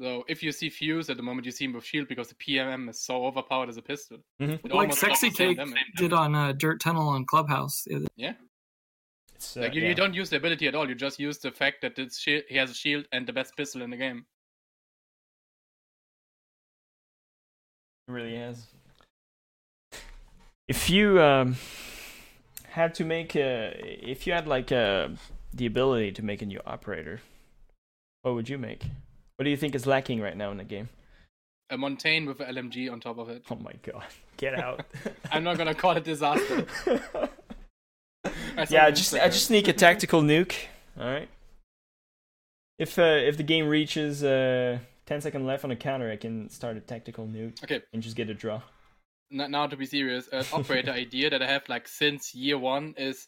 So 0.00 0.24
if 0.28 0.42
you 0.42 0.52
see 0.52 0.70
Fuse 0.70 1.10
at 1.10 1.16
the 1.16 1.22
moment, 1.22 1.44
you 1.46 1.50
see 1.52 1.64
him 1.64 1.72
with 1.72 1.84
shield 1.84 2.06
because 2.08 2.28
the 2.28 2.34
PMM 2.36 2.88
is 2.88 3.00
so 3.00 3.24
overpowered 3.26 3.68
as 3.68 3.76
a 3.78 3.82
pistol. 3.82 4.18
Mhm. 4.40 4.72
Like 4.72 4.92
Sexy 4.92 5.30
the 5.30 5.34
Cake 5.36 5.58
did 5.96 6.12
on 6.12 6.34
uh, 6.36 6.52
Dirt 6.52 6.80
Tunnel 6.80 7.08
on 7.08 7.24
Clubhouse. 7.24 7.82
the 7.84 7.96
other- 7.96 8.36
It's 9.34 9.56
uh, 9.56 9.60
Like 9.62 9.74
you, 9.74 9.82
yeah. 9.82 9.88
you 9.88 9.94
don't 9.94 10.14
use 10.14 10.30
the 10.30 10.36
ability 10.36 10.68
at 10.68 10.74
all. 10.76 10.88
You 10.88 10.94
just 10.94 11.18
use 11.18 11.38
the 11.38 11.50
fact 11.50 11.80
that 11.82 11.98
it's 11.98 12.18
shield, 12.18 12.44
he 12.48 12.56
has 12.56 12.70
a 12.70 12.74
shield 12.74 13.06
and 13.12 13.26
the 13.26 13.32
best 13.32 13.56
pistol 13.56 13.82
in 13.82 13.90
the 13.90 13.96
game. 13.96 14.24
Really 18.08 18.36
has. 18.36 18.66
If 20.66 20.90
you 20.90 21.20
um, 21.20 21.56
had 22.68 22.94
to 22.94 23.04
make 23.04 23.36
a, 23.36 23.74
if 24.02 24.26
you 24.26 24.32
had 24.32 24.46
like 24.46 24.70
a, 24.70 25.10
the 25.54 25.66
ability 25.66 26.12
to 26.12 26.22
make 26.24 26.42
a 26.42 26.46
new 26.46 26.60
operator, 26.66 27.20
what 28.22 28.34
would 28.34 28.48
you 28.48 28.58
make? 28.58 28.82
What 29.36 29.44
do 29.44 29.50
you 29.50 29.56
think 29.56 29.74
is 29.74 29.86
lacking 29.86 30.20
right 30.20 30.36
now 30.36 30.50
in 30.50 30.58
the 30.58 30.64
game? 30.64 30.88
A 31.70 31.78
Montaigne 31.78 32.26
with 32.26 32.40
an 32.40 32.54
LMG 32.54 32.90
on 32.90 32.98
top 33.00 33.18
of 33.18 33.28
it. 33.28 33.44
Oh 33.50 33.56
my 33.56 33.72
god, 33.82 34.06
get 34.36 34.58
out! 34.58 34.84
I'm 35.32 35.44
not 35.44 35.58
gonna 35.58 35.74
call 35.74 35.92
it 35.92 36.04
disaster. 36.04 36.66
Yeah, 38.58 38.86
said 38.86 38.96
just 38.96 39.14
I 39.14 39.28
just 39.28 39.46
sneak 39.46 39.68
a 39.68 39.72
tactical 39.72 40.20
nuke. 40.20 40.54
All 40.98 41.06
right. 41.06 41.28
If 42.78 42.98
uh, 42.98 43.02
if 43.02 43.36
the 43.36 43.42
game 43.42 43.68
reaches 43.68 44.24
uh, 44.24 44.78
10 45.08 45.22
seconds 45.22 45.46
left 45.46 45.64
on 45.64 45.70
a 45.70 45.76
counter, 45.76 46.10
I 46.10 46.16
can 46.16 46.50
start 46.50 46.76
a 46.76 46.80
tactical 46.80 47.26
nuke 47.26 47.62
Okay, 47.64 47.80
and 47.94 48.02
just 48.02 48.14
get 48.14 48.28
a 48.28 48.34
draw. 48.34 48.60
now 49.30 49.66
to 49.66 49.74
be 49.74 49.86
serious, 49.86 50.28
an 50.28 50.44
operator 50.52 50.90
idea 50.90 51.30
that 51.30 51.42
I 51.42 51.46
have 51.46 51.66
like 51.66 51.88
since 51.88 52.34
year 52.34 52.58
one 52.58 52.94
is 52.98 53.26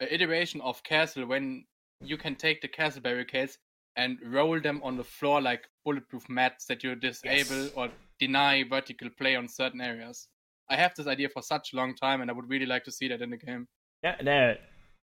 an 0.00 0.08
iteration 0.10 0.60
of 0.62 0.82
castle 0.82 1.24
when 1.24 1.64
you 2.02 2.16
can 2.16 2.34
take 2.34 2.60
the 2.60 2.66
castle 2.66 3.02
barricades 3.02 3.56
and 3.94 4.18
roll 4.26 4.60
them 4.60 4.80
on 4.82 4.96
the 4.96 5.04
floor 5.04 5.40
like 5.40 5.68
bulletproof 5.84 6.28
mats 6.28 6.66
that 6.66 6.82
you 6.82 6.96
disable 6.96 7.30
Yes. 7.36 7.70
or 7.76 7.88
deny 8.18 8.64
vertical 8.68 9.08
play 9.16 9.36
on 9.36 9.46
certain 9.46 9.80
areas. 9.80 10.26
I 10.68 10.74
have 10.74 10.92
this 10.96 11.06
idea 11.06 11.28
for 11.28 11.40
such 11.40 11.72
a 11.72 11.76
long 11.76 11.94
time, 11.94 12.20
and 12.20 12.28
I 12.28 12.34
would 12.34 12.50
really 12.50 12.66
like 12.66 12.82
to 12.84 12.90
see 12.90 13.06
that 13.08 13.22
in 13.22 13.30
the 13.30 13.36
game. 13.36 13.68
Yeah, 14.02 14.16
that 14.22 14.58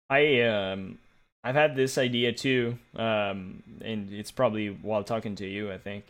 I 0.09 0.41
um 0.43 0.99
I've 1.43 1.55
had 1.55 1.75
this 1.75 1.97
idea 1.97 2.33
too, 2.33 2.77
um, 2.95 3.63
and 3.81 4.11
it's 4.11 4.31
probably 4.31 4.67
while 4.67 5.03
talking 5.03 5.35
to 5.37 5.47
you. 5.47 5.71
I 5.71 5.77
think 5.77 6.05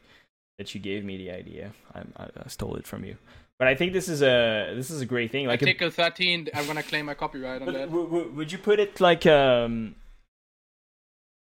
that 0.57 0.75
you 0.75 0.81
gave 0.81 1.05
me 1.05 1.17
the 1.17 1.31
idea. 1.31 1.71
I, 1.95 2.01
I 2.17 2.47
stole 2.47 2.75
it 2.75 2.85
from 2.85 3.05
you. 3.05 3.17
But 3.57 3.67
I 3.67 3.75
think 3.75 3.93
this 3.93 4.09
is 4.09 4.21
a 4.21 4.73
this 4.75 4.89
is 4.89 5.01
a 5.01 5.05
great 5.05 5.31
thing. 5.31 5.45
Like 5.45 5.61
Article 5.61 5.91
13, 5.91 6.49
I'm 6.53 6.65
gonna 6.65 6.83
claim 6.83 7.05
my 7.05 7.13
copyright 7.13 7.61
on 7.61 7.69
a, 7.69 7.71
that. 7.71 7.85
w- 7.89 8.05
w- 8.05 8.31
would 8.31 8.51
you 8.51 8.57
put 8.57 8.79
it 8.79 8.99
like 8.99 9.25
um, 9.27 9.95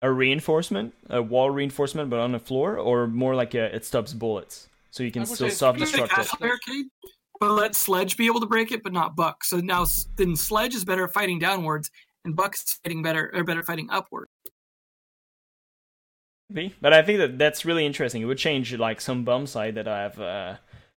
a 0.01 0.09
reinforcement, 0.09 0.93
a 1.09 1.21
wall 1.21 1.51
reinforcement, 1.51 2.09
but 2.09 2.19
on 2.19 2.31
the 2.31 2.39
floor, 2.39 2.77
or 2.77 3.07
more 3.07 3.35
like 3.35 3.53
a, 3.55 3.75
it 3.75 3.83
stops 3.83 4.13
bullets, 4.13 4.69
so 4.89 5.03
you 5.03 5.11
can 5.11 5.25
still 5.25 5.49
self 5.49 5.75
destruct 5.75 6.17
it. 6.17 6.39
Barricade, 6.39 6.85
but 7.41 7.51
let 7.51 7.75
Sledge 7.75 8.15
be 8.15 8.25
able 8.25 8.39
to 8.39 8.47
break 8.47 8.71
it, 8.71 8.83
but 8.83 8.93
not 8.93 9.15
Buck. 9.17 9.43
So 9.43 9.57
now 9.57 9.85
then 10.15 10.35
Sledge 10.37 10.75
is 10.75 10.85
better 10.85 11.03
at 11.03 11.13
fighting 11.13 11.39
downwards, 11.39 11.91
and 12.27 12.35
Buck's 12.35 12.79
fighting 12.83 13.01
better 13.01 13.31
or 13.33 13.43
better 13.43 13.63
fighting 13.63 13.87
upward. 13.89 14.27
Be, 16.51 16.75
But 16.81 16.93
I 16.93 17.01
think 17.01 17.19
that 17.19 17.37
that's 17.37 17.65
really 17.65 17.85
interesting. 17.85 18.21
It 18.21 18.25
would 18.25 18.37
change 18.37 18.73
like 18.75 19.01
some 19.01 19.23
bomb 19.23 19.47
site 19.47 19.75
that 19.75 19.87
I 19.87 20.01
have 20.03 20.19
uh, 20.19 20.55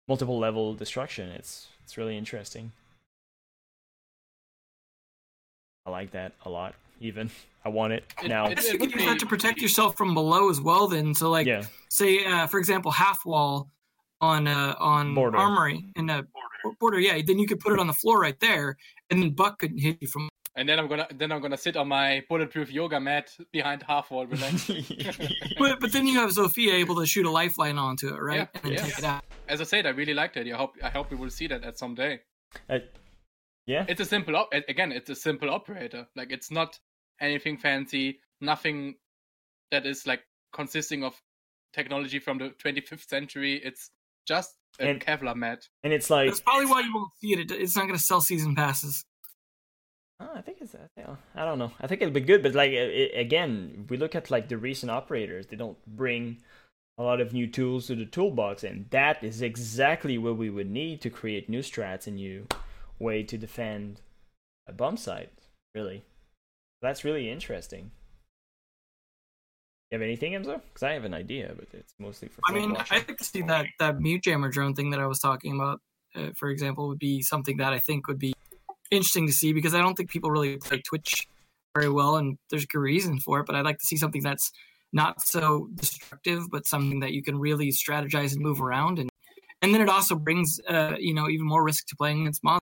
multiple 0.08 0.38
level 0.38 0.74
destruction. 0.74 1.28
It's 1.30 1.68
it's 1.84 1.96
really 1.96 2.16
interesting. 2.18 2.72
I 5.86 5.90
like 5.90 6.10
that 6.10 6.32
a 6.44 6.50
lot. 6.50 6.74
Even 7.00 7.30
I 7.64 7.68
want 7.70 7.92
it 7.92 8.04
It- 8.22 8.28
now. 8.28 8.46
I 8.46 8.54
guess 8.54 8.70
you 8.72 8.78
would 8.78 8.90
can 8.90 9.00
use 9.00 9.08
that 9.08 9.18
to 9.20 9.26
protect 9.26 9.60
yourself 9.60 9.96
from 9.96 10.12
below 10.14 10.50
as 10.50 10.60
well. 10.60 10.86
Then, 10.88 11.14
so 11.14 11.30
like, 11.30 11.46
yeah, 11.46 11.62
say 11.90 12.24
uh, 12.26 12.46
for 12.46 12.58
example, 12.58 12.90
half 12.90 13.24
wall 13.24 13.70
on 14.20 14.46
uh, 14.48 14.74
on 14.78 15.14
Border. 15.14 15.38
armory 15.38 15.84
in 15.96 16.10
a 16.10 16.24
border. 16.78 16.98
Yeah, 17.00 17.18
then 17.26 17.38
you 17.38 17.46
could 17.46 17.60
put 17.60 17.72
it 17.72 17.78
on 17.78 17.86
the 17.86 17.92
floor 17.94 18.20
right 18.20 18.38
there, 18.40 18.76
and 19.10 19.22
then 19.22 19.30
Buck 19.30 19.58
couldn't 19.60 19.78
hit 19.78 19.96
you 20.02 20.08
from. 20.08 20.28
And 20.58 20.68
then 20.68 20.78
I'm 20.80 20.88
gonna 20.88 21.06
then 21.14 21.30
I'm 21.32 21.40
gonna 21.40 21.56
sit 21.56 21.76
on 21.76 21.86
my 21.88 22.24
bulletproof 22.28 22.72
yoga 22.72 22.98
mat 22.98 23.30
behind 23.52 23.82
half 23.84 24.10
wall 24.10 24.26
relax. 24.26 24.68
But 25.58 25.78
but 25.80 25.92
then 25.92 26.06
you 26.06 26.18
have 26.18 26.30
Zofia 26.30 26.72
able 26.74 26.96
to 26.96 27.06
shoot 27.06 27.24
a 27.26 27.30
lifeline 27.30 27.78
onto 27.78 28.08
it, 28.14 28.20
right, 28.20 28.48
Yeah, 28.52 28.60
and 28.64 28.72
yeah. 28.72 28.82
take 28.84 28.98
it 28.98 29.04
out. 29.04 29.22
As 29.48 29.60
I 29.60 29.64
said, 29.64 29.86
I 29.86 29.90
really 29.90 30.14
like 30.14 30.32
that. 30.34 30.46
I 30.46 30.56
hope 30.56 30.74
I 30.82 30.90
hope 30.90 31.10
we 31.12 31.16
will 31.16 31.30
see 31.30 31.46
that 31.46 31.62
at 31.64 31.78
some 31.78 31.94
day. 31.94 32.20
Uh, 32.68 32.80
yeah, 33.66 33.84
It's 33.88 34.00
a 34.00 34.04
simple 34.04 34.34
op- 34.36 34.52
again. 34.68 34.90
It's 34.92 35.10
a 35.10 35.14
simple 35.14 35.50
operator. 35.50 36.08
Like 36.16 36.32
it's 36.32 36.50
not 36.50 36.78
anything 37.20 37.56
fancy. 37.58 38.18
Nothing 38.40 38.96
that 39.70 39.86
is 39.86 40.06
like 40.06 40.22
consisting 40.52 41.04
of 41.04 41.14
technology 41.72 42.18
from 42.18 42.38
the 42.38 42.48
25th 42.64 43.08
century. 43.08 43.60
It's 43.62 43.90
just 44.26 44.54
a 44.80 44.88
And- 44.88 45.00
Kevlar 45.00 45.36
mat. 45.36 45.68
and 45.84 45.92
it's 45.92 46.08
like 46.10 46.28
That's 46.28 46.40
probably 46.40 46.66
why 46.66 46.80
you 46.80 46.94
won't 46.94 47.12
see 47.20 47.32
it. 47.34 47.40
It- 47.50 47.60
It's 47.60 47.76
not 47.76 47.82
going 47.86 47.98
to 47.98 48.02
sell 48.02 48.20
season 48.20 48.54
passes. 48.54 49.04
Oh, 50.20 50.30
I 50.34 50.40
think 50.40 50.58
it's. 50.60 50.74
I 50.74 50.88
think- 50.96 51.08
I 51.34 51.44
don't 51.44 51.58
know. 51.58 51.72
I 51.80 51.86
think 51.86 52.02
it'll 52.02 52.12
be 52.14 52.20
good, 52.20 52.42
but 52.42 52.54
like 52.54 52.72
it, 52.72 53.12
again, 53.16 53.86
we 53.88 53.96
look 53.96 54.14
at 54.14 54.30
like 54.30 54.48
the 54.48 54.58
recent 54.58 54.90
operators. 54.90 55.46
They 55.46 55.56
don't 55.56 55.78
bring 55.86 56.38
a 56.98 57.02
lot 57.04 57.20
of 57.20 57.32
new 57.32 57.46
tools 57.46 57.86
to 57.86 57.94
the 57.94 58.04
toolbox, 58.04 58.64
and 58.64 58.90
that 58.90 59.22
is 59.22 59.42
exactly 59.42 60.18
what 60.18 60.36
we 60.36 60.50
would 60.50 60.68
need 60.70 61.00
to 61.02 61.10
create 61.10 61.48
new 61.48 61.60
strats 61.60 62.06
and 62.08 62.16
new 62.16 62.46
way 62.98 63.22
to 63.22 63.38
defend 63.38 64.00
a 64.66 64.72
bomb 64.72 64.96
site. 64.96 65.30
Really, 65.74 66.02
that's 66.82 67.04
really 67.04 67.30
interesting. 67.30 67.92
You 69.90 69.96
have 69.98 70.02
anything, 70.02 70.32
Emzo? 70.32 70.60
Because 70.68 70.82
I 70.82 70.92
have 70.92 71.04
an 71.04 71.14
idea, 71.14 71.52
but 71.56 71.68
it's 71.72 71.94
mostly 72.00 72.28
for. 72.28 72.40
I 72.46 72.52
mean, 72.52 72.74
flank 72.74 72.92
I 72.92 73.00
think 73.00 73.22
see 73.22 73.42
that 73.42 73.66
that 73.78 74.00
mute 74.00 74.24
jammer 74.24 74.48
drone 74.48 74.74
thing 74.74 74.90
that 74.90 75.00
I 75.00 75.06
was 75.06 75.20
talking 75.20 75.54
about, 75.54 75.80
uh, 76.16 76.30
for 76.36 76.50
example, 76.50 76.88
would 76.88 76.98
be 76.98 77.22
something 77.22 77.56
that 77.58 77.72
I 77.72 77.78
think 77.78 78.08
would 78.08 78.18
be 78.18 78.34
interesting 78.90 79.26
to 79.26 79.32
see 79.32 79.52
because 79.52 79.74
I 79.74 79.80
don't 79.80 79.94
think 79.94 80.10
people 80.10 80.30
really 80.30 80.56
play 80.56 80.80
Twitch 80.80 81.26
very 81.74 81.90
well, 81.90 82.16
and 82.16 82.38
there's 82.50 82.64
a 82.64 82.66
good 82.66 82.80
reason 82.80 83.20
for 83.20 83.40
it. 83.40 83.46
But 83.46 83.56
I'd 83.56 83.64
like 83.64 83.78
to 83.78 83.84
see 83.84 83.96
something 83.96 84.22
that's 84.22 84.50
not 84.92 85.20
so 85.20 85.68
destructive, 85.74 86.50
but 86.50 86.66
something 86.66 87.00
that 87.00 87.12
you 87.12 87.22
can 87.22 87.38
really 87.38 87.68
strategize 87.68 88.32
and 88.32 88.40
move 88.40 88.60
around, 88.60 88.98
and 88.98 89.10
and 89.62 89.74
then 89.74 89.80
it 89.80 89.88
also 89.88 90.14
brings 90.16 90.60
uh, 90.68 90.96
you 90.98 91.14
know 91.14 91.28
even 91.28 91.46
more 91.46 91.62
risk 91.62 91.86
to 91.88 91.96
playing 91.96 92.22
against 92.22 92.42
monsters. 92.44 92.62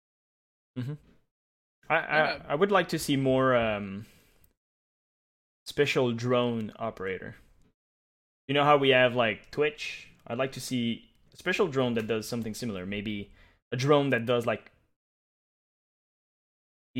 I, 1.88 1.96
I 1.96 2.40
I 2.50 2.54
would 2.54 2.70
like 2.70 2.88
to 2.88 2.98
see 2.98 3.16
more 3.16 3.56
um 3.56 4.06
special 5.66 6.12
drone 6.12 6.72
operator. 6.78 7.36
You 8.46 8.54
know 8.54 8.64
how 8.64 8.76
we 8.78 8.90
have 8.90 9.14
like 9.14 9.50
Twitch? 9.50 10.08
I'd 10.26 10.38
like 10.38 10.52
to 10.52 10.60
see 10.60 11.04
a 11.32 11.36
special 11.36 11.68
drone 11.68 11.94
that 11.94 12.06
does 12.06 12.28
something 12.28 12.54
similar. 12.54 12.86
Maybe 12.86 13.30
a 13.72 13.76
drone 13.76 14.10
that 14.10 14.24
does 14.24 14.46
like 14.46 14.70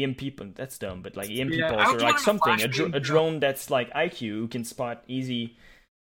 EMP. 0.03 0.55
That's 0.55 0.79
dumb, 0.79 1.03
but 1.03 1.17
like 1.17 1.31
EMP 1.31 1.55
Yeah, 1.55 1.71
pulse 1.71 1.95
or 1.95 2.01
like 2.01 2.19
something. 2.19 2.61
A, 2.61 2.69
dr- 2.69 2.95
a 2.95 3.01
drone. 3.01 3.41
that's 3.41 3.71
like 3.71 3.93
IQ 3.93 4.19
who 4.21 4.49
can 4.49 4.65
spot 4.65 5.03
easy 5.09 5.57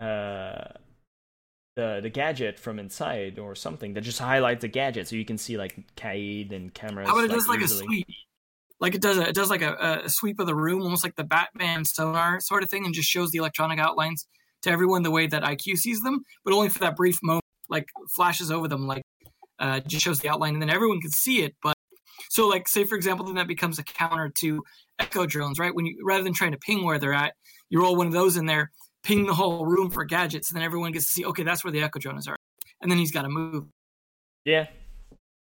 uh 0.00 0.64
the 1.76 2.00
the 2.02 2.10
gadget 2.10 2.58
from 2.58 2.78
inside 2.78 3.38
or 3.38 3.54
something 3.54 3.94
that 3.94 4.02
just 4.02 4.18
highlights 4.18 4.60
the 4.62 4.68
gadget 4.68 5.08
so 5.08 5.16
you 5.16 5.24
can 5.24 5.38
see 5.38 5.56
like 5.56 5.78
Kaid 5.96 6.52
and 6.52 6.72
cameras. 6.74 7.08
How 7.08 7.14
about 7.14 7.24
it 7.24 7.32
does 7.32 7.48
like 7.48 7.60
easily. 7.60 7.84
a 7.84 7.86
sweep? 7.86 8.06
Like 8.80 8.94
it 8.94 9.00
does 9.00 9.16
a, 9.16 9.28
it 9.28 9.34
does 9.34 9.48
like 9.48 9.62
a, 9.62 10.02
a 10.04 10.08
sweep 10.08 10.38
of 10.40 10.46
the 10.46 10.54
room, 10.54 10.82
almost 10.82 11.04
like 11.04 11.14
the 11.16 11.24
Batman 11.24 11.84
sonar 11.84 12.40
sort 12.40 12.62
of 12.62 12.68
thing, 12.70 12.84
and 12.84 12.92
just 12.92 13.08
shows 13.08 13.30
the 13.30 13.38
electronic 13.38 13.78
outlines 13.78 14.26
to 14.62 14.70
everyone 14.70 15.02
the 15.02 15.10
way 15.10 15.26
that 15.26 15.42
IQ 15.42 15.76
sees 15.78 16.00
them, 16.02 16.22
but 16.44 16.52
only 16.52 16.68
for 16.68 16.80
that 16.80 16.96
brief 16.96 17.18
moment. 17.22 17.44
Like 17.68 17.88
flashes 18.14 18.50
over 18.50 18.68
them, 18.68 18.86
like 18.86 19.02
uh, 19.58 19.80
just 19.80 20.04
shows 20.04 20.20
the 20.20 20.28
outline, 20.28 20.54
and 20.54 20.60
then 20.62 20.68
everyone 20.68 21.00
can 21.00 21.10
see 21.10 21.42
it. 21.42 21.54
But 21.62 21.74
so, 22.32 22.48
like, 22.48 22.66
say 22.66 22.84
for 22.84 22.96
example, 22.96 23.26
then 23.26 23.34
that 23.34 23.46
becomes 23.46 23.78
a 23.78 23.82
counter 23.82 24.32
to 24.40 24.64
echo 24.98 25.26
drones, 25.26 25.58
right? 25.58 25.74
When 25.74 25.84
you 25.84 25.98
rather 26.02 26.24
than 26.24 26.32
trying 26.32 26.52
to 26.52 26.58
ping 26.58 26.82
where 26.82 26.98
they're 26.98 27.12
at, 27.12 27.34
you 27.68 27.82
roll 27.82 27.94
one 27.94 28.06
of 28.06 28.14
those 28.14 28.38
in 28.38 28.46
there, 28.46 28.70
ping 29.04 29.26
the 29.26 29.34
whole 29.34 29.66
room 29.66 29.90
for 29.90 30.02
gadgets, 30.06 30.50
and 30.50 30.56
then 30.56 30.64
everyone 30.64 30.92
gets 30.92 31.08
to 31.08 31.12
see, 31.12 31.26
okay, 31.26 31.42
that's 31.42 31.62
where 31.62 31.70
the 31.70 31.82
echo 31.82 31.98
drones 31.98 32.26
are, 32.26 32.36
and 32.80 32.90
then 32.90 32.96
he's 32.96 33.12
got 33.12 33.22
to 33.22 33.28
move. 33.28 33.66
Yeah. 34.46 34.68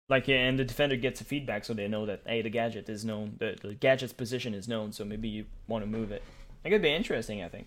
Like 0.09 0.27
yeah, 0.27 0.35
and 0.35 0.59
the 0.59 0.63
defender 0.63 0.95
gets 0.95 1.21
a 1.21 1.23
feedback 1.23 1.65
so 1.65 1.73
they 1.73 1.87
know 1.87 2.05
that 2.05 2.21
hey 2.27 2.43
the 2.43 2.51
gadget 2.51 2.87
is 2.87 3.03
known 3.03 3.37
the, 3.39 3.57
the 3.59 3.73
gadget's 3.73 4.13
position 4.13 4.53
is 4.53 4.67
known 4.67 4.91
so 4.91 5.03
maybe 5.03 5.27
you 5.27 5.45
want 5.67 5.83
to 5.83 5.89
move 5.89 6.11
it. 6.11 6.21
That 6.61 6.69
could 6.69 6.83
be 6.83 6.93
interesting, 6.93 7.41
I 7.41 7.49
think. 7.49 7.65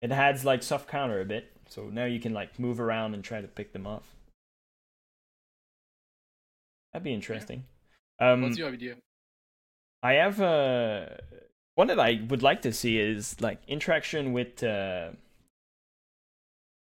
It 0.00 0.12
adds 0.12 0.44
like 0.44 0.62
soft 0.62 0.86
counter 0.88 1.20
a 1.20 1.24
bit, 1.24 1.50
so 1.68 1.88
now 1.90 2.04
you 2.04 2.20
can 2.20 2.32
like 2.32 2.56
move 2.60 2.78
around 2.78 3.14
and 3.14 3.24
try 3.24 3.40
to 3.40 3.48
pick 3.48 3.72
them 3.72 3.84
off. 3.84 4.14
That'd 6.94 7.04
be 7.04 7.12
interesting. 7.12 7.64
Um, 8.20 8.42
What's 8.42 8.56
your 8.56 8.68
idea? 8.68 8.94
I 10.00 10.12
have 10.12 10.40
uh, 10.40 11.06
one 11.74 11.88
that 11.88 11.98
I 11.98 12.22
would 12.28 12.42
like 12.42 12.62
to 12.62 12.72
see 12.72 12.98
is 12.98 13.40
like 13.40 13.60
interaction 13.66 14.32
with 14.32 14.62
uh, 14.62 15.10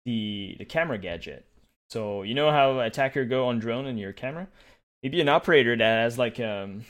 the 0.05 0.55
the 0.57 0.65
camera 0.65 0.97
gadget. 0.97 1.45
So 1.91 2.23
you 2.23 2.33
know 2.33 2.49
how 2.49 2.79
attacker 2.79 3.23
go 3.23 3.47
on 3.47 3.59
drone 3.59 3.85
in 3.85 3.99
your 3.99 4.13
camera? 4.13 4.47
Maybe 5.03 5.21
an 5.21 5.29
operator 5.29 5.77
that 5.77 6.03
has 6.03 6.17
like 6.17 6.39
um, 6.39 6.85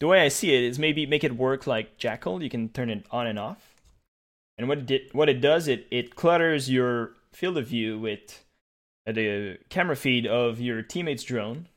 the 0.00 0.08
way 0.08 0.22
I 0.22 0.28
see 0.28 0.52
it 0.52 0.64
is 0.64 0.80
maybe 0.80 1.06
make 1.06 1.22
it 1.22 1.36
work 1.36 1.66
like 1.66 1.96
Jackal. 1.96 2.42
You 2.42 2.50
can 2.50 2.70
turn 2.70 2.90
it 2.90 3.06
on 3.12 3.28
and 3.28 3.38
off. 3.38 3.76
And 4.56 4.68
what 4.68 4.78
it 4.78 4.86
did, 4.86 5.02
what 5.12 5.28
it 5.28 5.40
does, 5.40 5.68
it 5.68 5.86
it 5.92 6.16
clutters 6.16 6.68
your 6.68 7.12
field 7.32 7.56
of 7.56 7.68
view 7.68 8.00
with 8.00 8.44
uh, 9.06 9.12
the 9.12 9.58
camera 9.68 9.94
feed 9.94 10.26
of 10.26 10.60
your 10.60 10.82
teammate's 10.82 11.22
drone. 11.22 11.68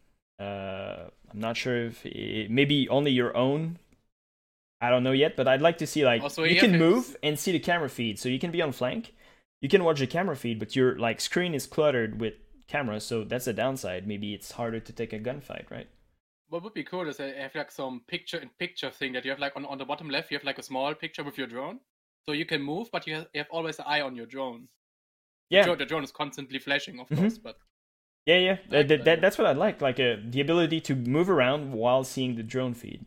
Uh, 0.42 1.10
I'm 1.32 1.40
not 1.40 1.58
sure 1.58 1.86
if 1.86 2.06
it, 2.06 2.50
maybe 2.52 2.90
only 2.90 3.12
your 3.12 3.36
own. 3.38 3.78
I 4.82 4.90
don't 4.90 5.04
know 5.04 5.12
yet, 5.14 5.36
but 5.38 5.48
I'd 5.48 5.62
like 5.62 5.78
to 5.78 5.88
see 5.88 6.04
like 6.04 6.24
Also, 6.24 6.44
you 6.44 6.56
yeah, 6.56 6.62
can 6.62 6.78
move 6.78 7.16
and 7.24 7.40
see 7.40 7.52
the 7.52 7.60
camera 7.60 7.90
feed, 7.90 8.20
so 8.20 8.28
you 8.30 8.40
can 8.40 8.52
be 8.52 8.62
on 8.62 8.72
flank. 8.74 9.14
You 9.62 9.70
can 9.70 9.84
watch 9.84 10.00
the 10.00 10.08
camera 10.08 10.36
feed, 10.36 10.60
but 10.60 10.76
your 10.76 10.98
like 10.98 11.22
screen 11.22 11.54
is 11.54 11.68
cluttered 11.68 12.20
with 12.20 12.34
cameras, 12.68 13.06
so 13.06 13.24
that's 13.24 13.48
a 13.48 13.54
downside. 13.54 14.08
Maybe 14.08 14.34
it's 14.34 14.52
harder 14.54 14.80
to 14.80 14.94
take 14.94 15.14
a 15.14 15.20
gunfight, 15.20 15.70
right? 15.70 15.88
What 16.50 16.62
would 16.62 16.76
be 16.76 16.84
cool 16.84 17.08
is 17.10 17.20
I 17.20 17.34
have 17.34 17.56
like 17.56 17.72
some 17.72 18.02
picture 18.02 18.38
in 18.38 18.50
picture 18.50 18.92
thing 18.92 19.12
that 19.14 19.26
you 19.26 19.32
have 19.32 19.40
like 19.40 19.56
on, 19.56 19.66
on 19.66 19.80
the 19.80 19.86
bottom 19.86 20.08
left, 20.08 20.30
you 20.30 20.38
have 20.38 20.44
like 20.44 20.60
a 20.60 20.64
small 20.64 20.94
picture 20.94 21.24
with 21.24 21.36
your 21.36 21.48
drone. 21.48 21.80
So 22.28 22.32
you 22.34 22.46
can 22.46 22.62
move, 22.62 22.90
but 22.92 23.08
you 23.08 23.16
have, 23.16 23.28
you 23.34 23.40
have 23.40 23.50
always 23.50 23.80
an 23.80 23.86
eye 23.88 24.02
on 24.02 24.16
your 24.16 24.28
drone. 24.28 24.68
Yeah, 25.50 25.76
the 25.76 25.86
drone 25.86 26.04
is 26.04 26.12
constantly 26.12 26.60
flashing, 26.60 27.00
of 27.00 27.12
Mhm. 27.12 27.12
course, 27.14 27.38
but 27.38 27.58
yeah, 28.26 28.38
yeah. 28.38 28.58
That, 28.70 28.88
that, 28.88 28.88
that. 28.88 29.06
that- 29.06 29.22
that's 29.22 29.38
what 29.38 29.48
I 29.48 29.54
like, 29.54 29.82
like 29.82 30.00
uh, 30.00 30.18
the 30.24 30.42
ability 30.42 30.82
to 30.82 30.96
move 30.96 31.30
around 31.30 31.72
while 31.74 32.04
seeing 32.04 32.36
the 32.36 32.44
drone 32.44 32.74
feed. 32.74 33.06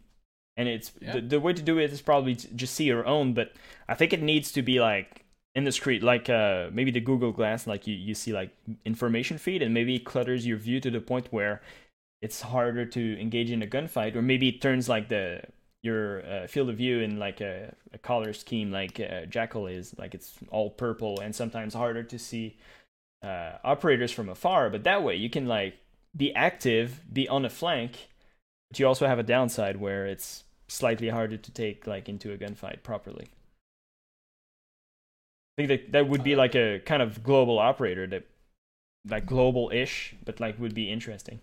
And 0.57 0.69
it's 0.69 0.93
Yeah. 1.01 1.15
the, 1.15 1.21
the 1.21 1.41
way 1.41 1.53
to 1.53 1.63
do 1.63 1.79
it 1.79 1.93
is 1.93 2.01
probably 2.01 2.37
to 2.37 2.55
just 2.55 2.75
see 2.75 2.85
your 2.85 3.05
own, 3.07 3.35
but 3.35 3.53
I 3.89 3.95
think 3.95 4.13
it 4.13 4.23
needs 4.23 4.53
to 4.53 4.63
be 4.63 4.81
like 4.81 5.25
indiscreet, 5.57 6.03
like 6.03 6.29
uh, 6.29 6.69
maybe 6.73 6.91
the 6.91 7.01
Google 7.01 7.33
Glass, 7.33 7.67
like 7.67 7.87
you, 7.87 7.95
you 7.95 8.15
see 8.15 8.33
like 8.33 8.51
information 8.85 9.39
feed, 9.39 9.63
and 9.63 9.73
maybe 9.75 9.97
it 9.97 10.05
clutters 10.05 10.47
your 10.47 10.57
view 10.59 10.81
to 10.81 10.91
the 10.91 11.01
point 11.01 11.29
where 11.33 11.61
it's 12.23 12.41
harder 12.41 12.85
to 12.87 13.21
engage 13.21 13.51
in 13.51 13.63
a 13.63 13.67
gunfight, 13.67 14.15
or 14.17 14.23
maybe 14.23 14.49
it 14.49 14.61
turns 14.61 14.89
like 14.89 15.09
the 15.09 15.43
your 15.83 16.25
uh, 16.25 16.47
field 16.47 16.71
of 16.71 16.77
view 16.77 17.01
in 17.01 17.19
like 17.19 17.41
a, 17.43 17.75
a 17.93 17.99
color 17.99 18.33
scheme 18.33 18.71
like 18.73 18.99
uh, 18.99 19.27
Jackal 19.27 19.67
is, 19.67 19.95
like 19.99 20.15
it's 20.15 20.35
all 20.51 20.71
purple 20.71 21.21
and 21.21 21.35
sometimes 21.35 21.75
harder 21.75 22.03
to 22.03 22.19
see 22.19 22.57
uh, 23.25 23.59
operators 23.65 24.13
from 24.13 24.29
afar. 24.29 24.71
But 24.71 24.85
that 24.85 25.03
way 25.03 25.17
you 25.17 25.31
can 25.31 25.47
like 25.47 25.79
be 26.17 26.35
active, 26.35 27.01
be 27.13 27.29
on 27.29 27.45
a 27.45 27.51
flank, 27.51 28.09
but 28.71 28.79
you 28.79 28.87
also 28.87 29.07
have 29.07 29.19
a 29.19 29.23
downside 29.23 29.77
where 29.79 30.07
it's 30.07 30.45
slightly 30.69 31.09
harder 31.09 31.37
to 31.37 31.51
take 31.51 31.87
like 31.87 32.09
into 32.09 32.33
a 32.33 32.37
gunfight 32.37 32.83
properly. 32.83 33.29
I 35.57 35.63
think 35.63 35.69
that 35.69 35.93
that 35.93 36.09
would 36.09 36.25
be 36.25 36.35
like 36.35 36.55
a 36.55 36.81
kind 36.81 37.03
of 37.03 37.23
global 37.23 37.59
operator 37.59 38.07
that 38.09 38.27
like 39.09 39.27
global-ish, 39.27 40.17
but 40.25 40.41
like 40.41 40.59
would 40.59 40.75
be 40.75 40.91
interesting. 40.91 41.41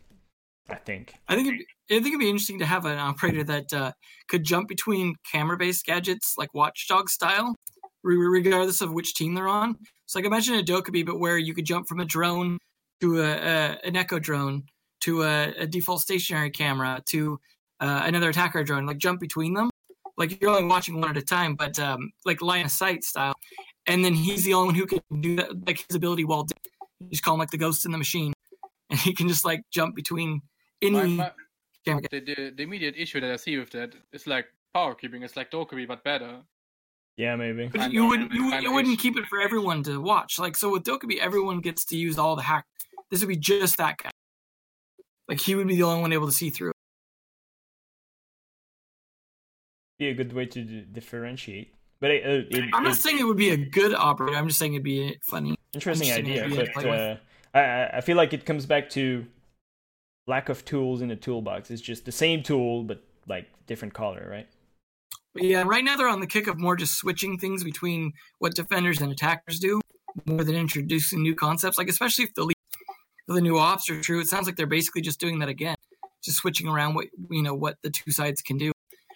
I 0.69 0.75
think. 0.75 1.13
I 1.27 1.35
think 1.35 1.47
it'd, 1.47 1.61
I 1.89 1.93
think 1.95 2.07
it'd 2.07 2.19
be 2.19 2.29
interesting 2.29 2.59
to 2.59 2.65
have 2.65 2.85
an 2.85 2.97
operator 2.97 3.43
that 3.43 3.73
uh, 3.73 3.91
could 4.29 4.43
jump 4.43 4.69
between 4.69 5.15
camera-based 5.31 5.85
gadgets, 5.85 6.35
like 6.37 6.53
Watchdog 6.53 7.09
style, 7.09 7.55
regardless 8.03 8.81
of 8.81 8.93
which 8.93 9.13
team 9.15 9.33
they're 9.33 9.49
on. 9.49 9.75
So, 10.11 10.19
like, 10.19 10.25
imagine 10.25 10.55
a 10.55 10.61
Dokkaebi, 10.61 11.05
but 11.05 11.21
where 11.21 11.37
you 11.37 11.53
could 11.53 11.63
jump 11.63 11.87
from 11.87 12.01
a 12.01 12.05
drone 12.05 12.57
to 12.99 13.21
a, 13.21 13.31
a 13.31 13.77
an 13.85 13.95
Echo 13.95 14.19
drone 14.19 14.63
to 15.05 15.23
a, 15.23 15.53
a 15.59 15.65
default 15.65 16.01
stationary 16.01 16.49
camera 16.49 17.01
to 17.11 17.39
uh, 17.79 18.01
another 18.03 18.27
attacker 18.27 18.61
drone, 18.61 18.85
like 18.85 18.97
jump 18.97 19.21
between 19.21 19.53
them. 19.53 19.69
Like 20.17 20.41
you're 20.41 20.49
only 20.49 20.65
watching 20.65 20.99
one 20.99 21.09
at 21.11 21.15
a 21.15 21.21
time, 21.21 21.55
but 21.55 21.79
um, 21.79 22.11
like 22.25 22.41
line 22.41 22.65
of 22.65 22.71
sight 22.71 23.05
style. 23.05 23.33
And 23.87 24.03
then 24.03 24.13
he's 24.13 24.43
the 24.43 24.53
only 24.53 24.73
one 24.73 24.75
who 24.75 24.85
can 24.85 25.21
do 25.21 25.37
that, 25.37 25.65
like 25.65 25.85
his 25.87 25.95
ability 25.95 26.25
while 26.25 26.45
you 26.99 27.07
just 27.11 27.23
call 27.23 27.35
him 27.35 27.39
like 27.39 27.51
the 27.51 27.57
ghost 27.57 27.85
in 27.85 27.93
the 27.93 27.97
machine, 27.97 28.33
and 28.89 28.99
he 28.99 29.13
can 29.13 29.29
just 29.29 29.45
like 29.45 29.61
jump 29.71 29.95
between 29.95 30.41
any 30.81 30.91
My- 30.91 31.05
my- 31.05 31.31
camera. 31.85 32.01
The, 32.11 32.19
the, 32.19 32.51
the 32.57 32.63
immediate 32.63 32.95
issue 32.97 33.21
that 33.21 33.31
I 33.31 33.37
see 33.37 33.57
with 33.57 33.69
that 33.69 33.95
is 34.11 34.27
like 34.27 34.47
power 34.73 34.93
keeping. 34.93 35.23
It's 35.23 35.37
like 35.37 35.51
Dokkaebi, 35.51 35.87
but 35.87 36.03
better. 36.03 36.41
Yeah, 37.17 37.35
maybe. 37.35 37.67
But 37.67 37.91
you 37.91 38.05
wouldn't 38.07 38.33
you, 38.33 38.53
you 38.55 38.71
wouldn't 38.73 38.97
keep 38.99 39.17
it 39.17 39.25
for 39.27 39.39
everyone 39.41 39.83
to 39.83 40.01
watch. 40.01 40.39
Like 40.39 40.55
so 40.57 40.71
with 40.71 40.83
Dokkaebi, 40.83 41.19
everyone 41.19 41.59
gets 41.59 41.85
to 41.85 41.97
use 41.97 42.17
all 42.17 42.35
the 42.35 42.41
hack. 42.41 42.65
This 43.09 43.19
would 43.19 43.27
be 43.29 43.35
just 43.37 43.77
that 43.77 43.97
guy. 43.97 44.09
Like 45.27 45.39
he 45.39 45.55
would 45.55 45.67
be 45.67 45.75
the 45.75 45.83
only 45.83 46.01
one 46.01 46.13
able 46.13 46.25
to 46.27 46.31
see 46.31 46.49
through. 46.49 46.71
Be 49.99 50.07
a 50.07 50.13
good 50.13 50.33
way 50.33 50.45
to 50.47 50.61
d- 50.63 50.85
differentiate. 50.91 51.73
But 51.99 52.11
it, 52.11 52.25
uh, 52.25 52.47
it, 52.57 52.69
I'm 52.73 52.83
not 52.83 52.93
it- 52.93 52.95
saying 52.95 53.19
it 53.19 53.23
would 53.23 53.37
be 53.37 53.51
a 53.51 53.57
good 53.57 53.93
operator. 53.93 54.35
I'm 54.37 54.47
just 54.47 54.57
saying 54.59 54.73
it'd 54.73 54.83
be 54.83 55.17
funny. 55.21 55.55
interesting 55.73 56.07
interesting 56.07 56.31
idea, 56.31 56.45
idea 56.45 56.71
but 56.73 56.85
uh, 56.87 57.15
I 57.53 57.59
I- 57.59 57.97
I 57.97 58.01
feel 58.01 58.17
like 58.17 58.33
it 58.33 58.45
comes 58.45 58.65
back 58.65 58.89
to 58.91 59.25
lack 60.27 60.49
of 60.49 60.65
tools 60.65 61.01
in 61.01 61.09
the 61.09 61.15
toolbox. 61.15 61.69
It's 61.69 61.81
just 61.81 62.05
the 62.05 62.11
same 62.11 62.41
tool 62.41 62.83
but 62.83 63.03
like 63.27 63.47
different 63.67 63.93
color, 63.93 64.27
right? 64.29 64.47
But 65.33 65.43
yeah, 65.43 65.63
right 65.65 65.83
now 65.83 65.95
they're 65.95 66.09
on 66.09 66.19
the 66.19 66.27
kick 66.27 66.47
of 66.47 66.59
more 66.59 66.75
just 66.75 66.95
switching 66.95 67.37
things 67.37 67.63
between 67.63 68.13
what 68.39 68.55
defenders 68.55 68.99
and 68.99 69.11
attackers 69.11 69.59
do, 69.59 69.79
more 70.25 70.43
than 70.43 70.55
introducing 70.55 71.21
new 71.21 71.35
concepts. 71.35 71.77
Like 71.77 71.87
especially 71.87 72.25
if 72.25 72.33
the 72.33 72.43
le- 72.43 72.53
if 73.27 73.35
the 73.35 73.41
new 73.41 73.57
ops 73.57 73.89
are 73.89 74.01
true, 74.01 74.19
it 74.19 74.27
sounds 74.27 74.45
like 74.45 74.55
they're 74.57 74.65
basically 74.65 75.01
just 75.01 75.19
doing 75.19 75.39
that 75.39 75.47
again, 75.47 75.77
just 76.23 76.37
switching 76.37 76.67
around 76.67 76.95
what 76.95 77.07
you 77.29 77.41
know 77.41 77.53
what 77.53 77.77
the 77.81 77.89
two 77.89 78.11
sides 78.11 78.41
can 78.41 78.57
do. 78.57 78.71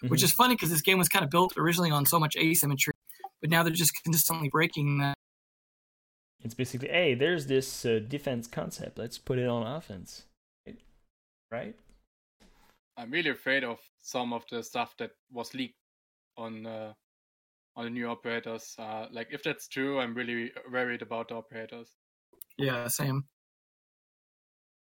Which 0.08 0.22
Mhm. 0.22 0.26
is 0.26 0.32
funny 0.32 0.56
because 0.56 0.70
this 0.70 0.82
game 0.82 0.98
was 0.98 1.10
kind 1.10 1.24
of 1.26 1.32
built 1.32 1.58
originally 1.58 1.90
on 1.92 2.06
so 2.06 2.20
much 2.20 2.36
asymmetry, 2.38 2.94
but 3.42 3.50
now 3.50 3.64
they're 3.64 3.74
just 3.74 3.94
consistently 4.04 4.50
breaking 4.50 5.00
that. 5.00 5.16
It's 6.44 6.54
basically, 6.54 6.90
hey, 6.90 7.16
there's 7.16 7.48
this 7.48 7.86
uh, 7.86 8.00
defense 8.08 8.48
concept. 8.48 9.00
Let's 9.00 9.18
put 9.18 9.40
it 9.40 9.48
on 9.48 9.66
offense, 9.66 10.26
right? 10.68 10.78
right? 11.50 11.76
I'm 12.98 13.10
really 13.10 13.32
afraid 13.32 13.64
of 13.64 13.80
some 14.02 14.32
of 14.32 14.46
the 14.52 14.62
stuff 14.62 14.96
that 14.98 15.12
was 15.32 15.54
leaked 15.56 15.80
on 16.38 16.66
uh, 16.66 16.94
on 17.76 17.86
the 17.86 17.90
new 17.92 18.08
operators. 18.08 18.76
Uh, 18.78 19.08
like 19.12 19.28
if 19.32 19.44
that's 19.44 19.68
true, 19.68 20.00
I'm 20.00 20.14
really 20.14 20.52
worried 20.72 21.02
about 21.02 21.30
the 21.30 21.36
operators. 21.36 21.90
Yeah, 22.58 22.88
same. 22.88 23.26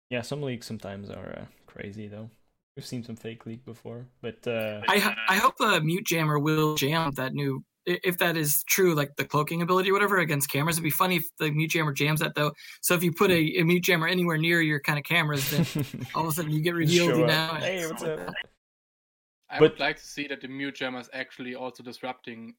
Yeah, 0.09 0.21
some 0.21 0.41
leaks 0.41 0.65
sometimes 0.67 1.09
are 1.09 1.37
uh, 1.37 1.45
crazy 1.67 2.07
though. 2.07 2.29
We've 2.75 2.85
seen 2.85 3.03
some 3.03 3.15
fake 3.15 3.45
leak 3.45 3.65
before, 3.65 4.05
but 4.21 4.45
uh, 4.47 4.81
I 4.87 5.15
I 5.27 5.35
hope 5.35 5.55
the 5.57 5.81
mute 5.81 6.05
jammer 6.05 6.39
will 6.39 6.75
jam 6.75 7.11
that 7.15 7.33
new. 7.33 7.63
If 7.85 8.17
that 8.19 8.37
is 8.37 8.63
true, 8.69 8.93
like 8.93 9.15
the 9.17 9.25
cloaking 9.25 9.61
ability 9.61 9.89
or 9.89 9.93
whatever 9.93 10.17
against 10.19 10.49
cameras, 10.51 10.75
it'd 10.77 10.83
be 10.83 10.89
funny 10.91 11.17
if 11.17 11.25
the 11.39 11.51
mute 11.51 11.71
jammer 11.71 11.91
jams 11.91 12.19
that 12.21 12.35
though. 12.35 12.53
So 12.81 12.93
if 12.93 13.03
you 13.03 13.11
put 13.11 13.31
a, 13.31 13.57
a 13.59 13.63
mute 13.63 13.83
jammer 13.83 14.07
anywhere 14.07 14.37
near 14.37 14.61
your 14.61 14.79
kind 14.79 14.97
of 14.97 15.03
cameras, 15.05 15.49
then 15.49 15.65
all 16.15 16.23
of 16.23 16.29
a 16.29 16.31
sudden 16.33 16.51
you 16.51 16.61
get 16.61 16.75
revealed. 16.75 17.09
Show 17.09 17.19
You 17.19 17.25
up. 17.25 17.27
know, 17.27 17.55
Hey, 17.65 17.85
what's 17.85 18.03
up? 18.03 18.15
that. 18.17 18.35
I 19.49 19.59
But- 19.59 19.71
would 19.71 19.79
like 19.79 19.97
to 19.97 20.05
see 20.05 20.27
that 20.27 20.41
the 20.41 20.47
mute 20.47 20.75
jammer 20.75 20.99
is 20.99 21.09
actually 21.13 21.55
also 21.55 21.81
disrupting 21.83 22.55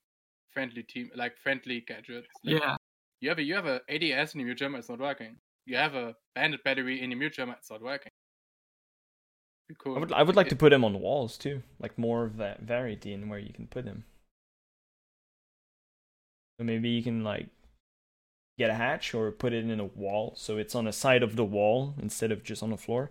friendly 0.51 0.83
team, 0.83 1.11
like 1.15 1.37
friendly 1.39 1.81
gadgets. 1.83 2.27
Like, 2.43 2.61
Yeah, 2.61 2.77
You 3.21 3.29
have 3.29 3.39
a 3.39 3.43
you 3.43 3.55
have 3.55 3.67
a 3.67 3.81
ADS 3.89 4.35
in 4.35 4.39
the 4.39 4.45
mute 4.45 4.59
jammer, 4.59 4.79
it's 4.79 4.89
not 4.89 4.99
working. 4.99 5.37
You 5.67 5.77
have 5.77 5.95
a 5.95 6.17
bandit 6.35 6.65
battery 6.65 7.01
in 7.03 7.11
the 7.11 7.17
mute 7.17 7.35
jammer, 7.35 7.55
it's 7.55 7.71
not 7.71 7.81
working. 7.83 8.11
Cool. 9.79 9.97
I 9.97 10.01
would 10.01 10.13
I 10.13 10.23
would 10.25 10.35
like 10.35 10.49
to 10.49 10.57
put 10.57 10.71
them 10.71 10.85
on 10.85 10.99
walls 11.01 11.39
too, 11.39 11.63
like 11.79 11.97
more 11.97 12.25
of 12.25 12.39
that 12.39 12.63
variety 12.63 13.13
in 13.13 13.29
where 13.29 13.39
you 13.39 13.53
can 13.53 13.69
put 13.69 13.85
them. 13.85 14.05
So 16.59 16.65
maybe 16.65 16.89
you 16.89 17.03
can 17.03 17.23
like 17.23 17.49
get 18.59 18.71
a 18.71 18.75
hatch 18.75 19.15
or 19.15 19.31
put 19.31 19.53
it 19.53 19.65
in 19.65 19.79
a 19.81 19.85
wall, 19.85 20.35
so 20.37 20.59
it's 20.59 20.75
on 20.75 20.87
the 20.87 20.93
side 20.93 21.23
of 21.23 21.37
the 21.37 21.45
wall 21.45 21.95
instead 22.03 22.33
of 22.33 22.43
just 22.43 22.63
on 22.63 22.71
the 22.71 22.77
floor. 22.77 23.11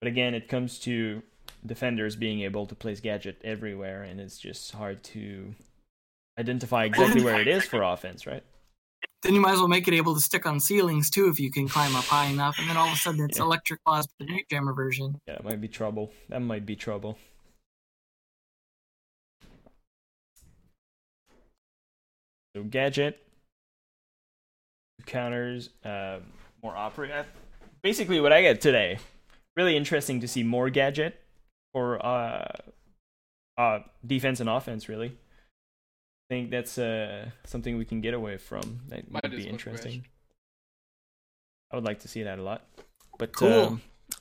But 0.00 0.08
again, 0.08 0.34
it 0.34 0.48
comes 0.48 0.78
to 0.80 1.22
defenders 1.64 2.16
being 2.16 2.40
able 2.40 2.66
to 2.66 2.74
place 2.74 3.00
gadget 3.00 3.40
everywhere, 3.44 4.02
and 4.02 4.20
it's 4.20 4.38
just 4.38 4.72
hard 4.72 5.02
to 5.04 5.54
identify 6.38 6.84
exactly 6.84 7.22
where 7.22 7.40
it 7.40 7.48
is 7.48 7.64
for 7.66 7.82
offense, 7.82 8.26
right? 8.26 8.42
then 9.22 9.34
you 9.34 9.40
might 9.40 9.52
as 9.52 9.58
well 9.58 9.68
make 9.68 9.86
it 9.86 9.92
able 9.92 10.14
to 10.14 10.20
stick 10.20 10.46
on 10.46 10.58
ceilings 10.58 11.10
too 11.10 11.28
if 11.28 11.38
you 11.38 11.50
can 11.50 11.68
climb 11.68 11.94
up 11.94 12.04
high 12.04 12.26
enough, 12.26 12.58
and 12.58 12.68
then 12.70 12.76
all 12.78 12.86
of 12.88 12.94
a 12.94 12.96
sudden 12.96 13.22
it's 13.26 13.36
Yeah. 13.36 13.44
electric 13.44 13.84
claws 13.84 14.08
the 14.18 14.24
mute 14.24 14.46
jammer 14.50 14.72
version. 14.72 15.20
Yeah, 15.26 15.34
that 15.34 15.44
might 15.44 15.60
be 15.60 15.68
trouble. 15.68 16.10
That 16.30 16.40
might 16.40 16.64
be 16.64 16.74
trouble. 16.74 17.18
So 22.56 22.62
gadget 22.64 23.22
counters, 25.06 25.70
uh, 25.84 26.20
more 26.62 26.76
operator. 26.76 27.26
Basically, 27.82 28.20
what 28.20 28.32
I 28.32 28.42
get 28.42 28.60
today. 28.60 28.98
Really 29.56 29.76
interesting 29.76 30.20
to 30.20 30.28
see 30.28 30.42
more 30.42 30.70
gadget 30.70 31.20
for 31.72 32.04
uh, 32.04 32.52
uh, 33.58 33.78
defense 34.06 34.40
and 34.40 34.48
offense. 34.48 34.88
Really, 34.88 35.08
I 35.08 36.34
think 36.34 36.50
that's 36.50 36.78
uh, 36.78 37.30
something 37.44 37.76
we 37.78 37.84
can 37.84 38.00
get 38.00 38.14
away 38.14 38.36
from. 38.38 38.80
That 38.88 39.10
Might 39.10 39.22
would 39.22 39.32
be 39.36 39.48
interesting. 39.48 40.00
crash. 40.00 40.10
I 41.72 41.76
would 41.76 41.84
like 41.84 42.00
to 42.00 42.08
see 42.08 42.24
that 42.24 42.38
a 42.38 42.42
lot. 42.42 42.62
But 43.18 43.32
Cool. 43.32 43.52
um, 43.52 43.82